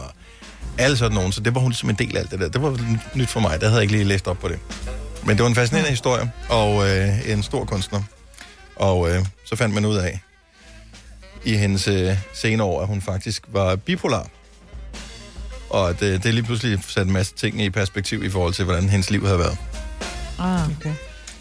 alle 0.79 0.97
sådan 0.97 1.15
nogen. 1.15 1.33
Så 1.33 1.41
det 1.41 1.55
var 1.55 1.61
hun 1.61 1.71
ligesom 1.71 1.91
en 1.91 1.97
del 1.97 2.17
af 2.17 2.21
alt 2.21 2.31
det 2.31 2.41
der. 2.41 2.49
Det 2.49 2.63
var 2.63 2.79
nyt 3.15 3.29
for 3.29 3.41
mig. 3.41 3.61
Der 3.61 3.67
havde 3.67 3.75
jeg 3.75 3.83
ikke 3.83 3.95
lige 3.95 4.05
læst 4.05 4.29
op 4.29 4.39
på 4.39 4.49
det. 4.49 4.59
Men 5.25 5.37
det 5.37 5.43
var 5.43 5.49
en 5.49 5.55
fascinerende 5.55 5.91
historie, 5.91 6.33
og 6.49 6.89
øh, 6.89 7.31
en 7.31 7.43
stor 7.43 7.65
kunstner. 7.65 8.03
Og 8.77 9.11
øh, 9.11 9.27
så 9.45 9.57
fandt 9.57 9.75
man 9.75 9.85
ud 9.85 9.97
af 9.97 10.21
i 11.45 11.57
hendes 11.57 11.89
øh, 11.89 12.19
senere 12.35 12.67
år, 12.67 12.81
at 12.81 12.87
hun 12.87 13.03
faktisk 13.03 13.43
var 13.49 13.77
bipolar. 13.77 14.29
Og 15.77 15.91
at, 15.91 16.03
øh, 16.03 16.23
det 16.23 16.35
lige 16.35 16.45
pludselig 16.45 16.79
satte 16.89 17.09
en 17.09 17.13
masse 17.13 17.35
ting 17.35 17.63
i 17.63 17.71
perspektiv 17.71 18.25
i 18.25 18.31
forhold 18.31 18.53
til, 18.55 18.65
hvordan 18.65 18.89
hendes 18.89 19.11
liv 19.11 19.25
havde 19.27 19.39
været. 19.39 19.59
Ah, 20.39 20.71
okay. 20.77 20.93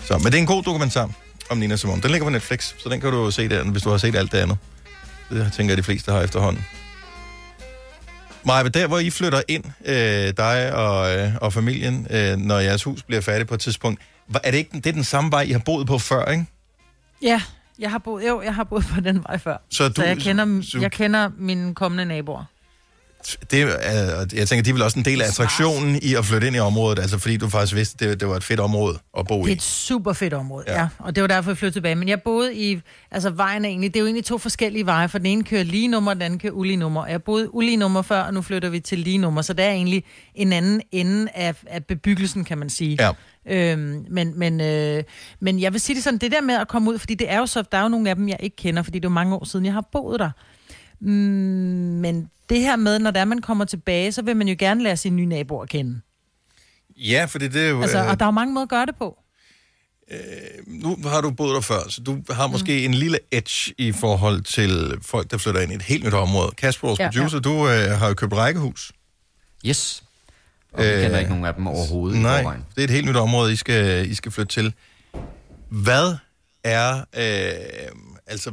Så, 0.06 0.18
men 0.18 0.26
det 0.26 0.34
er 0.36 0.40
en 0.40 0.46
god 0.46 0.64
dokumentar 0.64 1.10
om 1.50 1.58
Nina 1.58 1.76
Simone. 1.76 2.02
Den 2.02 2.12
ligger 2.12 2.26
på 2.26 2.30
Netflix, 2.32 2.74
så 2.84 2.90
den 2.90 3.02
kan 3.02 3.12
du 3.12 3.32
se 3.32 3.50
der, 3.50 3.64
hvis 3.64 3.84
du 3.84 3.90
har 3.90 3.98
set 3.98 4.16
alt 4.16 4.32
det 4.32 4.38
andet. 4.38 4.58
Det 5.30 5.54
tænker 5.54 5.72
jeg, 5.72 5.78
de 5.78 5.84
fleste 5.84 6.12
har 6.12 6.22
efterhånden. 6.22 6.66
Maja, 8.46 8.64
der 8.68 8.88
hvor 8.88 9.00
I 9.00 9.10
flytter 9.10 9.42
ind, 9.48 9.64
øh, 9.86 10.34
dig 10.38 10.74
og, 10.76 11.18
øh, 11.18 11.32
og 11.42 11.54
familien, 11.54 12.08
øh, 12.10 12.38
når 12.38 12.60
jeres 12.60 12.84
hus 12.84 13.04
bliver 13.04 13.22
færdigt 13.22 13.50
på 13.50 13.56
et 13.56 13.60
tidspunkt, 13.62 14.02
er 14.44 14.52
det 14.52 14.58
ikke 14.58 14.72
det 14.74 14.86
er 14.88 14.92
den 14.94 15.04
samme 15.04 15.32
vej, 15.32 15.42
I 15.42 15.52
har 15.52 15.60
boet 15.60 15.88
på 15.88 15.98
før, 16.00 16.26
ikke? 16.26 16.46
Ja, 17.22 17.42
jeg 17.80 17.92
har 17.92 17.98
boet, 17.98 18.28
jo, 18.28 18.42
jeg 18.42 18.56
har 18.56 18.64
boet 18.64 18.86
på 18.94 19.02
den 19.02 19.24
vej 19.28 19.38
før. 19.38 19.58
Så 19.70 19.78
Så, 19.78 19.88
du- 19.90 19.94
så 20.02 20.04
jeg, 20.04 20.18
kender, 20.18 20.62
så- 20.64 20.80
jeg 20.80 20.92
kender 20.92 21.30
mine 21.38 21.76
kommende 21.76 22.06
naboer. 22.06 22.44
Det, 23.52 23.62
er, 23.62 24.26
jeg 24.34 24.48
tænker, 24.48 24.64
de 24.64 24.70
er 24.70 24.74
vel 24.74 24.82
også 24.84 25.00
en 25.00 25.06
del 25.06 25.22
af 25.22 25.28
attraktionen 25.28 26.00
i 26.02 26.14
at 26.16 26.26
flytte 26.26 26.48
ind 26.48 26.56
i 26.56 26.60
området, 26.60 27.00
altså 27.00 27.18
fordi 27.18 27.38
du 27.38 27.50
faktisk 27.50 27.76
vidste, 27.76 28.10
det, 28.10 28.20
det 28.20 28.28
var 28.28 28.36
et 28.36 28.44
fedt 28.44 28.60
område 28.60 28.98
at 29.18 29.28
bo 29.28 29.38
Det 29.38 29.44
er 29.46 29.50
i. 29.50 29.52
et 29.54 29.62
super 29.62 30.14
fedt 30.14 30.34
område, 30.34 30.64
Ja. 30.68 30.80
ja. 30.80 30.88
Og 31.00 31.16
det 31.16 31.22
var 31.22 31.28
derfor, 31.28 31.52
jeg 31.52 31.58
flyttede 31.58 31.76
tilbage. 31.76 31.96
Men 31.96 32.08
jeg 32.08 32.22
boede 32.22 32.56
i... 32.56 32.82
Altså, 33.12 33.30
vejen 33.30 33.66
er 33.66 33.70
egentlig... 33.70 33.94
Det 33.94 34.00
er 34.00 34.02
jo 34.02 34.06
egentlig 34.06 34.26
to 34.26 34.38
forskellige 34.38 34.86
veje, 34.86 35.10
for 35.10 35.18
den 35.18 35.26
ene 35.28 35.44
kører 35.44 35.64
lige 35.64 35.88
nummer, 35.88 36.14
den 36.14 36.22
anden 36.22 36.40
kører 36.40 36.54
ulige 36.54 36.78
nummer. 36.78 37.08
Jeg 37.08 37.24
boede 37.24 37.56
ulige 37.56 37.78
nummer 37.78 38.02
før, 38.02 38.22
og 38.22 38.34
nu 38.34 38.42
flytter 38.42 38.70
vi 38.70 38.80
til 38.80 39.00
lige 39.00 39.18
nummer. 39.18 39.42
Så 39.42 39.54
det 39.54 39.66
er 39.66 39.72
egentlig 39.72 40.04
en 40.36 40.54
anden 40.54 40.82
ende 40.92 41.28
af, 41.36 41.56
af 41.68 41.86
bebyggelsen, 41.86 42.44
kan 42.44 42.58
man 42.58 42.70
sige. 42.70 42.98
Ja. 43.00 43.12
Øhm, 43.50 44.06
men, 44.10 44.40
men, 44.40 44.62
øh, 44.62 45.04
men 45.40 45.60
jeg 45.60 45.74
vil 45.74 45.82
sige 45.82 45.96
det 45.96 46.04
sådan, 46.04 46.18
det 46.18 46.32
der 46.32 46.42
med 46.42 46.56
at 46.56 46.68
komme 46.68 46.92
ud, 46.92 46.98
fordi 47.00 47.16
det 47.16 47.32
er 47.32 47.38
jo 47.38 47.46
så, 47.46 47.64
der 47.72 47.78
er 47.78 47.82
jo 47.82 47.88
nogle 47.90 48.10
af 48.10 48.16
dem, 48.16 48.30
jeg 48.30 48.38
ikke 48.40 48.56
kender, 48.56 48.84
fordi 48.84 49.00
det 49.00 49.06
er 49.06 49.10
jo 49.10 49.14
mange 49.14 49.36
år 49.36 49.46
siden, 49.46 49.66
jeg 49.66 49.74
har 49.74 49.86
boet 49.92 50.20
der. 50.20 50.30
Mm, 51.06 51.12
men 52.02 52.30
det 52.50 52.62
her 52.62 52.76
med, 52.76 53.00
når 53.00 53.12
der 53.12 53.26
man 53.26 53.42
kommer 53.42 53.66
tilbage, 53.66 54.12
så 54.12 54.22
vil 54.22 54.38
man 54.38 54.48
jo 54.48 54.56
gerne 54.60 54.84
lære 54.84 54.98
sine 54.98 55.16
nye 55.16 55.26
naboer 55.26 55.64
at 55.64 55.70
kende. 55.70 56.02
Ja, 56.98 57.26
fordi 57.30 57.48
det 57.48 57.66
er 57.66 57.70
jo... 57.70 57.82
Altså, 57.82 58.04
øh, 58.04 58.10
og 58.10 58.20
der 58.20 58.26
er 58.26 58.28
jo 58.28 58.32
mange 58.32 58.54
måder 58.54 58.64
at 58.66 58.70
gøre 58.70 58.86
det 58.86 58.96
på. 58.96 59.18
nu 60.68 60.98
har 61.06 61.22
du 61.22 61.32
boet 61.32 61.56
der 61.56 61.62
før, 61.62 61.90
så 61.90 62.02
du 62.02 62.18
har 62.30 62.48
måske 62.48 62.72
mm. 62.80 62.86
en 62.86 62.94
lille 62.94 63.20
edge 63.32 63.74
i 63.78 63.92
forhold 63.92 64.42
til 64.42 64.98
folk, 65.02 65.32
der 65.32 65.38
flytter 65.38 65.62
ind 65.62 65.72
i 65.72 65.76
et 65.76 65.82
helt 65.82 66.04
nyt 66.06 66.14
område. 66.14 66.52
Kasper, 66.58 66.88
vores 66.88 67.00
Ja, 67.00 67.10
producer, 67.12 67.38
ja. 67.38 67.42
du 67.42 67.68
øh, 67.70 68.00
har 68.00 68.08
jo 68.08 68.14
købt 68.14 68.34
rækkehus. 68.34 68.92
Yes. 69.66 70.04
Og 70.74 70.84
vi 70.84 70.90
kender 70.90 71.18
ikke 71.20 71.30
nogen 71.30 71.46
af 71.46 71.54
dem 71.54 71.68
overhovedet 71.68 72.16
i 72.16 72.18
Øh, 72.20 72.24
Nej, 72.24 72.42
forvejen. 72.42 72.66
det 72.76 72.80
er 72.82 72.84
et 72.84 72.90
helt 72.90 73.06
nyt 73.08 73.16
område, 73.16 73.54
I 73.54 73.56
skal, 73.56 74.12
I 74.12 74.16
skal 74.16 74.32
flytte 74.32 74.54
til. 74.54 74.74
Hvad 75.70 76.16
er... 76.64 76.98
Øh, 76.98 77.92
altså, 78.28 78.52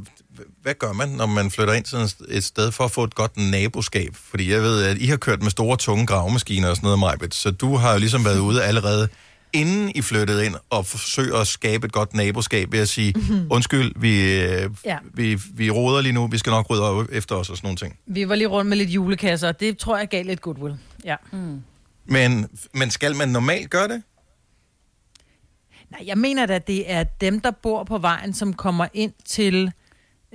hvad 0.62 0.74
gør 0.74 0.92
man, 0.92 1.08
når 1.08 1.26
man 1.26 1.50
flytter 1.50 1.74
ind 1.74 1.84
sådan 1.86 2.08
et 2.28 2.44
sted 2.44 2.72
for 2.72 2.84
at 2.84 2.90
få 2.90 3.04
et 3.04 3.14
godt 3.14 3.36
naboskab? 3.36 4.14
Fordi 4.14 4.50
jeg 4.52 4.62
ved, 4.62 4.84
at 4.84 4.98
I 4.98 5.06
har 5.06 5.16
kørt 5.16 5.42
med 5.42 5.50
store, 5.50 5.76
tunge 5.76 6.06
gravemaskiner 6.06 6.68
og 6.68 6.76
sådan 6.76 6.86
noget, 6.86 6.98
Majbet, 6.98 7.34
så 7.34 7.50
du 7.50 7.76
har 7.76 7.92
jo 7.92 7.98
ligesom 7.98 8.24
været 8.24 8.38
ude 8.38 8.64
allerede 8.64 9.08
inden 9.52 9.92
I 9.94 10.02
flyttede 10.02 10.46
ind 10.46 10.54
og 10.70 10.86
forsøge 10.86 11.36
at 11.38 11.46
skabe 11.46 11.86
et 11.86 11.92
godt 11.92 12.14
naboskab 12.14 12.72
ved 12.72 12.78
at 12.80 12.88
sige, 12.88 13.12
Mhm. 13.16 13.46
undskyld, 13.50 13.92
vi, 13.96 14.32
øh, 14.42 14.70
Ja. 14.84 14.98
vi, 15.14 15.40
vi 15.54 15.70
roder 15.70 16.00
lige 16.00 16.12
nu, 16.12 16.26
vi 16.26 16.38
skal 16.38 16.50
nok 16.50 16.70
rydde 16.70 16.82
op 16.82 17.06
efter 17.12 17.34
os 17.34 17.50
og 17.50 17.56
sådan 17.56 17.66
nogle 17.66 17.76
ting. 17.76 17.98
Vi 18.06 18.28
var 18.28 18.34
lige 18.34 18.46
rundt 18.48 18.68
med 18.68 18.76
lidt 18.76 18.90
julekasser, 18.90 19.48
og 19.48 19.60
det 19.60 19.78
tror 19.78 19.98
jeg 19.98 20.08
gav 20.08 20.24
lidt 20.24 20.40
goodwill. 20.40 20.74
Ja. 21.04 21.16
Mm. 21.32 21.62
Men, 22.06 22.48
men 22.74 22.90
skal 22.90 23.16
man 23.16 23.28
normalt 23.28 23.70
gøre 23.70 23.88
det? 23.88 24.02
Nej, 25.90 26.02
jeg 26.06 26.18
mener 26.18 26.46
da, 26.46 26.54
at 26.54 26.66
det 26.66 26.90
er 26.90 27.04
dem, 27.04 27.40
der 27.40 27.50
bor 27.50 27.84
på 27.84 27.98
vejen, 27.98 28.34
som 28.34 28.52
kommer 28.54 28.86
ind 28.94 29.12
til 29.24 29.72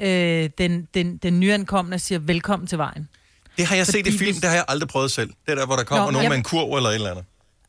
øh, 0.01 0.49
den, 0.57 0.87
den, 0.93 1.17
den 1.17 1.39
nyankomne 1.39 1.95
og 1.95 2.01
siger, 2.01 2.19
velkommen 2.19 2.67
til 2.67 2.77
vejen. 2.77 3.09
Det 3.57 3.65
har 3.65 3.75
jeg 3.75 3.85
Fordi 3.85 3.97
set 3.97 4.07
i 4.07 4.17
film, 4.17 4.35
det 4.35 4.43
har 4.49 4.55
jeg 4.55 4.65
aldrig 4.67 4.89
prøvet 4.89 5.11
selv. 5.11 5.29
Det 5.45 5.51
er 5.51 5.55
der, 5.55 5.65
hvor 5.65 5.75
der 5.75 5.83
kommer 5.83 6.05
Nå, 6.05 6.11
nogen 6.11 6.23
jeg- 6.23 6.29
med 6.29 6.37
en 6.37 6.43
kurv 6.43 6.75
eller 6.75 6.89
et 6.89 6.95
eller 6.95 7.11
andet. 7.11 7.25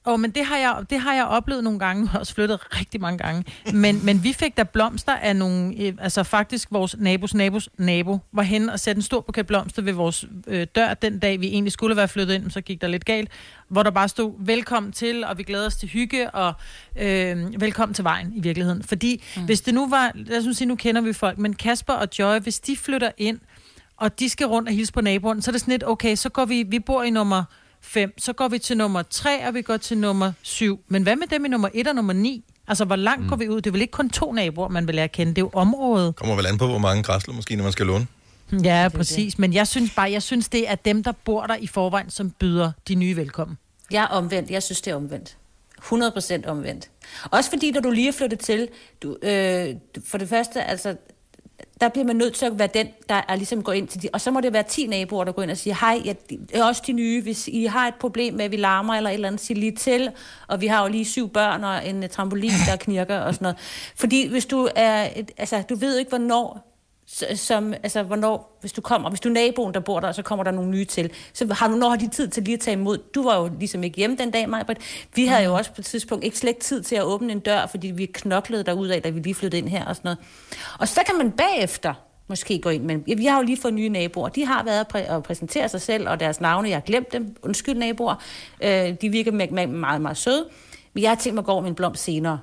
Åh, 0.08 0.20
men 0.20 0.30
det 0.30 0.44
har, 0.44 0.56
jeg, 0.56 0.84
det 0.90 1.00
har 1.00 1.14
jeg 1.14 1.24
oplevet 1.24 1.64
nogle 1.64 1.78
gange. 1.78 2.02
Jeg 2.02 2.10
har 2.10 2.18
også 2.18 2.34
flyttet 2.34 2.60
rigtig 2.80 3.00
mange 3.00 3.18
gange. 3.18 3.44
Men, 3.72 4.04
men 4.04 4.24
vi 4.24 4.32
fik 4.32 4.56
da 4.56 4.62
blomster 4.62 5.12
af 5.12 5.36
nogle... 5.36 5.74
øh, 5.78 5.92
Altså 6.00 6.22
faktisk 6.22 6.68
vores 6.70 6.96
nabos 6.98 7.34
nabos 7.34 7.68
nabo 7.78 8.18
var 8.32 8.42
hen 8.42 8.68
og 8.68 8.80
satte 8.80 8.98
en 8.98 9.02
stor 9.02 9.20
buket 9.20 9.46
blomster 9.46 9.82
ved 9.82 9.92
vores 9.92 10.24
øh, 10.46 10.66
dør 10.74 10.94
den 10.94 11.18
dag, 11.18 11.40
vi 11.40 11.46
egentlig 11.46 11.72
skulle 11.72 11.96
være 11.96 12.08
flyttet 12.08 12.34
ind, 12.34 12.50
så 12.50 12.60
gik 12.60 12.80
der 12.80 12.88
lidt 12.88 13.04
galt. 13.04 13.30
Hvor 13.68 13.82
der 13.82 13.90
bare 13.90 14.08
stod, 14.08 14.34
velkommen 14.38 14.92
til, 14.92 15.24
og 15.24 15.38
vi 15.38 15.42
glæder 15.42 15.66
os 15.66 15.76
til 15.76 15.88
hygge, 15.88 16.30
og 16.30 16.52
øh, 16.96 17.60
velkommen 17.60 17.94
til 17.94 18.04
vejen 18.04 18.32
i 18.34 18.40
virkeligheden. 18.40 18.82
Fordi 18.82 19.24
mm. 19.36 19.44
hvis 19.44 19.60
det 19.60 19.74
nu 19.74 19.88
var... 19.88 20.12
Lad 20.14 20.38
os 20.38 20.44
nu 20.44 20.52
sige, 20.52 20.68
nu 20.68 20.76
kender 20.76 21.00
vi 21.00 21.12
folk, 21.12 21.38
men 21.38 21.54
Kasper 21.54 21.92
og 21.92 22.08
Joy, 22.18 22.38
hvis 22.38 22.60
de 22.60 22.76
flytter 22.76 23.10
ind, 23.16 23.38
og 23.96 24.18
de 24.18 24.28
skal 24.28 24.46
rundt 24.46 24.68
og 24.68 24.74
hilse 24.74 24.92
på 24.92 25.00
naboen, 25.00 25.42
så 25.42 25.50
er 25.50 25.52
det 25.52 25.60
sådan 25.60 25.72
lidt, 25.72 25.84
okay, 25.86 26.16
så 26.16 26.28
går 26.28 26.44
vi, 26.44 26.62
vi 26.62 26.78
bor 26.78 27.02
i 27.02 27.10
nummer 27.10 27.44
5, 27.80 28.18
så 28.18 28.32
går 28.32 28.48
vi 28.48 28.58
til 28.58 28.76
nummer 28.76 29.02
3, 29.02 29.46
og 29.46 29.54
vi 29.54 29.62
går 29.62 29.76
til 29.76 29.98
nummer 29.98 30.32
7. 30.42 30.80
Men 30.88 31.02
hvad 31.02 31.16
med 31.16 31.26
dem 31.26 31.44
i 31.44 31.48
nummer 31.48 31.68
1 31.74 31.88
og 31.88 31.94
nummer 31.94 32.12
9? 32.12 32.44
Altså, 32.68 32.84
hvor 32.84 32.96
langt 32.96 33.22
mm. 33.22 33.28
går 33.28 33.36
vi 33.36 33.48
ud? 33.48 33.56
Det 33.56 33.66
er 33.66 33.72
vel 33.72 33.80
ikke 33.80 33.90
kun 33.90 34.10
to 34.10 34.32
naboer, 34.32 34.68
man 34.68 34.86
vil 34.86 34.94
lære 34.94 35.04
at 35.04 35.12
kende. 35.12 35.30
Det 35.30 35.38
er 35.38 35.42
jo 35.42 35.50
området. 35.52 36.16
Kommer 36.16 36.36
vel 36.36 36.46
an 36.46 36.58
på, 36.58 36.66
hvor 36.66 36.78
mange 36.78 37.02
græsler 37.02 37.34
måske, 37.34 37.56
når 37.56 37.62
man 37.62 37.72
skal 37.72 37.86
låne. 37.86 38.06
Ja, 38.64 38.88
præcis. 38.94 39.34
Det. 39.34 39.38
Men 39.38 39.52
jeg 39.52 39.68
synes 39.68 39.90
bare, 39.90 40.10
jeg 40.10 40.22
synes, 40.22 40.48
det 40.48 40.70
er 40.70 40.74
dem, 40.74 41.02
der 41.02 41.12
bor 41.12 41.46
der 41.46 41.56
i 41.56 41.66
forvejen, 41.66 42.10
som 42.10 42.30
byder 42.30 42.72
de 42.88 42.94
nye 42.94 43.16
velkommen. 43.16 43.58
Jeg 43.90 44.02
er 44.02 44.06
omvendt. 44.06 44.50
Jeg 44.50 44.62
synes, 44.62 44.80
det 44.80 44.90
er 44.90 44.94
omvendt. 44.94 45.36
100% 45.82 46.48
omvendt. 46.48 46.90
Også 47.30 47.50
fordi, 47.50 47.70
når 47.70 47.80
du 47.80 47.90
lige 47.90 48.08
er 48.08 48.12
flyttet 48.12 48.38
til, 48.38 48.68
du, 49.02 49.16
øh, 49.22 49.74
for 50.06 50.18
det 50.18 50.28
første, 50.28 50.62
altså, 50.62 50.96
der 51.80 51.88
bliver 51.88 52.06
man 52.06 52.16
nødt 52.16 52.34
til 52.34 52.46
at 52.46 52.58
være 52.58 52.68
den, 52.74 52.88
der 53.08 53.20
er 53.28 53.36
ligesom 53.36 53.62
går 53.62 53.72
ind 53.72 53.88
til 53.88 54.02
de, 54.02 54.08
og 54.12 54.20
så 54.20 54.30
må 54.30 54.40
det 54.40 54.52
være 54.52 54.62
10 54.62 54.86
naboer, 54.86 55.24
der 55.24 55.32
går 55.32 55.42
ind 55.42 55.50
og 55.50 55.56
siger, 55.56 55.74
hej, 55.80 56.02
jeg, 56.04 56.16
er 56.52 56.64
også 56.64 56.82
de 56.86 56.92
nye, 56.92 57.22
hvis 57.22 57.48
I 57.48 57.64
har 57.64 57.88
et 57.88 57.94
problem 57.94 58.34
med, 58.34 58.44
at 58.44 58.50
vi 58.50 58.56
larmer 58.56 58.94
eller 58.94 59.10
et 59.10 59.14
eller 59.14 59.28
andet, 59.28 59.40
sig 59.40 59.56
lige 59.56 59.76
til, 59.76 60.10
og 60.48 60.60
vi 60.60 60.66
har 60.66 60.82
jo 60.82 60.88
lige 60.88 61.04
syv 61.04 61.28
børn 61.28 61.64
og 61.64 61.88
en 61.88 62.08
trampolin, 62.08 62.50
der 62.66 62.76
knirker 62.76 63.18
og 63.18 63.34
sådan 63.34 63.44
noget. 63.44 63.58
Fordi 63.96 64.28
hvis 64.28 64.46
du 64.46 64.68
er, 64.74 65.08
et, 65.16 65.30
altså, 65.36 65.62
du 65.68 65.74
ved 65.74 65.98
ikke, 65.98 66.08
hvornår 66.08 66.67
som, 67.34 67.72
altså, 67.72 68.02
hvornår, 68.02 68.58
hvis 68.60 68.72
du 68.72 68.80
kommer, 68.80 69.08
hvis 69.08 69.20
du 69.20 69.28
er 69.28 69.32
naboen, 69.32 69.74
der 69.74 69.80
bor 69.80 70.00
der, 70.00 70.08
og 70.08 70.14
så 70.14 70.22
kommer 70.22 70.44
der 70.44 70.50
nogle 70.50 70.70
nye 70.70 70.84
til, 70.84 71.10
så 71.32 71.54
har 71.54 71.68
du, 71.68 71.74
når 71.74 71.88
har 71.88 71.96
de 71.96 72.08
tid 72.08 72.28
til 72.28 72.42
lige 72.42 72.54
at 72.54 72.60
tage 72.60 72.72
imod? 72.72 72.98
Du 72.98 73.22
var 73.22 73.40
jo 73.40 73.50
ligesom 73.58 73.84
ikke 73.84 73.96
hjemme 73.96 74.16
den 74.16 74.30
dag, 74.30 74.48
Majbrit. 74.48 74.78
Vi 75.14 75.26
havde 75.26 75.44
jo 75.44 75.54
også 75.54 75.72
på 75.72 75.80
et 75.80 75.84
tidspunkt 75.84 76.24
ikke 76.24 76.38
slet 76.38 76.56
tid 76.56 76.82
til 76.82 76.96
at 76.96 77.02
åbne 77.02 77.32
en 77.32 77.40
dør, 77.40 77.66
fordi 77.66 77.86
vi 77.86 78.06
knoklede 78.06 78.64
derud 78.64 78.88
af, 78.88 79.02
da 79.02 79.10
vi 79.10 79.20
lige 79.20 79.34
flyttede 79.34 79.62
ind 79.62 79.68
her 79.68 79.84
og 79.84 79.96
sådan 79.96 80.06
noget. 80.08 80.18
Og 80.78 80.88
så 80.88 81.00
kan 81.06 81.18
man 81.18 81.30
bagefter 81.30 81.94
måske 82.28 82.58
gå 82.58 82.68
ind, 82.68 82.82
men 82.84 83.04
vi 83.06 83.26
har 83.26 83.38
jo 83.38 83.44
lige 83.44 83.60
fået 83.60 83.74
nye 83.74 83.88
naboer. 83.88 84.28
De 84.28 84.46
har 84.46 84.64
været 84.64 84.86
præ- 84.94 85.10
og 85.10 85.22
præsentere 85.22 85.68
sig 85.68 85.80
selv 85.80 86.08
og 86.08 86.20
deres 86.20 86.40
navne. 86.40 86.68
Jeg 86.68 86.76
har 86.76 86.80
glemt 86.80 87.12
dem. 87.12 87.36
Undskyld, 87.42 87.74
naboer. 87.74 88.14
Øh, 88.62 88.94
de 89.00 89.08
virker 89.08 89.32
meget, 89.32 89.52
meget, 89.52 89.68
meget, 89.68 90.00
meget 90.00 90.16
søde. 90.16 90.48
Men 90.92 91.02
jeg 91.02 91.10
har 91.10 91.16
tænkt 91.16 91.34
mig 91.34 91.42
at 91.42 91.46
gå 91.46 91.52
over 91.52 91.60
med 91.60 91.68
en 91.68 91.74
blomst 91.74 92.04
senere, 92.04 92.38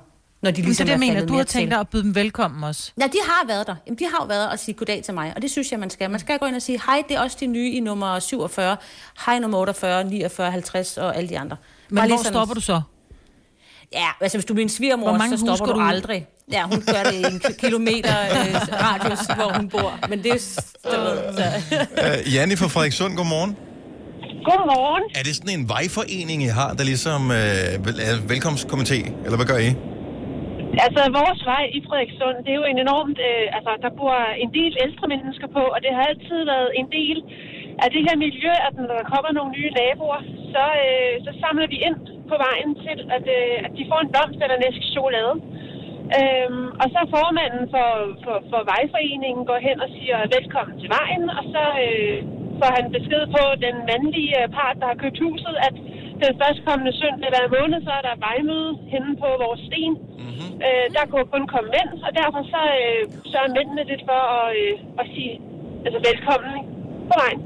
når 0.46 0.50
de 0.52 0.62
Ligesom 0.62 0.66
ligesom 0.86 0.86
det, 0.86 0.92
er 1.08 1.14
mener, 1.14 1.26
du 1.26 1.36
har 1.36 1.44
tænkt 1.44 1.70
dig 1.70 1.80
at 1.80 1.88
byde 1.88 2.02
dem 2.02 2.14
velkommen 2.14 2.64
også. 2.64 2.92
Ja, 3.00 3.04
de 3.06 3.18
har 3.28 3.46
været 3.46 3.66
der. 3.66 3.74
Jamen, 3.86 3.98
de 3.98 4.04
har 4.04 4.24
jo 4.24 4.26
været 4.26 4.50
og 4.50 4.58
sige 4.58 4.74
goddag 4.74 5.02
til 5.04 5.14
mig, 5.14 5.32
og 5.36 5.42
det 5.42 5.50
synes 5.50 5.70
jeg, 5.72 5.80
man 5.80 5.90
skal. 5.90 6.10
Man 6.10 6.20
skal 6.20 6.38
gå 6.38 6.46
ind 6.46 6.56
og 6.56 6.62
sige, 6.62 6.80
hej, 6.86 7.02
det 7.08 7.16
er 7.16 7.20
også 7.20 7.36
de 7.40 7.46
nye 7.46 7.70
i 7.70 7.80
nummer 7.80 8.18
47, 8.18 8.76
hej 9.26 9.38
nummer 9.38 9.58
48, 9.58 10.04
49, 10.04 10.50
50 10.50 10.98
og 10.98 11.16
alle 11.16 11.28
de 11.28 11.38
andre. 11.38 11.56
Men 11.88 11.96
Bare 11.96 12.08
hvor 12.08 12.16
sådan- 12.16 12.32
stopper 12.32 12.54
du 12.54 12.60
så? 12.60 12.80
Ja, 13.92 14.06
altså 14.20 14.38
hvis 14.38 14.44
du 14.44 14.52
er 14.52 14.56
min 14.56 14.68
svigermor, 14.68 15.18
så 15.30 15.36
stopper 15.56 15.74
du 15.74 15.80
du 15.80 15.84
aldrig. 15.86 16.26
Ja, 16.52 16.62
hun 16.62 16.82
gør 16.86 17.02
det 17.02 17.14
i 17.14 17.18
en 17.34 17.40
ki- 17.44 17.56
kilometer 17.60 18.14
øh, 18.20 18.54
radius, 18.72 19.18
hvor 19.36 19.52
hun 19.56 19.68
bor. 19.68 19.98
Men 20.08 20.18
det 20.22 20.26
er 20.26 20.30
jo... 20.30 20.40
Ved, 20.90 21.34
så. 21.36 22.26
Uh, 22.28 22.34
Janne 22.34 22.56
fra 22.56 22.66
Frederikssund, 22.68 23.16
godmorgen. 23.16 23.56
Godmorgen. 24.44 25.02
Er 25.14 25.22
det 25.22 25.36
sådan 25.36 25.58
en 25.60 25.68
vejforening, 25.68 26.42
I 26.42 26.46
har, 26.46 26.74
der 26.74 26.84
ligesom 26.84 27.28
vel- 27.28 28.00
er 28.00 28.16
velkomstkomité, 28.16 29.24
eller 29.24 29.36
hvad 29.36 29.46
gør 29.46 29.56
I? 29.58 29.74
Altså, 30.84 31.02
vores 31.20 31.40
vej 31.52 31.64
i 31.78 31.80
Frederikssund, 31.86 32.36
det 32.44 32.50
er 32.52 32.60
jo 32.62 32.70
en 32.72 32.82
enormt... 32.86 33.18
Øh, 33.28 33.46
altså, 33.56 33.72
der 33.84 33.98
bor 34.00 34.16
en 34.44 34.50
del 34.58 34.72
ældre 34.84 35.06
mennesker 35.14 35.48
på, 35.56 35.62
og 35.74 35.78
det 35.84 35.92
har 35.96 36.04
altid 36.10 36.40
været 36.52 36.70
en 36.80 36.88
del 36.98 37.18
af 37.84 37.88
det 37.94 38.02
her 38.06 38.16
miljø, 38.26 38.52
at 38.66 38.74
når 38.76 38.96
der 39.00 39.10
kommer 39.12 39.30
nogle 39.32 39.54
nye 39.58 39.70
naboer, 39.80 40.20
så, 40.54 40.64
øh, 40.84 41.14
så 41.26 41.30
samler 41.42 41.66
vi 41.74 41.78
ind 41.88 42.00
på 42.30 42.36
vejen 42.46 42.70
til, 42.84 42.98
at, 43.16 43.24
øh, 43.38 43.56
at 43.66 43.72
de 43.78 43.88
får 43.90 44.00
en 44.02 44.12
blomst 44.12 44.40
eller 44.42 44.56
en 44.56 44.68
æske 44.68 44.88
chokolade. 44.94 45.34
Øhm, 46.18 46.66
og 46.82 46.86
så 46.94 47.00
formanden 47.16 47.64
for, 47.74 47.88
for, 48.24 48.36
for 48.50 48.60
vejforeningen 48.72 49.44
går 49.50 49.60
hen 49.68 49.78
og 49.84 49.88
siger 49.96 50.18
velkommen 50.36 50.74
til 50.80 50.88
vejen, 50.98 51.24
og 51.38 51.44
så 51.54 51.64
øh, 51.86 52.18
får 52.60 52.70
han 52.78 52.86
besked 52.96 53.22
på 53.36 53.42
den 53.64 53.76
mandlige 53.90 54.34
øh, 54.40 54.48
part, 54.56 54.76
der 54.80 54.86
har 54.90 55.02
købt 55.02 55.18
huset, 55.26 55.54
at 55.68 55.76
den 56.24 56.32
førstkommende 56.40 56.92
søndag 57.02 57.28
hver 57.34 57.46
måned, 57.56 57.78
så 57.86 57.92
er 57.98 58.02
der 58.08 58.14
vejmøde 58.26 58.70
henne 58.92 59.10
på 59.22 59.28
vores 59.44 59.60
sten. 59.68 59.92
Mm-hmm. 60.22 60.50
Øh, 60.66 60.86
der 60.96 61.04
kunne 61.10 61.28
kun 61.34 61.44
komme 61.54 61.68
mænd, 61.76 61.90
og 62.06 62.10
derfor 62.20 62.40
så, 62.52 62.62
øh, 62.82 63.00
så 63.32 63.36
er 63.44 63.48
mændene 63.56 63.82
lidt 63.90 64.02
for 64.10 64.20
at, 64.38 64.46
øh, 64.60 65.00
at 65.00 65.06
sige 65.14 65.32
altså, 65.86 65.98
velkommen 66.08 66.52
på 67.10 67.14
vejen. 67.22 67.40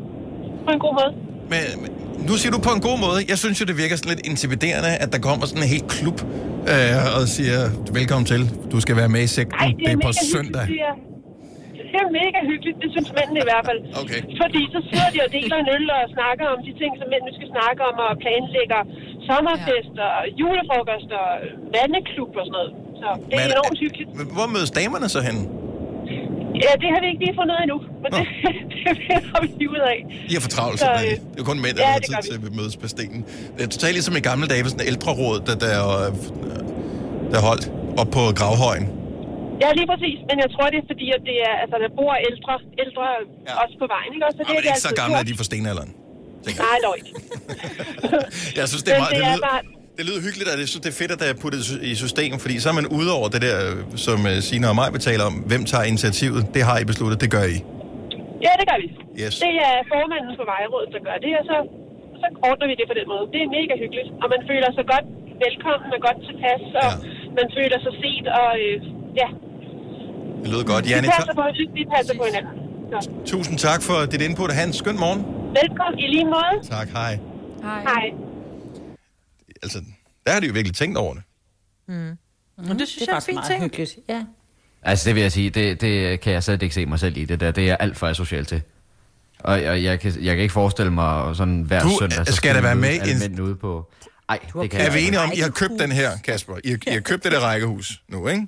På 0.66 0.70
en 0.76 0.80
god 0.84 0.94
måde. 1.00 1.12
Men, 1.52 1.62
men 1.82 1.90
nu 2.28 2.34
siger 2.40 2.52
du 2.56 2.60
på 2.68 2.72
en 2.78 2.82
god 2.88 2.98
måde. 3.06 3.18
Jeg 3.32 3.38
synes 3.42 3.56
jo, 3.60 3.64
det 3.70 3.76
virker 3.82 3.96
sådan 3.96 4.12
lidt 4.14 4.24
intimiderende, 4.32 4.92
at 5.04 5.08
der 5.14 5.20
kommer 5.28 5.44
sådan 5.50 5.62
en 5.66 5.70
helt 5.76 5.88
klub 5.96 6.18
øh, 6.72 7.16
og 7.16 7.22
siger, 7.36 7.58
velkommen 7.98 8.26
til, 8.32 8.40
du 8.72 8.78
skal 8.84 8.94
være 9.00 9.10
med 9.16 9.22
i 9.28 9.30
sekten. 9.38 9.58
Ej, 9.60 9.72
det 9.78 9.92
er 9.92 9.96
på 10.08 10.12
mega 10.18 10.32
søndag. 10.34 10.64
Hyggeligt, 10.66 11.09
det, 11.92 11.98
er, 12.04 12.08
mega 12.22 12.38
hyggeligt, 12.50 12.76
det 12.82 12.88
synes 12.94 13.08
mændene 13.18 13.38
i 13.44 13.46
hvert 13.50 13.64
fald. 13.68 13.80
Okay. 14.02 14.20
Fordi 14.42 14.60
så 14.74 14.78
sidder 14.90 15.08
de 15.14 15.18
og 15.26 15.30
deler 15.38 15.56
en 15.64 15.68
øl 15.76 15.86
og 15.98 16.02
snakker 16.16 16.44
om 16.54 16.58
de 16.66 16.72
ting, 16.80 16.92
som 17.00 17.06
mændene 17.12 17.32
skal 17.38 17.48
snakke 17.56 17.80
om, 17.88 17.94
og 18.06 18.10
planlægger 18.24 18.80
sommerfest 19.28 19.94
og 20.08 20.20
julefrokost 20.40 21.10
og 21.22 21.28
mandeklub 21.74 22.30
og 22.40 22.44
sådan 22.46 22.56
noget. 22.58 22.70
Så 23.00 23.08
det 23.28 23.34
er 23.36 23.40
Men- 23.46 23.54
enormt 23.56 23.78
hyggeligt. 23.84 24.10
Men 24.18 24.26
Hvor 24.36 24.46
mødes 24.54 24.70
damerne 24.80 25.08
så 25.16 25.20
henne? 25.28 25.42
Ja, 26.64 26.72
det 26.82 26.88
har 26.94 27.00
vi 27.04 27.06
ikke 27.12 27.22
lige 27.26 27.34
fundet 27.40 27.52
ud 27.54 27.58
af 27.60 27.64
endnu, 27.66 27.78
men 28.02 28.08
det, 28.16 28.24
det 28.84 28.92
finder 29.06 29.38
vi 29.58 29.66
ud 29.74 29.82
af. 29.92 29.98
I 30.30 30.32
har 30.36 30.42
for 30.46 30.52
travlt, 30.56 30.78
Så, 30.80 30.90
øh, 30.90 31.00
Det 31.00 31.12
er 31.12 31.40
jo 31.42 31.44
kun 31.52 31.58
mænd, 31.64 31.74
der 31.76 31.82
ja, 31.86 31.92
har 31.96 31.98
tid 32.08 32.14
gør 32.14 32.20
til 32.28 32.34
at 32.48 32.54
mødes 32.60 32.76
på 32.82 32.88
stenen. 32.94 33.20
Det 33.56 33.62
er 33.66 33.70
totalt 33.76 33.94
ligesom 33.98 34.14
i 34.20 34.22
gamle 34.30 34.46
dage, 34.52 34.60
sådan 34.64 34.80
en 34.86 34.90
ældreråd, 34.92 35.36
der, 35.48 35.54
der, 35.64 35.74
der 37.32 37.40
holdt 37.48 37.64
op 38.00 38.10
på 38.16 38.22
gravhøjen. 38.40 38.86
Ja, 39.62 39.68
lige 39.78 39.88
præcis. 39.92 40.18
Men 40.30 40.36
jeg 40.44 40.48
tror, 40.54 40.66
det 40.72 40.78
er 40.84 40.86
fordi, 40.92 41.06
at 41.16 41.22
det 41.30 41.36
er, 41.48 41.54
altså, 41.62 41.76
der 41.84 41.90
bor 42.00 42.12
ældre, 42.30 42.54
ældre 42.84 43.04
ja. 43.48 43.52
også 43.62 43.74
på 43.82 43.86
vejen, 43.94 44.10
ikke? 44.14 44.24
Også, 44.28 44.36
så 44.38 44.44
Ja, 44.48 44.52
men 44.54 44.62
det 44.64 44.70
ikke 44.74 44.86
så 44.90 44.94
gamle, 45.02 45.16
at 45.22 45.26
de 45.28 45.32
er 45.36 45.40
fra 45.42 45.48
stenalderen. 45.50 45.90
Nej, 46.46 46.78
ikke. 46.98 47.10
Jeg 48.60 48.66
synes, 48.70 48.82
det 48.86 48.92
er 48.96 49.00
meget... 49.02 49.14
det 49.14 49.20
Det, 49.20 49.28
er 49.30 49.36
lyder, 49.38 49.48
bare- 49.50 49.66
det 49.98 50.04
lyder 50.08 50.20
hyggeligt, 50.26 50.48
og 50.50 50.54
jeg 50.64 50.68
synes, 50.72 50.84
det 50.86 50.90
er 50.94 50.98
fedt, 51.02 51.12
at 51.14 51.18
det 51.22 51.28
er 51.34 51.36
puttet 51.44 51.60
i 51.90 51.92
system, 52.04 52.32
fordi 52.44 52.54
så 52.62 52.66
er 52.72 52.76
man 52.80 52.86
ude 52.98 53.10
over 53.18 53.28
det 53.34 53.40
der, 53.48 53.56
som 54.06 54.18
øh, 54.30 54.36
Sina 54.48 54.66
og 54.72 54.76
mig 54.80 54.88
betaler 54.98 55.24
om, 55.30 55.34
hvem 55.50 55.62
tager 55.70 55.84
initiativet. 55.92 56.40
Det 56.56 56.62
har 56.68 56.76
I 56.82 56.84
besluttet, 56.92 57.18
det 57.24 57.30
gør 57.36 57.44
I. 57.56 57.58
Ja, 58.46 58.52
det 58.60 58.66
gør 58.70 58.78
vi. 58.84 58.88
Yes. 59.22 59.34
Det 59.44 59.52
er 59.68 59.74
formanden 59.92 60.32
for 60.40 60.46
vejrådet, 60.54 60.88
der 60.96 61.00
gør 61.08 61.16
det, 61.26 61.32
og 61.40 61.44
så, 61.50 61.56
så 62.20 62.26
ordner 62.48 62.66
vi 62.70 62.74
det 62.80 62.86
på 62.92 62.96
den 63.00 63.06
måde. 63.12 63.24
Det 63.34 63.40
er 63.44 63.48
mega 63.58 63.74
hyggeligt, 63.82 64.08
og 64.22 64.26
man 64.34 64.40
føler 64.50 64.70
sig 64.78 64.84
godt 64.92 65.06
velkommen 65.44 65.88
og 65.96 66.00
godt 66.06 66.18
tilpas, 66.28 66.62
og 66.82 66.90
ja. 66.90 67.32
man 67.38 67.46
føler 67.58 67.78
sig 67.86 67.94
set, 68.02 68.26
og 68.40 68.50
øh, 68.64 68.74
ja, 69.22 69.28
Det 70.42 70.48
lyder 70.48 70.64
godt. 70.64 70.84
vi 70.84 70.90
Janne, 70.90 71.08
passer, 71.08 71.34
på, 71.34 71.42
vi 71.74 71.86
passer 71.96 72.14
på 72.16 72.24
hinanden. 72.24 72.60
Så. 73.02 73.10
tusind 73.26 73.58
tak 73.58 73.82
for 73.82 74.04
dit 74.06 74.20
input. 74.20 74.52
Ha' 74.52 74.64
en 74.64 74.72
skøn 74.72 74.98
morgen. 74.98 75.20
Velkommen 75.62 75.98
i 75.98 76.06
lige 76.06 76.24
måde. 76.24 76.68
Tak, 76.70 76.88
hej. 76.88 77.18
Hej. 77.62 77.80
Hej. 77.82 78.10
Altså, 79.62 79.78
der 80.26 80.32
har 80.32 80.40
de 80.40 80.46
jo 80.46 80.52
virkelig 80.52 80.76
tænkt 80.76 80.98
over 80.98 81.14
det. 81.14 81.22
Mm. 81.88 81.94
Mm. 81.94 82.70
Og 82.70 82.78
det 82.78 82.88
synes 82.88 82.90
det 82.94 83.00
er 83.02 83.04
jeg 83.08 83.10
er 83.12 83.14
faktisk 83.14 83.26
fint 83.26 83.34
meget 83.36 83.46
ting. 83.50 83.62
hyggeligt. 83.62 83.98
Ja. 84.08 84.24
Altså, 84.82 85.08
det 85.08 85.14
vil 85.14 85.20
jeg 85.22 85.32
sige, 85.32 85.50
det, 85.50 85.80
det 85.80 86.20
kan 86.20 86.32
jeg 86.32 86.42
slet 86.42 86.62
ikke 86.62 86.74
se 86.74 86.86
mig 86.86 86.98
selv 86.98 87.16
i. 87.16 87.24
Det 87.24 87.40
der, 87.40 87.50
det 87.50 87.62
er 87.62 87.66
jeg 87.66 87.76
alt 87.80 87.96
for 87.96 88.06
asocial 88.06 88.44
til. 88.44 88.62
Og, 89.40 89.52
og 89.52 89.82
jeg, 89.84 90.00
kan, 90.00 90.12
jeg 90.20 90.34
kan 90.36 90.42
ikke 90.42 90.52
forestille 90.52 90.92
mig 90.92 91.36
sådan 91.36 91.60
hver 91.62 91.82
Du, 91.82 91.88
søndag... 92.00 92.26
så 92.26 92.32
skal 92.32 92.54
der 92.54 92.60
vi 92.60 92.64
være 92.64 92.74
med 92.74 93.22
en- 93.30 93.40
ude 93.40 93.56
på... 93.56 93.92
Ej, 94.28 94.38
det 94.62 94.70
kan 94.70 94.80
Er 94.80 94.84
jeg 94.84 94.92
vi 94.94 94.98
ikke. 94.98 95.08
enige 95.08 95.20
om, 95.20 95.30
I 95.34 95.40
har 95.40 95.48
købt 95.50 95.72
den 95.78 95.92
her, 95.92 96.10
Kasper? 96.24 96.54
I 96.64 96.70
har, 96.70 96.78
I 96.86 96.90
har 96.90 97.00
købt 97.00 97.24
det 97.24 97.32
der 97.32 97.40
rækkehus 97.40 98.02
nu, 98.08 98.28
ikke? 98.28 98.46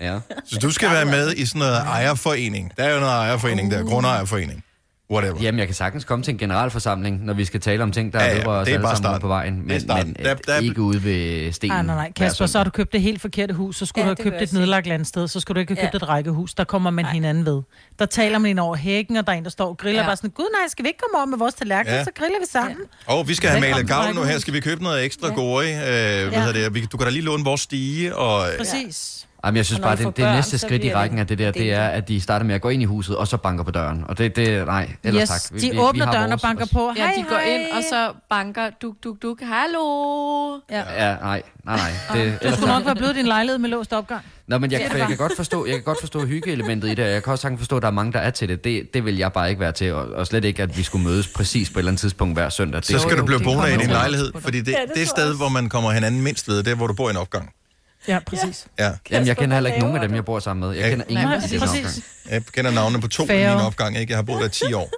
Ja. 0.00 0.18
Så 0.44 0.58
du 0.58 0.70
skal 0.70 0.90
være 0.90 1.04
med 1.04 1.32
i 1.32 1.46
sådan 1.46 1.58
noget 1.58 1.76
ejerforening. 1.76 2.72
Der 2.76 2.84
er 2.84 2.94
jo 2.94 3.00
noget 3.00 3.12
ejerforening 3.12 3.70
der, 3.70 3.82
grundejerforening. 3.84 4.62
Whatever. 5.10 5.36
Jamen, 5.42 5.58
jeg 5.58 5.66
kan 5.68 5.74
sagtens 5.74 6.04
komme 6.04 6.22
til 6.24 6.32
en 6.32 6.38
generalforsamling, 6.38 7.24
når 7.24 7.34
vi 7.34 7.44
skal 7.44 7.60
tale 7.60 7.82
om 7.82 7.92
ting, 7.92 8.12
der 8.12 8.22
Ja, 8.24 8.30
ja, 8.30 8.38
vedrører 8.38 8.60
os 8.60 8.64
det 8.66 8.72
er 8.72 8.76
alle 8.76 8.84
bare 8.86 8.96
sammen 8.96 9.20
på 9.20 9.26
vejen. 9.28 9.68
Det 9.68 9.90
er 9.90 9.94
Men, 9.96 10.06
men 10.06 10.16
Der- 10.24 10.34
der, 10.34 10.56
ikke 10.58 10.80
ude 10.82 11.04
ved 11.04 11.52
stenen. 11.52 11.76
Nej, 11.76 11.82
nej, 11.82 11.94
nej. 11.94 12.12
Kasper, 12.16 12.46
så 12.46 12.58
har 12.58 12.64
du 12.64 12.70
købt 12.70 12.92
det 12.92 13.00
helt 13.02 13.20
forkerte 13.20 13.54
hus, 13.54 13.76
så 13.76 13.86
skulle 13.86 14.04
Ja, 14.08 14.14
du 14.14 14.22
have 14.22 14.30
købt 14.30 14.42
et 14.42 14.52
nedlagt 14.52 14.86
andet 14.86 15.08
sted, 15.08 15.28
så 15.28 15.40
skulle 15.40 15.54
du 15.54 15.60
ikke 15.60 15.74
have 15.74 15.80
købt 15.90 15.94
Ja. 16.02 16.04
et 16.06 16.08
rækkehus. 16.08 16.54
Der 16.54 16.64
kommer 16.64 16.90
man 16.90 17.04
hinanden 17.04 17.46
ved. 17.46 17.62
Der 17.98 18.06
taler 18.06 18.38
man 18.38 18.50
ind 18.50 18.58
over 18.60 18.76
hækken, 18.76 19.16
og 19.16 19.26
der 19.26 19.32
er 19.32 19.36
en, 19.36 19.44
der 19.44 19.50
står 19.50 19.66
og 19.68 19.76
griller 19.78 20.00
Ja. 20.02 20.08
bare 20.08 20.16
sådan, 20.16 20.30
gud 20.30 20.44
nej, 20.60 20.68
skal 20.68 20.82
vi 20.84 20.88
ikke 20.88 20.98
komme 20.98 21.16
over 21.18 21.26
med 21.26 21.38
vores 21.38 21.54
tallerken, 21.54 21.92
Ja. 21.92 22.04
så 22.04 22.10
griller 22.18 22.38
vi 22.40 22.46
sammen. 22.50 22.76
Ja. 23.08 23.14
Og 23.14 23.28
vi 23.28 23.34
skal 23.34 23.50
have 23.50 23.60
malet 23.60 23.88
gavl 23.88 24.14
nu 24.14 24.22
her. 24.22 24.38
Skal 24.38 24.54
vi 24.54 24.60
købe 24.60 24.82
noget 24.82 25.04
ekstra 25.04 25.28
ja. 25.28 25.34
gode? 25.34 25.66
Øh, 25.68 25.76
hvad 25.78 25.88
Ja. 25.88 26.44
hedder 26.44 26.52
det? 26.52 26.74
Vi, 26.74 26.80
du 26.92 26.96
kan 26.96 27.04
da 27.06 27.10
lige 27.12 27.22
låne 27.24 27.44
vores 27.44 27.60
stige. 27.60 28.16
Og, 28.16 28.46
Præcis. 28.58 29.25
Jamen, 29.44 29.56
jeg 29.56 29.66
synes 29.66 29.78
Og 29.78 29.82
bare, 29.82 29.96
det, 29.96 30.06
det 30.06 30.14
børn, 30.14 30.34
næste 30.34 30.58
skridt 30.58 30.84
i 30.84 30.94
rækken 30.94 31.18
det 31.18 31.20
af 31.20 31.26
det 31.26 31.38
der, 31.38 31.50
det 31.50 31.72
er, 31.72 31.86
at 31.86 32.08
de 32.08 32.20
starter 32.20 32.46
med 32.46 32.54
at 32.54 32.60
gå 32.60 32.68
ind 32.68 32.82
i 32.82 32.84
huset, 32.84 33.16
og 33.16 33.28
så 33.28 33.36
banker 33.36 33.64
på 33.64 33.70
døren. 33.70 34.04
Og 34.08 34.18
det, 34.18 34.36
det 34.36 34.66
nej, 34.66 34.90
ellers 35.04 35.28
Yes, 35.30 35.42
tak. 35.42 35.60
de 35.60 35.80
åbner 35.80 36.04
har 36.04 36.12
døren 36.12 36.24
og 36.24 36.30
vores, 36.30 36.42
banker 36.42 36.66
på. 36.72 36.92
Ja, 36.96 37.02
Hej, 37.02 37.14
de 37.16 37.24
går 37.28 37.36
hej. 37.36 37.54
ind, 37.54 37.72
og 37.72 37.82
så 37.90 38.12
banker 38.30 38.70
duk, 38.82 38.94
duk, 39.04 39.22
duk. 39.22 39.40
Hallo! 39.42 40.60
Ja. 40.70 41.08
Ja, 41.08 41.16
nej, 41.16 41.42
nej, 41.64 41.76
nej. 41.76 42.22
Det, 42.22 42.38
Du 42.42 42.52
skulle 42.52 42.72
nok 42.72 42.84
være 42.86 42.94
blevet 42.94 43.14
din 43.16 43.26
lejlighed 43.26 43.58
med 43.58 43.68
låst 43.68 43.92
opgang. 43.92 44.22
Nå, 44.48 44.58
men 44.58 44.72
jeg, 44.72 44.86
for 44.90 44.98
jeg, 44.98 45.06
kan 45.08 45.16
godt 45.16 45.32
forstå, 45.36 45.66
jeg 45.66 45.74
kan 45.74 45.82
godt 45.82 46.00
forstå 46.00 46.26
hyggeelementet 46.26 46.88
i 46.88 46.94
det, 46.94 47.04
og 47.04 47.10
jeg 47.10 47.22
kan 47.22 47.30
også 47.30 47.42
sagtens 47.42 47.58
forstå, 47.60 47.76
at 47.76 47.82
der 47.82 47.88
er 47.88 47.92
mange, 47.92 48.12
der 48.12 48.18
er 48.18 48.30
til 48.30 48.48
det. 48.48 48.64
Det, 48.64 48.94
det 48.94 49.04
vil 49.04 49.16
jeg 49.16 49.32
bare 49.32 49.48
ikke 49.48 49.60
være 49.60 49.72
til, 49.72 49.92
og, 49.94 50.08
og 50.08 50.26
slet 50.26 50.44
ikke, 50.44 50.62
at 50.62 50.78
vi 50.78 50.82
skulle 50.82 51.04
mødes 51.04 51.28
præcis 51.28 51.70
på 51.70 51.74
et 51.74 51.78
eller 51.78 51.90
andet 51.90 52.00
tidspunkt 52.00 52.36
hver 52.36 52.48
søndag. 52.48 52.78
Det, 52.80 52.86
Så 52.86 52.98
skal 52.98 53.18
du 53.18 53.24
blive 53.24 53.40
boende 53.40 53.74
i 53.74 53.76
din 53.76 53.90
lejlighed, 53.90 54.32
fordi 54.38 54.60
det, 54.60 54.72
Ja, 54.72 54.78
det 54.86 54.94
det 54.94 55.02
er 55.02 55.06
tror 55.06 55.16
sted, 55.16 55.36
hvor 55.36 55.48
man 55.48 55.68
kommer 55.68 55.90
hinanden 55.90 56.22
mindst 56.22 56.48
ved, 56.48 56.56
det 56.62 56.68
er, 56.68 56.74
hvor 56.74 56.86
du 56.86 56.94
bor 56.94 57.08
i 57.08 57.10
en 57.10 57.16
opgang. 57.16 57.50
Ja, 58.08 58.18
præcis. 58.26 58.66
Ja. 58.78 58.92
Jamen, 59.10 59.26
jeg 59.26 59.36
kender 59.36 59.56
heller 59.56 59.70
ikke 59.70 59.80
nogen 59.80 59.96
af 59.96 60.02
dem, 60.08 60.14
jeg 60.14 60.24
bor 60.24 60.38
sammen 60.40 60.68
med. 60.68 60.76
Jeg 60.76 60.90
kender 60.90 61.04
ingen 61.08 61.24
Nej, 61.26 61.34
af 61.36 61.48
dem. 61.50 61.60
præcis. 61.60 62.00
Jeg 62.30 62.42
kender 62.52 62.70
navnene 62.70 63.00
på 63.00 63.08
to 63.08 63.24
i 63.24 63.26
min 63.26 63.46
opgang, 63.46 63.98
ikke? 63.98 64.10
Jeg 64.10 64.18
har 64.18 64.22
boet 64.22 64.40
der 64.40 64.46
i 64.46 64.50
10 64.68 64.72
år. 64.72 64.90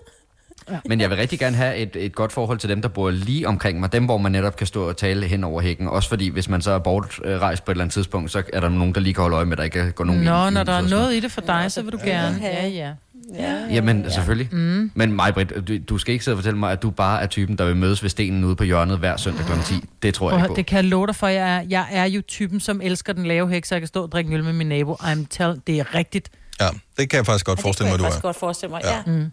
Men 0.89 1.01
jeg 1.01 1.11
vil 1.11 1.19
rigtig 1.19 1.39
gerne 1.39 1.57
have 1.57 1.77
et, 1.77 1.97
et 1.97 2.15
godt 2.15 2.33
forhold 2.33 2.59
til 2.59 2.69
dem, 2.69 2.83
der 2.83 2.89
bor 2.89 3.11
lige 3.11 3.49
omkring 3.49 3.81
mig. 3.81 3.93
Dem, 3.93 4.05
hvor 4.05 4.19
man 4.19 4.33
netop 4.33 4.57
kan 4.57 4.67
stå 4.67 4.89
og 4.89 4.97
tale 4.97 5.27
hen 5.27 5.45
over 5.45 5.61
hækken. 5.61 5.89
Også 5.89 6.09
fordi, 6.09 6.29
hvis 6.29 6.49
man 6.49 6.63
så 6.63 6.71
er 6.71 6.79
bortrejst 6.79 7.65
på 7.65 7.71
et 7.71 7.75
eller 7.75 7.85
andet 7.85 7.95
tidspunkt, 7.95 8.31
så 8.31 8.43
er 8.53 8.61
der 8.61 8.69
nogen, 8.69 8.95
der 8.95 9.01
lige 9.01 9.15
kan 9.15 9.23
holde 9.23 9.37
øje 9.37 9.45
med, 9.45 9.53
at 9.53 9.59
der 9.59 9.65
ikke 9.65 9.93
går 9.93 10.05
nogen 10.05 10.23
Nå, 10.23 10.43
ind 10.47 10.51
i 10.51 10.55
når 10.55 10.65
der 10.65 10.73
er 10.73 10.89
noget 10.89 11.15
i 11.15 11.21
det 11.21 11.33
for 11.33 11.41
dig, 11.41 11.73
så 11.73 11.83
vil 11.83 11.93
du 11.93 11.99
gerne. 12.05 12.39
Ja, 12.43 12.67
ja. 12.69 12.93
noget. 13.33 13.75
Jamen, 13.75 14.03
ja. 14.03 14.11
selvfølgelig. 14.11 14.49
Mm. 14.53 14.91
Men 14.95 15.13
mig, 15.13 15.35
Britt, 15.35 15.69
du, 15.69 15.79
du 15.89 15.99
skal 15.99 16.13
ikke 16.13 16.25
sidde 16.25 16.35
og 16.35 16.39
fortælle 16.39 16.59
mig, 16.59 16.73
at 16.73 16.83
du 16.83 16.91
bare 16.91 17.23
er 17.23 17.27
typen, 17.27 17.59
der 17.59 17.65
vil 17.65 17.77
mødes 17.77 18.03
ved 18.03 18.11
stenen 18.11 18.45
ude 18.45 18.57
på 18.57 18.65
hjørnet 18.65 18.99
hver 18.99 19.17
søndag 19.17 19.47
kl. 19.47 19.53
10. 19.65 19.75
Det 20.03 20.15
tror 20.15 20.31
jeg 20.31 20.39
ikke 20.39 20.49
på. 20.49 20.55
det 20.55 20.67
kan 20.67 20.77
jeg 20.77 20.85
love 20.85 21.07
dig 21.07 21.15
for, 21.17 21.27
jeg 21.27 21.57
er, 21.57 21.61
jeg 21.69 21.87
er 21.91 22.05
jo 22.05 22.23
typen, 22.29 22.61
som 22.61 22.81
elsker 22.83 23.13
den 23.13 23.27
lave 23.27 23.49
hæk, 23.49 23.65
så 23.65 23.75
jeg 23.75 23.81
kan 23.81 23.89
stå 23.89 24.03
og 24.03 24.13
drikke 24.13 24.35
øl 24.35 24.45
med 24.45 24.53
min 24.53 24.67
nabo. 24.67 24.95
I'm 24.95 25.27
tell, 25.31 25.61
det 25.67 25.79
er 25.79 25.95
rigtigt. 25.95 26.29
Ja, 26.61 26.69
det 26.99 27.11
kan 27.11 27.17
jeg 27.17 27.27
faktisk 27.27 27.47
godt 27.47 27.61
forestille 27.63 27.91
mig, 27.91 27.93
det 27.93 27.99
du 27.99 28.05
kan 28.05 28.05
jeg 28.05 28.09
er. 28.09 28.13
faktisk 28.13 28.23
godt 28.23 28.37
forestille 28.37 28.71
mig, 28.71 28.81
Ja. 28.85 28.97
ja. 28.97 29.03
Mm. 29.07 29.31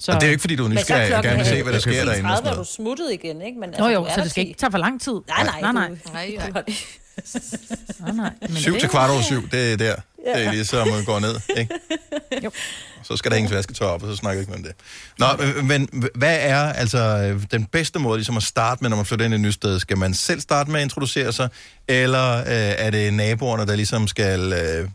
Så... 0.00 0.12
Og 0.12 0.20
det 0.20 0.22
er 0.22 0.26
jo 0.26 0.30
ikke, 0.30 0.40
fordi 0.40 0.56
du 0.56 0.64
er 0.64 0.68
Men 0.68 0.78
så 0.78 0.82
nysgerrig 0.82 1.16
og 1.16 1.22
gerne 1.22 1.36
vil 1.36 1.46
se, 1.46 1.62
hvad 1.62 1.72
der 1.72 1.78
sker 1.78 2.04
derinde. 2.04 2.28
30 2.28 2.36
sådan 2.36 2.52
er 2.52 2.56
du 2.56 2.64
smuttet 2.64 3.12
igen, 3.12 3.42
ikke? 3.42 3.58
Men, 3.60 3.70
Jo, 3.78 3.86
jo, 3.86 4.00
du 4.00 4.04
er 4.04 4.14
så 4.14 4.20
det 4.20 4.30
skal 4.30 4.46
ikke 4.46 4.58
tage 4.58 4.70
for 4.70 4.78
lang 4.78 5.00
tid. 5.00 5.12
Nej, 5.28 5.44
nej, 5.44 5.60
nej, 5.60 5.72
nej. 5.72 5.88
Du, 5.88 5.94
Nej, 6.12 6.62
det. 6.66 6.74
nej, 8.00 8.12
nej. 8.12 8.30
Men 8.40 8.56
Syv 8.56 8.72
det- 8.72 8.80
til 8.80 8.88
kvart 8.88 9.10
over 9.10 9.22
syv, 9.22 9.48
det 9.50 9.72
er 9.72 9.76
der. 9.76 9.94
Ja. 10.26 10.38
Det 10.38 10.46
er 10.46 10.52
ligesom 10.52 10.88
at 10.92 11.06
gå 11.06 11.18
ned, 11.18 11.36
ikke? 11.56 11.74
Jo. 12.44 12.50
Så 13.02 13.16
skal 13.16 13.30
der 13.30 13.36
hænges 13.36 13.52
vasketøj 13.54 13.88
op, 13.88 14.02
og 14.02 14.08
så 14.10 14.16
snakker 14.16 14.38
vi 14.38 14.40
ikke 14.42 14.50
mere 14.50 14.58
om 14.58 14.62
det. 14.64 14.72
Nå, 15.18 15.58
øh, 15.58 15.64
men 15.64 15.88
hvad 16.14 16.36
er 16.40 16.58
altså 16.72 16.98
øh, 16.98 17.42
den 17.50 17.64
bedste 17.64 17.98
måde 17.98 18.18
ligesom 18.18 18.36
at 18.36 18.42
starte 18.42 18.82
med, 18.84 18.90
når 18.90 18.96
man 18.96 19.06
flytter 19.06 19.24
ind 19.24 19.34
i 19.34 19.36
et 19.36 19.40
nyt 19.40 19.54
sted? 19.54 19.80
Skal 19.80 19.98
man 19.98 20.14
selv 20.14 20.40
starte 20.40 20.70
med 20.70 20.80
at 20.80 20.84
introducere 20.84 21.32
sig, 21.32 21.48
eller 21.88 22.36
øh, 22.38 22.44
er 22.48 22.90
det 22.90 23.14
naboerne, 23.14 23.66
der 23.66 23.76
ligesom 23.76 24.08
skal, 24.08 24.52
øh, 24.52 24.88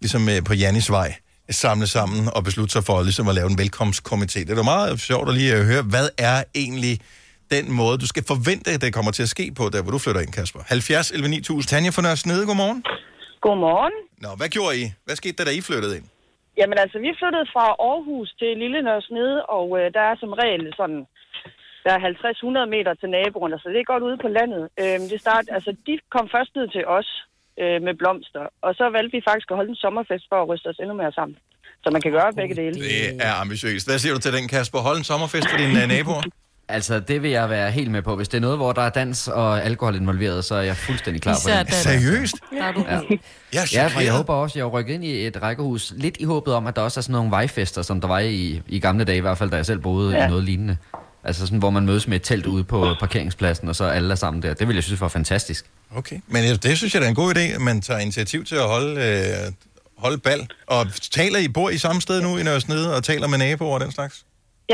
ligesom 0.00 0.28
øh, 0.28 0.44
på 0.44 0.54
Jannis 0.54 0.90
vej, 0.90 1.14
samle 1.50 1.86
sammen 1.86 2.20
og 2.36 2.44
beslutte 2.44 2.72
sig 2.72 2.84
for 2.88 3.02
ligesom 3.02 3.28
at 3.28 3.34
lave 3.34 3.48
en 3.54 3.58
velkomstkomité? 3.64 4.40
Det 4.48 4.58
er 4.58 4.72
meget 4.76 5.00
sjovt 5.00 5.28
at 5.28 5.34
lige 5.34 5.52
øh, 5.56 5.62
høre, 5.70 5.82
hvad 5.94 6.08
er 6.30 6.38
egentlig 6.62 6.94
den 7.56 7.64
måde, 7.80 7.96
du 8.04 8.08
skal 8.12 8.24
forvente, 8.32 8.68
at 8.74 8.80
det 8.84 8.94
kommer 8.98 9.12
til 9.18 9.24
at 9.28 9.32
ske 9.36 9.46
på, 9.58 9.64
der 9.72 9.82
hvor 9.82 9.92
du 9.96 10.00
flytter 10.04 10.22
ind, 10.24 10.32
Kasper? 10.38 10.60
70 10.66 11.10
11 11.10 11.28
9000. 11.28 11.68
Tanja 11.70 11.90
fra 11.96 12.02
Nørres 12.02 12.26
Nede, 12.26 12.46
godmorgen. 12.50 12.80
Godmorgen. 13.46 13.96
Nå, 14.24 14.30
hvad 14.38 14.48
gjorde 14.56 14.74
I? 14.82 14.84
Hvad 15.06 15.16
skete 15.20 15.36
der, 15.38 15.44
da 15.44 15.52
I 15.58 15.60
flyttede 15.68 15.94
ind? 15.98 16.06
Jamen 16.60 16.78
altså, 16.84 16.98
vi 17.04 17.10
flyttede 17.20 17.46
fra 17.54 17.66
Aarhus 17.88 18.28
til 18.40 18.50
Lille 18.62 18.80
Nørresnede, 18.86 19.36
og 19.56 19.66
øh, 19.78 19.86
der 19.96 20.02
er 20.10 20.16
som 20.22 20.32
regel 20.42 20.62
sådan, 20.80 21.02
der 21.84 21.92
er 21.96 22.00
50-100 22.64 22.74
meter 22.74 22.92
til 23.00 23.08
naboerne, 23.16 23.58
så 23.62 23.66
det 23.72 23.80
er 23.80 23.92
godt 23.92 24.02
ude 24.08 24.18
på 24.24 24.28
landet. 24.38 24.62
Øh, 24.82 24.98
det 25.10 25.20
start, 25.24 25.46
altså, 25.56 25.70
de 25.86 25.94
kom 26.14 26.26
først 26.34 26.52
ned 26.58 26.66
til 26.76 26.84
os 26.98 27.08
øh, 27.62 27.76
med 27.86 27.94
blomster, 28.00 28.44
og 28.66 28.70
så 28.78 28.84
valgte 28.96 29.12
vi 29.16 29.22
faktisk 29.28 29.48
at 29.50 29.56
holde 29.58 29.70
en 29.74 29.80
sommerfest 29.84 30.24
for 30.30 30.38
at 30.42 30.48
ryste 30.50 30.66
os 30.72 30.78
endnu 30.82 30.94
mere 31.02 31.12
sammen. 31.12 31.36
Så 31.82 31.88
man 31.94 32.00
kan 32.04 32.12
gøre 32.12 32.32
begge 32.40 32.54
dele. 32.62 32.74
Det 32.74 33.22
er 33.28 33.34
ambitiøst. 33.44 33.86
Hvad 33.88 33.98
siger 33.98 34.14
du 34.14 34.20
til 34.20 34.32
den, 34.32 34.48
Kasper? 34.48 34.78
Hold 34.78 34.98
en 34.98 35.04
sommerfest 35.04 35.46
for 35.50 35.56
dine 35.56 35.82
øh, 35.82 35.88
naboer? 35.88 36.22
Altså, 36.70 37.00
det 37.00 37.22
vil 37.22 37.30
jeg 37.30 37.50
være 37.50 37.70
helt 37.70 37.90
med 37.90 38.02
på. 38.02 38.16
Hvis 38.16 38.28
det 38.28 38.36
er 38.36 38.40
noget, 38.40 38.56
hvor 38.58 38.72
der 38.72 38.82
er 38.82 38.90
dans 38.90 39.28
og 39.28 39.64
alkohol 39.64 39.94
involveret, 39.96 40.44
så 40.44 40.54
er 40.54 40.62
jeg 40.62 40.76
fuldstændig 40.76 41.22
klar 41.22 41.32
på 41.32 41.48
Især 41.48 41.58
det. 41.58 41.66
dans. 41.66 41.74
Seriøst? 41.74 42.34
Er 42.52 42.56
Ja. 42.56 43.00
Jeg 43.52 43.62
er 43.62 43.72
Ja, 43.82 43.86
for 43.86 44.00
jeg 44.00 44.12
håber 44.16 44.34
også, 44.34 44.52
at 44.52 44.56
jeg 44.56 44.62
er 44.62 44.68
rykket 44.68 44.94
ind 44.94 45.04
i 45.04 45.26
et 45.26 45.42
rækkehus 45.42 45.92
lidt 45.96 46.16
i 46.20 46.24
håbet 46.24 46.54
om, 46.54 46.66
at 46.66 46.76
der 46.76 46.82
også 46.82 47.00
er 47.00 47.02
sådan 47.02 47.12
nogle 47.12 47.30
vejfester, 47.30 47.82
som 47.82 48.00
der 48.00 48.08
var 48.08 48.18
i, 48.18 48.62
i 48.68 48.78
gamle 48.80 49.04
dage, 49.04 49.18
i 49.18 49.20
hvert 49.20 49.38
fald 49.38 49.50
da 49.50 49.56
jeg 49.56 49.66
selv 49.66 49.78
boede. 49.78 50.16
Ja. 50.16 50.26
i 50.26 50.28
noget 50.28 50.44
lignende. 50.44 50.76
Altså 51.28 51.46
sådan, 51.46 51.62
hvor 51.64 51.70
man 51.78 51.86
mødes 51.86 52.08
med 52.08 52.16
et 52.16 52.22
telt 52.22 52.46
ude 52.46 52.64
på 52.64 52.78
parkeringspladsen, 53.04 53.68
og 53.68 53.76
så 53.80 53.84
alle 53.84 54.10
er 54.10 54.20
sammen 54.24 54.42
der. 54.42 54.54
Det 54.54 54.68
vil 54.68 54.74
jeg 54.74 54.84
synes 54.84 55.00
var 55.00 55.08
fantastisk. 55.08 55.62
Okay, 56.00 56.18
men 56.34 56.40
det 56.66 56.72
synes 56.78 56.90
jeg, 56.94 57.00
det 57.00 57.06
er 57.08 57.14
en 57.16 57.22
god 57.24 57.30
idé, 57.36 57.44
at 57.56 57.62
man 57.70 57.76
tager 57.80 58.00
initiativ 58.00 58.40
til 58.44 58.56
at 58.64 58.68
holde, 58.74 58.92
øh, 59.08 59.46
holde 60.04 60.18
bal. 60.26 60.40
Og 60.74 60.80
taler 61.18 61.38
I, 61.46 61.48
bor 61.56 61.68
I 61.76 61.78
samme 61.86 62.00
sted 62.06 62.18
nu 62.26 62.30
i 62.40 62.42
Nørresnede, 62.42 62.96
og 62.96 63.00
taler 63.10 63.26
med 63.32 63.38
naboer 63.38 63.74
og 63.74 63.80
den 63.80 63.92
slags? 63.98 64.16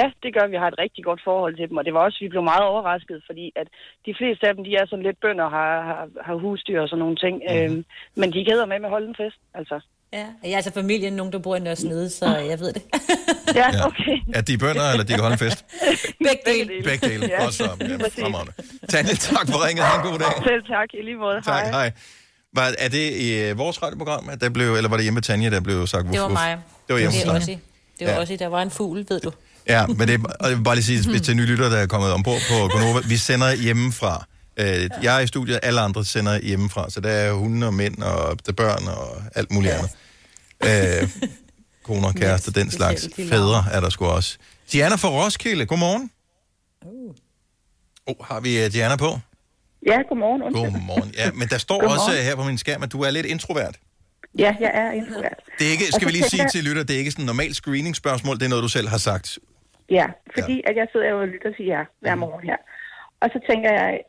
Ja, 0.01 0.07
det 0.23 0.31
gør 0.35 0.45
vi. 0.47 0.51
Vi 0.51 0.63
har 0.63 0.69
et 0.69 0.79
rigtig 0.85 1.05
godt 1.05 1.21
forhold 1.25 1.55
til 1.57 1.69
dem, 1.69 1.77
og 1.77 1.85
det 1.85 1.95
var 1.95 2.01
også, 2.07 2.19
vi 2.25 2.29
blev 2.29 2.43
meget 2.53 2.65
overrasket, 2.73 3.19
fordi 3.29 3.53
at 3.57 3.69
de 4.07 4.15
fleste 4.19 4.43
af 4.49 4.55
dem, 4.55 4.65
de 4.65 4.73
er 4.81 4.87
sådan 4.87 5.07
lidt 5.09 5.21
bønder, 5.25 5.49
har, 5.57 5.71
har, 5.89 6.05
har 6.27 6.35
husdyr 6.35 6.81
og 6.81 6.89
sådan 6.89 7.03
nogle 7.05 7.17
ting. 7.25 7.37
Mm-hmm. 7.43 7.75
Øhm, 7.75 7.85
men 8.21 8.33
de 8.33 8.45
gæder 8.49 8.67
med 8.67 8.79
med 8.79 8.89
at 8.89 8.95
holde 8.97 9.09
en 9.09 9.21
fest, 9.23 9.41
altså. 9.55 9.77
Ja, 10.15 10.25
jeg 10.45 10.51
er 10.53 10.57
altså 10.57 10.71
familien, 10.75 11.13
nogen, 11.13 11.33
der 11.33 11.39
bor 11.39 11.57
i 11.57 11.61
Nørresnede, 11.61 12.11
så 12.11 12.37
jeg 12.37 12.61
ved 12.61 12.73
det. 12.73 12.83
Ja, 13.55 13.67
Ja. 13.77 13.87
okay. 13.87 14.17
Er 14.35 14.41
de 14.41 14.59
bønder, 14.59 14.91
eller 14.91 15.05
de 15.05 15.13
kan 15.13 15.21
holde 15.21 15.33
en 15.33 15.39
fest? 15.39 15.65
Begge 16.19 16.43
dele. 16.47 16.83
Begge 16.85 17.09
dele. 17.09 17.27
Ja, 17.39 17.43
Godt 17.43 17.55
så. 17.55 17.65
Ja, 17.81 18.23
fremragende. 18.23 18.53
Tanja, 18.89 19.15
tak 19.15 19.49
for 19.51 19.67
ringet. 19.67 19.85
Ha' 19.85 19.97
en 20.03 20.11
god 20.11 20.19
dag. 20.19 20.29
Selv 20.45 20.63
tak, 20.63 20.89
i 20.95 21.05
lige 21.05 21.17
måde. 21.17 21.41
Tak, 21.45 21.67
hej. 21.67 21.91
Var, 22.57 22.73
er 22.79 22.89
det 22.89 23.13
i 23.13 23.41
øh, 23.43 23.59
vores 23.59 23.83
radioprogram, 23.83 24.29
at 24.29 24.41
der 24.41 24.49
blev, 24.51 24.75
eller 24.75 24.89
var 24.91 24.97
det 24.97 25.05
hjemme 25.05 25.21
Tanja, 25.21 25.51
der 25.51 25.61
blev 25.61 25.87
sagt? 25.87 26.07
Det 26.13 26.21
var 26.21 26.29
mig. 26.29 26.59
Det 26.89 26.93
var 26.95 26.99
hjemme 27.01 27.13
det 27.15 27.21
er 27.21 27.25
dig. 27.25 27.35
også. 27.35 27.57
Det 27.99 28.07
var 28.07 28.13
Ja. 28.13 28.19
også 28.21 28.37
der 28.39 28.47
var 28.47 28.63
en 28.63 28.71
fugl, 28.71 29.05
ved 29.09 29.21
du. 29.21 29.31
Ja, 29.69 29.87
men 29.87 30.09
det, 30.09 30.27
og 30.41 30.49
jeg 30.51 30.59
vil 30.59 30.65
bare 30.65 30.75
lige 30.75 30.85
sige, 30.85 31.11
hvis 31.11 31.21
til 31.27 31.37
nye 31.37 31.47
lytter, 31.47 31.69
der 31.69 31.77
er 31.77 31.87
kommet 31.87 32.13
ombord 32.13 32.41
på 32.51 32.69
Gonova, 32.69 33.01
vi 33.09 33.17
sender 33.17 33.53
hjemmefra. 33.55 34.25
Øh, 34.57 34.89
Jeg 35.03 35.17
er 35.17 35.21
i 35.21 35.27
studiet, 35.27 35.61
alle 35.63 35.81
andre 35.81 36.05
sender 36.05 36.39
hjemmefra, 36.43 36.91
så 36.91 37.01
der 37.01 37.11
er 37.11 37.33
hunde 37.33 37.67
og 37.67 37.75
mænd 37.75 38.03
og 38.03 38.37
der 38.47 38.53
er 38.53 38.53
børn 38.53 38.89
og 38.89 39.23
alt 39.35 39.53
muligt 39.53 39.73
andet. 39.73 39.91
Øh, 40.65 41.09
koner, 41.83 42.13
kærester, 42.13 42.53
den 42.53 42.71
slags. 42.71 43.09
Fædre 43.17 43.65
er 43.73 43.81
der 43.81 43.91
sgu 43.91 44.05
også. 44.05 44.39
Diana 44.73 44.95
fra 44.95 45.09
Roskilde, 45.09 45.67
godmorgen. 45.67 46.11
Oh, 48.07 48.27
har 48.27 48.41
vi 48.41 48.65
uh, 48.65 48.73
Diana 48.73 48.97
på? 48.97 49.11
Ja, 49.87 49.99
godmorgen. 50.09 50.43
Undskyld. 50.43 50.73
Godmorgen. 50.73 51.15
Ja, 51.17 51.31
men 51.33 51.49
der 51.49 51.59
står 51.59 51.79
Godmorgen. 51.81 51.99
også 51.99 52.11
uh, 52.21 52.25
her 52.29 52.37
på 52.37 52.45
min 52.45 52.59
skærm, 52.59 52.83
at 52.83 52.93
du 52.93 53.01
er 53.03 53.11
lidt 53.11 53.27
introvert. 53.27 53.77
Ja, 54.39 54.57
jeg 54.61 54.71
er 54.75 54.91
introvert. 54.93 55.39
Det 55.59 55.67
er 55.67 55.71
ikke, 55.71 55.85
skal 55.93 56.07
vi 56.09 56.13
lige 56.13 56.29
sige 56.35 56.49
til 56.53 56.65
lytter, 56.65 56.83
det 56.83 56.95
er 56.95 56.99
ikke 56.99 57.11
sådan 57.11 57.23
et 57.23 57.27
normalt 57.27 57.57
screening-spørgsmål, 57.57 58.35
det 58.39 58.45
er 58.45 58.49
noget, 58.49 58.63
du 58.63 58.69
selv 58.69 58.89
har 58.89 58.99
sagt. 58.99 59.39
Ja, 59.91 60.07
fordi 60.39 60.63
at 60.69 60.77
jeg 60.77 60.87
sidder 60.93 61.09
jo 61.11 61.21
og 61.21 61.29
lytter 61.29 61.53
til 61.57 61.67
jer 61.67 61.85
hver 62.01 62.15
morgen 62.15 62.43
her. 62.51 62.57
Og 63.23 63.29
så 63.33 63.39
tænker 63.51 63.71
jeg, 63.81 64.01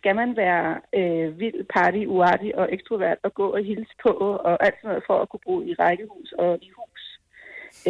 skal 0.00 0.14
man 0.20 0.30
være 0.44 0.66
øh, 0.98 1.28
vild, 1.40 1.60
party, 1.74 2.02
uartig 2.14 2.50
og 2.60 2.66
ekstrovert 2.76 3.18
og 3.26 3.30
gå 3.40 3.46
og 3.56 3.62
hilse 3.68 3.94
på 4.04 4.12
og 4.48 4.54
alt 4.66 4.76
sådan 4.78 4.88
noget 4.90 5.04
for 5.08 5.16
at 5.22 5.28
kunne 5.28 5.46
bo 5.46 5.54
i 5.70 5.72
rækkehus 5.82 6.30
og 6.44 6.50
i 6.66 6.70
hus? 6.78 7.02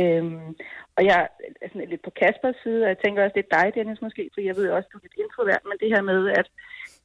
Øhm, 0.01 0.49
og 0.97 1.03
jeg 1.11 1.19
er 1.63 1.69
sådan 1.73 1.91
lidt 1.93 2.05
på 2.07 2.13
Kaspers 2.21 2.59
side, 2.65 2.81
og 2.85 2.89
jeg 2.93 2.99
tænker 3.05 3.19
også, 3.25 3.37
det 3.39 3.45
er 3.45 3.55
dig, 3.59 3.67
Dennis, 3.77 4.05
måske, 4.07 4.23
for 4.35 4.41
jeg 4.49 4.57
ved 4.59 4.67
også, 4.77 4.89
du 4.93 4.97
er 4.99 5.05
lidt 5.07 5.21
introvert, 5.25 5.63
men 5.69 5.77
det 5.83 5.89
her 5.95 6.03
med, 6.11 6.21
at 6.41 6.47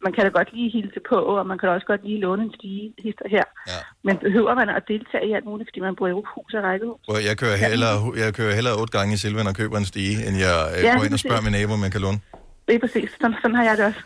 man 0.06 0.12
kan 0.14 0.24
da 0.26 0.30
godt 0.40 0.50
lige 0.56 0.70
hilse 0.78 1.00
på, 1.12 1.18
og 1.40 1.48
man 1.52 1.58
kan 1.58 1.66
da 1.68 1.74
også 1.78 1.90
godt 1.92 2.04
lige 2.08 2.20
låne 2.26 2.44
en 2.48 2.54
stige 2.58 2.94
hister 3.06 3.28
her. 3.36 3.46
Ja. 3.72 3.80
Men 4.08 4.16
behøver 4.26 4.54
man 4.62 4.70
at 4.78 4.84
deltage 4.94 5.28
i 5.30 5.32
alt 5.38 5.46
muligt, 5.50 5.70
fordi 5.70 5.80
man 5.88 5.96
bor 6.00 6.08
i 6.08 6.16
hus 6.34 6.52
og 6.58 6.64
rækkehus? 6.70 7.00
Jeg 7.30 7.36
kører 7.42 7.58
hellere, 7.66 7.98
jeg 8.24 8.30
kører 8.40 8.54
hellere 8.58 8.76
otte 8.82 8.94
gange 8.98 9.12
i 9.16 9.18
Silvan 9.24 9.48
og 9.52 9.56
køber 9.62 9.78
en 9.84 9.88
stige, 9.94 10.18
end 10.28 10.36
jeg 10.46 10.56
øh, 10.76 10.84
Ja, 10.86 10.92
går 10.98 11.06
ind 11.08 11.18
og 11.20 11.24
spørger 11.26 11.44
min 11.48 11.54
nabo, 11.58 11.74
om 11.78 11.84
jeg 11.88 11.94
kan 11.96 12.02
låne. 12.06 12.20
Det 12.68 12.74
er 12.76 12.82
præcis. 12.86 13.10
Sådan, 13.22 13.36
sådan 13.42 13.56
har 13.60 13.66
jeg 13.70 13.76
det 13.80 13.86
også. 13.90 14.02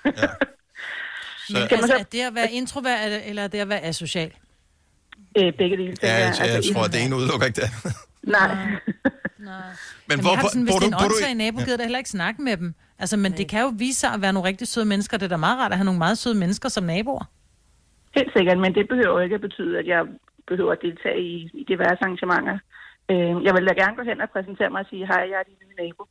Så, 1.49 1.57
Men 1.71 1.79
altså, 1.79 1.95
er 2.03 2.03
det 2.03 2.21
at 2.29 2.35
være 2.35 2.51
introvert, 2.51 2.99
eller- 3.29 3.43
er 3.43 3.47
det 3.47 3.59
at 3.59 3.69
være 3.69 3.83
asocial? 3.83 4.31
øh, 5.39 5.53
begge 5.59 5.77
dele. 5.77 5.95
ja, 6.03 6.13
jeg, 6.17 6.27
Altså, 6.27 6.43
jeg 6.43 6.61
tror, 6.73 6.83
at 6.87 6.91
det 6.93 6.99
ene 7.05 7.15
udelukker 7.19 7.45
ikke 7.49 7.59
det 7.61 7.67
andet. 7.69 7.93
Nej. 8.37 8.55
Men 9.47 9.57
Men 10.09 10.17
hvor, 10.21 10.31
jeg 10.31 10.37
har 10.39 10.43
det 10.45 10.51
sådan, 10.53 10.63
hvis 10.67 10.73
bor 10.73 10.79
det 10.79 10.87
er 10.93 10.97
en 10.97 11.03
åndssvag 11.05 11.31
i... 11.31 11.39
nabo, 11.43 11.57
gider 11.57 11.71
jeg 11.75 11.79
da 11.79 11.83
heller 11.89 11.97
ikke 12.03 12.15
snakke 12.19 12.39
med 12.47 12.55
dem. 12.61 12.69
Altså, 13.01 13.15
men 13.23 13.31
det 13.39 13.45
kan 13.51 13.61
jo 13.65 13.71
vise 13.83 13.99
sig 14.03 14.09
at 14.15 14.21
være 14.21 14.33
nogle 14.33 14.47
rigtig 14.49 14.67
søde 14.73 14.85
mennesker. 14.93 15.17
Det 15.17 15.25
er 15.25 15.33
da 15.37 15.41
meget 15.47 15.57
rart 15.61 15.71
at 15.71 15.77
have 15.77 15.89
nogle 15.89 16.03
meget 16.05 16.17
søde 16.17 16.37
mennesker 16.43 16.69
som 16.69 16.83
naboer. 16.83 17.25
Helt 18.17 18.31
sikkert, 18.37 18.57
men 18.65 18.71
det 18.77 18.85
behøver 18.91 19.15
jo 19.17 19.23
ikke 19.25 19.35
at 19.39 19.45
betyde, 19.47 19.73
at 19.81 19.87
jeg 19.93 20.01
behøver 20.47 20.71
at 20.71 20.81
deltage 20.87 21.19
i, 21.31 21.33
i 21.59 21.61
diverse 21.71 21.99
arrangementer. 22.05 22.57
Øh, 23.11 23.33
jeg 23.45 23.53
vil 23.55 23.67
da 23.69 23.73
gerne 23.81 23.95
gå 23.99 24.03
hen 24.09 24.21
og 24.25 24.29
præsentere 24.35 24.69
mig 24.73 24.81
og 24.83 24.89
sige, 24.91 25.05
hej, 25.11 25.23
jeg 25.31 25.37
er 25.41 25.47
din 25.49 25.59
nye 25.63 25.75
nabo. 25.81 26.03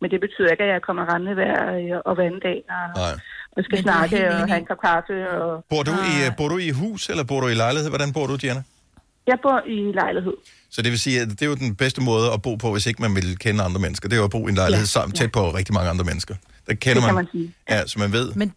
Men 0.00 0.08
det 0.12 0.20
betyder 0.26 0.48
ikke, 0.52 0.64
at 0.66 0.72
jeg 0.74 0.82
kommer 0.88 1.02
rendende 1.12 1.34
hver 1.40 1.56
øh, 1.76 2.00
og 2.08 2.12
hver 2.14 2.26
anden 2.30 2.44
dag 2.48 2.58
og, 2.76 2.84
Nej. 3.02 3.14
Og 3.56 3.64
skal 3.64 3.76
Men 3.76 3.82
snakke 3.82 4.28
og 4.34 4.48
have 4.48 4.58
en 4.58 4.66
kop 4.66 4.80
kaffe. 4.84 5.30
Og... 5.30 5.64
Bor 5.70 5.82
du, 5.82 5.90
i, 5.90 6.26
øh, 6.26 6.36
bor 6.36 6.48
du 6.48 6.58
i 6.58 6.70
hus, 6.70 7.08
eller 7.08 7.24
bor 7.24 7.40
du 7.40 7.48
i 7.48 7.54
lejlighed? 7.54 7.88
Hvordan 7.88 8.12
bor 8.12 8.26
du, 8.26 8.36
Diana? 8.36 8.62
Jeg 9.26 9.38
bor 9.42 9.60
i 9.66 9.92
lejlighed. 9.92 10.32
Så 10.70 10.82
det 10.82 10.90
vil 10.90 10.98
sige, 11.00 11.20
at 11.20 11.28
det 11.28 11.42
er 11.42 11.46
jo 11.46 11.54
den 11.54 11.74
bedste 11.74 12.00
måde 12.00 12.32
at 12.32 12.42
bo 12.42 12.54
på, 12.56 12.72
hvis 12.72 12.86
ikke 12.86 13.02
man 13.02 13.14
vil 13.14 13.38
kende 13.38 13.64
andre 13.64 13.80
mennesker. 13.80 14.08
Det 14.08 14.16
er 14.16 14.20
jo 14.20 14.24
at 14.24 14.30
bo 14.30 14.46
i 14.46 14.50
en 14.50 14.54
lejlighed 14.56 14.84
ja, 14.84 14.88
sammen, 14.88 15.14
tæt 15.16 15.32
på 15.32 15.50
rigtig 15.54 15.74
mange 15.74 15.90
andre 15.90 16.04
mennesker. 16.04 16.34
Der 16.66 16.74
kender 16.74 16.94
Det 16.94 17.04
kan 17.06 17.14
man, 17.14 17.14
man 17.14 17.26
sige. 17.32 17.54
Ja, 17.70 17.86
så 17.86 17.98
man 17.98 18.12
ved, 18.12 18.32
Men- 18.34 18.52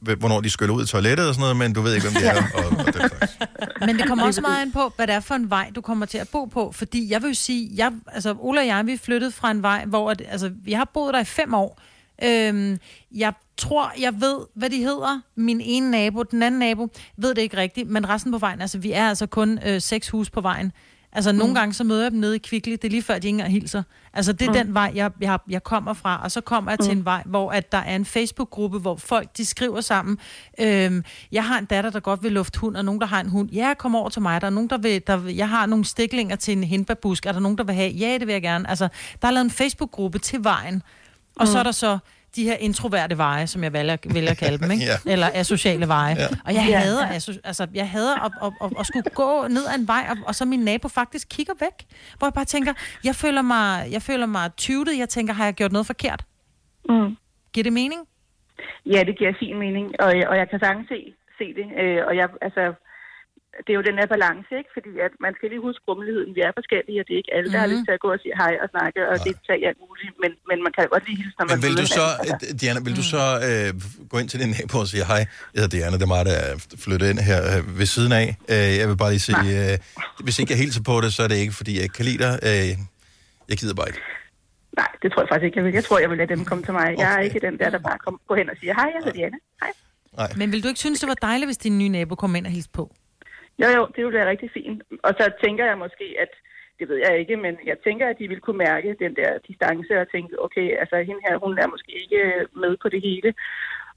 men... 0.00 0.18
hvornår 0.18 0.40
de 0.40 0.50
skyller 0.50 0.74
ud 0.74 0.82
i 0.84 0.86
toilettet 0.86 1.28
og 1.28 1.34
sådan 1.34 1.42
noget, 1.42 1.56
men 1.56 1.72
du 1.72 1.80
ved 1.80 1.94
ikke, 1.94 2.06
hvem 2.10 2.22
de 2.22 2.26
er. 2.28 2.42
Og, 2.54 2.64
og 2.78 2.84
den 2.86 2.92
slags. 3.08 3.38
Men 3.80 3.98
det 3.98 4.08
kommer 4.08 4.24
også 4.24 4.40
meget 4.40 4.62
an 4.62 4.72
på, 4.72 4.92
hvad 4.96 5.06
det 5.06 5.14
er 5.14 5.20
for 5.20 5.34
en 5.34 5.50
vej, 5.50 5.70
du 5.74 5.80
kommer 5.80 6.06
til 6.06 6.18
at 6.18 6.28
bo 6.32 6.44
på. 6.44 6.72
Fordi 6.72 7.12
jeg 7.12 7.22
vil 7.22 7.28
jo 7.28 7.34
sige, 7.34 7.70
jeg, 7.76 7.92
altså 8.12 8.34
Ola 8.38 8.60
og 8.60 8.66
jeg, 8.66 8.86
vi 8.86 8.96
flyttede 8.96 9.32
fra 9.32 9.50
en 9.50 9.62
vej, 9.62 9.84
hvor 9.84 10.10
at, 10.10 10.22
altså, 10.28 10.50
vi 10.64 10.72
har 10.72 10.90
boet 10.94 11.14
der 11.14 11.20
i 11.20 11.24
fem 11.24 11.54
år. 11.54 11.80
Øhm, 12.24 12.78
jeg 13.14 13.32
tror, 13.56 13.92
jeg 14.00 14.20
ved, 14.20 14.38
hvad 14.54 14.70
de 14.70 14.76
hedder. 14.78 15.20
Min 15.36 15.60
ene 15.64 15.90
nabo, 15.90 16.22
den 16.22 16.42
anden 16.42 16.58
nabo, 16.58 16.88
ved 17.16 17.34
det 17.34 17.42
ikke 17.42 17.56
rigtigt, 17.56 17.90
men 17.90 18.08
resten 18.08 18.32
på 18.32 18.38
vejen, 18.38 18.60
altså 18.60 18.78
vi 18.78 18.92
er 18.92 19.08
altså 19.08 19.26
kun 19.26 19.58
øh, 19.66 19.80
seks 19.80 20.08
hus 20.08 20.30
på 20.30 20.40
vejen. 20.40 20.72
Altså 21.12 21.32
nogle 21.32 21.48
Mm. 21.50 21.54
gange 21.54 21.74
så 21.74 21.84
møder 21.84 22.02
jeg 22.02 22.10
dem 22.10 22.20
nede 22.20 22.36
i 22.36 22.38
Kvickly, 22.38 22.72
det 22.72 22.84
er 22.84 22.88
lige 22.88 23.02
før, 23.02 23.14
de 23.14 23.16
ikke 23.16 23.28
engang 23.28 23.52
hilser. 23.52 23.82
Altså 24.12 24.32
det 24.32 24.42
er 24.46 24.50
Mm. 24.50 24.54
den 24.56 24.74
vej, 24.74 24.92
jeg, 24.94 25.10
jeg, 25.20 25.38
jeg 25.48 25.62
kommer 25.64 25.92
fra, 25.92 26.20
og 26.24 26.30
så 26.32 26.40
kommer 26.40 26.70
jeg 26.70 26.78
til 26.78 26.92
Mm. 26.92 26.98
en 26.98 27.04
vej, 27.04 27.22
hvor 27.26 27.50
at 27.50 27.72
der 27.72 27.78
er 27.78 27.96
en 27.96 28.04
Facebook-gruppe, 28.04 28.78
hvor 28.78 28.96
folk 28.96 29.36
de 29.36 29.44
skriver 29.44 29.80
sammen. 29.80 30.18
Øhm, 30.60 31.04
jeg 31.32 31.44
har 31.44 31.58
en 31.58 31.64
datter, 31.64 31.90
der 31.90 32.00
godt 32.00 32.22
vil 32.22 32.32
lufte 32.32 32.60
hund, 32.60 32.76
og 32.76 32.84
nogen, 32.84 33.00
der 33.00 33.06
har 33.06 33.20
en 33.20 33.28
hund. 33.28 33.50
Ja, 33.50 33.74
kom 33.78 33.94
over 33.96 34.08
til 34.08 34.22
mig. 34.22 34.40
Der 34.40 34.46
er 34.46 34.50
nogen, 34.50 34.70
der 34.70 34.78
vil, 34.78 35.02
der 35.06 35.28
jeg 35.28 35.48
har 35.48 35.66
nogle 35.66 35.84
stiklinger 35.84 36.36
til 36.36 36.56
en 36.56 36.64
hindbærbusk. 36.64 37.26
Er 37.26 37.32
der 37.32 37.40
nogen, 37.40 37.58
der 37.58 37.64
vil 37.64 37.74
have? 37.74 37.90
Ja, 37.92 38.14
det 38.18 38.26
vil 38.26 38.32
jeg 38.32 38.42
gerne. 38.42 38.70
Altså, 38.70 38.88
der 39.22 39.28
er 39.28 39.32
lavet 39.32 39.44
en 39.44 39.50
Facebook-gruppe 39.50 40.18
til 40.18 40.44
vejen. 40.44 40.82
Og 41.36 41.42
mm. 41.42 41.46
så 41.46 41.52
Mm. 41.52 41.58
er 41.58 41.62
der 41.62 41.70
så 41.72 41.98
de 42.36 42.44
her 42.44 42.56
introverte 42.56 43.18
veje, 43.18 43.46
som 43.46 43.62
jeg 43.64 43.72
vælger, 43.72 43.96
vælger 44.14 44.30
at 44.30 44.36
kalde 44.38 44.58
dem, 44.58 44.70
ikke? 44.74 44.84
Ja. 44.84 45.12
Eller 45.12 45.28
asociale 45.34 45.88
veje. 45.88 46.14
Ja. 46.18 46.26
Og 46.46 46.54
jeg 46.54 46.64
hader, 46.64 47.06
altså, 47.44 47.66
jeg 47.74 47.90
hader 47.90 48.24
at, 48.24 48.32
at, 48.42 48.52
at, 48.64 48.72
at, 48.80 48.86
skulle 48.86 49.02
gå 49.14 49.48
ned 49.48 49.64
ad 49.66 49.78
en 49.80 49.88
vej, 49.88 50.06
og, 50.10 50.16
og 50.26 50.34
så 50.34 50.44
min 50.44 50.60
nabo 50.60 50.88
faktisk 50.88 51.28
kigger 51.30 51.52
væk. 51.60 51.76
Hvor 52.18 52.26
jeg 52.26 52.34
bare 52.34 52.44
tænker, 52.44 52.72
jeg 53.04 53.14
føler 53.14 53.42
mig, 53.42 53.92
jeg 53.92 54.02
føler 54.02 54.26
mig 54.26 54.50
tudet. 54.56 54.98
Jeg 54.98 55.08
tænker, 55.08 55.34
har 55.34 55.44
jeg 55.44 55.54
gjort 55.54 55.72
noget 55.72 55.86
forkert? 55.86 56.24
Mm. 56.88 57.16
Giver 57.52 57.64
det 57.64 57.72
mening? 57.72 58.00
Ja, 58.86 59.00
det 59.08 59.18
giver 59.18 59.32
fin 59.38 59.58
mening, 59.58 59.86
og, 60.00 60.06
og 60.30 60.36
jeg 60.36 60.46
kan 60.50 60.58
sagtens 60.60 60.88
se, 60.88 61.14
se 61.38 61.46
det. 61.58 61.66
Øh, 61.82 62.00
og 62.08 62.16
jeg, 62.16 62.28
altså, 62.42 62.62
det 63.64 63.70
er 63.74 63.78
jo 63.80 63.84
den 63.90 63.96
her 64.00 64.08
balance, 64.14 64.50
ikke? 64.60 64.70
Fordi 64.76 64.92
at 65.06 65.12
man 65.24 65.32
skal 65.36 65.46
lige 65.52 65.62
huske 65.68 65.82
rummeligheden. 65.88 66.30
Vi 66.38 66.40
er 66.48 66.52
forskellige, 66.60 66.98
og 67.00 67.04
det 67.06 67.12
er 67.16 67.20
ikke 67.22 67.32
alle, 67.36 67.48
der 67.52 67.58
har 67.62 67.68
Mhm. 67.68 67.74
lyst 67.74 67.84
til 67.88 67.94
at 67.98 68.02
gå 68.06 68.10
og 68.16 68.20
sige 68.24 68.34
hej 68.42 68.52
og 68.62 68.68
snakke, 68.74 68.98
og 69.10 69.14
det 69.24 69.30
er 69.64 69.68
alt 69.70 69.80
muligt. 69.86 70.12
Men, 70.22 70.30
men 70.50 70.56
man 70.66 70.72
kan 70.76 70.82
godt 70.94 71.04
lige 71.08 71.18
hilse, 71.22 71.34
når 71.38 71.44
man 71.50 71.54
Men 71.56 71.62
vil 71.66 71.74
du 71.82 71.86
så. 71.98 72.04
Altså, 72.22 72.36
øh, 72.46 72.52
Diana, 72.60 72.78
vil 72.86 72.94
du 73.00 73.04
så 73.16 73.22
øh, 73.48 73.68
gå 74.12 74.16
ind 74.20 74.28
til 74.32 74.38
din 74.42 74.50
nabo 74.56 74.76
og 74.84 74.88
sige, 74.92 75.04
hej, 75.12 75.22
jeg 75.52 75.58
hedder 75.60 75.72
Diana, 75.76 75.94
det 76.00 76.06
er 76.08 76.12
mig, 76.16 76.22
der 76.30 76.36
er 76.44 76.50
flyttet 76.84 77.06
ind 77.12 77.18
her 77.30 77.40
øh, 77.52 77.60
ved 77.80 77.88
siden 77.96 78.12
af. 78.22 78.26
Øh, 78.54 78.70
jeg 78.80 78.86
vil 78.90 78.96
bare 79.02 79.12
lige 79.16 79.24
sige, 79.30 79.46
øh, 79.60 79.74
hvis 80.26 80.36
ikke 80.40 80.50
jeg 80.54 80.60
hilser 80.64 80.82
på 80.90 80.94
det, 81.02 81.10
så 81.16 81.20
er 81.26 81.30
det 81.32 81.38
ikke, 81.44 81.54
fordi 81.60 81.72
jeg 81.78 81.84
ikke 81.86 81.96
kan 82.00 82.06
lide 82.10 82.20
dig. 82.26 82.32
Øh, 82.48 82.68
jeg 83.50 83.56
gider 83.60 83.74
bare 83.80 83.88
ikke. 83.92 84.02
Nej, 84.80 84.90
det 85.02 85.08
tror 85.12 85.20
jeg 85.22 85.28
faktisk 85.32 85.46
ikke, 85.48 85.56
jeg 85.58 85.64
vil. 85.66 85.72
Jeg 85.80 85.84
tror, 85.88 85.98
jeg 86.04 86.10
vil 86.10 86.18
lade 86.22 86.30
dem 86.34 86.44
komme 86.50 86.62
til 86.66 86.72
mig. 86.78 86.86
Jeg 87.02 87.08
er 87.16 87.20
ikke 87.28 87.38
den 87.48 87.54
der, 87.60 87.68
der 87.74 87.80
bare 87.88 87.98
kom, 88.04 88.14
går 88.28 88.36
hen 88.40 88.48
og 88.52 88.56
siger, 88.60 88.72
hej, 88.80 88.88
jeg 88.94 89.00
hedder 89.04 89.16
Diana. 89.20 89.38
Hej. 89.62 89.72
Men 90.36 90.52
vil 90.52 90.62
du 90.62 90.68
ikke 90.68 90.80
synes, 90.80 91.00
det 91.00 91.08
var 91.08 91.14
dejligt, 91.28 91.48
hvis 91.48 91.56
din 91.56 91.78
nye 91.78 91.88
nabo 91.88 92.14
kom 92.14 92.36
ind 92.36 92.46
og 92.46 92.52
hilste 92.52 92.70
på? 92.72 92.84
Jo, 93.60 93.68
jo, 93.76 93.82
det 93.94 94.00
ville 94.04 94.18
være 94.18 94.30
rigtig 94.32 94.50
fint. 94.58 94.82
Og 95.06 95.12
så 95.18 95.24
tænker 95.44 95.64
jeg 95.70 95.78
måske, 95.84 96.06
at 96.24 96.32
det 96.78 96.88
ved 96.90 96.98
jeg 97.06 97.12
ikke, 97.20 97.36
men 97.44 97.54
jeg 97.70 97.76
tænker, 97.86 98.06
at 98.08 98.18
de 98.20 98.28
ville 98.28 98.44
kunne 98.46 98.62
mærke 98.68 98.96
den 99.04 99.12
der 99.20 99.30
distance 99.48 99.92
og 100.02 100.06
tænke, 100.14 100.32
okay, 100.46 100.66
altså 100.80 100.96
hende 101.08 101.20
her, 101.26 101.34
hun 101.44 101.52
er 101.62 101.68
måske 101.74 101.92
ikke 102.02 102.22
med 102.62 102.72
på 102.82 102.88
det 102.94 103.00
hele. 103.08 103.34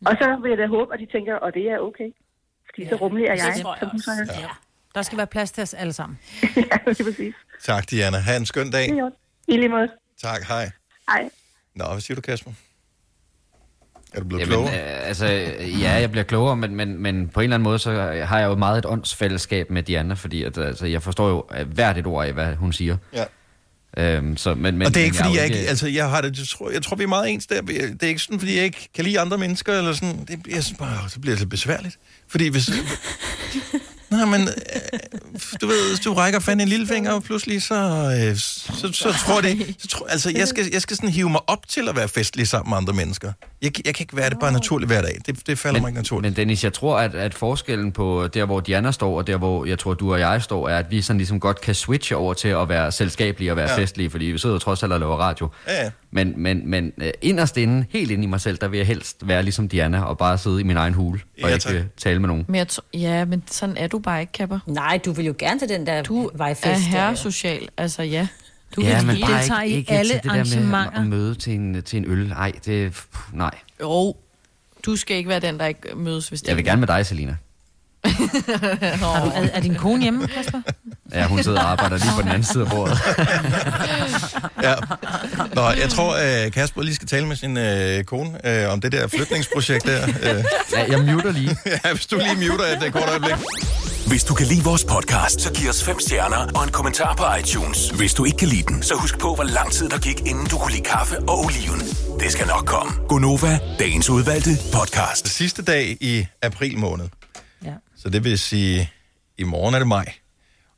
Og 0.07 0.14
så 0.22 0.28
vil 0.41 0.49
jeg 0.49 0.57
da 0.57 0.68
håbe, 0.68 0.93
at 0.93 0.99
de 0.99 1.07
tænker, 1.16 1.36
og 1.36 1.53
det 1.53 1.64
er 1.74 1.80
okay. 1.89 2.10
Fordi 2.68 2.82
så 2.91 2.95
rummelig 2.95 3.26
er 3.28 3.36
det 3.36 3.43
jeg. 3.45 3.55
tror 3.62 3.74
jeg 3.74 3.80
som 3.80 3.89
hun 3.89 3.99
så 3.99 4.12
er. 4.12 4.41
Ja. 4.41 4.49
Der 4.95 5.01
skal 5.01 5.18
være 5.18 5.28
plads 5.28 5.51
til 5.51 5.62
os 5.62 5.74
alle 5.74 5.93
sammen. 5.93 6.20
ja, 6.72 6.78
det 6.86 6.99
er 6.99 7.03
præcis. 7.03 7.36
Tak, 7.70 7.84
Diana. 7.91 8.18
Ha' 8.18 8.36
en 8.38 8.45
skøn 8.45 8.72
dag. 8.72 8.88
Det 8.89 9.01
godt. 9.01 9.14
I 9.47 9.57
lige 9.57 9.70
måde. 9.70 9.89
Tak, 10.18 10.41
hej. 10.47 10.66
Hej. 11.10 11.30
Nå, 11.76 11.86
hvad 11.91 12.01
siger 12.01 12.16
du, 12.16 12.22
Kasper? 12.22 12.51
Er 14.14 14.20
du 14.20 14.26
blevet 14.28 14.41
Jamen, 14.41 14.51
klogere? 14.51 14.74
øh, 14.74 15.07
altså, 15.07 15.26
ja, 15.82 15.91
jeg 15.91 16.12
bliver 16.12 16.24
klogere, 16.24 16.55
men, 16.55 16.76
men, 16.76 17.01
men 17.01 17.28
på 17.28 17.39
en 17.39 17.43
eller 17.43 17.55
anden 17.55 17.64
måde, 17.64 17.80
så 17.80 17.91
har 18.26 18.39
jeg 18.39 18.47
jo 18.47 18.55
meget 18.55 18.78
et 18.78 18.86
åndsfællesskab 18.86 19.72
med 19.72 19.84
Diana, 19.84 20.14
fordi 20.14 20.43
at, 20.43 20.57
altså, 20.57 20.86
jeg 20.86 21.03
forstår 21.03 21.30
jo 21.30 21.45
øh, 21.57 21.74
hvert 21.74 21.97
et 21.97 22.07
ord 22.07 22.26
af, 22.26 22.34
hvad 22.34 22.55
hun 22.55 22.74
siger. 22.74 22.97
Ja. 23.14 23.24
Øhm, 23.97 24.38
så, 24.38 24.55
men, 24.55 24.78
men, 24.78 24.88
og 24.88 24.93
det 24.93 24.97
er 24.97 25.01
men 25.01 25.05
ikke, 25.05 25.18
fordi 25.18 25.38
jeg 25.38 25.45
ikke... 25.45 25.57
Altså, 25.57 25.88
jeg 25.88 26.10
har 26.10 26.22
det... 26.22 26.38
Jeg 26.38 26.47
tror, 26.47 26.70
jeg 26.70 26.84
tror, 26.84 26.95
vi 26.95 27.03
er 27.03 27.07
meget 27.07 27.30
ens 27.30 27.47
der. 27.47 27.62
Det 27.62 28.03
er 28.03 28.07
ikke 28.07 28.22
sådan, 28.22 28.39
fordi 28.39 28.55
jeg 28.55 28.64
ikke 28.64 28.89
kan 28.95 29.03
lide 29.03 29.20
andre 29.20 29.38
mennesker, 29.38 29.78
eller 29.78 29.93
sådan... 29.93 30.26
Det, 30.26 30.47
jeg 30.53 30.64
synes 30.64 30.78
bare, 30.80 31.10
så 31.10 31.20
bliver 31.20 31.34
det 31.36 31.39
lidt 31.39 31.49
besværligt. 31.49 31.97
Fordi 32.28 32.47
hvis... 32.47 32.70
Nej, 34.12 34.26
men... 34.26 34.41
øh, 34.41 34.49
Du 35.62 35.68
ved, 35.68 35.89
hvis 35.89 35.99
du 35.99 36.14
rækker 36.14 36.39
fanden 36.39 36.62
en 36.62 36.68
lillefinger, 36.70 37.12
og 37.12 37.24
pludselig 37.24 37.62
så... 37.62 37.76
Øh, 38.30 38.36
så, 38.38 38.89
så 38.93 39.14
tror 39.26 39.41
det... 39.41 39.76
Så 39.80 39.88
tror, 39.88 40.07
altså, 40.07 40.32
jeg 40.36 40.47
skal, 40.47 40.66
jeg 40.74 40.82
skal 40.82 40.95
sådan 40.95 41.10
hive 41.10 41.30
mig 41.30 41.41
op 41.47 41.68
til 41.68 41.89
at 41.89 41.95
være 41.95 42.07
festlig 42.07 42.47
sammen 42.47 42.70
med 42.70 42.78
andre 42.78 42.93
mennesker. 42.93 43.32
Jeg, 43.62 43.72
jeg 43.86 43.95
kan 43.95 44.03
ikke 44.03 44.18
være 44.18 44.30
det 44.30 44.39
bare 44.39 44.51
naturligt 44.51 44.89
hver 44.89 45.01
dag. 45.01 45.18
Det, 45.26 45.47
det 45.47 45.60
falder 45.60 45.74
men, 45.80 45.82
mig 45.84 45.89
ikke 45.89 45.99
naturligt. 45.99 46.32
Men 46.32 46.36
Dennis, 46.36 46.64
jeg 46.64 46.74
tror, 46.74 46.99
at, 46.99 47.16
at 47.16 47.34
forskellen 47.34 47.91
på 47.91 48.28
der, 48.34 48.45
hvor 48.45 48.60
Diana 48.60 48.91
står, 48.91 49.18
og 49.18 49.28
der, 49.28 49.38
hvor 49.38 49.66
jeg 49.66 49.80
tror, 49.80 49.93
du 49.93 50.14
og 50.14 50.20
jeg 50.20 50.41
står, 50.43 50.70
er, 50.70 50.78
at 50.78 50.86
vi 50.91 51.01
sådan 51.01 51.18
ligesom 51.18 51.39
godt 51.39 51.62
kan 51.62 51.76
switche 51.76 52.16
over 52.16 52.34
til 52.34 52.47
at 52.47 52.70
være 52.70 52.91
selskabelige 52.91 53.51
og 53.51 53.57
være 53.57 53.70
Ja. 53.70 53.78
festlige, 53.78 54.10
fordi 54.10 54.26
vi 54.26 54.38
sidder 54.38 54.57
trods 54.60 54.84
alt 54.84 54.93
og 54.93 54.99
laver 54.99 55.18
radio. 55.18 55.49
Ja, 55.68 55.84
ja. 55.84 55.89
Men, 56.12 56.34
men, 56.38 56.70
men 56.70 56.91
øh, 56.97 57.12
inderst 57.22 57.57
inde, 57.57 57.86
helt 57.89 58.12
inde 58.12 58.24
i 58.24 58.28
mig 58.28 58.41
selv, 58.41 58.57
der 58.57 58.68
vil 58.68 58.78
jeg 58.78 58.88
helst 58.88 59.28
være 59.28 59.43
ligesom 59.43 59.68
Diana 59.70 60.01
og 60.01 60.18
bare 60.18 60.38
sidde 60.38 60.60
i 60.60 60.64
min 60.64 60.78
egen 60.78 60.93
hule 60.93 61.20
og 61.43 61.49
Ja, 61.49 61.53
ikke 61.53 61.60
tak. 61.60 61.76
tale 61.97 62.20
med 62.20 62.28
nogen. 62.28 62.45
Men 62.47 62.55
jeg 62.55 62.68
ja, 62.93 63.26
men 63.26 63.43
sådan 63.51 63.78
er 63.78 63.88
du 63.88 63.99
bare 63.99 64.22
ikke, 64.22 64.34
Kapper. 64.34 64.60
Nej, 64.68 64.99
du 65.05 65.12
vil 65.12 65.26
jo 65.26 65.36
gerne 65.39 65.60
til 65.60 65.70
den 65.70 65.86
der 65.88 66.03
du 66.03 66.30
vejfest. 66.36 66.66
er 66.66 66.72
der, 66.72 66.80
herre 66.80 67.10
jo. 67.10 67.16
social, 67.16 67.70
altså 67.78 68.03
ja. 68.03 68.28
Du 68.76 68.82
ja, 68.82 68.97
kan 68.97 69.07
men 69.07 69.18
bare 69.22 69.39
deltage 69.39 69.66
ikke, 69.66 69.76
i 69.76 69.80
ikke 69.80 69.91
alle 69.91 70.10
til 70.14 70.16
det 70.16 70.24
der 70.24 70.30
med 70.30 70.39
arrangementer. 70.39 71.01
at 71.01 71.07
møde 71.07 71.36
til 71.36 71.53
en, 71.53 71.82
til 71.84 71.97
en 71.97 72.05
øl. 72.12 72.28
Nej, 72.28 72.51
det... 72.66 72.91
pff, 72.91 73.18
Nej. 73.34 73.55
Jo, 73.82 74.16
du 74.86 74.95
skal 74.95 75.18
ikke 75.18 75.30
være 75.30 75.39
den, 75.39 75.60
der 75.60 75.66
ikke 75.66 75.95
mødes, 75.95 76.30
hvis 76.30 76.41
det 76.41 76.47
Jeg 76.47 76.57
vil 76.57 76.66
gerne 76.66 76.80
med 76.80 76.88
dig, 76.88 77.05
Selina. 77.05 77.36
Har 79.03 79.23
du, 79.25 79.29
er, 79.35 79.47
er 79.53 79.59
din 79.59 79.75
kone 79.75 80.01
hjemme, 80.01 80.27
Kasper? 80.27 80.61
Ja, 81.13 81.27
hun 81.27 81.43
sidder 81.43 81.59
og 81.59 81.71
arbejder 81.71 81.97
lige 81.97 82.11
på 82.15 82.21
den 82.21 82.29
anden 82.29 82.43
side 82.43 82.63
af 82.63 82.69
bordet. 82.69 82.97
Ja. 84.63 84.73
Nå, 85.53 85.61
jeg 85.61 85.89
tror, 85.89 86.13
at 86.15 86.53
Kasper 86.53 86.81
lige 86.81 86.95
skal 86.95 87.07
tale 87.07 87.25
med 87.27 87.35
sin 87.35 87.57
øh, 87.57 88.03
kone 88.03 88.47
øh, 88.47 88.71
om 88.73 88.81
det 88.81 88.91
der 88.91 89.07
flytningsprojekt 89.07 89.85
der. 89.85 90.07
Øh. 90.07 90.43
Ja, 90.73 90.85
jeg 90.91 90.99
muter 90.99 91.31
lige. 91.31 91.57
ja, 91.65 91.93
hvis 91.93 92.05
du 92.05 92.17
lige 92.17 92.49
muter 92.51 92.65
et 92.65 92.83
øh, 92.83 92.91
kort 92.91 93.09
øjeblik. 93.09 93.33
Hvis 94.07 94.23
du 94.23 94.33
kan 94.33 94.47
lide 94.47 94.63
vores 94.63 94.83
podcast, 94.85 95.41
så 95.41 95.53
giv 95.53 95.69
os 95.69 95.83
fem 95.83 95.99
stjerner 95.99 96.47
og 96.55 96.63
en 96.63 96.69
kommentar 96.71 97.15
på 97.15 97.23
iTunes. 97.39 97.89
Hvis 97.89 98.13
du 98.13 98.25
ikke 98.25 98.37
kan 98.37 98.47
lide 98.47 98.63
den, 98.67 98.83
så 98.83 98.93
husk 98.95 99.19
på, 99.19 99.35
hvor 99.35 99.43
lang 99.43 99.71
tid 99.71 99.89
der 99.89 99.97
gik, 99.97 100.19
inden 100.25 100.45
du 100.47 100.57
kunne 100.57 100.71
lide 100.71 100.83
kaffe 100.83 101.19
og 101.19 101.39
oliven. 101.45 101.79
Det 102.19 102.31
skal 102.31 102.47
nok 102.47 102.65
komme. 102.65 102.91
Gonova, 103.07 103.59
dagens 103.79 104.09
udvalgte 104.09 104.49
podcast. 104.73 105.27
Sidste 105.27 105.61
dag 105.63 105.97
i 106.01 106.25
april 106.43 106.77
måned. 106.77 107.05
Så 108.03 108.09
det 108.09 108.23
vil 108.23 108.39
sige, 108.39 108.91
i 109.37 109.43
morgen 109.43 109.75
er 109.75 109.79
det 109.79 109.87
maj. 109.87 110.13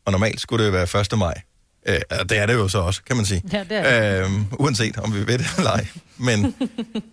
Og 0.06 0.12
normalt 0.12 0.42
skulle 0.42 0.66
det 0.66 0.72
jo 0.72 0.78
være 0.94 1.02
1. 1.14 1.18
maj. 1.18 1.42
Øh, 1.86 2.00
og 2.20 2.30
det 2.30 2.38
er 2.38 2.46
det 2.46 2.54
jo 2.54 2.68
så 2.68 2.78
også, 2.80 3.04
kan 3.04 3.16
man 3.16 3.26
sige. 3.26 3.42
Ja, 3.54 3.60
det 3.60 3.72
er 3.78 4.24
Øhm, 4.26 4.46
uanset 4.60 4.98
om 4.98 5.14
vi 5.14 5.20
ved 5.28 5.38
det 5.38 5.46
eller 5.58 5.72
ej. 5.72 5.88
Men 6.18 6.56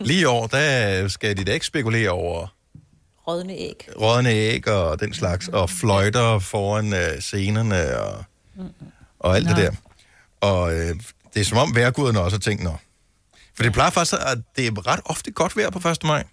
lige 0.01 0.21
i 0.21 0.25
år, 0.25 0.47
der 0.47 1.09
skal 1.09 1.37
de 1.37 1.45
da 1.45 1.53
ikke 1.53 1.67
spekulere 1.67 2.11
over 2.11 2.47
Rådne 3.29 3.53
æg. 3.53 3.89
rådne 4.01 4.31
æg 4.31 4.69
og 4.69 5.01
den 5.01 5.15
slags, 5.15 5.49
og 5.49 5.71
fløjter 5.71 6.39
foran 6.39 6.93
øh, 6.93 7.21
scenerne 7.21 7.99
og, 7.99 8.25
og 9.19 9.37
alt 9.37 9.49
det 9.49 9.57
Nå. 9.57 9.63
der. 9.63 9.71
Og 10.41 10.75
øh, 10.75 10.95
det 11.35 11.41
er 11.41 11.45
som 11.45 11.59
om 11.59 11.75
vejrguderne 11.75 12.21
også 12.21 12.35
har 12.37 12.41
tænkt, 12.41 12.63
nå. 12.63 12.77
For 13.57 13.63
det 13.63 13.73
plejer 13.73 13.91
faktisk, 13.91 14.15
at 14.27 14.39
det 14.57 14.67
er 14.67 14.87
ret 14.87 15.01
ofte 15.05 15.31
godt 15.31 15.57
vejr 15.57 15.71
på 15.71 15.89
1. 15.89 16.05
maj. 16.05 16.25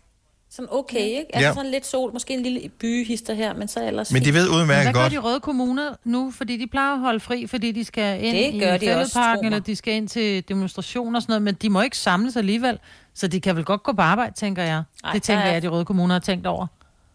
Sådan 0.50 0.68
okay, 0.72 1.00
ikke? 1.00 1.26
Altså 1.36 1.48
Ja. 1.48 1.54
sådan 1.54 1.72
lidt 1.72 1.86
sol, 1.86 2.14
måske 2.14 2.34
en 2.34 2.44
lille 2.44 2.70
byhister 2.80 3.34
her, 3.34 3.54
men 3.54 3.68
så 3.68 3.88
ellers 3.88 4.12
Men 4.12 4.24
de 4.26 4.34
ved 4.34 4.50
udmærket 4.50 4.84
Hvad 4.86 4.94
gør 4.94 5.02
godt. 5.02 5.12
de 5.12 5.18
røde 5.18 5.40
kommuner 5.40 5.96
nu? 6.04 6.32
Fordi 6.32 6.58
de 6.58 6.68
plejer 6.68 6.94
at 6.94 7.00
holde 7.00 7.20
fri, 7.20 7.48
fordi 7.48 7.72
de 7.72 7.86
skal 7.86 8.24
ind 8.24 8.36
Det 8.36 8.54
i 8.54 8.60
de 8.60 8.80
fældeparken, 8.80 9.46
eller 9.46 9.60
de 9.60 9.76
skal 9.76 9.94
ind 9.94 10.08
til 10.08 10.48
demonstrationer 10.50 11.20
og 11.20 11.22
sådan 11.22 11.32
noget, 11.32 11.42
men 11.42 11.54
de 11.54 11.70
må 11.70 11.82
ikke 11.82 11.98
samles 11.98 12.36
alligevel. 12.36 12.80
Så 13.14 13.28
de 13.28 13.42
kan 13.42 13.56
vel 13.56 13.66
godt 13.66 13.84
gå 13.84 13.92
på 13.94 14.02
arbejde, 14.02 14.34
tænker 14.36 14.64
jeg. 14.64 14.84
Ej, 15.04 15.14
det 15.14 15.24
tænker 15.24 15.44
er- 15.44 15.48
jeg, 15.48 15.56
at 15.56 15.64
de 15.64 15.68
røde 15.68 15.86
kommuner 15.86 16.16
har 16.16 16.20
tænkt 16.20 16.48
over. 16.48 16.68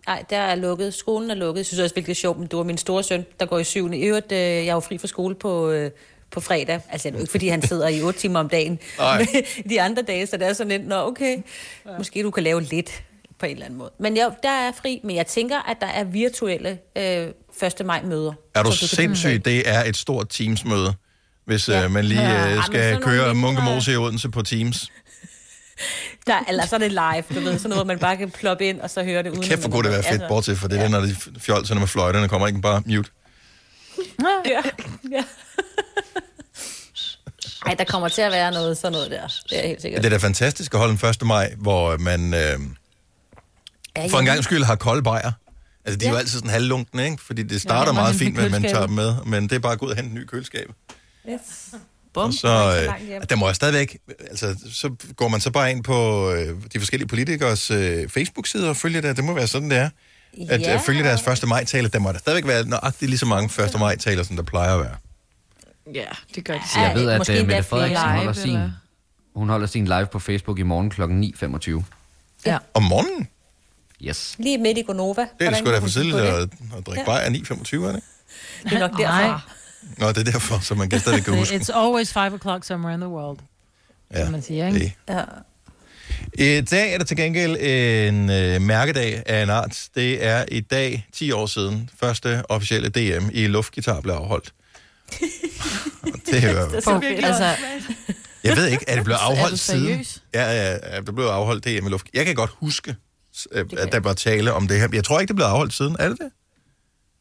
Nej, 0.07 0.25
der 0.31 0.37
er 0.39 0.55
lukket. 0.55 0.95
Skolen 0.95 1.31
er 1.31 1.35
lukket. 1.35 1.59
Jeg 1.59 1.67
synes 1.67 1.81
også 1.81 1.95
virkelig 1.95 2.07
det 2.15 2.19
er 2.19 2.21
sjovt, 2.21 2.39
men 2.39 2.49
du 2.49 2.57
var 2.57 2.65
min 2.65 2.79
store 2.79 3.03
søn, 3.03 3.25
der 3.41 3.47
går 3.47 3.59
i 3.59 3.65
syvende. 3.65 3.99
I 3.99 4.03
øvrigt, 4.03 4.33
øh, 4.33 4.39
jeg 4.39 4.67
er 4.67 4.73
jo 4.75 4.81
fri 4.81 4.99
fra 4.99 5.07
skole 5.07 5.35
på, 5.35 5.71
øh, 5.71 5.91
på 6.31 6.41
fredag. 6.41 6.81
Altså, 6.91 7.09
det 7.09 7.15
er 7.15 7.19
jo 7.19 7.23
ikke, 7.23 7.31
fordi 7.31 7.49
han 7.49 7.63
sidder 7.63 7.89
i 7.89 8.03
otte 8.03 8.19
timer 8.21 8.41
om 8.41 8.49
dagen. 8.49 8.79
Nej. 8.99 9.27
De 9.71 9.81
andre 9.81 10.03
dage, 10.03 10.27
så 10.27 10.37
det 10.37 10.47
er 10.49 10.53
sådan 10.53 10.69
lidt, 10.69 10.87
nå 10.89 10.95
okay, 10.97 11.37
måske 11.99 12.23
du 12.23 12.31
kan 12.31 12.43
lave 12.43 12.61
lidt 12.63 13.03
på 13.41 13.47
en 13.47 13.53
eller 13.53 13.65
anden 13.65 13.79
måde. 13.79 13.91
Men 14.01 14.17
jo, 14.17 14.33
der 14.43 14.51
er 14.51 14.73
fri, 14.83 15.01
men 15.05 15.17
jeg 15.17 15.27
tænker, 15.27 15.59
at 15.71 15.77
der 15.81 15.87
er 15.87 16.05
virtuelle 16.05 16.79
øh, 16.99 17.29
1. 17.81 17.87
maj 17.87 18.03
møder. 18.03 18.33
Er 18.55 18.62
du 18.62 18.69
kan- 18.69 18.77
sindssyg? 18.89 19.45
Det 19.45 19.69
er 19.69 19.85
et 19.85 19.97
stort 19.97 20.29
Teams-møde, 20.29 20.95
hvis 21.45 21.69
ja. 21.69 21.79
Ja. 21.79 21.85
øh, 21.85 21.91
man 21.91 22.05
lige 22.05 22.23
Ja. 22.23 22.57
Øh, 22.57 22.65
skal 22.65 22.91
nogle 22.93 23.05
køre 23.07 23.35
Munkemose 23.35 23.93
i 23.93 23.97
Odense 23.97 24.29
på 24.31 24.43
Teams. 24.43 24.89
Der, 26.27 26.39
eller 26.49 26.67
så 26.67 26.77
er 26.77 26.79
det 26.79 26.91
live, 26.93 27.25
du 27.35 27.41
ved, 27.41 27.59
sådan 27.59 27.69
noget, 27.69 27.77
hvor 27.77 27.85
man 27.85 27.99
bare 27.99 28.17
kan 28.17 28.31
ploppe 28.31 28.65
ind, 28.67 28.81
og 28.81 28.91
så 28.91 29.05
høre 29.05 29.23
det 29.23 29.31
uden... 29.31 29.43
Kæft, 29.43 29.61
hvor 29.61 29.71
kunne 29.71 29.83
det 29.83 29.93
være 29.93 30.03
fedt, 30.03 30.23
bortset 30.29 30.59
for 30.59 30.69
det 30.69 30.81
der, 30.81 30.89
når 30.89 31.01
de 31.01 31.17
fjolserne 31.39 31.81
med 31.81 31.89
fløjterne 31.89 32.29
kommer 32.29 32.47
ikke 32.47 32.61
bare 32.61 32.83
mute. 32.87 33.11
Ja, 34.47 34.61
ja. 35.12 35.25
Ej, 37.67 37.75
der 37.75 37.85
kommer 37.85 38.09
til 38.09 38.23
at 38.23 38.33
være 38.33 38.53
noget 38.53 38.77
sådan 38.79 38.93
noget 38.93 39.11
der. 39.11 39.27
Det 39.27 39.53
er 39.53 39.61
jeg 39.61 39.69
helt 39.69 39.83
sikkert. 39.83 40.03
Det 40.03 40.12
er 40.12 40.19
da 40.19 40.27
fantastisk 40.27 40.75
at 40.75 40.81
holde 40.81 40.99
den 40.99 41.09
1. 41.09 41.23
maj, 41.27 41.55
hvor 41.59 41.97
man 41.97 42.35
øh, 42.35 42.59
Ja, 44.03 44.07
for 44.07 44.19
en 44.19 44.25
gang 44.25 44.45
skyld 44.45 44.63
har 44.65 44.75
kolde 44.77 45.03
bajer. 45.03 45.33
Altså, 45.85 45.99
de 45.99 46.07
er 46.07 46.11
jo 46.11 46.17
altid 46.17 46.39
sådan 46.39 46.51
halvlunkne, 46.51 47.05
ikke? 47.05 47.23
Fordi 47.23 47.43
det 47.43 47.61
starter 47.61 47.93
Ja, 47.93 48.01
meget 48.01 48.15
fint, 48.17 48.35
med 48.37 48.43
men 48.43 48.53
man 48.53 48.63
tager 48.63 48.87
dem 48.87 48.95
med. 48.95 49.15
Men 49.27 49.43
det 49.43 49.53
er 49.53 49.59
bare 49.59 49.73
at 49.73 49.79
gå 49.79 49.87
ud 49.87 49.91
og 49.91 49.97
hente 49.97 50.09
en 50.11 50.15
ny 50.15 50.25
køleskab. 50.27 50.71
Yes. 51.31 51.41
Og 52.15 52.33
så, 52.35 52.49
øh, 52.49 53.21
der 53.31 53.37
må 53.37 53.47
jeg 53.47 53.57
stadigvæk, 53.57 53.99
altså, 54.31 54.57
så 54.73 54.91
går 55.17 55.29
man 55.29 55.41
så 55.41 55.51
bare 55.51 55.71
ind 55.71 55.85
på 55.85 56.31
øh, 56.33 56.55
de 56.73 56.79
forskellige 56.79 57.09
politikers 57.09 57.71
øh, 57.71 58.09
Facebook-sider 58.09 58.69
og 58.69 58.77
følger 58.77 59.01
det. 59.01 59.17
Det 59.17 59.25
må 59.25 59.33
være 59.35 59.47
sådan, 59.47 59.71
det 59.71 59.79
er. 59.79 59.91
At 60.49 60.61
Ja. 60.61 60.71
ja. 60.73 60.81
følge 60.87 61.03
deres 61.03 61.23
første 61.23 61.47
maj-taler. 61.47 61.89
Der 61.89 61.99
må 61.99 62.13
der 62.13 62.19
stadigvæk 62.19 62.47
være 62.47 62.65
nøjagtigt 62.69 63.09
lige 63.11 63.19
så 63.19 63.27
mange 63.27 63.49
første 63.49 63.79
maj-taler, 63.79 64.23
som 64.23 64.37
der 64.37 64.43
plejer 64.43 64.75
at 64.75 64.81
være. 64.81 64.97
Ja, 65.95 66.05
det 66.35 66.45
gør 66.45 66.55
de. 66.55 66.61
Så 66.75 66.81
jeg 66.81 66.95
ved, 66.95 67.11
at 67.11 67.19
Måske 67.19 67.41
uh, 67.41 67.47
Mette 67.47 67.63
Frederiksen 67.63 67.97
flere 67.97 68.17
holder 68.17 68.33
live, 68.33 68.43
sin, 68.43 68.51
eller? 68.51 68.71
hun 69.35 69.49
holder 69.49 69.67
sin 69.67 69.85
live 69.85 70.07
på 70.07 70.19
Facebook 70.19 70.59
i 70.59 70.63
morgen 70.63 70.91
kl. 70.91 71.03
9.25. 71.03 71.83
Ja. 72.47 72.59
Om 72.75 72.83
morgenen? 72.83 73.29
Yes. 74.05 74.35
Lige 74.39 74.59
midt 74.59 74.79
i 74.79 74.83
Gonova. 74.83 75.27
Det 75.39 75.47
er 75.49 75.55
sgu 75.57 75.71
da 75.71 75.79
for 75.79 75.89
tidligt 75.89 76.17
det? 76.17 76.23
at, 76.23 76.43
at 76.79 76.87
drikke 76.87 77.01
Ja. 77.01 77.05
bajer 77.05 77.31
9.25, 77.31 77.89
er 77.89 77.93
det? 77.93 78.03
Det 78.65 78.73
er 78.73 78.79
nok 78.79 78.99
Nej. 78.99 79.23
derfor. 79.23 79.45
Nå, 79.99 80.09
det 80.09 80.19
er 80.19 80.33
derfor, 80.33 80.59
så 80.63 80.75
man 80.75 80.91
kan 80.91 81.01
stadig 81.01 81.25
kan 81.25 81.35
huske. 81.39 81.57
It's 81.57 81.79
always 81.79 82.13
5 82.13 82.35
o'clock 82.35 82.63
somewhere 82.67 82.95
in 82.95 83.01
the 83.01 83.09
world. 83.09 83.39
Ja, 84.15 84.23
Som 84.25 84.33
man 84.33 84.43
siger, 84.43 84.67
ikke? 84.67 84.97
Ja. 85.09 85.25
I 86.35 86.61
dag 86.61 86.95
er 86.95 86.99
der 86.99 87.05
til 87.05 87.17
gengæld 87.17 87.57
en 87.61 88.31
øh, 88.31 88.61
mærkedag 88.63 89.23
af 89.27 89.43
en 89.43 89.51
art. 89.51 89.89
Det 89.95 90.25
er 90.25 90.45
i 90.49 90.61
dag 90.61 91.07
10 91.13 91.33
år 91.33 91.47
siden, 91.47 91.91
første 92.01 92.43
officielle 92.49 92.89
DM 92.89 93.29
i 93.33 93.47
luftgitar 93.47 94.01
blev 94.01 94.15
afholdt. 94.15 94.53
Det 96.27 96.45
er 96.45 96.51
jo, 96.53 96.81
For, 96.85 97.25
altså, 97.27 97.57
jeg 98.45 98.57
ved 98.57 98.67
ikke, 98.67 98.85
er 98.89 98.95
det 98.95 99.05
blevet 99.05 99.21
Er 99.21 99.25
du 99.27 99.31
afholdt 99.33 99.59
siden? 99.61 99.85
seriøs? 99.87 100.23
Ja, 100.35 100.53
ja, 100.53 100.73
ja, 100.95 101.01
der 101.01 101.13
blev 101.13 101.25
afholdt 101.27 101.65
DM 101.65 101.87
i 101.87 101.91
luft. 101.91 102.07
Jeg 102.15 102.27
kan 102.27 102.35
godt 102.35 102.51
huske, 102.55 102.97
at 103.78 103.93
der 103.93 104.01
var 104.01 104.12
tale 104.15 104.52
om 104.52 104.69
det 104.69 104.81
her. 104.81 104.89
Jeg 104.93 105.05
tror 105.05 105.20
ikke, 105.20 105.28
det 105.28 105.36
blev 105.36 105.47
afholdt 105.47 105.73
siden. 105.74 105.97
Er 105.98 106.09
det 106.09 106.19
det? 106.19 106.31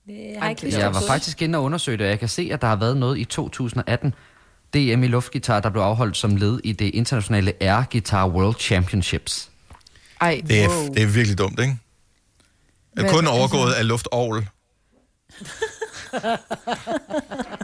Jeg 0.08 0.42
har 0.42 0.50
ikke 0.50 0.66
lyst 0.66 0.78
Jeg 0.78 0.94
var 0.94 1.02
faktisk 1.08 1.42
inde 1.42 1.58
og 1.58 1.64
undersøge 1.64 1.98
det, 1.98 2.06
og 2.06 2.10
jeg 2.10 2.20
kan 2.20 2.30
se, 2.30 2.50
at 2.54 2.62
der 2.62 2.68
har 2.68 2.76
været 2.76 2.98
noget 2.98 3.18
i 3.18 3.26
2018. 3.26 4.14
DM 4.74 5.04
i 5.04 5.08
luftgitar, 5.08 5.60
der 5.60 5.70
blev 5.70 5.82
afholdt 5.82 6.18
som 6.18 6.36
led 6.36 6.60
i 6.64 6.72
det 6.72 6.86
internationale 6.96 7.54
Air 7.64 7.84
Guitar 7.92 8.28
World 8.28 8.56
Championships. 8.60 9.50
Ej, 10.22 10.42
Det 10.48 10.64
er, 10.64 10.68
wow. 10.70 10.94
det 10.94 11.04
er 11.04 11.08
virkelig 11.08 11.38
dumt, 11.38 11.60
ikke? 11.60 11.78
Er 12.98 13.02
Hvad- 13.02 13.12
kun 13.12 13.20
altså- 13.20 13.32
overgået 13.34 13.74
af 13.74 13.88
luftovl. 13.88 14.48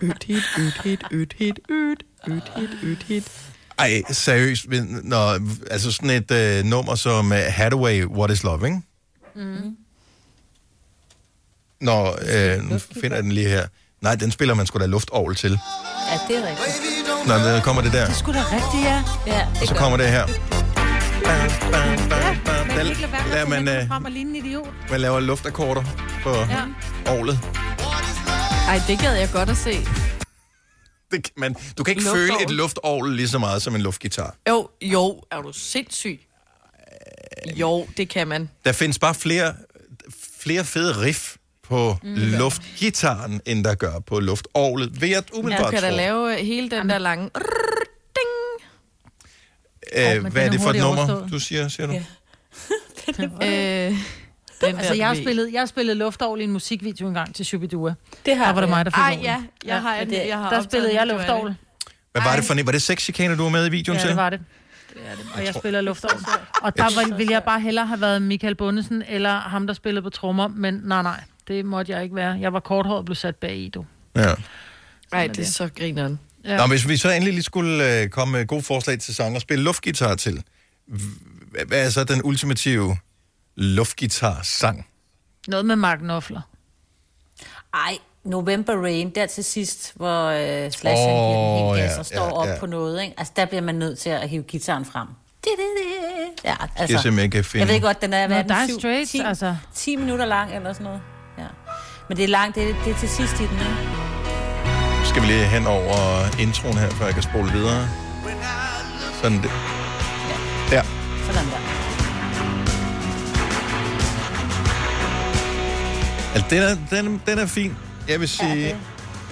Øt 0.01 0.23
hit, 0.23 0.43
øt 0.59 0.81
hit, 0.83 1.03
øt 1.11 1.33
hit, 1.37 1.59
øt, 1.69 2.03
øt 2.27 2.51
hit, 2.57 2.69
øt 2.83 3.03
hit. 3.03 3.44
Ej, 3.79 4.01
seriøst, 4.11 4.67
men 4.67 4.99
når, 5.03 5.39
altså 5.71 5.91
sådan 5.91 6.09
et 6.09 6.31
øh, 6.31 6.63
nummer 6.65 6.95
som 6.95 7.25
uh, 7.31 7.37
Hathaway, 7.37 8.05
What 8.05 8.31
is 8.31 8.43
Love, 8.43 8.65
ikke? 8.67 8.81
Mm. 9.35 9.75
Når, 11.81 12.17
øh, 12.21 12.69
nu 12.69 12.79
finder 13.01 13.15
jeg 13.17 13.23
den 13.23 13.31
lige 13.31 13.47
her. 13.49 13.67
Nej, 14.01 14.15
den 14.15 14.31
spiller 14.31 14.53
man 14.55 14.65
sgu 14.65 14.79
da 14.79 14.85
luftovl 14.85 15.35
til. 15.35 15.51
Ja, 16.11 16.19
det 16.27 16.37
er 16.37 16.49
rigtigt. 16.49 17.27
Når 17.27 17.35
der 17.35 17.61
kommer 17.61 17.81
det 17.81 17.93
der. 17.93 18.05
Det 18.05 18.09
er 18.11 18.17
sgu 18.17 18.31
da 18.33 18.41
rigtigt, 18.51 18.83
ja. 18.83 19.03
Ja, 19.27 19.47
det 19.53 19.61
Og 19.61 19.67
så 19.67 19.73
gør 19.73 19.79
kommer 19.79 19.97
det 19.97 20.07
her. 20.07 20.27
Ikke 22.89 23.01
lade 23.01 23.11
være 23.11 23.23
med 23.25 23.31
Der 23.35 23.41
at 23.41 23.49
man, 23.49 23.65
man, 23.65 23.81
øh, 23.81 23.87
frem 23.87 24.05
og 24.05 24.11
ligne 24.11 24.37
en 24.37 24.45
idiot. 24.45 24.67
Man 24.91 24.99
laver 25.01 25.19
luftakkorder 25.19 25.83
på 26.23 26.29
Ja. 26.29 26.61
ovlet. 27.11 27.39
Ej, 28.67 28.81
det 28.87 28.99
gad 28.99 29.15
jeg 29.15 29.29
godt 29.33 29.49
at 29.49 29.57
se. 29.57 29.87
Det, 31.15 31.23
kan 31.23 31.33
man, 31.37 31.55
du 31.77 31.83
kan 31.83 31.91
ikke 31.91 32.03
Luftovl. 32.03 32.17
føle 32.17 32.43
et 32.43 32.51
luftovl 32.51 33.15
lige 33.15 33.27
så 33.27 33.39
meget 33.39 33.61
som 33.61 33.75
en 33.75 33.81
luftgitar. 33.81 34.35
Jo, 34.49 34.69
jo, 34.81 35.23
er 35.31 35.41
du 35.41 35.53
sindssyg? 35.53 36.19
Jo, 37.55 37.87
det 37.97 38.09
kan 38.09 38.27
man. 38.27 38.49
Der 38.65 38.71
findes 38.71 38.99
bare 38.99 39.15
flere, 39.15 39.53
flere 40.39 40.65
fede 40.65 41.01
riff 41.01 41.35
på 41.63 41.97
mm. 42.03 42.15
luftgitaren, 42.15 43.41
end 43.45 43.63
der 43.63 43.75
gør 43.75 43.99
på 43.99 44.19
luftovlet. 44.19 45.01
Ved 45.01 45.11
at 45.11 45.29
Du 45.31 45.37
umiddelbart 45.37 45.73
kan 45.73 45.83
da 45.83 45.89
lave 45.89 46.39
øh, 46.39 46.45
hele 46.45 46.69
den 46.69 46.89
der 46.89 46.97
lange... 46.97 47.29
Øh, 49.95 50.23
men 50.23 50.31
hvad 50.31 50.45
er 50.45 50.49
det 50.51 50.61
for 50.61 50.69
et 50.69 50.75
nummer, 50.75 51.07
overstået. 51.07 51.31
du 51.31 51.39
siger, 51.39 51.67
siger 51.67 51.87
du? 51.87 51.93
Ja. 51.93 53.87
øh, 53.89 53.97
den 54.61 54.75
Altså, 54.77 54.93
jeg 54.93 55.07
har 55.07 55.15
spillet, 55.15 55.53
jeg 55.53 55.61
har 55.61 55.65
spillet 55.65 55.97
luftovl 55.97 56.41
i 56.41 56.43
en 56.43 56.51
musikvideo 56.51 57.07
engang 57.07 57.35
til 57.35 57.45
Shubidua. 57.45 57.93
Det 58.25 58.37
har 58.37 58.45
Der 58.45 58.53
var 58.53 58.61
det 58.61 58.69
mig, 58.69 58.85
der 58.85 58.91
fik 58.91 58.97
Ej, 58.97 59.19
ja, 59.23 59.43
jeg 59.65 59.81
har, 59.81 59.95
en, 59.95 60.13
jeg 60.13 60.37
har 60.37 60.49
Der 60.49 60.61
spillede 60.61 60.93
jeg 60.95 61.07
luftovl. 61.07 61.47
det. 61.49 61.55
Hvad 62.11 62.21
var 62.21 62.35
det 62.35 62.45
for 62.45 62.53
en? 62.53 62.65
Var 62.65 62.71
det 62.71 62.81
sexchikaner, 62.81 63.35
du 63.35 63.43
var 63.43 63.49
med 63.49 63.67
i 63.67 63.69
videoen 63.71 63.95
Ja, 63.97 64.01
til? 64.01 64.09
det 64.09 64.17
var 64.17 64.29
det. 64.29 64.39
Og 65.35 65.45
jeg 65.45 65.53
spiller 65.53 65.81
luftovl. 65.81 66.19
Og 66.61 66.77
der 66.77 66.83
var, 66.83 67.15
ville 67.17 67.33
jeg 67.33 67.43
bare 67.43 67.59
hellere 67.59 67.85
have 67.87 68.01
været 68.01 68.21
Michael 68.21 68.55
Bundesen, 68.55 69.03
eller 69.09 69.39
ham, 69.39 69.67
der 69.67 69.73
spillede 69.73 70.01
på 70.03 70.09
trommer, 70.09 70.47
men 70.47 70.81
nej, 70.83 71.01
nej, 71.01 71.21
det 71.47 71.65
måtte 71.65 71.91
jeg 71.91 72.03
ikke 72.03 72.15
være. 72.15 72.37
Jeg 72.41 72.53
var 72.53 72.59
korthåret 72.59 72.97
og 72.97 73.05
blev 73.05 73.15
sat 73.15 73.35
bag 73.35 73.55
i, 73.57 73.69
du. 73.69 73.85
Ja. 74.15 74.33
Ej, 75.11 75.27
det 75.27 75.39
er 75.39 75.43
så 75.51 75.69
grineren. 75.77 76.19
Ja. 76.45 76.57
Nå, 76.57 76.67
hvis 76.67 76.87
vi 76.87 76.97
så 76.97 77.09
endelig 77.11 77.33
lige 77.33 77.43
skulle 77.43 78.01
øh, 78.01 78.09
komme 78.09 78.37
med 78.37 78.47
gode 78.47 78.61
forslag 78.63 78.99
til 78.99 79.15
sang 79.15 79.35
og 79.35 79.41
spille 79.41 79.63
luftgitar 79.63 80.15
til, 80.15 80.43
hvad 81.67 81.85
er 81.85 81.89
så 81.89 82.03
den 82.03 82.21
ultimative 82.23 82.97
luftgitar-sang? 83.55 84.87
Noget 85.47 85.65
med 85.65 85.75
Mark 85.75 85.97
Knopfler. 85.99 86.41
Ej, 87.73 87.97
November 88.23 88.73
Rain, 88.83 89.09
der 89.15 89.25
til 89.25 89.43
sidst, 89.43 89.91
hvor 89.95 90.25
øh, 90.25 90.71
Slash 90.71 91.01
oh, 91.01 91.09
han 91.09 91.75
giver 91.75 91.75
ja, 91.75 91.99
og 91.99 92.05
står 92.05 92.25
ja, 92.25 92.31
op 92.31 92.47
ja. 92.47 92.59
på 92.59 92.65
noget, 92.65 93.01
ikke? 93.03 93.13
Altså, 93.17 93.33
der 93.35 93.45
bliver 93.45 93.61
man 93.61 93.75
nødt 93.75 93.99
til 93.99 94.09
at 94.09 94.29
hive 94.29 94.43
gitaren 94.43 94.85
frem. 94.85 95.07
Ja, 96.43 96.49
Jeg 96.49 96.57
altså, 96.75 96.97
simpelthen 96.97 97.23
ikke 97.23 97.33
kan 97.35 97.43
finde. 97.43 97.65
jeg 97.65 97.73
ved 97.73 97.81
godt, 97.81 98.01
den 98.01 98.13
er, 98.13 98.27
hvad 98.27 98.37
er 98.37 98.41
den, 98.41 98.51
Dire 98.51 98.67
syv- 98.67 98.79
Straits, 98.79 99.11
10, 99.11 99.19
altså. 99.25 99.55
10 99.75 99.95
minutter 99.95 100.25
lang 100.25 100.55
eller 100.55 100.73
sådan 100.73 100.83
noget. 100.83 101.01
Ja. 101.37 101.45
Men 102.09 102.17
det 102.17 102.23
er 102.23 102.27
langt, 102.27 102.55
det 102.55 102.69
er, 102.69 102.75
det 102.85 102.93
er 102.93 102.97
til 102.97 103.09
sidst 103.09 103.33
i 103.33 103.43
den, 103.43 103.59
ikke? 103.59 103.77
Skal 105.05 105.21
vi 105.21 105.27
lige 105.27 105.45
hen 105.45 105.67
over 105.67 105.95
introen 106.39 106.77
her, 106.77 106.89
før 106.89 107.05
jeg 107.05 107.13
kan 107.13 107.23
spole 107.23 107.51
videre? 107.51 107.87
Sådan 109.21 109.37
det. 109.37 109.51
Der. 110.69 110.83
Sådan 111.25 111.45
der. 111.49 111.74
Altså, 116.35 116.49
den 116.49 116.61
er, 116.63 116.75
den, 117.01 117.21
den 117.27 117.39
er 117.39 117.45
fin. 117.45 117.75
Jeg 118.07 118.19
vil 118.19 118.29
sige, 118.29 118.49
Ja, 118.49 118.55
det 118.55 118.71
er 118.71 118.75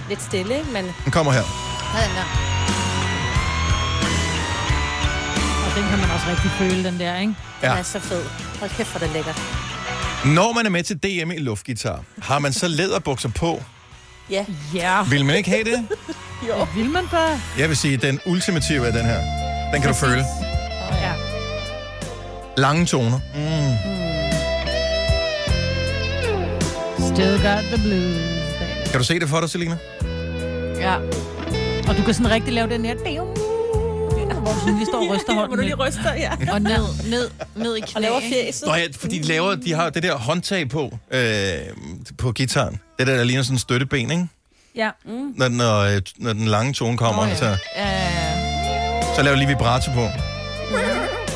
lidt 0.08 0.22
stille, 0.22 0.54
ikke? 0.58 0.70
Men 0.72 0.84
den 1.04 1.12
kommer 1.12 1.32
her. 1.32 1.42
ja, 1.94 2.06
den 2.06 2.16
der. 2.16 2.24
Og 5.66 5.76
den 5.76 5.88
kan 5.90 5.98
man 5.98 6.10
også 6.10 6.26
rigtig 6.30 6.50
føle, 6.58 6.84
den 6.84 6.98
der, 7.00 7.14
ikke? 7.20 7.26
Den 7.60 7.70
Ja. 7.70 7.74
er 7.76 7.82
så 7.82 8.00
fed. 8.00 8.22
Hold 8.60 8.70
kæft, 8.76 8.90
hvor 8.90 9.00
er 9.00 9.04
det 9.04 9.12
lækkert. 9.14 9.40
Når 10.24 10.52
man 10.52 10.66
er 10.66 10.70
med 10.70 10.82
til 10.82 10.96
DM 10.96 11.30
i 11.30 11.38
luftgitar, 11.38 12.00
har 12.22 12.38
man 12.38 12.52
så 12.52 12.68
læderbukser 12.68 13.28
på? 13.28 13.62
Ja. 14.30 14.44
Ja. 14.74 15.02
Vil 15.02 15.24
man 15.24 15.36
ikke 15.36 15.50
have 15.50 15.64
det? 15.64 15.86
Jo. 16.48 16.66
Vil 16.76 16.90
man 16.90 17.08
bare? 17.10 17.40
Jeg 17.58 17.68
vil 17.68 17.76
sige, 17.76 17.96
den 17.96 18.20
ultimative 18.26 18.86
er 18.86 18.92
den 18.92 19.04
her. 19.04 19.20
Den 19.72 19.82
kan 19.82 19.90
du 19.90 19.96
føle. 19.96 20.24
Ja. 20.92 21.12
Lange 22.56 22.86
toner. 22.86 23.20
Mm. 23.34 23.93
Still 27.12 27.36
got 27.42 27.62
the 27.72 27.78
blues, 27.84 28.16
baby. 28.58 28.88
Kan 28.90 28.98
du 29.00 29.04
se 29.04 29.20
det 29.20 29.28
for 29.28 29.40
dig, 29.40 29.50
Selina? 29.50 29.76
Ja. 30.78 30.94
Og 31.88 31.96
du 31.96 32.02
kan 32.04 32.14
sådan 32.14 32.30
rigtig 32.30 32.52
lave 32.52 32.68
den 32.70 32.84
her... 32.84 32.94
Hvor 34.40 34.52
du 34.52 34.58
sådan 34.58 34.74
lige 34.74 34.86
står 34.86 34.98
og 34.98 35.14
ryster 35.16 35.34
hånden. 35.38 35.48
Hvor 35.48 35.56
du 35.56 35.62
lige 35.62 35.74
ryster, 35.74 36.14
ja. 36.14 36.30
Og 36.52 36.62
ned, 36.62 36.84
ned, 37.10 37.30
ned 37.56 37.76
i 37.76 37.80
knæ. 37.80 37.92
Og 37.96 38.02
laver 38.02 38.20
ikke? 38.20 38.34
fjeset. 38.44 38.66
Nå 38.68 38.74
ja, 38.74 38.86
fordi 38.98 39.18
de, 39.18 39.26
laver, 39.28 39.54
de 39.54 39.72
har 39.72 39.90
det 39.90 40.02
der 40.02 40.14
håndtag 40.16 40.68
på, 40.68 40.98
øh, 41.10 41.20
på 42.18 42.32
gitaren. 42.32 42.80
Det 42.98 43.06
der, 43.06 43.16
der 43.16 43.24
ligner 43.24 43.42
sådan 43.42 43.54
en 43.54 43.58
støtteben, 43.58 44.10
ikke? 44.10 44.26
Ja. 44.76 44.90
Mm. 45.06 45.32
Når, 45.36 45.48
den- 45.48 45.56
når, 45.56 45.80
øh, 45.80 46.00
når 46.18 46.32
den 46.32 46.44
lange 46.44 46.72
tone 46.72 46.96
kommer, 46.98 47.22
Nå, 47.22 47.28
ja. 47.28 47.36
så, 47.36 47.44
Ja, 47.44 47.56
ja, 47.76 47.86
ja. 47.86 49.14
så 49.16 49.22
laver 49.22 49.36
lige 49.36 49.48
vibrato 49.48 49.90
på. 49.92 50.08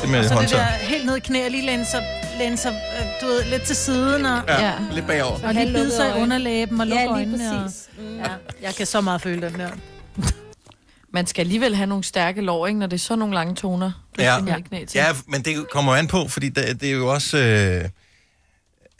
Det 0.09 0.17
med 0.17 0.19
Og 0.19 0.25
så 0.25 0.29
det 0.29 0.37
håndtag. 0.39 0.59
der 0.59 0.65
helt 0.65 1.05
ned 1.05 1.15
i 1.15 1.19
knæ 1.19 1.45
og 1.45 1.51
lige 1.51 1.65
læne 1.65 1.85
sig, 1.85 2.03
læne 2.39 2.57
sig 2.57 2.71
øh, 2.99 3.05
du 3.21 3.25
ved, 3.25 3.43
lidt 3.45 3.63
til 3.63 3.75
siden. 3.75 4.25
Og, 4.25 4.41
Ja, 4.47 4.65
Ja. 4.65 4.73
lidt 4.91 5.07
bagover. 5.07 5.39
og 5.47 5.53
lige 5.53 5.73
bide 5.73 5.91
sig 5.95 6.09
i 6.17 6.21
underlæben 6.21 6.81
og 6.81 6.87
lukke 6.87 6.99
Ja, 7.01 7.05
lige 7.05 7.13
øjnene. 7.15 7.55
Og, 7.57 7.63
præcis. 7.63 7.89
Mm. 7.99 8.17
ja, 8.17 8.23
jeg 8.61 8.75
kan 8.75 8.85
så 8.85 9.01
meget 9.01 9.21
føle 9.21 9.49
den 9.49 9.59
der. 9.59 9.69
Man 11.13 11.27
skal 11.27 11.41
alligevel 11.41 11.75
have 11.75 11.87
nogle 11.87 12.03
stærke 12.03 12.41
lår, 12.41 12.67
ikke, 12.67 12.79
når 12.79 12.87
det 12.87 12.95
er 12.97 12.99
så 12.99 13.15
nogle 13.15 13.33
lange 13.33 13.55
toner. 13.55 13.91
Du 14.17 14.21
Ja. 14.21 14.45
ja. 14.45 14.59
knæ 14.59 14.85
til. 14.85 14.97
Ja, 14.97 15.07
men 15.27 15.41
det 15.41 15.69
kommer 15.71 15.91
jo 15.93 15.97
an 15.97 16.07
på, 16.07 16.27
fordi 16.27 16.49
det, 16.49 16.81
det 16.81 16.89
er 16.89 16.93
jo 16.93 17.07
også... 17.13 17.37
Øh, 17.37 17.83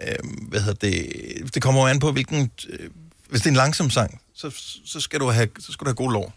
øh, 0.08 0.16
hvad 0.48 0.60
hedder 0.62 0.88
det? 0.88 1.54
Det 1.56 1.62
kommer 1.62 1.82
jo 1.82 1.88
an 1.88 2.00
på, 2.00 2.12
hvilken... 2.12 2.52
Øh, 2.70 2.90
hvis 3.30 3.42
det 3.42 3.48
er 3.48 3.52
en 3.52 3.56
langsom 3.56 3.90
sang, 3.90 4.22
så, 4.36 4.52
så, 4.86 5.00
skal, 5.00 5.20
du 5.20 5.30
have, 5.30 5.48
så 5.60 5.72
skal 5.72 5.86
du 5.86 5.90
have 5.90 5.96
gode 5.96 6.14
lår. 6.14 6.34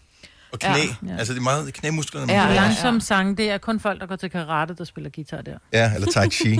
Og 0.53 0.59
knæ. 0.59 0.81
Ja. 1.07 1.17
Altså, 1.19 1.33
det 1.33 1.39
er 1.39 1.43
meget 1.43 1.73
knæmusklerne. 1.73 2.33
Ja. 2.33 2.53
Langsom 2.53 2.99
sang, 2.99 3.37
det 3.37 3.49
er 3.51 3.57
kun 3.57 3.79
folk, 3.79 3.99
der 4.01 4.07
går 4.07 4.15
til 4.15 4.29
karate, 4.29 4.75
der 4.77 4.83
spiller 4.83 5.09
guitar 5.15 5.41
der. 5.41 5.57
ja, 5.73 5.91
eller 5.95 6.11
tai 6.11 6.29
chi. 6.29 6.59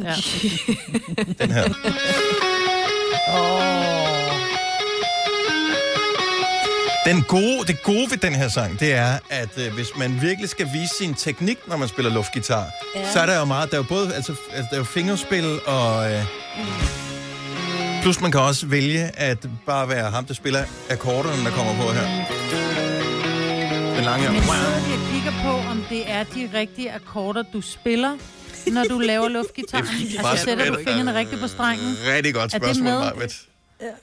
Ja. 0.00 0.14
den 1.44 1.50
her. 1.50 1.64
Den 7.06 7.22
gode, 7.22 7.64
det 7.66 7.82
gode 7.82 8.10
ved 8.10 8.18
den 8.18 8.34
her 8.34 8.48
sang, 8.48 8.80
det 8.80 8.94
er, 8.94 9.18
at 9.30 9.58
øh, 9.58 9.74
hvis 9.74 9.86
man 9.96 10.22
virkelig 10.22 10.50
skal 10.50 10.66
vise 10.72 10.94
sin 10.98 11.14
teknik, 11.14 11.58
når 11.68 11.76
man 11.76 11.88
spiller 11.88 12.12
luftgitar, 12.12 12.64
Ja. 12.94 13.00
ja. 13.00 13.12
så 13.12 13.20
er 13.20 13.26
der 13.26 13.38
jo 13.38 13.44
meget, 13.44 13.70
der 13.70 13.76
er 13.76 13.80
jo 13.80 13.86
både, 13.88 14.14
altså, 14.14 14.34
altså 14.52 14.66
der 14.70 14.76
er 14.76 14.80
jo 14.80 14.84
fingerspil 14.84 15.60
og, 15.66 16.12
øh, 16.12 16.24
Plus 18.02 18.20
man 18.20 18.32
kan 18.32 18.40
også 18.40 18.66
vælge 18.66 19.00
at 19.18 19.38
bare 19.66 19.88
være 19.88 20.10
ham, 20.10 20.24
der 20.24 20.34
spiller 20.34 20.64
akkorderne, 20.90 21.44
der 21.44 21.50
kommer 21.50 21.74
på 21.76 21.92
her. 21.92 22.06
Den 23.96 24.04
lange... 24.04 24.30
Men 24.30 24.42
sidder 24.42 24.80
de 24.88 24.92
og 25.02 25.12
kigger 25.12 25.32
på, 25.42 25.70
om 25.70 25.84
det 25.88 26.10
er 26.10 26.22
de 26.24 26.50
rigtige 26.54 26.92
akkorder, 26.92 27.42
du 27.52 27.60
spiller, 27.60 28.16
når 28.72 28.84
du 28.84 28.98
laver 28.98 29.28
luftgitaren? 29.28 29.86
Altså, 30.26 30.44
sætter 30.44 30.66
du 30.72 30.78
fingrene 30.86 31.14
rigtigt 31.18 31.40
på 31.40 31.48
strengen? 31.48 31.94
Rigtig 32.16 32.34
godt 32.34 32.54
Er 32.54 32.58
det 32.58 32.66
spørgsmål, 32.66 32.84
med? 32.92 32.98
Marvitt. 32.98 33.34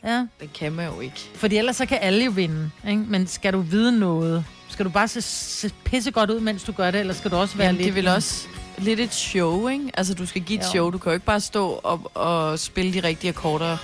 Ja. 0.03 0.26
Det 0.41 0.53
kan 0.53 0.72
man 0.74 0.86
jo 0.88 0.99
ikke. 0.99 1.30
Fordi 1.36 1.57
ellers 1.57 1.76
så 1.76 1.86
kan 1.86 1.98
alle 2.02 2.26
jo 2.26 2.32
vinde, 2.32 2.72
ikke? 2.90 3.03
Men 3.07 3.28
skal 3.28 3.53
du 3.53 3.61
vide 3.61 3.99
noget? 3.99 4.45
Skal 4.70 4.86
du 4.86 4.90
bare 4.90 5.07
se, 5.07 5.22
se 5.22 5.72
pisse 5.86 6.11
godt 6.11 6.30
ud, 6.30 6.40
mens 6.40 6.64
du 6.64 6.72
gør 6.72 6.91
det, 6.91 6.99
eller 6.99 7.14
skal 7.14 7.32
du 7.32 7.36
også 7.36 7.57
være 7.57 7.68
Jamen, 7.68 7.78
lidt... 7.82 7.86
det 7.88 7.95
vel 7.95 8.07
også 8.07 8.48
lidt 8.78 8.99
et 8.99 9.14
show, 9.14 9.68
ikke? 9.68 9.91
Altså, 9.94 10.14
du 10.14 10.26
skal 10.26 10.41
give 10.41 10.60
et 10.60 10.65
Jo. 10.65 10.70
show. 10.70 10.90
Du 10.91 10.98
kan 10.98 11.10
jo 11.10 11.14
ikke 11.14 11.26
bare 11.26 11.40
stå 11.40 11.68
og, 11.84 12.11
og 12.14 12.60
spille 12.60 12.94
de 12.94 12.99
rigtige 12.99 13.30
akkorder 13.30 13.78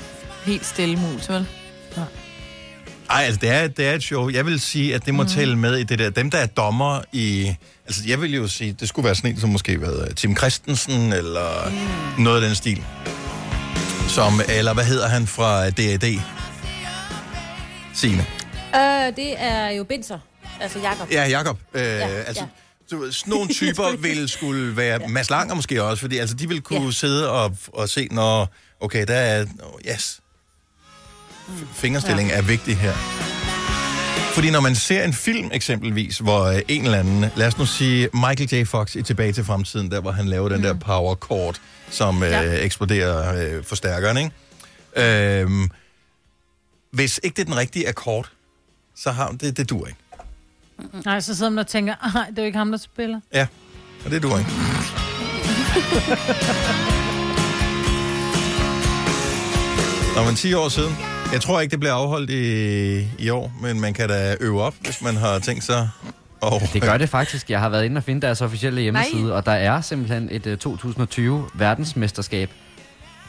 helt 0.45 0.65
stille 0.65 0.95
mus, 0.99 1.29
vel? 1.29 1.47
Ej, 3.09 3.23
altså, 3.23 3.39
det 3.41 3.49
er, 3.49 3.67
det 3.67 3.87
er 3.87 3.93
et 3.93 4.03
show. 4.03 4.29
Jeg 4.29 4.45
vil 4.45 4.59
sige, 4.59 4.95
at 4.95 5.05
det 5.05 5.13
må 5.13 5.23
mm. 5.23 5.29
tælle 5.29 5.57
med 5.57 5.77
i 5.77 5.83
det 5.83 5.99
der. 5.99 6.09
Dem, 6.09 6.31
der 6.31 6.37
er 6.37 6.45
dommer 6.45 7.01
i... 7.11 7.55
Altså, 7.85 8.01
jeg 8.07 8.21
vil 8.21 8.35
jo 8.35 8.47
sige, 8.47 8.75
det 8.79 8.89
skulle 8.89 9.05
være 9.05 9.15
sådan 9.15 9.31
en, 9.31 9.39
som 9.39 9.49
måske 9.49 9.81
været 9.81 10.15
Tim 10.15 10.37
Christensen, 10.37 11.13
eller 11.13 11.69
mm. 12.17 12.23
noget 12.23 12.41
af 12.41 12.47
den 12.47 12.55
stil. 12.55 12.83
Som, 14.07 14.41
eller 14.49 14.73
hvad 14.73 14.83
hedder 14.83 15.07
han 15.07 15.27
fra 15.27 15.69
D.A.D.? 15.69 16.19
Signe. 17.93 18.25
Øh, 18.75 19.15
det 19.15 19.41
er 19.41 19.69
jo 19.69 19.83
Binser. 19.83 20.19
Altså 20.59 20.79
Jakob. 20.79 21.11
Ja, 21.11 21.27
Jakob. 21.27 21.59
Øh, 21.73 21.81
Ja, 21.81 22.07
altså, 22.07 22.43
ja. 22.91 22.95
du 22.95 23.11
sådan 23.11 23.31
nogle 23.31 23.53
typer 23.59 23.97
ville 23.97 24.27
skulle 24.27 24.77
være... 24.77 24.99
Mads 25.07 25.29
Langer 25.29 25.55
måske 25.55 25.83
også, 25.83 26.01
fordi 26.01 26.17
altså, 26.17 26.35
de 26.35 26.47
vil 26.47 26.61
kunne 26.61 26.85
ja. 26.85 26.91
sidde 26.91 27.31
og, 27.31 27.57
og 27.67 27.89
se, 27.89 28.07
når... 28.11 28.53
Okay, 28.79 29.05
der 29.07 29.15
er... 29.15 29.45
Oh, 29.63 29.93
yes. 29.93 30.19
Fingerstilling 31.73 32.29
ja. 32.29 32.37
er 32.37 32.41
vigtig 32.41 32.77
her. 32.77 32.93
Fordi 34.33 34.51
når 34.51 34.59
man 34.59 34.75
ser 34.75 35.03
en 35.03 35.13
film 35.13 35.49
eksempelvis, 35.53 36.17
hvor 36.17 36.43
øh, 36.43 36.61
en 36.67 36.85
eller 36.85 36.97
anden, 36.99 37.25
lad 37.35 37.47
os 37.47 37.57
nu 37.57 37.65
sige 37.65 38.09
Michael 38.13 38.53
J. 38.53 38.65
Fox 38.65 38.95
i 38.95 39.01
Tilbage 39.01 39.31
til 39.33 39.43
Fremtiden, 39.45 39.91
der 39.91 39.99
hvor 40.01 40.11
han 40.11 40.27
laver 40.27 40.49
den 40.49 40.63
der 40.63 40.73
power 40.73 41.15
chord, 41.25 41.59
som 41.89 42.23
øh, 42.23 42.29
Ja. 42.31 42.41
eksploderer 42.63 43.35
øh, 43.57 43.63
forstærkeren, 43.63 44.17
ikke? 44.17 44.31
Øhm, 45.41 45.69
hvis 46.91 47.19
ikke 47.23 47.35
det 47.35 47.41
er 47.41 47.45
den 47.45 47.57
rigtige 47.57 47.89
akkord, 47.89 48.29
så 48.95 49.11
har 49.11 49.31
det, 49.31 49.57
det 49.57 49.69
dur 49.69 49.87
ikke. 49.87 49.99
Nej, 51.05 51.19
så 51.19 51.35
sidder 51.35 51.49
man 51.51 51.59
og 51.59 51.67
tænker, 51.67 51.95
nej, 52.13 52.25
det 52.29 52.37
er 52.39 52.41
jo 52.43 52.45
ikke 52.45 52.57
ham, 52.57 52.71
der 52.71 52.77
spiller. 52.77 53.19
Ja, 53.33 53.47
og 54.05 54.11
det 54.11 54.23
dur 54.23 54.37
ikke. 54.37 54.49
Når 60.15 60.25
man 60.25 60.35
10 60.35 60.53
år 60.53 60.69
siden. 60.69 60.95
Jeg 61.33 61.41
tror 61.41 61.59
ikke, 61.61 61.71
det 61.71 61.79
bliver 61.79 61.93
afholdt 61.93 62.29
i, 62.29 63.07
i 63.19 63.29
år, 63.29 63.51
men 63.61 63.79
man 63.81 63.93
kan 63.93 64.09
da 64.09 64.35
øve 64.39 64.61
op, 64.63 64.73
hvis 64.81 65.01
man 65.01 65.15
har 65.15 65.39
tænkt 65.39 65.63
sig. 65.63 65.89
Og, 66.41 66.61
Det 66.73 66.81
gør 66.81 66.97
det 66.97 67.09
faktisk. 67.09 67.49
Jeg 67.49 67.59
har 67.59 67.69
været 67.69 67.85
inde 67.85 67.97
og 67.97 68.03
finde 68.03 68.21
deres 68.21 68.41
officielle 68.41 68.81
hjemmeside, 68.81 69.23
Nej. 69.23 69.31
og 69.31 69.45
der 69.45 69.51
er 69.51 69.81
simpelthen 69.81 70.27
et 70.31 70.47
uh, 70.47 70.57
2020 70.57 71.45
verdensmesterskab. 71.53 72.49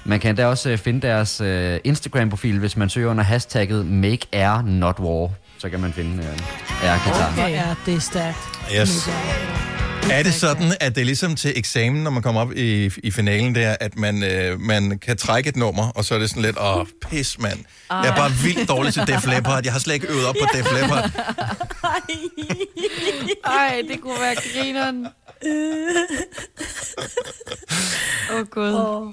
Man 0.05 0.21
kan 0.21 0.37
da 0.37 0.47
også 0.47 0.73
uh, 0.73 0.79
finde 0.79 1.07
deres 1.07 1.41
uh, 1.41 1.77
Instagram-profil, 1.85 2.59
hvis 2.59 2.77
man 2.77 2.89
søger 2.89 3.11
under 3.11 3.25
hashtagget 3.25 3.87
Make 3.87 4.27
Air 4.33 4.63
Not 4.63 4.99
War. 5.01 5.31
Så 5.59 5.69
kan 5.69 5.81
man 5.81 5.93
finde 5.93 6.19
uh, 6.19 6.85
air-gitar. 6.89 7.31
Hvor 7.35 7.43
er 7.43 7.75
det 7.87 8.03
stærkt. 8.03 8.39
Yes. 8.81 9.09
Er 10.03 10.23
det 10.23 10.35
sådan, 10.35 10.73
at 10.81 10.95
det 10.95 11.01
er 11.01 11.05
ligesom 11.05 11.37
til 11.37 11.53
eksamen, 11.59 12.03
når 12.05 12.11
man 12.11 12.23
kommer 12.23 12.41
op 12.41 12.53
i, 12.53 12.91
i 13.05 13.11
finalen 13.11 13.55
der, 13.55 13.77
at 13.81 13.97
man, 13.99 14.23
øh, 14.23 14.61
man 14.61 14.99
kan 14.99 15.17
trække 15.17 15.49
et 15.49 15.57
nummer, 15.57 15.89
og 15.89 16.05
så 16.05 16.15
er 16.15 16.19
det 16.19 16.31
sådan 16.31 16.43
lidt, 16.43 16.57
åh, 16.61 16.87
pis, 17.11 17.39
mand. 17.39 17.59
Jeg 17.91 18.07
er 18.09 18.17
bare 18.17 18.31
vildt 18.43 18.69
dårlig 18.69 18.93
til 18.95 19.03
Def 19.07 19.27
Leppard. 19.27 19.65
Jeg 19.65 19.73
har 19.73 19.81
slet 19.81 19.95
ikke 19.95 20.07
øvet 20.07 20.27
op 20.27 20.35
på 20.41 20.47
Def 20.57 20.67
Leppard. 20.81 21.11
Ej, 23.45 23.83
det 23.89 24.01
kunne 24.01 24.21
være 24.21 24.35
grineren. 24.35 25.07
Åh, 28.33 28.37
oh, 28.41 28.47
gud. 28.47 28.75
Oh. 28.75 29.07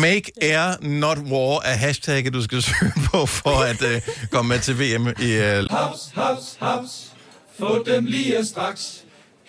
Make 0.00 0.32
Air 0.42 0.76
Not 0.82 1.18
War 1.18 1.60
er 1.64 1.74
hashtagget, 1.76 2.34
du 2.34 2.42
skal 2.42 2.62
søge 2.62 2.92
på, 3.12 3.26
for 3.26 3.62
at 3.64 3.82
øh, 3.82 4.00
komme 4.30 4.48
med 4.48 4.58
til 4.58 4.74
VM 4.78 5.08
i... 5.22 5.32
Øh, 5.32 5.64
Haps, 5.70 6.10
haps, 6.14 6.56
haps. 6.60 7.06
Få 7.58 7.84
dem 7.86 8.04
lige 8.04 8.46
straks. 8.46 9.04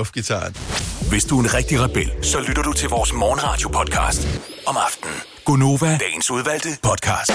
Luftgitaren. 0.00 0.54
Hvis 1.10 1.24
du 1.24 1.38
er 1.38 1.42
en 1.42 1.54
rigtig 1.54 1.80
rebel, 1.80 2.12
så 2.22 2.40
lytter 2.48 2.62
du 2.62 2.72
til 2.72 2.88
vores 2.88 3.12
morgenradio-podcast 3.12 4.22
om 4.66 4.76
aftenen. 4.86 5.14
Gunova, 5.44 5.98
dagens 5.98 6.30
udvalgte 6.30 6.68
podcast. 6.82 7.32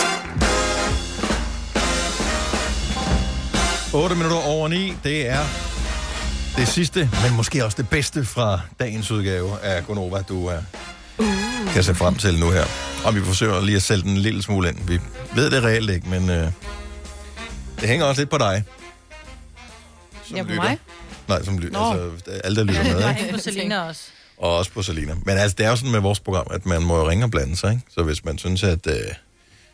8 3.94 4.16
minutter 4.16 4.38
over 4.38 4.68
9, 4.68 4.94
det 5.04 5.28
er 5.30 5.44
det 6.58 6.68
sidste, 6.68 7.10
men 7.24 7.36
måske 7.36 7.66
også 7.66 7.78
det 7.78 7.90
bedste 7.90 8.26
fra 8.26 8.60
dagens 8.80 9.12
udgave 9.12 9.60
af 9.60 9.86
Gonova, 9.86 10.22
du 10.22 10.36
uh, 10.36 10.54
kan 11.74 11.84
se 11.84 11.96
frem 11.96 12.16
til 12.16 12.40
nu 12.40 12.52
her. 12.52 12.66
Og 13.06 13.16
vi 13.16 13.22
forsøger 13.22 13.62
lige 13.62 13.76
at 13.76 13.82
sælge 13.82 14.04
den 14.04 14.12
en 14.12 14.18
lille 14.18 14.44
smule 14.44 14.70
ind. 14.70 14.78
Vi 14.88 15.00
ved 15.36 15.50
det 15.52 15.64
reelt 15.64 15.90
ikke, 15.90 16.10
men 16.10 16.24
uh, 16.30 16.52
det 17.80 17.90
hænger 17.90 18.06
også 18.06 18.22
lidt 18.22 18.30
på 18.30 18.38
dig. 18.38 18.64
Som 20.28 20.38
Ja, 20.38 20.44
på 20.44 20.50
lytter. 20.50 20.64
mig? 20.64 20.78
Nej, 21.28 21.44
som 21.44 21.58
lytter. 21.60 21.80
Altså, 21.80 22.32
alle, 22.44 22.56
der 22.58 22.64
lytter 22.64 22.84
med, 22.84 23.00
Nej, 23.00 23.32
på 23.32 23.38
Selina 23.38 23.82
også. 23.88 24.02
Og 24.38 24.58
også 24.58 24.72
på 24.72 24.82
Salina. 24.82 25.14
Men 25.26 25.38
altså, 25.38 25.56
det 25.58 25.66
er 25.66 25.70
jo 25.70 25.76
sådan 25.76 25.92
med 25.92 26.00
vores 26.00 26.20
program, 26.20 26.48
at 26.52 26.66
man 26.66 26.82
må 26.82 26.98
jo 26.98 27.10
ringe 27.10 27.26
og 27.26 27.32
blande 27.32 27.56
sig, 27.56 27.72
ikke? 27.72 27.84
Så 27.90 28.04
hvis 28.04 28.26
man 28.26 28.38
synes, 28.38 28.64
at 28.64 28.88
øh, 28.88 28.94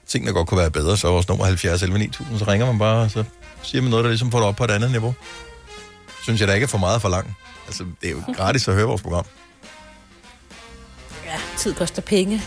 tingene 0.07 0.33
godt 0.33 0.47
kunne 0.47 0.57
være 0.59 0.71
bedre, 0.71 0.97
så 0.97 1.07
er 1.07 1.11
vores 1.11 1.27
nummer 1.27 1.45
70 1.45 1.81
11 1.83 1.99
9000, 1.99 2.39
så 2.39 2.45
ringer 2.47 2.65
man 2.65 2.79
bare, 2.79 3.03
og 3.03 3.11
så 3.11 3.23
siger 3.63 3.81
man 3.81 3.89
noget, 3.91 4.03
der 4.03 4.09
ligesom 4.09 4.31
får 4.31 4.37
det 4.39 4.47
op 4.47 4.55
på 4.55 4.63
et 4.63 4.71
andet 4.71 4.91
niveau. 4.91 5.13
Synes 6.23 6.39
jeg 6.39 6.47
da 6.47 6.53
ikke 6.53 6.63
er 6.63 6.67
for 6.67 6.77
meget 6.77 7.01
for 7.01 7.09
langt. 7.09 7.31
Altså, 7.67 7.85
det 8.01 8.07
er 8.07 8.11
jo 8.11 8.23
gratis 8.37 8.67
at 8.67 8.73
høre 8.73 8.85
vores 8.85 9.01
program. 9.01 9.25
Ja, 11.25 11.37
tid 11.57 11.73
koster 11.73 12.01
penge. 12.01 12.41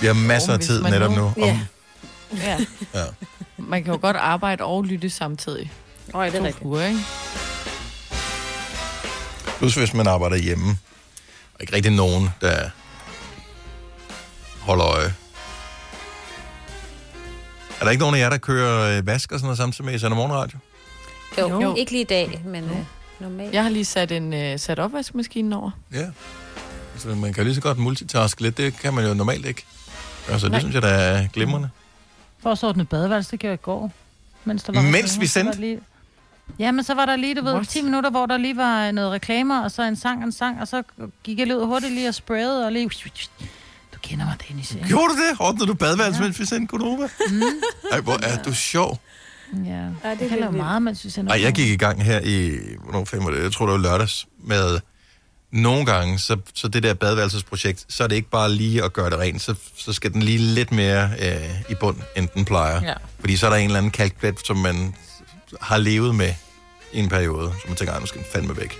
Vi 0.00 0.06
har 0.06 0.14
masser 0.14 0.52
af 0.52 0.58
tid 0.60 0.82
man 0.82 0.92
netop 0.92 1.10
nu- 1.10 1.16
nu. 1.16 1.24
Om, 1.26 1.32
Ja. 1.38 1.58
Ja. 2.36 2.58
ja. 2.94 3.04
Man 3.58 3.84
kan 3.84 3.92
jo 3.92 3.98
godt 4.02 4.16
arbejde 4.16 4.64
og 4.64 4.84
lytte 4.84 5.10
samtidig. 5.10 5.72
Åh, 6.14 6.26
det 6.26 6.34
er 6.34 6.42
rigtigt. 6.42 6.64
uger, 6.64 6.86
ikke? 6.86 7.00
Plus 9.58 9.74
hvis 9.74 9.94
man 9.94 10.06
arbejder 10.06 10.36
hjemme. 10.36 10.78
Og 11.54 11.60
ikke 11.60 11.72
rigtig 11.76 11.92
nogen, 11.92 12.28
der 12.40 12.70
holder 14.60 14.84
øje. 14.86 15.14
Er 17.80 17.84
der 17.84 17.90
ikke 17.90 18.00
nogen 18.00 18.14
af 18.14 18.18
jer, 18.20 18.30
der 18.30 18.38
kører 18.38 18.98
øh, 18.98 19.06
vask 19.06 19.32
og 19.32 19.38
sådan 19.38 19.46
noget 19.46 19.58
samtidig 19.58 19.84
med 19.86 19.94
i 19.94 19.98
sender 19.98 20.16
morgenradio? 20.16 20.58
Jo, 21.38 21.48
Jo. 21.48 21.60
jo. 21.60 21.74
ikke 21.74 21.92
lige 21.92 22.02
i 22.02 22.04
dag, 22.04 22.42
men 22.44 22.64
øh, 22.64 22.76
normalt. 23.20 23.54
Jeg 23.54 23.62
har 23.62 23.70
lige 23.70 23.84
sat 23.84 24.12
en 24.12 24.32
uh, 24.52 24.60
sat 24.60 24.78
opvaskemaskine 24.78 25.56
over. 25.56 25.70
Ja. 25.92 26.06
Altså, 26.92 27.08
man 27.08 27.32
kan 27.32 27.44
lige 27.44 27.54
så 27.54 27.60
godt 27.60 27.78
multitaske 27.78 28.42
lidt. 28.42 28.56
Det 28.56 28.76
kan 28.78 28.94
man 28.94 29.06
jo 29.06 29.14
normalt 29.14 29.46
ikke. 29.46 29.64
Altså, 30.28 30.46
det 30.46 30.50
Nej. 30.52 30.60
synes 30.60 30.74
jeg, 30.74 30.82
der 30.82 30.88
er 30.88 31.28
glimrende. 31.32 31.68
For 32.42 32.52
at 32.52 32.64
ordne 32.64 32.84
badeværelse, 32.84 33.30
det 33.30 33.40
gjorde 33.40 33.50
jeg 33.50 33.58
i 33.60 33.64
går. 33.64 33.92
Mens, 34.44 34.62
der 34.62 34.72
var 34.72 34.82
Mens 34.82 35.20
vi 35.20 35.26
sendte? 35.26 35.60
Lige... 35.60 35.80
Ja, 36.58 36.72
men 36.72 36.84
så 36.84 36.94
var 36.94 37.06
der 37.06 37.16
lige, 37.16 37.34
du 37.34 37.44
ved, 37.44 37.54
What? 37.54 37.68
10 37.68 37.82
minutter, 37.82 38.10
hvor 38.10 38.26
der 38.26 38.36
lige 38.36 38.56
var 38.56 38.90
noget 38.90 39.12
reklamer, 39.12 39.60
og 39.62 39.70
så 39.70 39.82
en 39.82 39.96
sang 39.96 40.18
og 40.18 40.24
en 40.24 40.32
sang, 40.32 40.60
og 40.60 40.68
så 40.68 40.82
gik 41.24 41.38
jeg 41.38 41.46
lige 41.46 41.58
ud 41.58 41.66
hurtigt 41.66 41.92
lige 41.92 42.08
og 42.08 42.14
sprayede, 42.14 42.66
og 42.66 42.72
lige... 42.72 42.90
Du 43.94 43.98
kender 44.02 44.24
mig, 44.24 44.36
Dennis. 44.48 44.74
ikke? 44.74 44.88
Gjorde 44.88 45.04
du 45.08 45.16
det? 45.16 45.40
Ordnede 45.40 45.66
du 45.66 45.74
badeværelse, 45.74 46.20
ja. 46.20 46.24
mens 46.24 46.40
vi 46.40 46.44
sendte 46.44 46.66
Konova? 46.66 47.08
Mm. 47.30 47.42
Ej, 47.92 48.00
hvor 48.00 48.18
er 48.22 48.42
du 48.42 48.54
sjov. 48.54 49.00
Ja, 49.52 49.58
det 49.58 49.96
det 50.02 50.08
er 50.10 50.16
jeg 50.20 50.28
kan 50.28 50.38
lave 50.38 50.52
meget, 50.52 50.82
mens 50.82 51.04
vi 51.04 51.10
sender 51.10 51.32
Ej, 51.32 51.42
jeg 51.42 51.52
gik 51.52 51.68
i 51.68 51.76
gang 51.76 52.04
her 52.04 52.20
i, 52.20 52.58
hvornår 52.82 53.04
fem 53.04 53.24
var 53.24 53.30
det? 53.30 53.42
Jeg 53.42 53.52
tror, 53.52 53.66
det 53.66 53.72
var 53.72 53.78
lørdags, 53.78 54.26
med 54.44 54.80
nogle 55.52 55.86
gange, 55.86 56.18
så, 56.18 56.36
så 56.54 56.68
det 56.68 56.82
der 56.82 56.94
badeværelsesprojekt, 56.94 57.84
så 57.88 58.04
er 58.04 58.08
det 58.08 58.16
ikke 58.16 58.30
bare 58.30 58.52
lige 58.52 58.84
at 58.84 58.92
gøre 58.92 59.10
det 59.10 59.18
rent, 59.18 59.42
så, 59.42 59.54
så 59.76 59.92
skal 59.92 60.12
den 60.12 60.22
lige 60.22 60.38
lidt 60.38 60.72
mere 60.72 61.10
øh, 61.20 61.70
i 61.70 61.74
bund, 61.74 61.96
end 62.16 62.28
den 62.34 62.44
plejer. 62.44 62.80
Ja. 62.84 62.94
Fordi 63.20 63.36
så 63.36 63.46
er 63.46 63.50
der 63.50 63.56
en 63.56 63.64
eller 63.64 63.78
anden 63.78 63.92
kalkplet, 63.92 64.46
som 64.46 64.56
man 64.56 64.94
har 65.60 65.76
levet 65.78 66.14
med 66.14 66.34
i 66.92 66.98
en 66.98 67.08
periode, 67.08 67.52
så 67.60 67.64
man 67.68 67.76
tænker, 67.76 67.94
"Ej, 67.94 68.00
nu 68.00 68.06
skal 68.06 68.18
den 68.20 68.26
fandme 68.32 68.56
væk. 68.56 68.78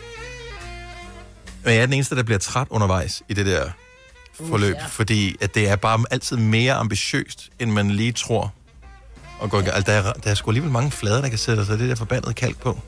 Men 1.64 1.74
jeg 1.74 1.82
er 1.82 1.86
den 1.86 1.92
eneste, 1.94 2.16
der 2.16 2.22
bliver 2.22 2.38
træt 2.38 2.66
undervejs 2.70 3.22
i 3.28 3.34
det 3.34 3.46
der 3.46 3.70
forløb, 4.34 4.74
Uh, 4.74 4.80
ja. 4.80 4.86
fordi 4.86 5.36
at 5.40 5.54
det 5.54 5.68
er 5.68 5.76
bare 5.76 6.04
altid 6.10 6.36
mere 6.36 6.72
ambitiøst, 6.74 7.48
end 7.58 7.70
man 7.70 7.90
lige 7.90 8.12
tror. 8.12 8.52
Og 9.38 9.50
går, 9.50 9.58
altså, 9.58 9.92
der, 9.92 9.98
er, 9.98 10.12
der 10.12 10.30
er 10.30 10.34
sgu 10.34 10.50
alligevel 10.50 10.72
mange 10.72 10.90
flader, 10.90 11.20
der 11.20 11.28
kan 11.28 11.38
sætte 11.38 11.66
sig 11.66 11.78
det 11.78 11.88
der 11.88 11.94
forbandede 11.94 12.34
kalk 12.34 12.58
på. 12.60 12.78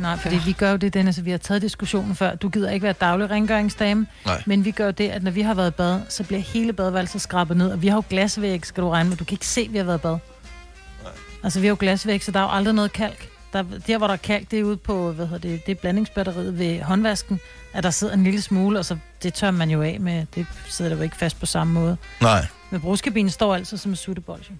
Nej, 0.00 0.18
fordi 0.18 0.40
vi 0.46 0.52
gør 0.52 0.70
jo 0.70 0.76
det, 0.76 0.94
Dennis, 0.94 1.24
vi 1.24 1.30
har 1.30 1.38
taget 1.38 1.62
diskussionen 1.62 2.14
før. 2.16 2.34
Du 2.34 2.48
gider 2.48 2.70
ikke 2.70 2.84
være 2.84 2.92
daglig 2.92 3.30
rengøringsdame, 3.30 4.06
Nej. 4.26 4.42
men 4.46 4.64
vi 4.64 4.70
gør 4.70 4.90
det, 4.90 5.08
at 5.08 5.22
når 5.22 5.30
vi 5.30 5.42
har 5.42 5.54
været 5.54 5.68
i 5.70 5.74
bad, 5.74 6.00
så 6.08 6.24
bliver 6.24 6.40
hele 6.40 6.72
badeværelset 6.72 7.20
skrabet 7.20 7.56
ned, 7.56 7.70
og 7.72 7.82
vi 7.82 7.88
har 7.88 7.96
jo 7.96 8.02
glasvæg, 8.10 8.66
skal 8.66 8.82
du 8.82 8.90
regne 8.90 9.08
med. 9.08 9.16
Du 9.16 9.24
kan 9.24 9.34
ikke 9.34 9.46
se, 9.46 9.60
at 9.60 9.72
vi 9.72 9.78
har 9.78 9.84
været 9.84 9.98
i 9.98 10.02
bad. 10.02 10.18
Altså, 11.44 11.60
vi 11.60 11.66
har 11.66 11.70
jo 11.70 11.76
glasvæg, 11.80 12.24
så 12.24 12.30
der 12.30 12.38
er 12.40 12.42
jo 12.44 12.50
aldrig 12.50 12.74
noget 12.74 12.92
kalk. 12.92 13.28
Der, 13.52 13.64
der, 13.86 13.98
hvor 13.98 14.06
der 14.06 14.14
er 14.14 14.18
kalk, 14.18 14.50
det 14.50 14.58
er 14.58 14.64
ude 14.64 14.76
på, 14.76 15.12
hvad 15.12 15.26
hedder 15.26 15.48
det, 15.48 15.66
det 15.66 15.72
er 15.72 15.80
blandingsbatteriet 15.80 16.58
ved 16.58 16.80
håndvasken, 16.82 17.40
at 17.72 17.84
der 17.84 17.90
sidder 17.90 18.14
en 18.14 18.24
lille 18.24 18.42
smule, 18.42 18.78
og 18.78 18.84
så 18.84 18.96
det 19.22 19.34
tør 19.34 19.50
man 19.50 19.70
jo 19.70 19.82
af 19.82 20.00
med. 20.00 20.26
Det 20.34 20.46
sidder 20.68 20.88
der 20.88 20.96
jo 20.96 21.02
ikke 21.02 21.16
fast 21.16 21.40
på 21.40 21.46
samme 21.46 21.72
måde. 21.72 21.96
Nej, 22.20 22.46
Men 22.70 22.80
brugskabinen 22.80 23.30
står 23.30 23.54
altid 23.54 23.76
som 23.76 23.92
en 23.92 23.96
suttebold. 23.96 24.40
jo. 24.50 24.54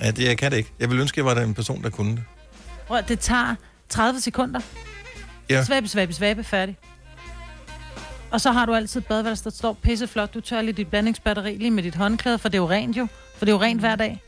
ja, 0.00 0.10
det, 0.10 0.24
jeg 0.24 0.38
kan 0.38 0.50
det 0.50 0.56
ikke. 0.58 0.72
Jeg 0.80 0.90
vil 0.90 1.00
ønske, 1.00 1.14
at 1.14 1.16
jeg 1.16 1.36
var 1.36 1.42
den 1.42 1.54
person, 1.54 1.82
der 1.82 1.90
kunne 1.90 2.10
det. 2.16 2.24
Prøv, 2.86 3.02
det 3.08 3.18
tager 3.20 3.54
30 3.88 4.20
sekunder. 4.20 4.60
Ja. 5.50 5.64
Svabe, 5.64 5.88
svabe, 5.88 6.12
svabe, 6.12 6.44
færdig. 6.44 6.76
Og 8.30 8.40
så 8.40 8.52
har 8.52 8.66
du 8.66 8.74
altid 8.74 9.00
badeværelse, 9.00 9.44
der 9.44 9.50
står 9.50 9.72
pisseflot. 9.82 10.34
Du 10.34 10.40
tør 10.40 10.62
lige 10.62 10.72
dit 10.72 10.88
blandingsbatteri 10.88 11.56
lige 11.56 11.70
med 11.70 11.82
dit 11.82 11.94
håndklæde, 11.94 12.38
for 12.38 12.48
det 12.48 12.58
er 12.58 12.62
jo 12.62 12.70
rent 12.70 12.96
jo. 12.96 13.06
For 13.36 13.44
det 13.44 13.52
er 13.52 13.56
jo 13.56 13.62
rent 13.62 13.80
hver 13.80 13.96
dag. 13.96 14.22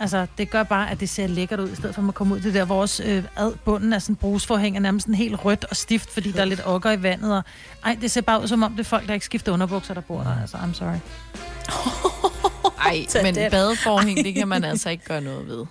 Altså, 0.00 0.26
det 0.38 0.50
gør 0.50 0.62
bare, 0.62 0.90
at 0.90 1.00
det 1.00 1.08
ser 1.08 1.26
lækkert 1.26 1.60
ud, 1.60 1.70
i 1.70 1.74
stedet 1.74 1.94
for 1.94 2.02
at 2.02 2.04
man 2.04 2.12
kommer 2.12 2.36
ud 2.36 2.40
til 2.40 2.46
det 2.52 2.54
der, 2.54 2.64
hvor 2.64 2.74
vores 2.74 3.00
øh, 3.00 3.24
ad 3.36 3.52
bunden 3.64 3.92
af 3.92 4.02
sådan 4.02 4.12
en 4.12 4.16
brusforhæng 4.16 4.76
er 4.76 4.80
nærmest 4.80 5.04
sådan 5.04 5.14
helt 5.14 5.44
rødt 5.44 5.64
og 5.64 5.76
stift, 5.76 6.10
fordi 6.10 6.32
der 6.32 6.40
er 6.40 6.44
lidt 6.44 6.60
okker 6.64 6.90
i 6.90 7.02
vandet. 7.02 7.36
Og, 7.36 7.42
ej, 7.84 7.96
det 8.00 8.10
ser 8.10 8.20
bare 8.20 8.42
ud 8.42 8.48
som 8.48 8.62
om, 8.62 8.72
det 8.72 8.80
er 8.80 8.84
folk, 8.84 9.06
der 9.08 9.14
ikke 9.14 9.26
skifter 9.26 9.52
underbukser, 9.52 9.94
der 9.94 10.00
bor 10.00 10.22
der. 10.22 10.40
Altså, 10.40 10.56
I'm 10.56 10.74
sorry. 10.74 10.96
Ej, 12.86 13.06
men 13.22 13.34
den. 13.34 13.50
badeforhæng, 13.50 14.24
det 14.24 14.34
kan 14.34 14.48
man 14.48 14.64
altså 14.72 14.90
ikke 14.90 15.04
gøre 15.04 15.20
noget 15.20 15.48
ved. 15.48 15.66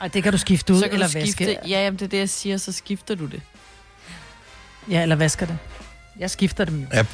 Ej, 0.00 0.08
det 0.08 0.22
kan 0.22 0.32
du 0.32 0.38
skifte 0.38 0.72
ud 0.72 0.78
så 0.78 0.84
kan 0.84 0.92
eller 0.92 1.06
du 1.06 1.10
skifte, 1.10 1.46
vaske. 1.46 1.68
Ja, 1.68 1.84
jamen, 1.84 1.98
det 1.98 2.04
er 2.04 2.08
det, 2.08 2.18
jeg 2.18 2.28
siger, 2.28 2.56
så 2.56 2.72
skifter 2.72 3.14
du 3.14 3.26
det. 3.26 3.42
Ja, 4.90 5.02
eller 5.02 5.16
vasker 5.16 5.46
det. 5.46 5.58
Jeg 6.18 6.30
skifter 6.30 6.64
dem 6.64 6.80
jo. 6.80 6.86
Ja, 6.92 7.04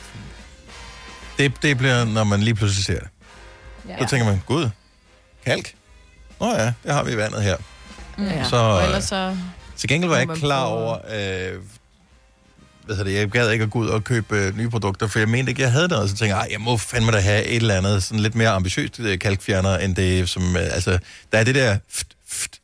det, 1.39 1.63
det 1.63 1.79
bliver, 1.79 2.05
når 2.05 2.25
man 2.25 2.41
lige 2.41 2.55
pludselig 2.55 2.85
ser 2.85 2.99
det. 2.99 3.09
Ja. 3.89 3.99
Så 3.99 4.09
tænker 4.09 4.27
man, 4.27 4.43
gud, 4.47 4.71
kalk? 5.45 5.75
Nå 6.41 6.47
ja, 6.55 6.73
det 6.85 6.93
har 6.93 7.05
vi 7.05 7.13
i 7.13 7.17
vandet 7.17 7.43
her. 7.43 7.57
Ja. 8.19 8.45
Så, 8.49 8.57
og 8.57 8.79
øh, 8.81 8.85
ellers 8.87 9.05
så... 9.05 9.37
Til 9.77 9.89
gengæld 9.89 10.09
var 10.09 10.17
jeg 10.17 10.23
ikke 10.23 10.35
klar 10.35 10.65
over, 10.65 10.95
øh, 10.95 11.59
hvad 12.85 12.97
hedder 12.97 13.11
det, 13.11 13.19
jeg 13.19 13.29
gad 13.29 13.51
ikke 13.51 13.65
at 13.65 13.71
gå 13.71 13.79
ud 13.79 13.89
og 13.89 14.05
købe 14.05 14.37
øh, 14.37 14.57
nye 14.57 14.71
produkter, 14.71 15.07
for 15.09 15.19
jeg 15.19 15.29
mente 15.29 15.51
ikke, 15.51 15.63
jeg 15.63 15.73
havde 15.73 15.89
noget. 15.89 16.11
Så 16.11 16.17
tænkte 16.17 16.37
jeg, 16.37 16.43
"Ej, 16.45 16.49
jeg 16.53 16.61
må 16.61 16.77
fandme 16.77 17.13
da 17.13 17.21
have 17.21 17.45
et 17.45 17.57
eller 17.57 17.75
andet 17.77 18.03
sådan 18.03 18.21
lidt 18.21 18.35
mere 18.35 18.49
ambitiøst 18.49 19.01
øh, 19.01 19.19
kalkfjerner, 19.19 19.79
end 19.79 19.97
det 19.97 20.29
som, 20.29 20.57
øh, 20.57 20.63
altså, 20.63 20.99
der 21.33 21.39
er 21.39 21.45
det 21.45 21.55
der 21.55 21.79
ft, 21.91 22.07
ft, 22.29 22.57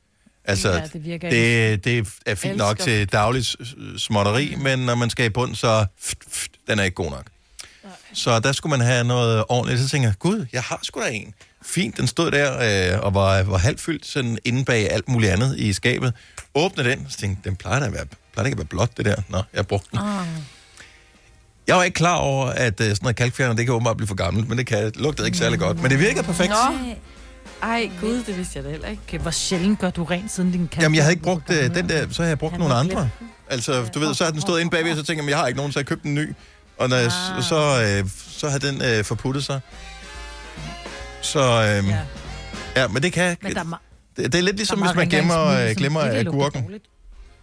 Altså, 0.49 0.73
Ja, 0.73 0.81
det 0.93 1.23
det, 1.23 1.85
det 1.85 1.99
er 2.27 2.35
fint 2.35 2.53
Elsker 2.53 2.57
nok 2.57 2.79
til 2.79 3.09
dagligt 3.13 3.57
småtteri, 3.99 4.55
mm. 4.57 4.63
men 4.63 4.79
når 4.79 4.95
man 4.95 5.11
skal 5.11 5.27
i 5.27 5.29
bund, 5.29 5.55
så 5.55 5.87
ft, 6.03 6.15
ft, 6.31 6.51
den 6.69 6.79
er 6.79 6.83
ikke 6.83 6.95
god 6.95 7.11
nok. 7.11 7.25
Så 8.13 8.41
der 8.41 8.53
skulle 8.53 8.79
man 8.79 8.87
have 8.87 9.05
noget 9.05 9.45
ordentligt. 9.49 9.81
Så 9.83 9.89
tænker 9.89 10.09
jeg, 10.09 10.19
gud, 10.19 10.47
jeg 10.53 10.63
har 10.63 10.81
sgu 10.83 11.01
da 11.01 11.09
en. 11.09 11.35
Fint, 11.67 11.97
den 11.97 12.07
stod 12.07 12.31
der 12.31 12.93
øh, 12.95 13.01
og 13.01 13.15
var, 13.15 13.43
var 13.43 13.59
halvt 13.59 13.81
fyldt 13.81 14.07
sådan 14.07 14.39
inde 14.45 14.65
bag 14.65 14.93
alt 14.93 15.09
muligt 15.09 15.33
andet 15.33 15.59
i 15.59 15.73
skabet. 15.73 16.13
Åbne 16.55 16.85
den, 16.85 17.07
så 17.09 17.19
tænkte 17.19 17.49
den 17.49 17.57
plejer 17.57 17.81
da 17.81 17.87
at 17.87 17.93
være, 17.93 18.05
plejer 18.33 18.45
da 18.45 18.47
ikke 18.47 18.55
at 18.55 18.59
være 18.59 18.67
blåt, 18.67 18.97
det 18.97 19.05
der. 19.05 19.17
Nå, 19.29 19.43
jeg 19.55 19.67
brugte 19.67 19.89
den. 19.91 19.99
Ah. 19.99 20.27
Jeg 21.67 21.77
var 21.77 21.83
ikke 21.83 21.95
klar 21.95 22.17
over, 22.17 22.47
at 22.47 22.81
øh, 22.81 22.87
sådan 22.87 22.99
noget 23.03 23.17
kalkfjerner, 23.17 23.55
det 23.55 23.65
kan 23.67 23.75
åbenbart 23.75 23.97
blive 23.97 24.07
for 24.09 24.15
gammelt, 24.15 24.49
men 24.49 24.59
det 24.59 24.67
kan, 24.67 24.85
det 24.85 24.97
lugtede 24.97 25.29
ikke 25.29 25.39
særlig 25.39 25.59
godt. 25.59 25.83
Men 25.83 25.91
det 25.91 25.99
virkede 26.01 26.23
perfekt. 26.25 26.51
Nå. 26.51 26.57
Ej, 27.63 27.91
gud, 28.01 28.23
det 28.27 28.37
vidste 28.37 28.53
jeg 28.57 28.65
da 28.65 28.71
heller 28.71 28.89
ikke. 28.89 29.03
Okay, 29.09 29.19
hvor 29.19 29.31
sjældent 29.31 29.79
gør 29.79 29.91
du 29.91 30.05
rent 30.05 30.33
siden 30.33 30.53
din 30.53 30.69
kalk? 30.69 30.83
Jamen, 30.83 30.97
jeg 30.97 31.05
havde 31.05 31.13
ikke 31.13 31.23
brugt 31.25 31.51
øh, 31.51 31.75
den 31.75 31.89
der, 31.89 32.07
så 32.11 32.23
har 32.23 32.29
jeg 32.29 32.39
brugt 32.39 32.59
nogle 32.59 32.75
andre. 32.75 33.11
Altså, 33.51 33.85
du 33.95 33.99
ved, 33.99 34.15
så 34.15 34.25
har 34.25 34.31
den 34.31 34.41
stået 34.41 34.61
inde 34.61 34.71
bagved, 34.71 34.91
og 34.91 34.97
så 34.97 35.03
tænker 35.05 35.25
jeg, 35.25 35.31
jeg 35.31 35.39
har 35.39 35.47
ikke 35.47 35.57
nogen, 35.57 35.73
så 35.73 35.79
jeg 35.79 35.87
købte 35.87 36.07
en 36.09 36.15
ny. 36.15 36.35
Og 36.79 36.89
når 36.89 36.97
jeg, 36.97 37.11
Ah. 37.37 37.43
så, 37.43 37.83
øh, 38.03 38.11
så 38.31 38.49
har 38.49 38.59
den 38.59 38.83
øh, 38.83 39.05
forputtet 39.05 39.45
sig. 39.45 39.61
Så, 41.23 41.41
øh, 41.41 41.89
ja. 41.89 41.99
ja, 42.77 42.89
men 42.89 43.03
det 43.03 43.13
kan... 43.13 43.37
Men 43.43 43.55
der 43.55 43.61
er 43.61 43.65
det, 44.17 44.33
det 44.33 44.39
er 44.39 44.43
lidt 44.43 44.57
ligesom, 44.57 44.83
hvis 44.83 44.95
man 44.95 45.09
gemmer, 45.09 45.35
rengøringsmiddel, 45.35 45.71
øh, 45.71 45.77
glemmer 45.77 46.23
lugter 46.23 46.31
agurken. 46.33 46.71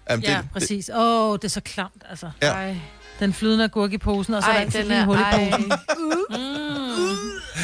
Jamen, 0.10 0.24
Ja, 0.26 0.38
det, 0.38 0.48
præcis. 0.54 0.90
Åh, 0.95 1.30
oh, 1.32 1.36
det 1.38 1.44
er 1.44 1.50
så 1.50 1.62
klamt, 1.62 2.04
altså. 2.10 2.32
Ja. 2.41 2.52
Ej. 2.52 2.76
Den 3.20 3.34
flydende 3.34 3.64
agurk 3.64 3.94
i 3.94 3.98
posen, 3.98 4.34
og 4.34 4.44
så 4.44 4.50
Ej, 4.50 4.64
er 4.64 4.70
der 4.70 4.82
den 4.82 4.91
er- 4.91 5.06
hul 5.06 5.18
i 5.18 5.22
ej. 5.22 5.50
posen. 5.52 5.72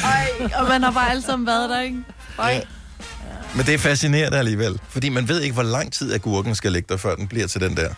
Ej, 0.04 0.30
og 0.54 0.68
man 0.68 0.82
har 0.82 0.90
bare 0.90 1.10
alle 1.10 1.22
sammen 1.22 1.46
været 1.46 1.70
der, 1.70 1.80
ikke? 1.80 1.98
Ej. 2.38 2.50
Ja. 2.50 2.60
Men 3.56 3.66
det 3.66 3.74
er 3.74 3.78
fascinerende 3.78 4.38
alligevel. 4.38 4.80
Fordi 4.88 5.08
man 5.08 5.28
ved 5.28 5.40
ikke, 5.40 5.54
hvor 5.54 5.62
lang 5.62 5.92
tid 5.92 6.12
agurken 6.12 6.54
skal 6.54 6.72
ligge 6.72 6.86
der, 6.88 6.96
før 6.96 7.14
den 7.14 7.28
bliver 7.28 7.46
til 7.46 7.60
den 7.60 7.76
der. 7.76 7.94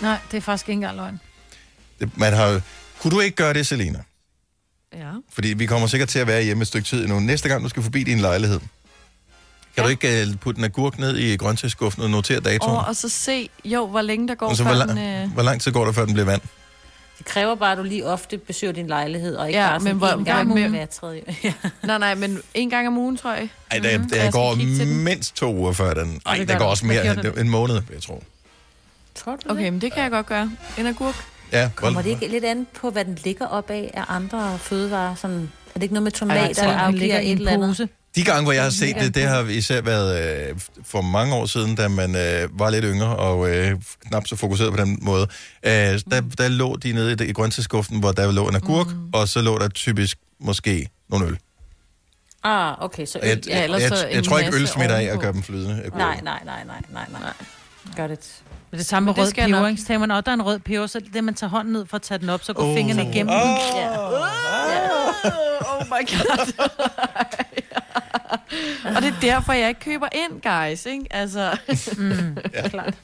Nej, 0.00 0.18
det 0.30 0.36
er 0.36 0.40
faktisk 0.40 0.68
ikke 0.68 0.72
engang 0.76 0.96
løgn. 0.96 1.20
Det, 2.00 2.18
man 2.18 2.32
har, 2.32 2.60
kunne 3.00 3.10
du 3.10 3.20
ikke 3.20 3.36
gøre 3.36 3.54
det, 3.54 3.66
Selina? 3.66 3.98
Ja. 4.96 5.10
Fordi 5.32 5.48
vi 5.48 5.66
kommer 5.66 5.86
sikkert 5.88 6.08
til 6.08 6.18
at 6.18 6.26
være 6.26 6.42
hjemme 6.42 6.60
et 6.62 6.68
stykke 6.68 6.86
tid 6.88 7.02
endnu. 7.04 7.20
Næste 7.20 7.48
gang, 7.48 7.64
du 7.64 7.68
skal 7.68 7.82
forbi 7.82 8.02
din 8.02 8.18
lejlighed, 8.18 8.58
kan 8.60 8.68
ja. 9.76 9.82
du 9.82 9.88
ikke 9.88 10.26
uh, 10.30 10.36
putte 10.38 10.58
en 10.58 10.64
agurk 10.64 10.98
ned 10.98 11.16
i 11.16 11.36
grøntsagsskuffen 11.36 12.02
og 12.02 12.10
notere 12.10 12.40
datoen? 12.40 12.76
Og, 12.76 12.84
og 12.84 12.96
så 12.96 13.08
se, 13.08 13.48
jo, 13.64 13.86
hvor 13.86 14.00
længe 14.02 14.28
der 14.28 14.34
går, 14.34 14.46
Og 14.48 14.56
så, 14.56 14.64
før 14.64 14.74
hvor, 14.74 14.84
den... 14.94 14.98
la- 15.22 15.24
Øh... 15.24 15.32
hvor 15.32 15.42
lang 15.42 15.60
tid 15.60 15.72
går 15.72 15.84
der, 15.84 15.92
før 15.92 16.04
den 16.04 16.12
bliver 16.14 16.26
vand? 16.26 16.40
Det 17.18 17.26
kræver 17.26 17.54
bare, 17.54 17.72
at 17.72 17.78
du 17.78 17.82
lige 17.82 18.06
ofte 18.06 18.38
besøger 18.38 18.72
din 18.72 18.86
lejlighed, 18.86 19.36
og 19.36 19.48
ikke 19.48 19.60
Ja, 19.60 19.68
bare 19.68 19.80
men 19.80 19.96
hvor- 19.96 20.08
en 20.08 20.24
gang 20.24 20.52
om 20.64 20.70
hver 20.70 20.86
tredje. 20.86 21.22
Ja. 21.44 21.52
Nej, 21.82 21.98
nej, 21.98 22.14
men 22.14 22.38
en 22.54 22.70
gang 22.70 22.86
om 22.88 22.98
ugen, 22.98 23.16
tror 23.16 23.32
jeg. 23.32 23.48
Ej, 23.70 23.78
der, 23.78 23.98
Mhm. 23.98 24.08
der 24.08 24.16
Jeg 24.16 24.24
skal 24.24 24.32
går 24.32 24.54
den. 24.54 24.96
mindst 25.04 25.36
to 25.36 25.54
uger 25.54 25.72
før 25.72 25.94
den. 25.94 26.20
Ej, 26.26 26.36
det 26.36 26.48
der 26.48 26.54
går 26.54 26.60
der. 26.64 26.70
også 26.70 26.86
mere 26.86 27.06
end 27.26 27.38
en 27.38 27.48
måned, 27.48 27.74
jeg 27.94 28.02
tror. 28.02 28.22
Tror 29.14 29.36
du 29.36 29.50
Okay, 29.50 29.68
men 29.68 29.80
det 29.80 29.92
kan 29.92 30.02
jeg 30.02 30.10
godt 30.10 30.26
gøre. 30.26 30.50
En 30.78 30.86
agurk. 30.86 31.24
Ja, 31.52 31.70
Kommer 31.74 32.02
det 32.02 32.10
ikke 32.10 32.28
lidt 32.28 32.44
an 32.44 32.66
på, 32.74 32.90
hvad 32.90 33.04
den 33.04 33.18
ligger 33.24 33.46
op 33.46 33.70
af 33.70 33.90
af 33.94 34.04
andre 34.08 34.58
fødevarer? 34.58 35.14
Sådan, 35.14 35.50
er 35.68 35.74
det 35.74 35.82
ikke 35.82 35.94
noget 35.94 36.02
med 36.02 36.12
Ej, 36.12 36.18
tomater, 36.18 36.64
jeg 36.64 36.72
den 36.72 36.80
afgiver 36.80 37.00
ligger 37.00 37.18
et 37.18 37.24
i 37.24 37.30
en 37.30 37.38
eller 37.38 37.52
andet? 37.52 37.68
pose. 37.68 37.88
De 38.14 38.24
gange, 38.24 38.42
hvor 38.42 38.52
jeg 38.52 38.62
har 38.62 38.70
set 38.70 38.96
det, 39.00 39.14
det 39.14 39.22
har 39.22 39.42
især 39.48 39.80
været 39.80 40.48
øh, 40.50 40.60
for 40.84 41.00
mange 41.02 41.34
år 41.34 41.46
siden, 41.46 41.74
da 41.76 41.88
man 41.88 42.16
øh, 42.16 42.58
var 42.58 42.70
lidt 42.70 42.84
yngre 42.88 43.16
og 43.16 43.50
øh, 43.50 43.74
knap 44.08 44.26
så 44.26 44.36
fokuseret 44.36 44.70
på 44.70 44.76
den 44.76 44.98
måde. 45.02 45.22
Øh, 45.66 45.70
der, 45.70 46.20
der 46.38 46.48
lå 46.48 46.76
de 46.76 46.92
nede 46.92 47.24
i, 47.24 47.28
i 47.28 47.32
grøntsagsskuffen, 47.32 48.00
hvor 48.00 48.12
der 48.12 48.32
lå 48.32 48.48
en 48.48 48.56
agurk, 48.56 48.86
mm. 48.86 49.10
og 49.14 49.28
så 49.28 49.40
lå 49.40 49.58
der 49.58 49.68
typisk 49.68 50.18
måske 50.40 50.88
nogle 51.10 51.26
øl. 51.26 51.38
Ah, 52.44 52.84
okay. 52.84 53.06
Så 53.06 53.18
Og 53.18 53.28
Jeg, 53.28 53.46
ja, 53.46 53.60
jeg, 53.60 53.70
jeg, 53.70 53.88
så 53.88 54.06
jeg, 54.06 54.18
en 54.18 54.24
tror 54.24 54.38
ikke, 54.38 54.56
øl 54.56 54.68
smitter 54.68 54.96
af 54.96 55.04
at 55.04 55.20
gøre 55.20 55.32
dem 55.32 55.42
flydende. 55.42 55.90
Nej, 55.96 56.20
nej, 56.22 56.40
nej, 56.44 56.64
nej, 56.64 56.82
nej, 56.92 57.04
nej. 57.20 57.32
Gør 57.96 58.06
det. 58.06 58.42
Men 58.72 58.78
det 58.78 58.86
samme 58.86 59.04
med 59.04 59.18
rød 59.18 59.32
peber, 59.32 59.48
nok. 59.48 59.70
ikke? 59.70 59.82
Så 59.82 59.98
man, 59.98 60.10
og 60.10 60.26
der 60.26 60.32
er 60.32 60.34
en 60.34 60.42
rød 60.42 60.58
peber, 60.58 60.86
så 60.86 60.98
er 60.98 61.02
det 61.14 61.24
man 61.24 61.34
tager 61.34 61.50
hånden 61.50 61.72
ned 61.72 61.86
for 61.86 61.96
at 61.96 62.02
tage 62.02 62.18
den 62.18 62.28
op, 62.28 62.44
så 62.44 62.52
går 62.52 62.68
oh. 62.68 62.76
fingrene 62.76 63.10
igennem. 63.10 63.34
Åh. 63.34 63.40
den. 63.40 63.88
Oh 65.60 65.86
my 65.86 66.02
god. 66.10 66.52
og 68.96 69.02
det 69.02 69.08
er 69.08 69.20
derfor, 69.20 69.52
jeg 69.52 69.68
ikke 69.68 69.80
køber 69.80 70.08
ind, 70.12 70.42
guys, 70.42 70.86
ikke? 70.86 71.06
Altså... 71.10 71.58
mm, 71.96 72.36
Ja. 72.54 72.68
klart. 72.68 72.94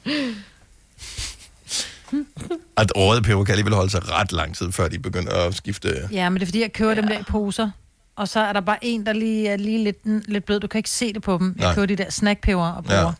At 2.77 2.91
røde 2.95 3.21
peber 3.21 3.43
kan 3.43 3.51
alligevel 3.51 3.73
holde 3.73 3.89
sig 3.89 4.11
ret 4.11 4.31
lang 4.31 4.55
tid, 4.55 4.71
før 4.71 4.87
de 4.87 4.99
begynder 4.99 5.47
at 5.47 5.55
skifte. 5.55 6.09
Ja, 6.11 6.29
men 6.29 6.35
det 6.35 6.41
er 6.41 6.47
fordi, 6.47 6.61
jeg 6.61 6.73
køber 6.73 6.91
ja. 6.91 7.01
dem 7.01 7.07
der 7.07 7.19
i 7.19 7.23
poser. 7.23 7.69
Og 8.15 8.27
så 8.27 8.39
er 8.39 8.53
der 8.53 8.61
bare 8.61 8.77
en, 8.81 9.05
der 9.05 9.13
lige 9.13 9.47
er 9.47 9.57
lige 9.57 9.83
lidt, 9.83 10.29
lidt 10.29 10.45
blød. 10.45 10.59
Du 10.59 10.67
kan 10.67 10.79
ikke 10.79 10.89
se 10.89 11.13
det 11.13 11.21
på 11.21 11.37
dem. 11.37 11.55
Jeg 11.57 11.65
Nej. 11.65 11.75
køber 11.75 11.85
de 11.85 11.95
der 11.95 12.09
snackpeber 12.09 12.67
og 12.67 12.83
bruger. 12.83 13.01
Ja. 13.01 13.11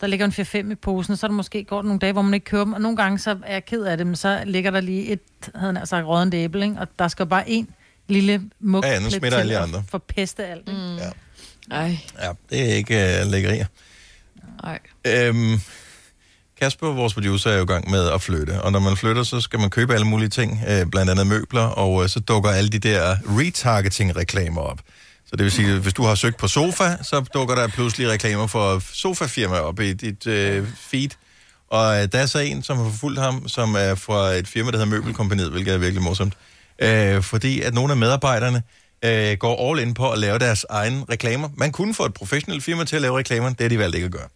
Der 0.00 0.06
ligger 0.06 0.26
en 0.26 0.32
4-5 0.68 0.72
i 0.72 0.74
posen, 0.74 1.16
så 1.16 1.26
er 1.26 1.28
der 1.28 1.34
måske 1.34 1.64
går 1.64 1.82
nogle 1.82 1.98
dage, 1.98 2.12
hvor 2.12 2.22
man 2.22 2.34
ikke 2.34 2.44
køber 2.44 2.64
dem. 2.64 2.72
Og 2.72 2.80
nogle 2.80 2.96
gange 2.96 3.18
så 3.18 3.36
er 3.44 3.52
jeg 3.52 3.64
ked 3.64 3.82
af 3.84 3.96
det, 3.96 4.06
men 4.06 4.16
så 4.16 4.42
ligger 4.46 4.70
der 4.70 4.80
lige 4.80 5.06
et, 5.06 5.20
havde 5.54 5.66
jeg 5.66 5.72
nær 5.72 5.84
sagt, 5.84 6.06
rådent 6.06 6.34
æble, 6.34 6.64
ikke? 6.64 6.76
Og 6.80 6.86
der 6.98 7.08
skal 7.08 7.26
bare 7.26 7.48
en 7.50 7.68
lille 8.08 8.42
mug 8.60 8.84
Ja, 8.84 8.92
ja, 8.92 9.00
nu 9.00 9.10
smitter 9.10 9.38
alle 9.38 9.58
andre. 9.58 9.84
for 9.88 9.98
peste 9.98 10.46
alt. 10.46 10.68
Ikke? 10.68 10.80
Mm. 10.80 10.96
Ja. 10.96 11.10
Ej, 11.70 11.98
Ja, 12.22 12.32
det 12.50 12.70
er 12.70 12.74
ikke 12.74 12.94
uh, 13.24 13.30
lækkerier. 13.30 13.66
ej. 14.64 14.78
Øhm, 15.06 15.60
Kasper, 16.60 16.86
vores 16.86 17.14
producer, 17.14 17.50
er 17.50 17.56
jo 17.56 17.62
i 17.62 17.66
gang 17.66 17.90
med 17.90 18.08
at 18.08 18.22
flytte, 18.22 18.62
og 18.62 18.72
når 18.72 18.78
man 18.80 18.96
flytter, 18.96 19.22
så 19.22 19.40
skal 19.40 19.60
man 19.60 19.70
købe 19.70 19.94
alle 19.94 20.06
mulige 20.06 20.28
ting, 20.28 20.60
øh, 20.68 20.86
blandt 20.86 21.10
andet 21.10 21.26
møbler, 21.26 21.62
og 21.62 22.02
øh, 22.02 22.08
så 22.08 22.20
dukker 22.20 22.50
alle 22.50 22.68
de 22.70 22.78
der 22.78 23.16
retargeting-reklamer 23.38 24.60
op. 24.60 24.78
Så 25.26 25.36
det 25.36 25.44
vil 25.44 25.52
sige, 25.52 25.72
at 25.72 25.78
hvis 25.78 25.94
du 25.94 26.02
har 26.02 26.14
søgt 26.14 26.36
på 26.36 26.48
sofa, 26.48 26.96
så 27.02 27.20
dukker 27.34 27.54
der 27.54 27.68
pludselig 27.68 28.08
reklamer 28.08 28.46
for 28.46 28.82
sofafirma 28.92 29.56
op 29.58 29.80
i 29.80 29.92
dit 29.92 30.26
øh, 30.26 30.66
feed. 30.76 31.08
Og 31.70 32.02
øh, 32.02 32.08
der 32.12 32.18
er 32.18 32.26
så 32.26 32.38
en, 32.38 32.62
som 32.62 32.76
har 32.76 32.84
forfulgt 32.84 33.20
ham, 33.20 33.48
som 33.48 33.74
er 33.74 33.94
fra 33.94 34.30
et 34.32 34.48
firma, 34.48 34.70
der 34.70 34.76
hedder 34.76 34.90
Møbelkompaniet, 34.90 35.50
hvilket 35.50 35.74
er 35.74 35.78
virkelig 35.78 36.02
morsomt. 36.02 36.32
Øh, 36.78 37.22
fordi 37.22 37.60
at 37.60 37.74
nogle 37.74 37.92
af 37.92 37.96
medarbejderne 37.96 38.62
øh, 39.04 39.36
går 39.38 39.70
all 39.70 39.80
in 39.80 39.94
på 39.94 40.10
at 40.12 40.18
lave 40.18 40.38
deres 40.38 40.66
egne 40.70 41.04
reklamer. 41.10 41.48
Man 41.56 41.72
kunne 41.72 41.94
få 41.94 42.04
et 42.04 42.14
professionelt 42.14 42.64
firma 42.64 42.84
til 42.84 42.96
at 42.96 43.02
lave 43.02 43.18
reklamer, 43.18 43.48
det 43.48 43.60
har 43.60 43.68
de 43.68 43.78
valgt 43.78 43.94
ikke 43.94 44.06
at 44.06 44.12
gøre. 44.12 44.28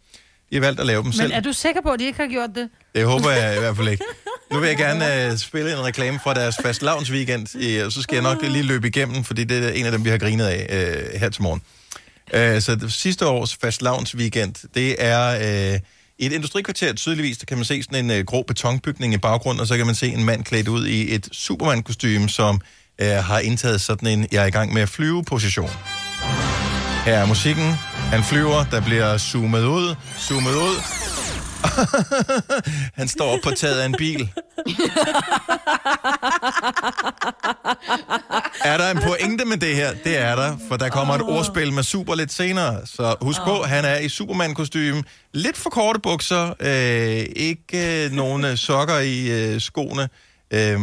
De 0.50 0.56
har 0.56 0.60
valgt 0.60 0.80
at 0.80 0.86
lave 0.86 1.02
dem 1.02 1.12
selv. 1.12 1.28
Men 1.28 1.36
er 1.36 1.40
du 1.40 1.52
sikker 1.52 1.80
på, 1.80 1.90
at 1.90 2.00
de 2.00 2.04
ikke 2.04 2.18
har 2.18 2.26
gjort 2.28 2.50
det? 2.54 2.68
Det 2.94 3.04
håber 3.06 3.30
jeg 3.30 3.56
i 3.56 3.58
hvert 3.58 3.76
fald 3.76 3.88
ikke. 3.88 4.04
Nu 4.52 4.58
vil 4.58 4.68
jeg 4.68 4.76
gerne 4.76 5.32
uh, 5.32 5.38
spille 5.38 5.72
en 5.72 5.84
reklame 5.84 6.20
fra 6.22 6.34
deres 6.34 6.56
fast 6.62 6.82
weekend, 7.10 7.46
uh, 7.54 7.92
så 7.92 8.02
skal 8.02 8.14
jeg 8.14 8.22
nok 8.22 8.42
lige 8.42 8.62
løbe 8.62 8.88
igennem, 8.88 9.24
fordi 9.24 9.44
det 9.44 9.64
er 9.64 9.70
en 9.70 9.86
af 9.86 9.92
dem, 9.92 10.04
vi 10.04 10.10
har 10.10 10.18
grinet 10.18 10.44
af 10.44 10.66
uh, 11.14 11.20
her 11.20 11.28
til 11.28 11.42
morgen. 11.42 11.62
Uh, 12.34 12.62
så 12.62 12.74
det 12.74 12.92
sidste 12.92 13.26
års 13.26 13.56
fast 13.56 13.82
weekend, 14.14 14.54
det 14.74 14.96
er 14.98 15.36
uh, 15.74 15.80
i 16.18 16.26
et 16.26 16.32
industrikvarter 16.32 16.92
tydeligvis, 16.92 17.38
der 17.38 17.46
kan 17.46 17.56
man 17.56 17.64
se 17.64 17.82
sådan 17.82 18.10
en 18.10 18.18
uh, 18.18 18.26
grå 18.26 18.42
betonbygning 18.42 19.14
i 19.14 19.18
baggrunden, 19.18 19.60
og 19.60 19.66
så 19.66 19.76
kan 19.76 19.86
man 19.86 19.94
se 19.94 20.06
en 20.06 20.24
mand 20.24 20.44
klædt 20.44 20.68
ud 20.68 20.86
i 20.86 21.14
et 21.14 21.28
Superman-kostume, 21.32 22.28
som 22.28 22.60
uh, 23.02 23.08
har 23.08 23.38
indtaget 23.38 23.80
sådan 23.80 24.08
en, 24.08 24.26
jeg 24.32 24.42
er 24.42 24.46
i 24.46 24.50
gang 24.50 24.72
med 24.72 24.82
at 24.82 24.88
flyve-position. 24.88 25.70
Her 27.04 27.18
er 27.18 27.26
musikken. 27.26 27.72
Han 27.96 28.24
flyver, 28.24 28.64
der 28.70 28.80
bliver 28.80 29.18
zoomet 29.18 29.64
ud, 29.64 29.94
zoomet 30.18 30.54
ud. 30.54 30.76
Han 33.00 33.08
står 33.08 33.38
på 33.44 33.50
taget 33.50 33.80
af 33.80 33.86
en 33.86 33.94
bil. 33.98 34.28
Er 38.64 38.76
der 38.76 38.90
en 38.90 38.98
pointe 38.98 39.44
med 39.44 39.56
det 39.56 39.76
her? 39.76 39.94
Det 40.04 40.18
er 40.18 40.36
der, 40.36 40.56
for 40.68 40.76
der 40.76 40.88
kommer 40.88 41.14
et 41.14 41.22
ordspil 41.22 41.72
med 41.72 41.82
super 41.82 42.14
lidt 42.14 42.32
senere. 42.32 42.86
Så 42.86 43.14
husk 43.20 43.40
på, 43.40 43.62
han 43.62 43.84
er 43.84 43.98
i 43.98 44.08
superman 44.08 44.54
kostume 44.54 45.02
Lidt 45.34 45.56
for 45.56 45.70
korte 45.70 46.00
bukser. 46.00 46.54
Øh, 46.60 47.26
ikke 47.36 48.04
øh, 48.04 48.12
nogen 48.12 48.44
øh, 48.44 48.56
sokker 48.56 48.98
i 48.98 49.30
øh, 49.30 49.60
skoene. 49.60 50.08
Øh, 50.50 50.80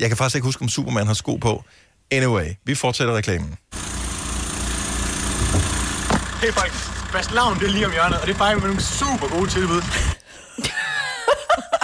jeg 0.00 0.08
kan 0.08 0.16
faktisk 0.16 0.36
ikke 0.36 0.44
huske, 0.44 0.62
om 0.62 0.68
Superman 0.68 1.06
har 1.06 1.14
sko 1.14 1.36
på. 1.36 1.64
Anyway, 2.10 2.46
vi 2.64 2.74
fortsætter 2.74 3.16
reklamen. 3.16 3.58
Hey 6.42 6.52
folk, 6.52 6.72
Fastelavn, 7.12 7.58
det 7.58 7.66
er 7.66 7.70
lige 7.72 7.86
om 7.86 7.92
hjørnet, 7.92 8.20
og 8.20 8.26
det 8.26 8.34
er 8.34 8.38
faktisk 8.38 8.62
med 8.62 8.68
nogle 8.68 8.82
super 8.82 9.28
gode 9.28 9.50
tilbud. 9.50 9.82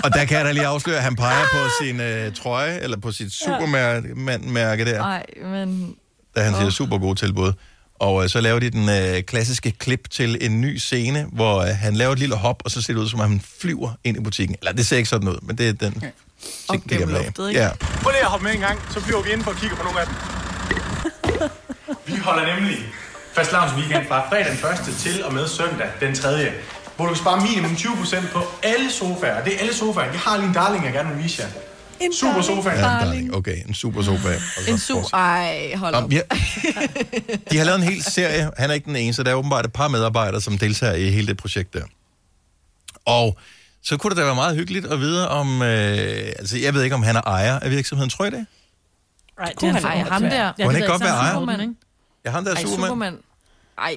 Og 0.04 0.14
der 0.14 0.24
kan 0.24 0.36
jeg 0.36 0.44
da 0.44 0.52
lige 0.52 0.66
afsløre, 0.66 0.96
at 0.96 1.02
han 1.02 1.16
peger 1.16 1.44
på 1.52 1.84
sin 1.84 2.00
øh, 2.00 2.34
trøje, 2.34 2.78
eller 2.78 2.96
på 2.96 3.12
sit 3.12 3.32
Superman-mærke 3.32 4.84
der, 4.84 4.98
Nej, 4.98 5.26
men... 5.42 5.96
da 6.36 6.42
han 6.42 6.54
siger 6.54 6.70
super 6.70 6.98
gode 6.98 7.18
tilbud. 7.18 7.52
Og 7.94 8.22
øh, 8.22 8.28
så 8.28 8.40
laver 8.40 8.58
de 8.58 8.70
den 8.70 8.88
øh, 8.88 9.22
klassiske 9.22 9.70
klip 9.70 10.10
til 10.10 10.38
en 10.40 10.60
ny 10.60 10.76
scene, 10.76 11.26
hvor 11.32 11.60
øh, 11.60 11.68
han 11.68 11.94
laver 11.96 12.12
et 12.12 12.18
lille 12.18 12.34
hop, 12.36 12.62
og 12.64 12.70
så 12.70 12.82
ser 12.82 12.92
det 12.92 13.00
ud, 13.00 13.08
som 13.08 13.20
om 13.20 13.30
han 13.30 13.42
flyver 13.60 13.90
ind 14.04 14.16
i 14.16 14.20
butikken. 14.20 14.56
Eller 14.60 14.72
det 14.72 14.86
ser 14.86 14.96
ikke 14.96 15.08
sådan 15.08 15.28
ud, 15.28 15.38
men 15.42 15.58
det 15.58 15.68
er 15.68 15.72
den... 15.72 15.94
Okay. 15.96 16.10
Op 16.68 16.80
gennem 16.88 17.08
luftet, 17.08 17.48
ikke? 17.48 17.60
Ja. 17.60 17.70
Prøv 17.80 18.10
lige 18.10 18.20
at 18.20 18.26
hoppe 18.26 18.44
med 18.44 18.54
en 18.54 18.60
gang, 18.60 18.80
så 18.90 19.00
flyver 19.00 19.22
vi 19.22 19.30
ind 19.30 19.46
og 19.46 19.56
kigger 19.56 19.76
på 19.76 19.82
nogle 19.82 20.00
af 20.00 20.06
dem. 20.06 20.14
Vi 22.06 22.16
holder 22.16 22.54
nemlig 22.54 22.76
Fastelavns 23.34 23.72
weekend 23.72 24.08
fra 24.08 24.28
fredag 24.28 24.46
den 24.46 24.90
1. 24.90 24.96
til 24.98 25.24
og 25.24 25.34
med 25.34 25.48
søndag 25.48 25.88
den 26.00 26.14
3. 26.14 26.52
Hvor 26.96 27.04
du 27.06 27.12
kan 27.14 27.20
spare 27.22 27.40
minimum 27.40 27.70
20% 27.72 28.32
på 28.32 28.42
alle 28.62 28.90
sofaer. 28.92 29.44
Det 29.44 29.54
er 29.54 29.58
alle 29.58 29.74
sofaer. 29.74 30.10
Jeg 30.12 30.20
har 30.20 30.36
lige 30.36 30.48
en 30.48 30.54
darling, 30.54 30.84
jeg 30.84 30.92
gerne 30.92 31.14
vil 31.14 31.24
vise 31.24 31.42
jer. 31.42 31.48
En 32.00 32.12
super 32.14 32.42
sofa. 32.42 32.70
Ja, 32.70 32.76
en 32.76 32.82
darling. 32.82 33.34
Okay, 33.34 33.56
en 33.68 33.74
super 33.74 34.02
sofa. 34.02 34.28
En 34.68 34.78
su... 34.78 35.02
Ej, 35.12 35.74
hold 35.76 35.94
op. 35.94 36.12
ja. 36.12 36.20
De 37.50 37.58
har 37.58 37.64
lavet 37.64 37.76
en 37.78 37.82
hel 37.82 38.02
serie. 38.02 38.50
Han 38.56 38.70
er 38.70 38.74
ikke 38.74 38.84
den 38.86 38.96
eneste. 38.96 39.24
Der 39.24 39.30
er 39.30 39.34
åbenbart 39.34 39.64
et 39.64 39.72
par 39.72 39.88
medarbejdere, 39.88 40.40
som 40.40 40.58
deltager 40.58 40.94
i 40.94 41.10
hele 41.10 41.26
det 41.26 41.36
projekt 41.36 41.74
der. 41.74 41.84
Og 43.04 43.38
så 43.82 43.96
kunne 43.96 44.10
det 44.10 44.16
da 44.16 44.24
være 44.24 44.34
meget 44.34 44.56
hyggeligt 44.56 44.86
at 44.86 45.00
vide 45.00 45.28
om... 45.28 45.62
Øh, 45.62 46.32
altså, 46.38 46.58
jeg 46.58 46.74
ved 46.74 46.82
ikke, 46.82 46.94
om 46.94 47.02
han 47.02 47.16
er 47.16 47.20
ejer 47.26 47.58
af 47.58 47.70
virksomheden. 47.70 48.10
Tror 48.10 48.24
I 48.24 48.30
det? 48.30 48.46
Right, 49.40 49.56
Kunne 49.56 49.72
han 49.72 49.84
ej, 49.84 49.98
ham 49.98 50.22
der? 50.22 50.52
Kunne 50.52 50.66
han 50.66 50.76
ikke 50.76 50.88
godt 50.88 51.02
være 51.02 51.14
ejer? 51.14 51.32
Superman, 51.32 51.60
ikke? 51.60 51.74
Ja, 52.24 52.30
ham 52.30 52.44
der 52.44 52.50
er 52.50 52.54
Ej, 52.56 52.62
Superman. 52.62 52.86
Superman. 52.86 53.18
Ej. 53.78 53.96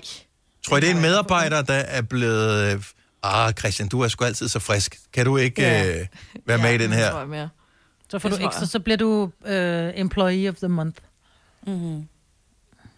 Tror 0.67 0.77
I, 0.77 0.81
det 0.81 0.89
er 0.89 0.95
en 0.95 1.01
medarbejder, 1.01 1.61
der 1.61 1.73
er 1.73 2.01
blevet... 2.01 2.73
Øh, 2.73 2.81
ah, 3.23 3.53
Christian, 3.53 3.87
du 3.89 4.01
er 4.01 4.07
sgu 4.07 4.25
altid 4.25 4.47
så 4.47 4.59
frisk. 4.59 4.99
Kan 5.13 5.25
du 5.25 5.37
ikke 5.37 5.61
Ja. 5.61 5.99
øh, 5.99 6.05
være 6.47 6.57
med 6.57 6.73
i 6.73 6.77
den 6.77 6.91
her? 6.93 7.09
Tror 7.11 7.19
jeg 7.19 7.27
mere. 7.27 7.49
Så 8.09 8.19
får 8.19 8.29
Det 8.29 8.37
du 8.37 8.41
tror 8.41 8.47
ekstra, 8.49 8.61
jeg. 8.61 8.69
så 8.69 8.79
bliver 8.79 8.97
du 8.97 9.31
øh, 9.45 9.91
employee 9.95 10.49
of 10.49 10.55
the 10.55 10.67
month. 10.67 10.97
Mm-hmm. 11.67 12.03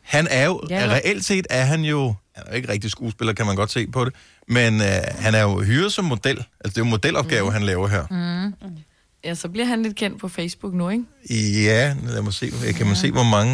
Han 0.01 0.27
er 0.31 0.45
jo, 0.45 0.61
Ja, 0.69 0.85
ja, 0.85 0.91
reelt 0.93 1.25
set 1.25 1.47
er 1.49 1.63
han 1.63 1.81
jo, 1.81 2.13
han 2.35 2.43
er 2.47 2.51
jo 2.51 2.55
ikke 2.55 2.69
rigtig 2.69 2.91
skuespiller, 2.91 3.33
kan 3.33 3.45
man 3.45 3.55
godt 3.55 3.71
se 3.71 3.87
på 3.87 4.05
det, 4.05 4.13
men 4.47 4.81
øh, 4.81 4.87
han 5.19 5.35
er 5.35 5.41
jo 5.41 5.61
hyret 5.61 5.93
som 5.93 6.05
model. 6.05 6.37
Altså, 6.37 6.45
det 6.63 6.77
er 6.77 6.81
jo 6.81 6.83
modelopgave, 6.85 7.45
mm. 7.45 7.51
han 7.53 7.63
laver 7.63 7.87
her. 7.87 8.05
Mm. 8.67 8.77
Ja, 9.23 9.35
så 9.35 9.49
bliver 9.49 9.65
han 9.65 9.83
lidt 9.83 9.95
kendt 9.95 10.19
på 10.19 10.27
Facebook 10.27 10.73
nu, 10.73 10.89
ikke? 10.89 11.03
Ja, 11.65 11.95
lad 12.07 12.21
mig 12.21 12.33
se. 12.33 12.51
Kan 12.77 12.87
man 12.87 12.95
se, 12.95 13.11
hvor 13.11 13.23
mange... 13.23 13.53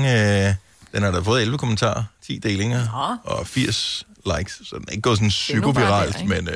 Øh, 0.49 0.53
den 0.95 1.03
har 1.03 1.11
da 1.11 1.19
fået 1.19 1.41
11 1.41 1.57
kommentarer, 1.57 2.03
10 2.27 2.37
delinger 2.37 3.19
og 3.23 3.47
80 3.47 4.05
likes. 4.37 4.61
Så 4.63 4.75
den 4.75 4.85
er 4.87 4.91
ikke 4.91 5.01
gået 5.01 5.17
sådan 5.17 5.29
Det 5.29 5.49
er 5.49 5.55
nu 5.55 5.61
psykoviralt, 5.61 6.17
der, 6.17 6.25
men 6.25 6.49
øh, 6.49 6.55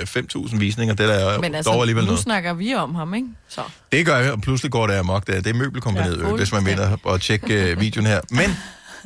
5.000 0.51 0.57
visninger, 0.57 0.95
det 0.95 1.09
er 1.09 1.19
der 1.19 1.39
Men 1.41 1.51
dog 1.51 1.57
altså, 1.57 1.71
alligevel 1.71 2.03
nu 2.03 2.07
noget. 2.07 2.19
snakker 2.19 2.53
vi 2.53 2.73
om 2.73 2.95
ham, 2.95 3.13
ikke? 3.13 3.27
Så. 3.47 3.61
Det 3.91 4.05
gør 4.05 4.17
jeg, 4.17 4.31
og 4.31 4.41
pludselig 4.41 4.71
går 4.71 4.87
det 4.87 4.93
amok 4.93 5.27
der. 5.27 5.41
Det 5.41 5.47
er 5.47 5.53
møbelkompaniet, 5.53 6.21
Ja, 6.21 6.27
ja, 6.27 6.35
hvis 6.35 6.51
man 6.51 6.65
vinder 6.65 6.97
og 7.03 7.21
tjekke 7.21 7.71
øh, 7.71 7.79
videoen 7.79 8.05
her. 8.07 8.21
Men 8.29 8.57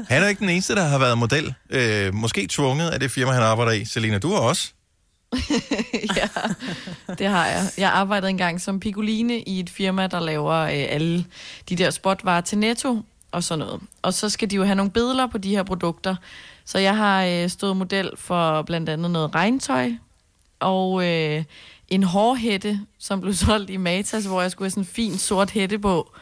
han 0.10 0.24
er 0.24 0.28
ikke 0.28 0.40
den 0.40 0.50
eneste, 0.50 0.76
der 0.76 0.84
har 0.84 0.98
været 1.00 1.18
model. 1.18 1.54
Øh, 1.70 2.14
måske 2.14 2.48
tvunget 2.50 2.90
af 2.90 3.00
det 3.00 3.12
firma, 3.12 3.32
han 3.32 3.44
arbejder 3.44 3.72
i. 3.72 3.86
Selina, 3.86 4.18
du 4.18 4.30
har 4.32 4.40
også. 4.40 4.72
ja, 6.18 6.28
det 7.18 7.28
har 7.28 7.46
jeg. 7.46 7.70
Jeg 7.78 7.92
arbejdede 7.92 8.30
engang 8.30 8.62
som 8.62 8.80
picoline 8.80 9.40
i 9.42 9.60
et 9.60 9.70
firma, 9.70 10.08
der 10.08 10.20
laver 10.20 10.54
øh, 10.56 10.86
alle 10.90 11.26
de 11.70 11.76
der 11.76 11.90
spotvarer 11.90 12.42
til 12.42 12.58
Netto 12.58 13.02
og 13.34 13.44
sådan 13.44 13.66
noget. 13.66 13.82
Og 14.02 14.14
så 14.14 14.30
skal 14.30 14.50
de 14.52 14.56
jo 14.56 14.64
have 14.64 14.76
nogle 14.76 14.92
billeder 14.92 15.28
på 15.28 15.38
de 15.38 15.50
her 15.50 15.64
produkter. 15.64 16.16
Så 16.66 16.80
jeg 16.80 16.98
har 16.98 17.24
øh, 17.24 17.50
stået 17.50 17.78
model 17.78 18.12
for 18.18 18.62
blandt 18.62 18.90
andet 18.90 19.12
noget 19.12 19.36
regntøj 19.36 19.92
og 20.60 21.06
øh, 21.08 21.44
en 21.90 22.04
hårhætte, 22.04 22.80
som 23.00 23.22
blev 23.22 23.34
solgt 23.46 23.70
i 23.70 23.78
Matas, 23.78 24.26
hvor 24.26 24.42
jeg 24.42 24.52
skulle 24.52 24.66
have 24.66 24.72
sådan 24.72 24.82
en 24.82 24.88
fin 24.88 25.18
sort 25.18 25.52
hætte 25.52 25.80
på 25.80 26.14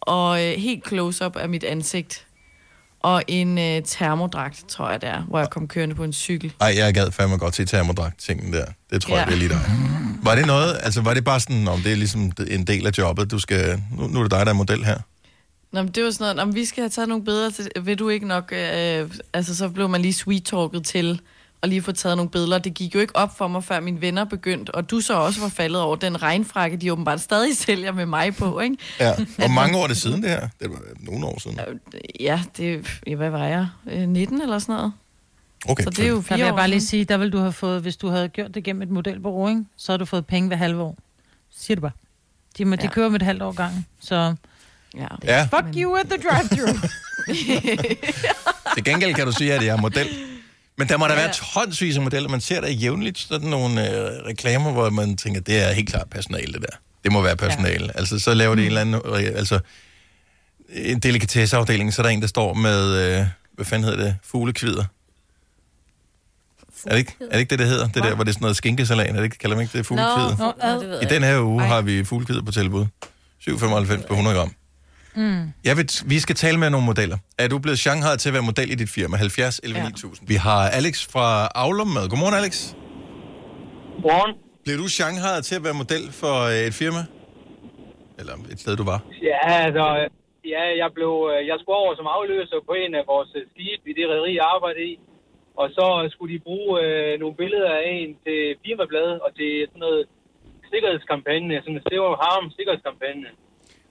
og 0.00 0.44
øh, 0.44 0.52
helt 0.52 0.88
close-up 0.88 1.36
af 1.36 1.48
mit 1.48 1.64
ansigt. 1.64 2.26
Og 3.00 3.22
en 3.28 3.58
øh, 3.58 3.82
termodragt, 3.82 4.64
tror 4.68 4.90
jeg 4.90 5.02
der, 5.02 5.20
hvor 5.20 5.38
jeg 5.38 5.50
kom 5.50 5.68
kørende 5.68 5.94
på 5.94 6.04
en 6.04 6.12
cykel. 6.12 6.52
Ej, 6.60 6.74
jeg 6.76 6.94
gad 6.94 7.10
fandme 7.10 7.36
godt 7.36 7.54
til 7.54 7.66
termodragt-tingen 7.66 8.52
der. 8.52 8.64
Det 8.90 9.02
tror. 9.02 9.14
Ja. 9.14 9.20
jeg, 9.20 9.26
det 9.26 9.34
er 9.34 9.38
lige 9.38 9.48
dig. 9.48 9.60
Var 10.22 10.34
det 10.34 10.46
noget, 10.46 10.78
altså 10.82 11.00
var 11.00 11.14
det 11.14 11.24
bare 11.24 11.40
sådan, 11.40 11.68
om 11.68 11.80
det 11.80 11.92
er 11.92 11.96
ligesom 11.96 12.32
en 12.48 12.66
del 12.66 12.86
af 12.86 12.98
jobbet, 12.98 13.30
du 13.30 13.38
skal, 13.38 13.82
nu, 13.98 14.06
nu 14.06 14.18
er 14.18 14.22
det 14.22 14.30
dig, 14.30 14.46
der 14.46 14.52
er 14.52 14.56
model 14.56 14.84
her? 14.84 14.98
Nå, 15.72 15.82
men 15.82 15.92
det 15.92 16.04
var 16.04 16.10
sådan 16.10 16.36
noget, 16.36 16.48
om 16.48 16.54
vi 16.54 16.64
skal 16.64 16.82
have 16.82 16.88
taget 16.90 17.08
nogle 17.08 17.24
billeder 17.24 17.50
til, 17.50 17.70
vil 17.82 17.98
du 17.98 18.08
ikke 18.08 18.26
nok, 18.26 18.52
øh, 18.52 19.10
altså 19.32 19.56
så 19.56 19.68
blev 19.68 19.88
man 19.88 20.02
lige 20.02 20.12
sweet-talket 20.14 20.84
til 20.84 21.20
og 21.62 21.68
lige 21.68 21.82
få 21.82 21.92
taget 21.92 22.16
nogle 22.16 22.30
billeder. 22.30 22.58
Det 22.58 22.74
gik 22.74 22.94
jo 22.94 23.00
ikke 23.00 23.16
op 23.16 23.38
for 23.38 23.48
mig, 23.48 23.64
før 23.64 23.80
mine 23.80 24.00
venner 24.00 24.24
begyndte, 24.24 24.74
og 24.74 24.90
du 24.90 25.00
så 25.00 25.14
også 25.14 25.40
var 25.40 25.48
faldet 25.48 25.80
over 25.82 25.96
den 25.96 26.22
regnfrakke, 26.22 26.76
de 26.76 26.92
åbenbart 26.92 27.20
stadig 27.20 27.56
sælger 27.66 27.92
med 27.92 28.06
mig 28.06 28.34
på, 28.36 28.60
ikke? 28.60 28.76
Ja. 29.00 29.14
Hvor 29.36 29.48
mange 29.48 29.78
år 29.78 29.82
er 29.82 29.86
det 29.86 29.96
siden 29.96 30.22
det 30.22 30.30
her? 30.30 30.48
Det 30.60 30.70
var 30.70 30.78
nogle 31.00 31.26
år 31.26 31.40
siden. 31.40 31.60
Ja, 32.20 32.42
det, 32.56 32.86
ja, 33.06 33.14
hvad 33.14 33.30
var 33.30 33.44
jeg? 33.46 33.68
Øh, 33.90 34.08
19 34.08 34.42
eller 34.42 34.58
sådan 34.58 34.74
noget? 34.74 34.92
Okay, 35.68 35.84
Så 35.84 35.90
det 35.90 35.98
er 36.04 36.08
jo 36.08 36.16
Der 36.16 36.22
fire 36.22 36.36
vil 36.38 36.44
jeg 36.44 36.54
bare 36.54 36.68
lige 36.68 36.80
sige, 36.80 37.04
der 37.04 37.16
vil 37.16 37.32
du 37.32 37.38
have 37.38 37.52
fået, 37.52 37.82
hvis 37.82 37.96
du 37.96 38.08
havde 38.08 38.28
gjort 38.28 38.54
det 38.54 38.64
gennem 38.64 38.82
et 38.82 38.90
modelbureau, 38.90 39.48
ikke? 39.48 39.64
så 39.76 39.92
har 39.92 39.96
du 39.96 40.04
fået 40.04 40.26
penge 40.26 40.48
hver 40.48 40.56
halve 40.56 40.82
år. 40.82 40.96
Siger 41.56 41.74
det 41.76 41.82
bare. 41.82 41.90
De, 42.58 42.64
må, 42.64 42.76
de 42.76 42.80
Ja. 42.82 42.88
kører 42.90 43.08
med 43.08 43.20
et 43.20 43.26
halvt 43.26 43.42
år 43.42 43.52
gangen. 43.52 43.86
Så 44.00 44.34
ja. 44.96 45.06
Ja. 45.24 45.42
fuck 45.42 45.76
you 45.76 45.96
at 45.96 46.06
the 46.06 46.16
drive-thru. 46.28 46.88
Til 48.74 48.84
gengæld 48.84 49.14
kan 49.14 49.26
du 49.26 49.32
sige, 49.32 49.54
at 49.54 49.64
jeg 49.64 49.76
er 49.76 49.80
model. 49.80 50.08
Men 50.78 50.88
der 50.88 50.96
må 50.96 51.06
der 51.08 51.14
Ja. 51.14 51.20
være 51.20 51.32
tonsvis 51.32 51.96
af 51.96 52.02
modeller. 52.02 52.28
Man 52.28 52.40
ser 52.40 52.60
der 52.60 52.68
jævnligt 52.68 53.18
sådan 53.18 53.48
nogle 53.48 53.88
øh, 53.90 54.26
reklamer, 54.26 54.72
hvor 54.72 54.90
man 54.90 55.16
tænker, 55.16 55.40
det 55.40 55.68
er 55.68 55.72
helt 55.72 55.88
klart 55.88 56.10
personale, 56.10 56.52
det 56.52 56.62
der. 56.62 56.76
Det 57.04 57.12
må 57.12 57.22
være 57.22 57.36
personale. 57.36 57.86
Ja. 57.86 57.98
Altså, 57.98 58.18
så 58.18 58.34
laver 58.34 58.54
de 58.54 58.60
en 58.60 58.66
eller 58.66 58.80
anden... 58.80 59.00
Øh, 59.04 59.14
altså, 59.34 59.58
en 60.68 60.98
delikatesseafdeling, 60.98 61.94
så 61.94 62.02
er 62.02 62.06
der 62.06 62.10
en, 62.10 62.20
der 62.20 62.26
står 62.28 62.54
med... 62.54 62.94
Øh, 63.20 63.26
hvad 63.54 63.64
fanden 63.66 63.84
hedder 63.88 64.04
det? 64.04 64.16
Fuglekvider. 64.24 64.84
Er 66.86 66.90
det, 66.90 66.98
ikke, 66.98 67.14
er 67.20 67.32
det 67.32 67.38
ikke 67.40 67.50
det, 67.50 67.58
det 67.58 67.66
hedder? 67.66 67.86
Det 67.88 68.02
der, 68.02 68.14
hvor 68.14 68.24
det 68.24 68.30
er 68.30 68.32
sådan 68.34 68.42
noget 68.44 68.56
skinkesalat. 68.56 69.08
Er 69.08 69.12
det 69.12 69.24
ikke, 69.24 69.38
kalder 69.38 69.56
man 69.56 69.62
ikke 69.62 69.78
det 69.78 69.86
fuglekvider? 69.86 70.36
Nå, 70.38 70.52
nå, 70.74 70.80
det 70.80 70.88
ved 70.88 71.02
I 71.02 71.04
den 71.04 71.22
her 71.22 71.40
uge 71.42 71.62
har 71.62 71.80
vi 71.82 72.04
fuglekvider 72.04 72.42
på 72.42 72.52
tilbud. 72.52 72.86
7,95 73.48 74.06
på 74.06 74.12
100 74.14 74.36
gram. 74.36 74.52
Mm. 75.16 75.52
Jeg 75.64 75.76
vil, 75.76 75.86
vi 76.06 76.18
skal 76.18 76.36
tale 76.36 76.58
med 76.58 76.70
nogle 76.70 76.86
modeller. 76.86 77.18
Er 77.38 77.48
du 77.48 77.58
blevet 77.58 77.78
Shanghai 77.78 78.16
til 78.18 78.28
at 78.28 78.34
være 78.38 78.42
model 78.42 78.68
i 78.74 78.74
dit 78.74 78.90
firma? 78.90 79.16
70 79.16 79.58
11 79.64 79.78
Ja. 79.78 79.84
9000. 79.88 80.28
Vi 80.28 80.34
har 80.34 80.60
Alex 80.78 80.94
fra 81.12 81.26
Aulum 81.64 81.88
med. 81.96 82.04
Godmorgen, 82.10 82.36
Alex. 82.42 82.54
Godmorgen. 83.94 84.32
Blev 84.64 84.76
du 84.82 84.88
Shanghai 84.96 85.42
til 85.48 85.54
at 85.58 85.64
være 85.66 85.76
model 85.82 86.04
for 86.20 86.34
øh, 86.52 86.68
et 86.70 86.74
firma? 86.82 87.02
Eller 88.20 88.34
et 88.52 88.58
sted, 88.64 88.72
du 88.82 88.84
var? 88.92 89.00
Ja, 89.30 89.38
altså, 89.66 89.84
ja, 90.54 90.64
jeg, 90.82 90.88
blev, 90.96 91.12
øh, 91.32 91.40
jeg 91.50 91.56
skulle 91.60 91.76
over 91.82 91.92
som 91.98 92.06
afløser 92.16 92.58
på 92.68 92.72
en 92.82 92.92
af 93.00 93.04
vores 93.12 93.30
øh, 93.38 93.42
skibe 93.52 93.84
i 93.90 93.94
det 93.98 94.06
rederi, 94.12 94.32
jeg 94.40 94.46
arbejdede 94.56 94.86
i. 94.92 94.94
Og 95.60 95.66
så 95.76 95.86
skulle 96.12 96.30
de 96.34 96.40
bruge 96.48 96.70
øh, 96.84 97.12
nogle 97.22 97.34
billeder 97.42 97.72
af 97.80 97.84
en 97.98 98.10
til 98.24 98.40
firmabladet 98.64 99.16
og 99.24 99.30
til 99.38 99.50
sådan 99.70 99.82
noget 99.86 100.02
sikkerhedskampagne, 100.72 101.54
sådan 101.64 101.78
en 101.78 101.86
Zero 101.88 102.10
Harm 102.22 102.44
sikkerhedskampagne. 102.56 103.28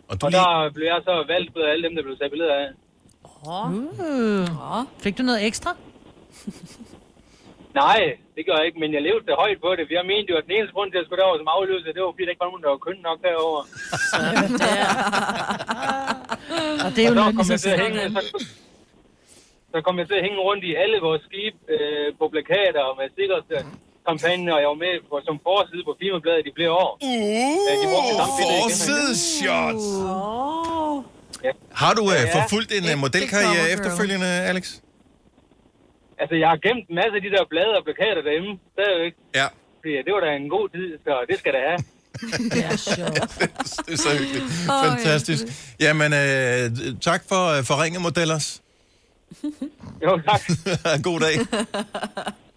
Og, 0.10 0.16
og 0.24 0.32
der 0.32 0.70
blev 0.76 0.86
jeg 0.94 1.02
så 1.04 1.24
valgt 1.28 1.58
ud 1.58 1.62
af 1.62 1.72
alle 1.72 1.84
dem, 1.88 1.96
der 1.96 2.04
blev 2.04 2.18
taget 2.18 2.32
billeder 2.32 2.56
af. 2.64 2.68
Uh. 3.24 4.86
Fik 5.04 5.18
du 5.18 5.24
noget 5.24 5.46
ekstra? 5.46 5.76
Nej, 7.82 8.00
det 8.36 8.46
gør 8.46 8.56
jeg 8.58 8.66
ikke, 8.66 8.80
men 8.80 8.94
jeg 8.94 9.02
levede 9.02 9.26
det 9.26 9.36
højt 9.44 9.60
på 9.62 9.70
det. 9.78 9.90
Vi 9.90 9.96
har 10.00 10.04
ment 10.12 10.30
jo, 10.30 10.36
at 10.38 10.44
den 10.48 10.54
eneste 10.56 10.74
grund 10.74 10.90
til, 10.92 10.98
at 10.98 11.02
jeg 11.02 11.06
skulle 11.08 11.22
derover 11.22 11.38
som 11.38 11.54
afløser, 11.56 11.92
det 11.96 12.02
var, 12.04 12.12
fordi 12.12 12.24
der 12.26 12.32
ikke 12.34 12.44
var 12.46 12.52
nogen, 12.52 12.64
der 12.66 12.74
var 12.76 12.82
køn 12.88 13.00
nok 13.10 13.20
derovre. 13.28 13.64
Og 16.86 16.90
det 16.96 17.02
er 17.02 17.08
jo 17.10 17.14
så 17.16 17.20
noget, 17.20 17.34
kom 17.38 17.46
lige 17.46 17.54
jeg 17.56 17.60
så 17.60 17.64
til 17.68 17.76
at 17.76 17.82
hænge, 17.86 18.00
så, 18.16 18.22
så 19.74 19.78
kom 19.86 19.96
jeg 20.00 20.08
til 20.08 20.18
at 20.20 20.26
hænge 20.28 20.40
rundt 20.48 20.64
i 20.70 20.72
alle 20.84 20.98
vores 21.08 21.22
skibe 21.28 21.58
øh, 21.74 22.08
på 22.20 22.26
plakater 22.34 22.82
og 22.90 22.94
med 23.00 23.08
sikkerhedskampagnen, 24.18 24.50
og 24.56 24.60
jeg 24.64 24.70
var 24.74 24.80
med 24.86 24.94
på, 25.10 25.16
som 25.28 25.36
forside 25.48 25.84
på 25.90 25.94
firmabladet 26.02 26.46
i 26.50 26.54
flere 26.58 26.74
år. 26.84 26.92
Uh, 27.04 27.72
de 27.82 27.86
brugte 27.92 28.10
det 28.12 28.18
samme 28.20 28.36
billede! 28.40 28.64
Ja. 31.48 31.52
Har 31.82 31.94
du 31.98 32.02
uh, 32.02 32.14
Ja, 32.14 32.22
ja. 32.22 32.36
forfulgt 32.38 32.72
en 32.78 32.86
uh, 32.92 32.96
modelkarriere 33.06 33.66
efterfølgende, 33.76 34.30
Alex? 34.52 34.66
Altså, 36.22 36.36
jeg 36.42 36.48
har 36.54 36.60
gemt 36.66 36.86
en 36.90 36.96
masse 37.00 37.14
af 37.20 37.22
de 37.26 37.30
der 37.36 37.44
blade 37.54 37.74
og 37.80 37.84
plakater 37.88 38.22
derhjemme, 38.28 38.52
stadigvæk. 38.76 39.14
Ja. 39.40 39.48
Fordi 39.80 39.92
det 40.06 40.12
var 40.16 40.22
da 40.26 40.30
en 40.44 40.50
god 40.58 40.68
tid, 40.76 40.88
så 41.06 41.14
det 41.30 41.38
skal 41.42 41.52
det 41.58 41.64
have. 41.70 41.82
Det 42.54 42.66
er 42.72 42.78
sjovt. 42.78 43.32
Det 43.86 43.94
er 43.94 44.02
så 44.08 44.12
hyggeligt. 44.20 44.46
Fantastisk. 44.88 45.44
Jamen, 45.80 46.10
uh, 46.22 47.00
tak 47.10 47.22
for, 47.30 47.44
uh, 47.58 47.66
for 47.68 47.76
ringe 47.84 48.00
modellers. 48.00 48.62
Jo, 50.04 50.22
tak. 50.28 50.42
god 51.08 51.20
dag. 51.20 51.36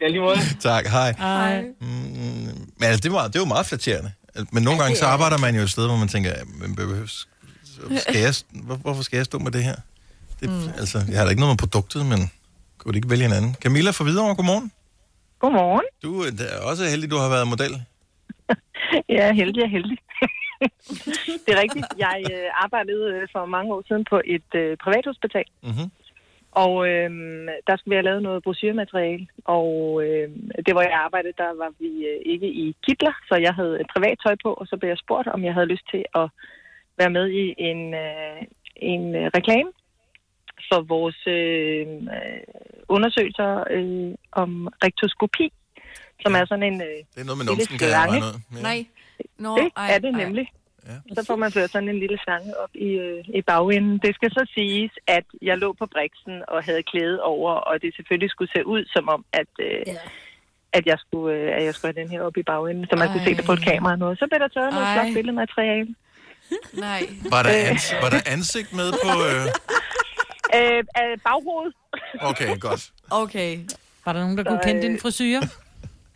Ja, 0.03 0.09
lige 0.09 0.21
måde. 0.21 0.37
Tak, 0.71 0.87
hej. 0.87 1.15
Hej. 1.19 1.63
Men 2.79 2.85
altså, 2.91 3.01
det, 3.03 3.13
var, 3.13 3.29
det 3.29 3.39
var 3.41 3.47
meget 3.47 3.67
flatterende. 3.67 4.13
Men 4.53 4.63
nogle 4.63 4.83
gange 4.83 4.97
så 4.97 5.07
arbejder 5.07 5.39
man 5.39 5.55
jo 5.55 5.63
et 5.63 5.71
sted, 5.71 5.87
hvor 5.87 5.97
man 5.97 6.09
tænker, 6.09 6.31
men 6.61 6.77
behøves, 6.77 7.29
skal 7.97 8.21
jeg, 8.27 8.35
hvor, 8.67 8.77
hvorfor 8.77 9.03
skal 9.03 9.17
jeg 9.17 9.25
stå 9.25 9.39
med 9.39 9.53
det 9.53 9.65
her? 9.65 9.77
Det, 10.41 10.51
mm. 10.51 10.69
Altså, 10.81 10.99
jeg 11.09 11.17
har 11.19 11.25
da 11.25 11.31
ikke 11.31 11.41
noget 11.41 11.53
med 11.55 11.59
produktet, 11.59 12.07
men 12.07 12.21
kunne 12.79 12.93
du 12.93 12.97
ikke 12.97 13.11
vælge 13.11 13.25
en 13.25 13.33
anden? 13.33 13.55
Camilla 13.55 13.91
fra 13.91 14.05
Hvidovre, 14.05 14.35
godmorgen. 14.35 14.73
Godmorgen. 15.39 15.87
Du 16.03 16.21
er 16.27 16.31
da 16.31 16.45
også 16.71 16.85
heldig, 16.85 17.11
du 17.11 17.17
har 17.17 17.29
været 17.29 17.49
model. 17.49 17.73
Jeg 19.17 19.23
er 19.29 19.33
heldig 19.33 19.63
og 19.63 19.71
heldig. 19.77 19.99
det 21.45 21.51
er 21.55 21.61
rigtigt. 21.65 21.87
Jeg 21.99 22.17
øh, 22.33 22.65
arbejdede 22.65 23.05
øh, 23.15 23.23
for 23.35 23.47
mange 23.47 23.69
år 23.75 23.83
siden 23.89 24.05
på 24.13 24.17
et 24.37 24.51
øh, 24.55 24.77
privathospital. 24.85 25.45
Mm-hmm. 25.63 25.89
Og 26.53 26.89
øh, 26.89 27.11
der 27.67 27.75
skulle 27.77 27.93
vi 27.93 28.01
have 28.01 28.09
lavet 28.11 28.23
noget 28.23 28.43
brochuremateriale. 28.43 29.27
Og 29.45 29.69
øh, 30.05 30.29
det, 30.65 30.73
hvor 30.75 30.83
jeg 30.83 31.03
arbejdede, 31.07 31.41
der 31.43 31.51
var 31.63 31.73
vi 31.79 31.91
øh, 32.11 32.21
ikke 32.33 32.47
i 32.47 32.77
kitler, 32.87 33.15
så 33.29 33.35
jeg 33.47 33.55
havde 33.55 33.81
et 33.81 33.87
privat 33.95 34.17
tøj 34.25 34.37
på, 34.45 34.51
og 34.61 34.67
så 34.67 34.77
blev 34.77 34.89
jeg 34.89 34.99
spurgt, 35.05 35.29
om 35.29 35.45
jeg 35.45 35.55
havde 35.55 35.73
lyst 35.75 35.87
til 35.91 36.05
at 36.15 36.27
være 36.99 37.11
med 37.11 37.27
i 37.43 37.55
en, 37.59 37.95
øh, 37.95 38.39
en 38.77 39.15
øh, 39.15 39.31
reklame 39.37 39.71
for 40.69 40.81
vores 40.95 41.21
øh, 41.27 41.87
øh, 42.17 42.43
undersøgelser 42.89 43.51
øh, 43.77 44.15
om 44.33 44.51
rektoskopi, 44.85 45.53
som 46.23 46.35
er 46.35 46.45
sådan 46.45 46.67
en 46.73 46.81
øh, 46.89 46.97
Det 47.15 47.21
er 47.21 47.25
noget 47.25 47.39
med 47.39 47.47
numsen, 47.47 47.79
kan 47.79 47.89
jeg 47.89 48.09
ud. 48.11 48.23
Ja. 48.57 48.63
Nej. 48.69 48.79
Nå, 49.39 49.57
det 49.57 49.71
ej, 49.77 49.95
er 49.95 49.99
det 49.99 50.11
ej. 50.15 50.47
Nemlig. 50.87 51.17
Så 51.17 51.25
får 51.27 51.37
man 51.37 51.53
ført 51.53 51.71
sådan 51.71 51.89
en 51.89 51.99
lille 51.99 52.19
slange 52.25 52.51
op 52.63 52.71
i, 52.75 52.89
øh, 53.07 53.25
i 53.39 53.43
bagenden. 53.43 53.99
Det 53.99 54.15
skal 54.15 54.31
så 54.31 54.47
siges, 54.55 54.93
at 55.07 55.25
jeg 55.43 55.59
lå 55.59 55.73
på 55.73 55.87
briksen 55.87 56.43
og 56.49 56.65
havde 56.65 56.83
klæde 56.83 57.23
over, 57.23 57.53
og 57.53 57.83
det 57.83 57.97
selvfølgelig 57.97 58.31
skulle 58.31 58.53
se 58.57 58.67
ud 58.67 58.83
som 58.95 59.09
om, 59.09 59.25
at, 59.33 59.51
øh, 59.61 59.83
at, 60.73 60.87
jeg 60.87 60.99
skulle, 61.07 61.37
øh, 61.37 61.57
at 61.57 61.65
jeg 61.65 61.75
skulle 61.75 61.95
have 61.95 62.03
den 62.03 62.11
her 62.13 62.21
op 62.23 62.37
i 62.37 62.43
bagenden, 62.43 62.87
så 62.91 62.97
man 62.97 63.09
kunne 63.09 63.25
se 63.25 63.35
det 63.35 63.45
på 63.45 63.53
et 63.53 63.65
kamera 63.65 63.93
og 63.93 63.99
noget. 63.99 64.19
Så 64.19 64.27
blev 64.31 64.41
der 64.41 64.49
taget 64.49 64.73
noget 64.73 64.87
Ej. 64.87 64.95
flot 64.95 65.15
billedmateriale. 65.15 65.95
Nej. 66.73 67.03
Var 67.31 67.43
der, 67.43 67.51
ans- 67.71 68.03
var 68.05 68.11
der 68.11 68.21
ansigt 68.27 68.73
med 68.73 68.89
på... 69.05 69.11
Øh... 69.31 69.47
Øh, 70.55 70.79
øh, 70.79 71.19
baghovedet. 71.25 71.75
Okay, 72.21 72.59
godt. 72.61 72.91
Okay. 73.11 73.59
Var 74.05 74.13
der 74.13 74.21
nogen, 74.21 74.39
der 74.39 74.45
kunne 74.45 74.59
Så, 74.63 74.69
kende 74.69 74.87
øh, 74.87 74.91
din 74.91 75.01
frisyr? 75.01 75.41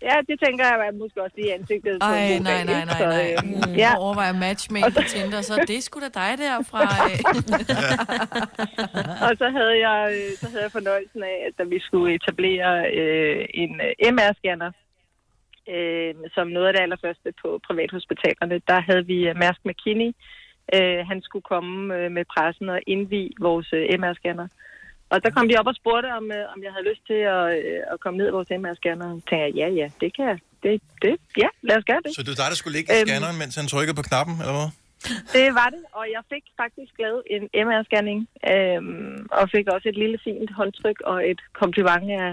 Ja, 0.03 0.17
det 0.29 0.37
tænker 0.45 0.65
jeg 0.65 0.87
at 0.89 0.95
måske 0.95 1.23
også 1.23 1.37
lige 1.37 1.55
ansigtet. 1.55 1.99
Ej, 2.03 2.39
nej, 2.39 2.39
nej, 2.39 2.61
ikke? 2.61 2.87
nej, 2.87 2.99
Så, 2.99 3.07
nej. 3.07 3.33
øh, 3.33 3.37
Mm. 3.45 3.73
Ja. 3.73 3.79
Jeg 3.79 3.97
overvejer 3.99 4.33
match 4.33 4.73
med 4.73 4.83
på 4.97 5.03
Tinder, 5.13 5.41
så 5.41 5.55
det 5.69 5.77
er 5.77 5.81
sgu 5.81 6.01
da 6.01 6.09
dig 6.23 6.33
der 6.45 6.55
fra... 6.71 6.83
øh. 7.11 7.19
og 9.27 9.33
så 9.41 9.47
havde 9.57 9.77
jeg 9.89 10.01
øh, 10.17 10.31
så 10.41 10.47
havde 10.51 10.63
jeg 10.63 10.73
fornøjelsen 10.79 11.23
af, 11.23 11.37
at 11.47 11.53
da 11.59 11.63
vi 11.65 11.79
skulle 11.81 12.15
etablere 12.15 12.71
øh, 13.01 13.47
en 13.55 13.81
øh, 13.87 13.93
MR-scanner, 14.15 14.71
øh, 15.75 16.15
som 16.35 16.47
noget 16.49 16.67
af 16.69 16.73
det 16.75 16.81
allerførste 16.81 17.29
på 17.43 17.61
privathospitalerne, 17.67 18.61
der 18.71 18.81
havde 18.89 19.07
vi 19.07 19.19
øh, 19.29 19.37
Mærsk 19.37 19.61
McKinney. 19.65 20.11
Øh, 20.75 21.01
han 21.11 21.23
skulle 21.23 21.47
komme 21.53 21.95
øh, 21.97 22.13
med 22.13 22.25
pressen 22.35 22.69
og 22.69 22.81
indvige 22.87 23.31
vores 23.41 23.69
øh, 23.73 23.85
MR-scanner. 24.01 24.49
Og 25.13 25.17
der 25.25 25.31
kom 25.37 25.45
de 25.49 25.55
op 25.61 25.69
og 25.73 25.77
spurgte, 25.81 26.09
om, 26.21 26.25
øh, 26.37 26.53
om 26.55 26.59
jeg 26.65 26.73
havde 26.75 26.87
lyst 26.91 27.03
til 27.11 27.21
at, 27.37 27.45
øh, 27.59 27.93
at 27.93 27.97
komme 28.03 28.17
ned 28.21 28.27
i 28.31 28.35
vores 28.37 28.49
MR-scanner. 28.63 29.07
Og 29.15 29.21
tænkte 29.29 29.45
jeg, 29.45 29.51
ja, 29.61 29.69
ja, 29.81 29.87
det 30.03 30.09
kan 30.17 30.25
jeg. 30.33 30.39
Det, 30.65 30.73
det, 31.05 31.15
ja, 31.43 31.49
lad 31.69 31.77
os 31.81 31.85
gøre 31.91 32.03
det. 32.05 32.11
Så 32.17 32.21
det 32.23 32.31
var 32.33 32.41
dig, 32.43 32.49
der 32.53 32.59
skulle 32.61 32.77
ligge 32.79 32.89
i 32.93 32.97
Øhm. 32.97 33.07
scanneren, 33.09 33.37
mens 33.43 33.55
han 33.61 33.67
trykkede 33.73 33.97
på 34.01 34.05
knappen, 34.11 34.35
eller 34.43 34.57
hvad? 34.59 34.71
Det 35.37 35.47
var 35.61 35.69
det, 35.75 35.83
og 35.99 36.05
jeg 36.15 36.23
fik 36.33 36.45
faktisk 36.63 36.93
lavet 37.05 37.21
en 37.35 37.43
MR-scanning, 37.67 38.21
øhm, 38.53 39.19
og 39.39 39.45
fik 39.55 39.67
også 39.75 39.87
et 39.93 39.99
lille 40.03 40.19
fint 40.27 40.51
håndtryk 40.59 40.99
og 41.13 41.19
et 41.31 41.41
kompliment 41.63 42.05
af 42.23 42.31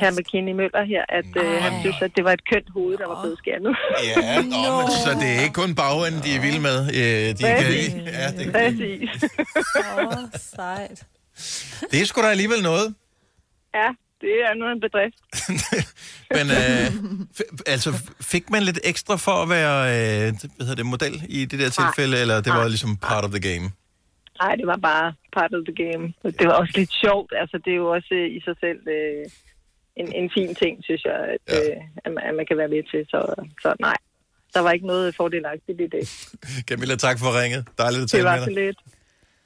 herr 0.00 0.12
McKinney 0.18 0.52
Møller 0.60 0.84
her, 0.92 1.04
at 1.18 1.30
øh, 1.42 1.50
han 1.64 1.72
synes, 1.82 1.98
at 2.06 2.12
det 2.16 2.22
var 2.28 2.32
et 2.38 2.44
kønt 2.52 2.68
hoved, 2.76 2.94
der 3.02 3.06
var 3.12 3.18
blevet 3.22 3.38
scannet. 3.42 3.74
Ja, 4.08 4.36
nå, 4.54 4.62
men, 4.78 4.86
så 5.04 5.10
det 5.22 5.28
er 5.36 5.40
ikke 5.46 5.58
kun 5.62 5.72
bagenden, 5.82 6.20
de 6.26 6.30
er 6.36 6.40
vilde 6.46 6.62
med. 6.70 6.78
Øh, 7.00 7.26
de 7.38 7.42
kan, 7.42 7.56
Præcis. 7.56 7.92
ja, 8.20 8.26
det, 8.38 8.44
Præcis. 8.58 9.08
Åh, 9.80 10.06
oh, 10.06 10.22
sejt. 10.56 10.98
det 11.90 12.00
er 12.00 12.04
sgu 12.04 12.22
da 12.22 12.26
alligevel 12.26 12.62
noget. 12.62 12.94
Ja, 13.74 13.88
det 14.20 14.34
er 14.48 14.54
nu 14.54 14.64
en 14.72 14.80
bedrift. 14.80 15.18
Men 16.36 16.46
øh, 16.60 16.86
f- 17.38 17.58
altså, 17.66 17.90
fik 18.20 18.50
man 18.50 18.62
lidt 18.62 18.80
ekstra 18.84 19.16
for 19.16 19.32
at 19.42 19.48
være 19.48 19.76
øh, 19.94 20.32
hvad 20.56 20.66
hedder 20.66 20.74
det, 20.74 20.86
model 20.86 21.22
i 21.28 21.44
det 21.44 21.58
der 21.58 21.70
tilfælde, 21.70 22.20
eller 22.20 22.36
det 22.40 22.52
var 22.52 22.58
Nej. 22.58 22.68
ligesom 22.68 22.96
part 22.96 23.24
of 23.24 23.30
the 23.30 23.40
game? 23.52 23.70
Nej, 24.42 24.54
det 24.54 24.66
var 24.66 24.76
bare 24.76 25.14
part 25.36 25.52
of 25.54 25.60
the 25.68 25.74
game. 25.84 26.04
Det 26.38 26.46
var 26.48 26.52
også 26.62 26.72
lidt 26.76 26.92
sjovt. 27.04 27.32
Altså, 27.40 27.56
det 27.64 27.70
er 27.72 27.76
jo 27.76 27.88
også 27.90 28.08
øh, 28.14 28.36
i 28.36 28.40
sig 28.46 28.54
selv 28.60 28.80
øh, 28.96 29.24
en, 29.96 30.12
en 30.22 30.30
fin 30.36 30.54
ting, 30.54 30.84
synes 30.84 31.02
jeg, 31.04 31.18
at, 31.34 31.38
ja. 31.48 31.60
øh, 31.70 31.76
at, 32.04 32.12
man, 32.14 32.24
at 32.28 32.34
man 32.38 32.46
kan 32.48 32.56
være 32.56 32.68
med 32.68 32.82
til. 32.92 33.00
Så, 33.12 33.20
så 33.62 33.74
nej, 33.80 33.96
der 34.54 34.60
var 34.60 34.72
ikke 34.72 34.86
noget 34.86 35.16
fordelagtigt 35.16 35.80
i 35.80 35.86
det. 35.96 36.04
Camilla, 36.68 36.96
tak 36.96 37.18
for 37.18 37.40
ringet. 37.42 37.62
Dejligt 37.78 38.02
at 38.02 38.02
Det 38.02 38.10
tale 38.10 38.24
var 38.24 38.36
med 38.36 38.44
så 38.44 38.50
dig. 38.50 38.64
lidt. 38.64 38.78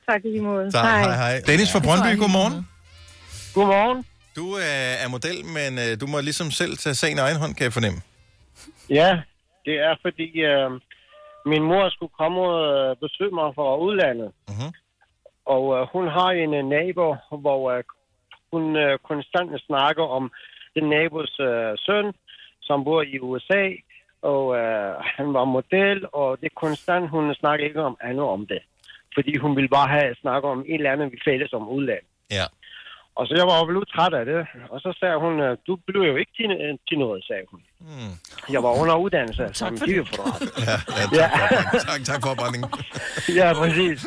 Tak 0.09 0.25
i 0.25 0.29
lige 0.29 0.43
måde. 0.43 0.71
Tak, 0.71 0.85
hej, 0.85 1.17
hej. 1.17 1.41
Dennis 1.47 1.73
fra 1.73 1.81
Brøndby, 1.87 2.13
godmorgen. 2.23 2.69
Godmorgen. 3.55 4.05
Du 4.37 4.47
øh, 4.57 5.05
er 5.05 5.09
model, 5.09 5.39
men 5.57 5.71
øh, 5.85 6.01
du 6.01 6.07
må 6.07 6.21
ligesom 6.21 6.51
selv 6.51 6.77
tage 6.77 6.95
sagen 6.95 7.17
i 7.17 7.21
egen 7.21 7.37
hånd, 7.37 7.55
kan 7.55 7.65
jeg 7.65 7.73
fornemme. 7.73 8.01
Ja, 8.91 9.11
det 9.67 9.77
er 9.89 9.95
fordi 10.03 10.29
øh, 10.53 10.71
min 11.47 11.63
mor 11.63 11.91
skulle 11.91 12.13
komme 12.21 12.41
og 12.41 12.91
øh, 12.91 12.97
besøge 12.97 13.35
mig 13.41 13.49
fra 13.55 13.77
udlandet. 13.77 14.31
Mhm. 14.49 14.71
Og 15.55 15.65
øh, 15.77 15.87
hun 15.93 16.09
har 16.09 16.31
en 16.31 16.55
øh, 16.55 16.65
nabo, 16.75 17.07
hvor 17.43 17.71
øh, 17.71 17.85
hun 18.53 18.77
øh, 18.77 18.99
konstant 18.99 19.51
snakker 19.67 20.05
om 20.19 20.25
den 20.75 20.85
nabos 20.89 21.41
øh, 21.41 21.73
søn, 21.87 22.07
som 22.63 22.85
bor 22.85 23.03
i 23.03 23.19
USA. 23.19 23.65
Og 24.23 24.57
øh, 24.57 24.95
han 25.17 25.35
var 25.35 25.45
model, 25.45 26.07
og 26.13 26.41
det 26.41 26.47
er 26.47 26.61
konstant, 26.65 27.11
hun 27.11 27.35
snakker 27.35 27.67
ikke 27.67 27.83
om 27.83 27.97
andet 28.01 28.25
om 28.25 28.47
det. 28.47 28.63
Fordi 29.15 29.37
hun 29.37 29.57
ville 29.57 29.69
bare 29.69 29.89
have 29.89 30.15
snakket 30.23 30.51
om 30.51 30.61
et 30.61 30.75
eller 30.75 30.93
andet, 30.93 31.13
vi 31.13 31.19
fælles 31.25 31.53
om 31.53 31.69
udlandet. 31.69 32.11
Ja. 32.31 32.47
Og 33.19 33.27
så 33.27 33.33
jeg 33.41 33.47
var 33.51 33.57
jo 33.61 33.67
blevet 33.71 33.89
træt 33.95 34.15
af 34.21 34.25
det. 34.25 34.47
Og 34.73 34.81
så 34.81 34.91
sagde 35.01 35.19
hun, 35.25 35.35
øh, 35.41 35.57
du 35.67 35.73
blev 35.87 36.03
jo 36.11 36.17
ikke 36.17 36.33
til, 36.37 36.51
øh, 36.65 36.75
til 36.89 36.99
noget, 36.99 37.25
sagde 37.25 37.45
hun. 37.51 37.61
Mm. 37.81 38.15
Jeg 38.55 38.63
var 38.67 38.73
under 38.81 38.97
uddannelse 39.05 39.45
som 39.53 39.73
videofotograf. 39.87 40.41
Ja, 40.69 40.77
ja, 41.21 41.27
tak, 41.29 41.65
for, 41.73 41.79
tak, 41.91 42.01
tak 42.11 42.21
for 42.23 42.31
opretningen. 42.35 42.69
ja, 43.41 43.49
præcis. 43.63 44.01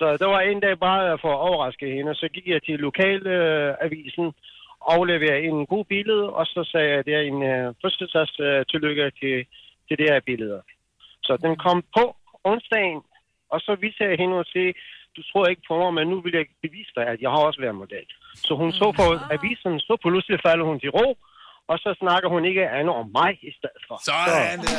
Så 0.00 0.06
det 0.20 0.26
var 0.34 0.40
en 0.40 0.60
dag 0.60 0.74
bare 0.78 1.18
for 1.22 1.30
at 1.34 1.42
overraske 1.48 1.86
hende. 1.96 2.14
Så 2.14 2.26
gik 2.34 2.46
jeg 2.46 2.62
til 2.62 2.76
lokalavisen, 2.86 4.26
afleverede 4.94 5.46
en 5.50 5.66
god 5.66 5.84
billede, 5.84 6.26
og 6.38 6.46
så 6.46 6.60
sagde 6.72 6.90
jeg, 6.94 7.04
det 7.06 7.14
er 7.14 7.24
en 7.32 7.42
øh, 7.52 7.74
fødselsdags 7.82 8.34
øh, 8.40 8.64
tillykke 8.70 9.04
til, 9.20 9.36
til 9.88 9.96
det 10.00 10.06
her 10.12 10.20
billeder. 10.30 10.60
Så 11.26 11.32
den 11.44 11.56
kom 11.64 11.78
på 11.96 12.04
onsdagen, 12.44 13.00
og 13.52 13.58
så 13.66 13.72
viste 13.82 14.00
jeg 14.04 14.20
hende 14.22 14.36
og 14.42 14.46
sige, 14.54 14.70
du 15.16 15.20
tror 15.30 15.44
ikke 15.52 15.64
på 15.70 15.74
mig, 15.82 15.92
men 15.98 16.04
nu 16.12 16.16
vil 16.24 16.32
jeg 16.38 16.44
bevise 16.64 16.92
dig, 16.98 17.04
at 17.12 17.18
jeg 17.24 17.30
har 17.34 17.42
også 17.48 17.60
været 17.64 17.76
model. 17.84 18.06
Så 18.46 18.52
hun 18.60 18.70
så 18.80 18.86
på 19.00 19.06
avisen, 19.36 19.72
så 19.88 19.92
pludselig 20.04 20.38
falder 20.46 20.64
hun 20.70 20.78
til 20.84 20.90
ro, 20.98 21.08
og 21.70 21.76
så 21.84 21.90
snakker 22.02 22.28
hun 22.34 22.42
ikke 22.50 22.62
andet 22.78 22.94
om 23.00 23.06
mig 23.20 23.32
i 23.50 23.52
stedet 23.58 23.82
for. 23.88 23.96
Sådan 24.10 24.58
der. 24.64 24.76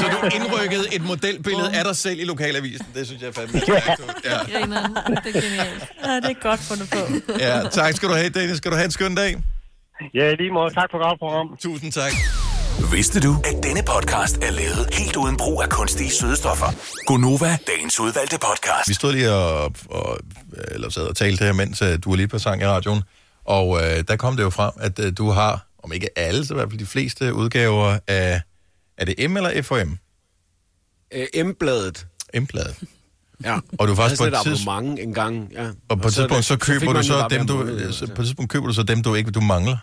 Så 0.00 0.04
du 0.14 0.18
indrykkede 0.38 0.86
et 0.96 1.02
modelbillede 1.10 1.70
af 1.78 1.84
dig 1.88 1.96
selv 2.06 2.18
i 2.24 2.26
lokalavisen. 2.32 2.86
Det 2.96 3.02
synes 3.08 3.20
jeg 3.22 3.28
er 3.32 3.36
fandme 3.38 3.58
stærkt. 3.66 4.00
Ja. 4.30 4.38
Grineren. 4.52 4.92
Det 5.24 5.30
er 5.36 5.40
genialt. 5.46 5.82
Ja, 6.06 6.14
det 6.24 6.30
er 6.36 6.40
godt 6.48 6.62
fundet 6.70 6.88
på. 6.96 7.00
ja, 7.46 7.54
tak 7.78 7.90
skal 7.98 8.06
du 8.08 8.14
have, 8.20 8.30
Dennis. 8.38 8.56
Skal 8.60 8.70
du 8.72 8.76
have 8.80 8.88
en 8.90 8.96
skøn 8.98 9.14
dag? 9.22 9.32
Ja, 10.14 10.34
lige 10.40 10.50
måde. 10.58 10.70
Tak 10.80 10.88
for 10.92 10.98
godt 11.06 11.18
program. 11.18 11.56
Tusind 11.66 11.92
tak. 11.92 12.12
Vidste 12.78 13.20
du, 13.20 13.36
at 13.44 13.62
denne 13.62 13.82
podcast 13.82 14.36
er 14.36 14.50
lavet 14.50 14.88
helt 14.92 15.16
uden 15.16 15.36
brug 15.36 15.62
af 15.62 15.68
kunstige 15.68 16.10
sødestoffer? 16.10 16.66
Gonova, 17.06 17.58
dagens 17.66 18.00
udvalgte 18.00 18.36
podcast. 18.38 18.88
Vi 18.88 18.94
stod 18.94 19.12
lige 19.12 19.32
og, 19.32 19.72
og 19.90 20.18
eller 20.70 20.88
sad 20.88 21.02
og 21.02 21.16
talte 21.16 21.44
her, 21.44 21.52
mens 21.52 21.82
uh, 21.82 21.88
du 22.04 22.10
var 22.10 22.16
lige 22.16 22.28
på 22.28 22.38
sang 22.38 22.62
i 22.62 22.66
radioen. 22.66 23.02
Og 23.44 23.68
uh, 23.68 23.80
der 24.08 24.16
kom 24.16 24.36
det 24.36 24.42
jo 24.42 24.50
frem, 24.50 24.72
at 24.80 24.98
uh, 24.98 25.04
du 25.18 25.30
har, 25.30 25.66
om 25.82 25.92
ikke 25.92 26.18
alle, 26.18 26.46
så 26.46 26.54
i 26.54 26.56
hvert 26.56 26.70
fald 26.70 26.78
de 26.80 26.86
fleste 26.86 27.34
udgaver 27.34 27.98
af, 28.06 28.40
er 28.98 29.04
det 29.04 29.30
M 29.30 29.36
eller 29.36 29.62
FOM? 29.62 29.98
M-bladet. 31.44 32.06
M-bladet. 32.34 32.74
Ja. 33.44 33.58
Og 33.78 33.88
du 33.88 33.94
faktisk 33.94 34.20
på 34.20 34.26
et 34.26 34.34
tidspunkt- 34.44 34.68
abonnement 34.68 35.00
en 35.00 35.14
gang, 35.14 35.48
ja. 35.52 35.68
Og 35.88 36.00
på 36.00 36.08
et 36.08 36.14
så 36.14 36.20
tidspunkt, 36.20 36.44
så 36.44 36.56
køber 36.56 36.86
man 36.86 36.94
du 36.96 37.02
så 37.02 37.26
dem, 37.30 37.46
du, 37.46 37.56
måned, 37.56 37.92
så 37.92 38.06
på 38.06 38.22
et 38.22 38.26
tidspunkt 38.26 38.50
køber 38.52 38.66
du 38.66 38.72
så 38.72 38.82
dem, 38.82 39.02
du 39.02 39.14
ikke 39.14 39.30
du 39.30 39.40
mangler. 39.40 39.76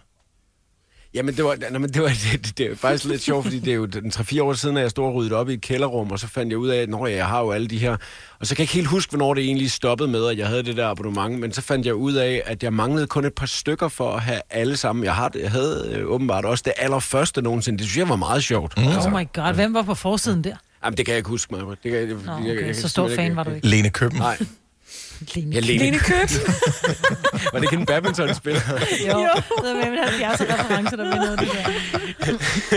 Jamen, 1.15 1.35
det 1.35 1.45
var, 1.45 1.55
nej, 1.69 1.79
men 1.79 1.89
det 1.89 2.01
var 2.01 2.07
det, 2.31 2.57
det, 2.57 2.71
er 2.71 2.75
faktisk 2.75 3.05
lidt 3.05 3.21
sjovt, 3.21 3.43
fordi 3.43 3.59
det 3.59 3.71
er 3.71 3.75
jo 3.75 3.85
den 3.85 4.11
3-4 4.15 4.41
år 4.43 4.53
siden, 4.53 4.77
at 4.77 4.83
jeg 4.83 4.91
stod 4.91 5.05
og 5.05 5.13
ryddede 5.13 5.35
op 5.35 5.49
i 5.49 5.53
et 5.53 5.61
kælderrum, 5.61 6.11
og 6.11 6.19
så 6.19 6.27
fandt 6.27 6.51
jeg 6.51 6.57
ud 6.57 6.67
af, 6.67 6.81
at 6.81 6.89
når 6.89 7.07
jeg 7.07 7.27
har 7.27 7.41
jo 7.41 7.51
alle 7.51 7.67
de 7.67 7.77
her... 7.77 7.97
Og 8.39 8.47
så 8.47 8.55
kan 8.55 8.61
jeg 8.61 8.63
ikke 8.63 8.73
helt 8.73 8.87
huske, 8.87 9.09
hvornår 9.09 9.33
det 9.33 9.43
egentlig 9.43 9.71
stoppede 9.71 10.09
med, 10.09 10.27
at 10.27 10.37
jeg 10.37 10.47
havde 10.47 10.63
det 10.63 10.77
der 10.77 10.87
abonnement, 10.87 11.39
men 11.39 11.53
så 11.53 11.61
fandt 11.61 11.85
jeg 11.85 11.95
ud 11.95 12.13
af, 12.13 12.43
at 12.45 12.63
jeg 12.63 12.73
manglede 12.73 13.07
kun 13.07 13.25
et 13.25 13.33
par 13.33 13.45
stykker 13.45 13.87
for 13.87 14.11
at 14.15 14.21
have 14.21 14.41
alle 14.49 14.77
sammen. 14.77 15.05
Jeg, 15.05 15.15
har, 15.15 15.31
jeg 15.39 15.51
havde 15.51 15.91
øh, 15.95 16.11
åbenbart 16.11 16.45
også 16.45 16.61
det 16.65 16.73
allerførste 16.77 17.41
nogensinde. 17.41 17.77
Det 17.77 17.87
synes 17.87 17.97
jeg 17.97 18.09
var 18.09 18.15
meget 18.15 18.43
sjovt. 18.43 18.77
Mm. 18.77 18.83
Oh 18.83 19.11
my 19.11 19.27
god, 19.33 19.53
hvem 19.53 19.73
var 19.73 19.81
på 19.81 19.95
forsiden 19.95 20.43
der? 20.43 20.55
Jamen, 20.83 20.97
det 20.97 21.05
kan 21.05 21.11
jeg 21.11 21.17
ikke 21.17 21.29
huske 21.29 21.55
mig. 21.55 21.77
Det 21.83 21.91
kan, 21.91 21.93
jeg, 21.93 22.07
Nå, 22.07 22.13
jeg, 22.13 22.39
okay. 22.39 22.55
jeg, 22.55 22.67
jeg, 22.67 22.75
Så 22.75 22.89
stor 22.89 23.09
fan 23.15 23.35
var 23.35 23.43
du 23.43 23.51
ikke. 23.51 23.67
Lene 23.67 23.89
Køben. 23.89 24.17
Nej. 24.17 24.37
Lene, 25.35 25.55
Ja, 25.55 25.59
Lene- 25.59 25.77
Lene 25.83 25.99
Køb. 25.99 26.29
var 27.53 27.59
det 27.59 27.63
ikke 27.63 27.75
en 27.81 27.85
badmintonspiller? 27.85 28.61
jo, 29.07 29.19
det 29.63 29.69
er 29.69 29.75
med 29.75 29.89
min 29.89 29.99
70 29.99 30.41
reference, 30.41 30.97
der 30.97 31.31
af 31.31 31.37
det 31.37 31.47
der. 31.47 32.75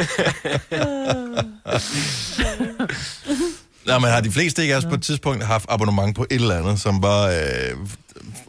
Nå, 3.87 3.99
men 3.99 4.11
har 4.11 4.21
de 4.21 4.31
fleste 4.31 4.63
ikke 4.63 4.77
også 4.77 4.89
på 4.89 4.95
et 4.95 5.03
tidspunkt 5.03 5.45
haft 5.45 5.67
abonnement 5.69 6.17
på 6.17 6.23
et 6.31 6.35
eller 6.35 6.59
andet, 6.59 6.81
som 6.81 7.01
bare... 7.01 7.37
Øh, 7.41 7.77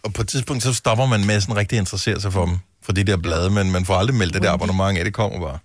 og 0.04 0.14
på 0.14 0.22
et 0.22 0.28
tidspunkt, 0.28 0.64
så 0.64 0.74
stopper 0.74 1.06
man 1.06 1.26
med 1.26 1.42
sådan 1.42 1.56
rigtig 1.56 1.76
at 1.78 1.82
interessere 1.82 2.22
sig 2.22 2.34
for 2.34 2.46
dem, 2.46 2.58
for 2.84 2.92
de 2.92 3.04
der 3.04 3.18
blade, 3.18 3.50
men 3.50 3.72
man 3.72 3.86
får 3.86 3.96
aldrig 3.96 4.16
meldt 4.16 4.34
det 4.34 4.42
der 4.44 4.52
abonnement 4.52 4.98
af, 4.98 5.04
det 5.06 5.14
kommer 5.14 5.40
bare. 5.40 5.60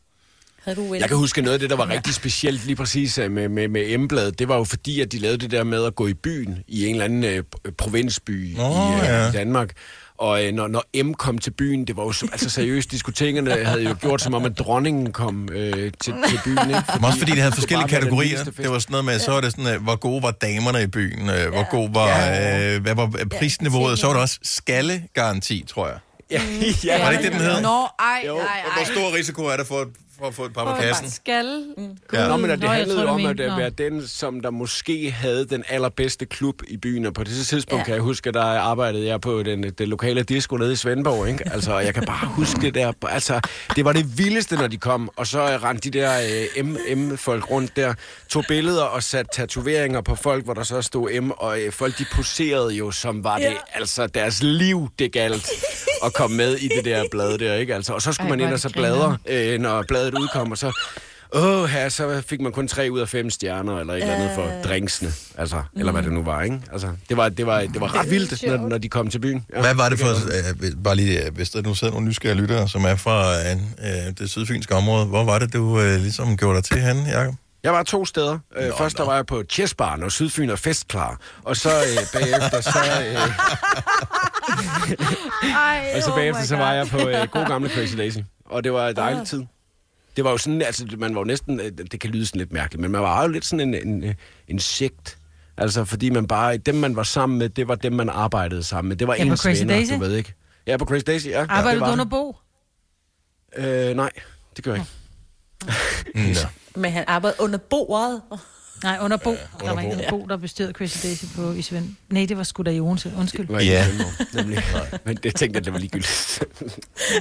Havde 0.65 0.77
du 0.81 0.95
Jeg 0.95 1.09
kan 1.09 1.16
huske 1.16 1.43
noget 1.43 1.55
af 1.55 1.61
det, 1.61 1.70
der 1.70 1.77
var 1.77 1.89
rigtig 1.89 2.15
specielt 2.15 2.65
lige 2.66 2.77
præcis 2.77 3.19
øh, 3.19 3.31
med, 3.31 3.49
med, 3.49 3.69
med 3.69 3.99
M-bladet. 3.99 4.39
Det 4.39 4.49
var 4.49 4.57
jo 4.57 4.65
fordi, 4.65 5.01
at 5.01 5.12
de 5.12 5.19
lavede 5.19 5.39
det 5.39 5.51
der 5.51 5.65
med 5.65 5.85
at 5.85 5.95
gå 5.95 6.07
i 6.07 6.15
byen 6.15 6.59
i 6.69 6.86
en 6.86 6.91
eller 6.95 7.05
anden 7.05 7.24
øh, 7.24 7.43
provinsby 7.78 8.57
Nå, 8.57 8.62
i, 8.62 8.95
øh, 9.01 9.05
ja. 9.05 9.28
i 9.28 9.32
Danmark. 9.32 9.70
Og 10.19 10.45
øh, 10.47 10.53
når, 10.53 10.69
når 10.69 11.03
M 11.05 11.15
kom 11.15 11.39
til 11.39 11.51
byen, 11.51 11.85
det 11.86 11.97
var 11.97 12.03
jo 12.03 12.12
så- 12.12 12.28
altså 12.32 12.51
seriøst, 12.51 12.91
diskotekerne 12.91 13.65
havde 13.65 13.82
jo 13.82 13.97
gjort 14.01 14.20
som 14.23 14.35
om, 14.35 14.45
at 14.45 14.59
dronningen 14.59 15.12
kom 15.12 15.49
øh, 15.53 15.73
til, 15.73 15.93
til 16.28 16.41
byen. 16.45 16.59
Ikke? 16.69 16.82
Men 16.95 17.05
også 17.05 17.19
fordi 17.19 17.32
de 17.32 17.36
havde 17.36 17.47
det 17.51 17.55
forskellige 17.55 17.89
kategorier. 17.89 18.45
Det 18.45 18.70
var 18.70 18.78
sådan 18.78 18.93
noget 18.93 19.05
med, 19.05 19.19
så 19.19 19.31
var 19.31 19.41
det 19.41 19.51
sådan, 19.51 19.74
øh, 19.74 19.82
hvor 19.82 19.97
gode 19.97 20.23
var 20.23 20.31
damerne 20.31 20.82
i 20.82 20.86
byen, 20.86 21.28
øh, 21.31 21.49
hvor 21.53 21.70
god 21.70 21.91
var, 21.93 22.09
øh, 22.09 22.82
hvad 22.82 22.95
var 22.95 23.11
prisniveauet, 23.39 23.99
så 23.99 24.07
var 24.07 24.15
der 24.15 24.20
også 24.20 24.39
skallegaranti, 24.43 25.65
tror 25.69 25.86
jeg. 25.89 25.97
Ja, 26.31 26.43
ja, 26.85 27.03
var 27.05 27.11
det 27.11 27.19
ikke 27.19 27.31
det, 27.31 27.41
den 27.41 27.51
hed? 27.51 27.61
Nå, 27.62 27.86
ej, 27.99 28.23
Jo, 28.27 28.36
ej, 28.36 28.43
og 28.65 28.70
ej. 28.70 28.85
hvor 28.85 28.95
stor 28.95 29.16
risiko 29.16 29.43
er 29.45 29.57
der 29.57 29.65
for, 29.65 29.89
for 30.19 30.27
at 30.27 30.35
få 30.35 30.45
et 30.45 30.53
par 30.53 30.74
på 30.74 30.81
kassen? 30.82 31.11
Skal. 31.11 31.65
Ja. 32.12 32.28
Nå, 32.28 32.36
men 32.36 32.51
og 32.51 32.57
det 32.57 32.65
Nå, 32.65 32.70
handlede 32.70 33.01
jo 33.03 33.09
om 33.09 33.27
at 33.27 33.36
nå. 33.36 33.57
være 33.57 33.70
den, 33.70 34.07
som 34.09 34.41
der 34.41 34.51
måske 34.51 35.11
havde 35.11 35.45
den 35.47 35.65
allerbedste 35.69 36.27
klub 36.27 36.62
i 36.69 36.77
byen. 36.77 37.07
Og 37.07 37.15
på 37.15 37.24
det 37.24 37.47
tidspunkt 37.47 37.81
Ja. 37.81 37.85
kan 37.85 37.95
jeg 37.95 38.03
huske, 38.03 38.28
at 38.28 38.35
der 38.35 38.43
arbejdede 38.43 39.07
jeg 39.07 39.20
på 39.20 39.43
den, 39.43 39.62
det 39.62 39.89
lokale 39.89 40.23
disco 40.23 40.57
nede 40.57 40.73
i 40.73 40.77
Svendborg. 40.77 41.28
Ikke? 41.28 41.53
Altså, 41.53 41.73
og 41.73 41.85
jeg 41.85 41.95
kan 41.95 42.05
bare 42.07 42.27
huske 42.28 42.61
det 42.61 42.74
der. 42.74 42.93
Altså, 43.09 43.41
det 43.77 43.85
var 43.85 43.93
det 43.93 44.19
vildeste, 44.19 44.57
når 44.57 44.66
de 44.66 44.77
kom. 44.78 45.11
Og 45.16 45.27
så 45.27 45.41
rendte 45.62 45.91
de 45.91 45.99
der 45.99 46.12
øh, 46.59 46.97
M-folk 46.97 47.51
rundt 47.51 47.77
der, 47.77 47.95
tog 48.28 48.45
billeder 48.49 48.82
og 48.82 49.03
satte 49.03 49.31
tatoveringer 49.35 50.01
på 50.01 50.15
folk, 50.15 50.45
hvor 50.45 50.55
der 50.55 50.62
så 50.62 50.82
stod 50.82 51.20
M. 51.20 51.31
Og 51.31 51.61
øh, 51.61 51.73
folk, 51.73 51.99
de 51.99 52.05
poserede 52.16 52.74
jo, 52.74 52.91
som 52.91 53.24
var 53.24 53.39
det, 53.39 53.57
altså 53.74 54.07
deres 54.07 54.43
liv, 54.43 54.89
det 54.99 55.12
galt 55.12 55.49
at 56.05 56.15
komme 56.15 56.36
med 56.36 56.57
i 56.57 56.69
det 56.69 56.85
der 56.85 57.05
blad 57.11 57.39
der. 57.39 57.55
Ikke? 57.55 57.74
Altså, 57.74 57.93
og 57.93 58.03
så 58.03 58.12
skulle 58.12 58.31
Ej, 58.31 58.36
man 58.36 58.47
ind 58.47 58.53
og 58.55 58.61
så 58.61 58.73
bladre, 58.73 59.19
øh, 59.27 59.59
når 59.61 59.82
bladet 59.89 60.03
udkom, 60.14 60.51
og 60.51 60.59
så... 60.59 60.72
Åh, 61.36 61.64
her, 61.64 61.89
så 61.89 62.22
fik 62.26 62.40
man 62.40 62.52
kun 62.52 62.68
tre 62.68 62.89
ud 62.90 63.01
af 63.01 63.09
fem 63.09 63.31
stjerner, 63.31 63.78
eller 63.81 63.94
et 63.94 64.01
eller 64.02 64.14
andet 64.14 64.31
for 64.35 64.51
drinksene, 64.64 65.12
altså, 65.39 65.62
eller 65.76 65.93
hvad 65.93 66.02
det 66.02 66.12
nu 66.12 66.22
var, 66.22 66.43
ikke? 66.43 66.60
Altså, 66.72 66.89
det 67.09 67.16
var, 67.16 67.28
det 67.28 67.47
var, 67.47 67.60
det 67.60 67.81
var 67.81 67.94
ret 68.01 68.10
vildt, 68.10 68.47
når, 68.47 68.56
når 68.68 68.78
de 68.78 68.89
kom 68.89 69.10
til 69.10 69.18
byen. 69.18 69.47
Ja, 69.55 69.60
Hvad 69.60 69.74
var 69.74 69.89
det 69.89 69.98
for, 69.98 70.06
godt- 70.06 70.64
øh, 70.76 70.82
bare 70.85 70.97
lige, 70.97 71.26
øh, 71.26 71.35
hvis 71.35 71.51
der 71.51 71.62
nu 71.62 71.74
sidder 71.74 71.93
nogle 71.93 72.09
nysgerrige 72.09 72.40
lyttere, 72.40 72.68
som 72.68 72.85
er 72.85 72.97
fra 72.97 73.32
øh, 73.35 74.06
øh, 74.09 74.12
det 74.18 74.31
sydfynske 74.31 74.74
område, 74.74 75.06
hvor 75.06 75.24
var 75.24 75.39
det, 75.39 75.52
du 75.52 75.81
øh, 75.81 76.01
ligesom 76.01 76.36
gjorde 76.36 76.56
dig 76.56 76.64
til 76.64 76.81
henne, 76.81 77.02
Jacob? 77.10 77.35
Jeg 77.62 77.72
var 77.72 77.82
to 77.82 78.05
steder. 78.05 78.39
Øh, 78.56 78.70
Først 78.78 78.97
der 78.98 79.05
var 79.05 79.14
jeg 79.14 79.26
på 79.26 79.43
Chessbarn 79.51 80.02
og 80.02 80.12
Sydfyn 80.12 80.51
og 80.51 80.59
Festklar, 80.59 81.20
og 81.43 81.56
så 81.56 81.68
øh, 81.70 82.20
bagefter 82.20 82.60
så... 82.60 82.78
Øh, 83.09 83.16
Ej, 85.55 85.93
og 85.97 86.02
så 86.02 86.10
oh 86.10 86.16
bagefter 86.16 86.43
my 86.43 86.47
så 86.47 86.56
var 86.56 86.72
jeg 86.72 86.86
på 86.86 86.98
øh, 87.09 87.26
god 87.32 87.47
gamle 87.47 87.68
Crazy 87.70 87.97
Daisy, 87.97 88.18
og 88.47 88.64
det 88.64 88.72
var 88.72 88.89
en 88.89 88.97
dejlig 88.97 89.26
tid. 89.26 89.43
Det 90.16 90.24
var 90.24 90.31
jo 90.31 90.36
sådan, 90.39 90.62
altså 90.62 90.86
man 90.99 91.15
var 91.15 91.20
jo 91.20 91.24
næsten, 91.24 91.61
øh, 91.61 91.73
det 91.93 92.01
kan 92.01 92.11
lyde 92.11 92.27
sådan 92.27 92.39
lidt 92.39 92.53
mærkeligt, 92.53 92.81
men 92.81 92.91
man 92.91 93.01
var 93.01 93.23
jo 93.23 93.28
lidt 93.28 93.45
sådan 93.45 93.74
en, 93.74 93.89
en, 93.89 94.05
øh, 94.05 94.15
en 94.49 94.59
sekt. 94.59 95.19
Altså 95.57 95.85
fordi 95.85 96.11
man 96.11 96.27
bare, 96.27 96.57
dem 96.57 96.74
man 96.74 96.97
var 96.97 97.03
sammen 97.03 97.39
med, 97.39 97.49
det 97.49 97.69
var 97.69 97.74
dem 97.74 97.93
man 97.93 98.09
arbejdede 98.09 98.62
sammen 98.62 98.89
med. 98.89 98.97
Det 98.97 99.09
var 99.09 99.15
Ja, 99.15 99.24
ens 99.24 99.41
Crazy 99.41 99.61
venner, 99.61 99.74
Daisy? 99.74 99.93
du 99.93 99.99
ved 99.99 100.16
ikke. 100.16 100.35
Ja, 100.66 100.77
på 100.77 100.85
Crazy 100.85 101.05
Daisy, 101.07 101.27
ja. 101.27 101.47
Arbejder 101.49 101.78
det 101.81 101.86
du 101.86 101.93
under. 101.93 102.05
Bo? 102.05 102.36
Øh, 103.57 103.97
nej, 103.97 104.11
det 104.57 104.65
gør 104.65 104.74
jeg 104.74 104.85
ikke. 106.15 106.28
Ja. 106.41 106.47
Men 106.81 106.93
han 106.93 107.05
arbejdede 107.07 107.43
under 107.43 107.59
bordet. 107.59 108.23
Nej, 108.82 108.98
under 109.01 109.16
Bo. 109.16 109.30
der 109.30 109.38
var 109.66 109.74
Bo. 109.74 109.80
ikke 109.80 110.06
Bo, 110.10 110.26
der 110.28 110.36
bestyrede 110.36 110.72
Crazy 110.72 111.06
Daisy 111.06 111.24
på 111.36 111.52
i 111.52 111.62
Svend. 111.62 111.88
Nej, 112.09 112.26
det 112.28 112.36
var 112.36 112.42
sgu 112.42 112.62
da 112.62 112.70
Jonse. 112.70 113.12
Undskyld. 113.18 113.46
Det 113.46 113.52
var 113.55 113.60
ikke 113.60 113.72
Ja. 113.72 113.86
Nemlig. 114.42 114.62
Men 115.05 115.16
det 115.22 115.34
tænkte 115.36 115.56
jeg, 115.59 115.64
det 115.64 115.72
var 115.72 115.78
ligegyldigt. 115.78 116.42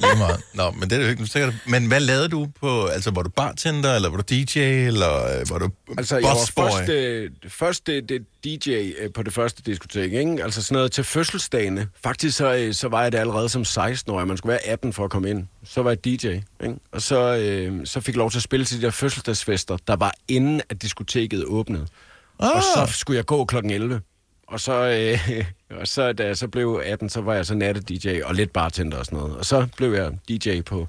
Lige 0.02 0.16
meget. 0.18 0.40
Nå, 0.54 0.70
men 0.70 0.82
det 0.90 0.92
er 0.92 0.96
det 0.98 1.04
jo 1.04 1.10
ikke. 1.10 1.38
Jeg- 1.38 1.54
Men 1.66 1.86
hvad 1.86 2.00
lavede 2.00 2.28
du 2.28 2.48
på, 2.60 2.86
altså 2.86 3.10
var 3.10 3.22
du 3.22 3.30
bartender, 3.30 3.94
eller 3.94 4.08
var 4.10 4.16
du 4.16 4.34
DJ, 4.34 4.58
eller 4.58 5.38
øh, 5.40 5.50
var 5.50 5.58
du 5.58 5.70
Altså, 5.98 6.16
jeg 6.16 6.24
var 6.56 6.70
først, 6.70 6.88
øh, 6.90 7.30
først 7.48 7.86
det, 7.86 8.08
det 8.08 8.24
DJ 8.44 8.92
øh, 8.98 9.12
på 9.12 9.22
det 9.22 9.32
første 9.32 9.62
diskotek, 9.62 10.12
ikke? 10.12 10.44
Altså 10.44 10.62
sådan 10.62 10.76
noget 10.76 10.92
til 10.92 11.04
fødselsdagene. 11.04 11.88
Faktisk 12.04 12.36
så, 12.36 12.54
øh, 12.54 12.74
så 12.74 12.88
var 12.88 13.02
jeg 13.02 13.12
det 13.12 13.18
allerede 13.18 13.48
som 13.48 13.62
16-årig. 13.62 14.28
Man 14.28 14.36
skulle 14.36 14.50
være 14.50 14.66
18 14.66 14.92
for 14.92 15.04
at 15.04 15.10
komme 15.10 15.30
ind. 15.30 15.46
Så 15.64 15.82
var 15.82 15.90
jeg 15.90 16.04
DJ, 16.04 16.26
ikke? 16.26 16.76
Og 16.92 17.02
så, 17.02 17.36
øh, 17.36 17.86
så 17.86 18.00
fik 18.00 18.14
jeg 18.14 18.18
lov 18.18 18.30
til 18.30 18.38
at 18.38 18.42
spille 18.42 18.66
til 18.66 18.78
de 18.78 18.82
der 18.82 18.90
fødselsdagsfester, 18.90 19.76
der 19.86 19.96
var 19.96 20.14
inden 20.28 20.60
at 20.68 20.82
diskoteket 20.82 21.44
åbnede. 21.44 21.86
Ah. 22.38 22.50
Og 22.56 22.62
så 22.62 22.92
skulle 22.98 23.16
jeg 23.16 23.26
gå 23.26 23.44
klokken 23.44 23.70
11. 23.70 24.00
Og 24.46 24.60
så, 24.60 24.72
øh, 25.30 25.44
og 25.80 25.88
så 25.88 26.12
da 26.12 26.26
jeg 26.26 26.36
så 26.36 26.48
blev 26.48 26.82
18, 26.84 27.08
så 27.08 27.20
var 27.20 27.34
jeg 27.34 27.46
så 27.46 27.54
natte-DJ 27.54 28.22
og 28.24 28.34
lidt 28.34 28.52
bartender 28.52 28.98
og 28.98 29.04
sådan 29.04 29.18
noget. 29.18 29.36
Og 29.36 29.44
så 29.44 29.66
blev 29.76 29.92
jeg 29.92 30.12
DJ 30.28 30.60
på 30.60 30.88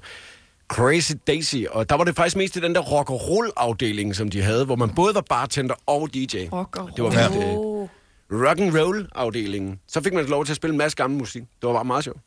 Crazy 0.68 1.12
Daisy, 1.26 1.56
og 1.70 1.88
der 1.88 1.94
var 1.96 2.04
det 2.04 2.16
faktisk 2.16 2.36
mest 2.36 2.56
i 2.56 2.60
den 2.60 2.74
der 2.74 2.80
rock 2.80 3.10
and 3.10 3.18
roll 3.30 3.50
afdeling, 3.56 4.16
som 4.16 4.28
de 4.30 4.42
havde, 4.42 4.64
hvor 4.64 4.76
man 4.76 4.90
både 4.94 5.14
var 5.14 5.20
bartender 5.28 5.74
og 5.86 6.08
DJ. 6.14 6.36
Rock 6.52 6.76
and 6.80 6.88
Det 6.96 7.04
var 7.04 7.12
Ja. 7.12 7.26
øh, 7.28 8.46
rock 8.48 8.60
and 8.60 8.78
roll 8.78 9.08
afdelingen. 9.14 9.80
Så 9.88 10.00
fik 10.02 10.12
man 10.12 10.24
lov 10.26 10.44
til 10.44 10.52
at 10.52 10.56
spille 10.56 10.72
en 10.72 10.78
masse 10.78 10.96
gammel 10.96 11.18
musik. 11.18 11.42
Det 11.42 11.66
var 11.66 11.72
bare 11.72 11.84
meget 11.84 12.04
sjovt. 12.04 12.18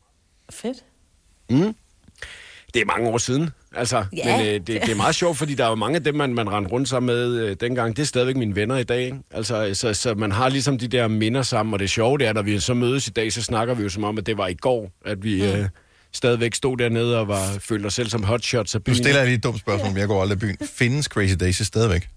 Fedt. 0.52 0.78
Mm. 1.50 1.74
Det 2.74 2.82
er 2.82 2.86
mange 2.86 3.08
år 3.08 3.18
siden, 3.18 3.50
altså. 3.74 4.04
Ja. 4.16 4.36
Men 4.36 4.46
øh, 4.46 4.52
det, 4.54 4.66
det 4.66 4.88
er 4.90 4.94
meget 4.96 5.14
sjovt, 5.14 5.36
fordi 5.38 5.54
der 5.54 5.64
er 5.64 5.68
jo 5.68 5.74
mange 5.74 5.96
af 5.96 6.04
dem, 6.04 6.14
man, 6.14 6.34
man 6.34 6.52
rendte 6.52 6.70
rundt 6.72 6.88
sammen 6.88 7.06
med 7.16 7.34
øh, 7.34 7.56
dengang. 7.60 7.96
Det 7.96 8.02
er 8.02 8.06
stadigvæk 8.06 8.36
mine 8.36 8.56
venner 8.56 8.76
i 8.76 8.82
dag. 8.84 9.04
Ikke? 9.04 9.18
Altså, 9.30 9.70
så, 9.74 9.94
så 9.94 10.14
man 10.14 10.32
har 10.32 10.48
ligesom 10.48 10.78
de 10.78 10.88
der 10.88 11.08
minder 11.08 11.42
sammen, 11.42 11.72
og 11.72 11.78
det 11.78 11.90
sjove 11.90 12.18
det 12.18 12.26
er, 12.26 12.32
når 12.32 12.42
vi 12.42 12.58
så 12.60 12.74
mødes 12.74 13.06
i 13.08 13.10
dag, 13.10 13.32
så 13.32 13.42
snakker 13.42 13.74
vi 13.74 13.82
jo 13.82 13.88
som 13.88 14.04
om, 14.04 14.18
at 14.18 14.26
det 14.26 14.38
var 14.38 14.46
i 14.48 14.54
går, 14.54 14.90
at 15.06 15.24
vi 15.24 15.44
øh, 15.52 15.64
stadigvæk 16.12 16.54
stod 16.54 16.76
dernede 16.76 17.18
og 17.18 17.28
var, 17.28 17.58
følte 17.60 17.86
os 17.86 17.94
selv 17.94 18.10
som 18.10 18.22
hotshots 18.24 18.74
af 18.74 18.84
byen. 18.84 18.96
stiller 18.96 19.16
jeg 19.16 19.26
lige 19.26 19.36
et 19.36 19.44
dumt 19.44 19.60
spørgsmål, 19.60 19.88
men 19.92 19.98
jeg 19.98 20.08
går 20.08 20.22
aldrig 20.22 20.36
i 20.36 20.38
byen. 20.38 20.56
Findes 20.74 21.06
Crazy 21.06 21.34
Daisy 21.40 21.62
stadigvæk? 21.62 22.08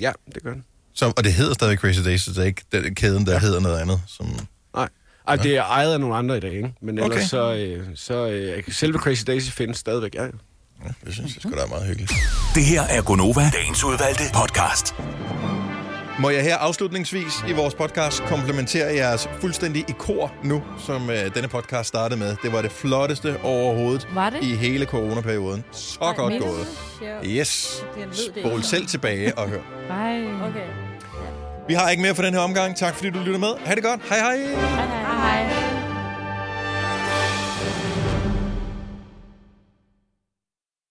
Ja, 0.00 0.12
det 0.34 0.42
gør 0.42 0.52
den. 0.52 0.64
Så, 0.94 1.12
og 1.16 1.24
det 1.24 1.32
hedder 1.32 1.54
stadig 1.54 1.78
Crazy 1.78 2.00
Daisy, 2.04 2.24
så 2.24 2.30
det 2.30 2.38
er 2.38 2.44
ikke 2.44 2.62
den 2.72 2.94
kæden, 2.94 3.26
der 3.26 3.32
ja. 3.32 3.38
hedder 3.38 3.60
noget 3.60 3.78
andet. 3.80 4.00
Som... 4.06 4.26
Nej. 4.76 4.88
Ej, 5.28 5.36
det 5.36 5.56
er 5.56 5.62
ejet 5.62 5.92
af 5.92 6.00
nogle 6.00 6.16
andre 6.16 6.36
i 6.36 6.40
dag, 6.40 6.52
ikke? 6.52 6.72
Men 6.82 6.98
ellers 6.98 7.10
Okay. 7.10 7.24
så, 7.26 7.54
øh, 7.54 7.86
så 7.94 8.26
øh, 8.28 8.62
selve 8.72 8.98
Crazy 8.98 9.22
Daisy 9.26 9.50
findes 9.50 9.78
stadigvæk, 9.78 10.14
ja. 10.14 10.22
ja. 10.22 10.28
Det 11.04 11.12
synes 11.14 11.34
jeg 11.34 11.42
sgu 11.42 11.50
da 11.50 11.56
er 11.56 11.66
meget 11.66 11.86
hyggeligt. 11.86 12.12
Det 12.54 12.64
her 12.64 12.82
er 12.82 13.02
Gonova, 13.02 13.50
dagens 13.50 13.84
udvalgte 13.84 14.22
podcast. 14.34 14.94
Må 16.18 16.30
jeg 16.30 16.42
her 16.42 16.56
afslutningsvis 16.56 17.44
i 17.48 17.52
vores 17.52 17.74
podcast 17.74 18.22
komplementere 18.22 18.94
jeres 18.94 19.28
fuldstændig 19.40 19.84
i 19.88 19.92
kor 19.98 20.32
nu, 20.44 20.62
som 20.86 21.10
øh, 21.10 21.34
denne 21.34 21.48
podcast 21.48 21.88
startede 21.88 22.20
med. 22.20 22.36
Det 22.42 22.52
var 22.52 22.62
det 22.62 22.72
flotteste 22.72 23.36
overhovedet 23.42 24.08
Var 24.14 24.30
det? 24.30 24.42
i 24.42 24.54
hele 24.54 24.86
coronaperioden. 24.86 25.64
Så 25.72 25.98
Ej, 26.02 26.14
godt 26.16 26.42
gået. 26.42 26.66
Yes. 27.24 27.84
Jeg 27.98 28.06
ved 28.06 28.32
det 28.34 28.42
Spol 28.44 28.62
selv 28.62 28.86
tilbage 28.86 29.38
og 29.38 29.48
hør. 29.48 29.60
Hej. 29.88 30.18
Okay. 30.48 30.66
Vi 31.68 31.74
har 31.74 31.90
ikke 31.90 32.02
mere 32.02 32.14
for 32.14 32.22
den 32.22 32.34
her 32.34 32.40
omgang. 32.40 32.76
Tak 32.76 32.94
fordi 32.94 33.10
du 33.10 33.18
lytter 33.18 33.40
med. 33.40 33.48
Ha' 33.64 33.74
det 33.74 33.82
godt. 33.82 34.00
Hej 34.08 34.18
hej. 34.18 34.36
Hej 34.36 34.86
hej. 34.86 35.44
hej. 35.44 35.73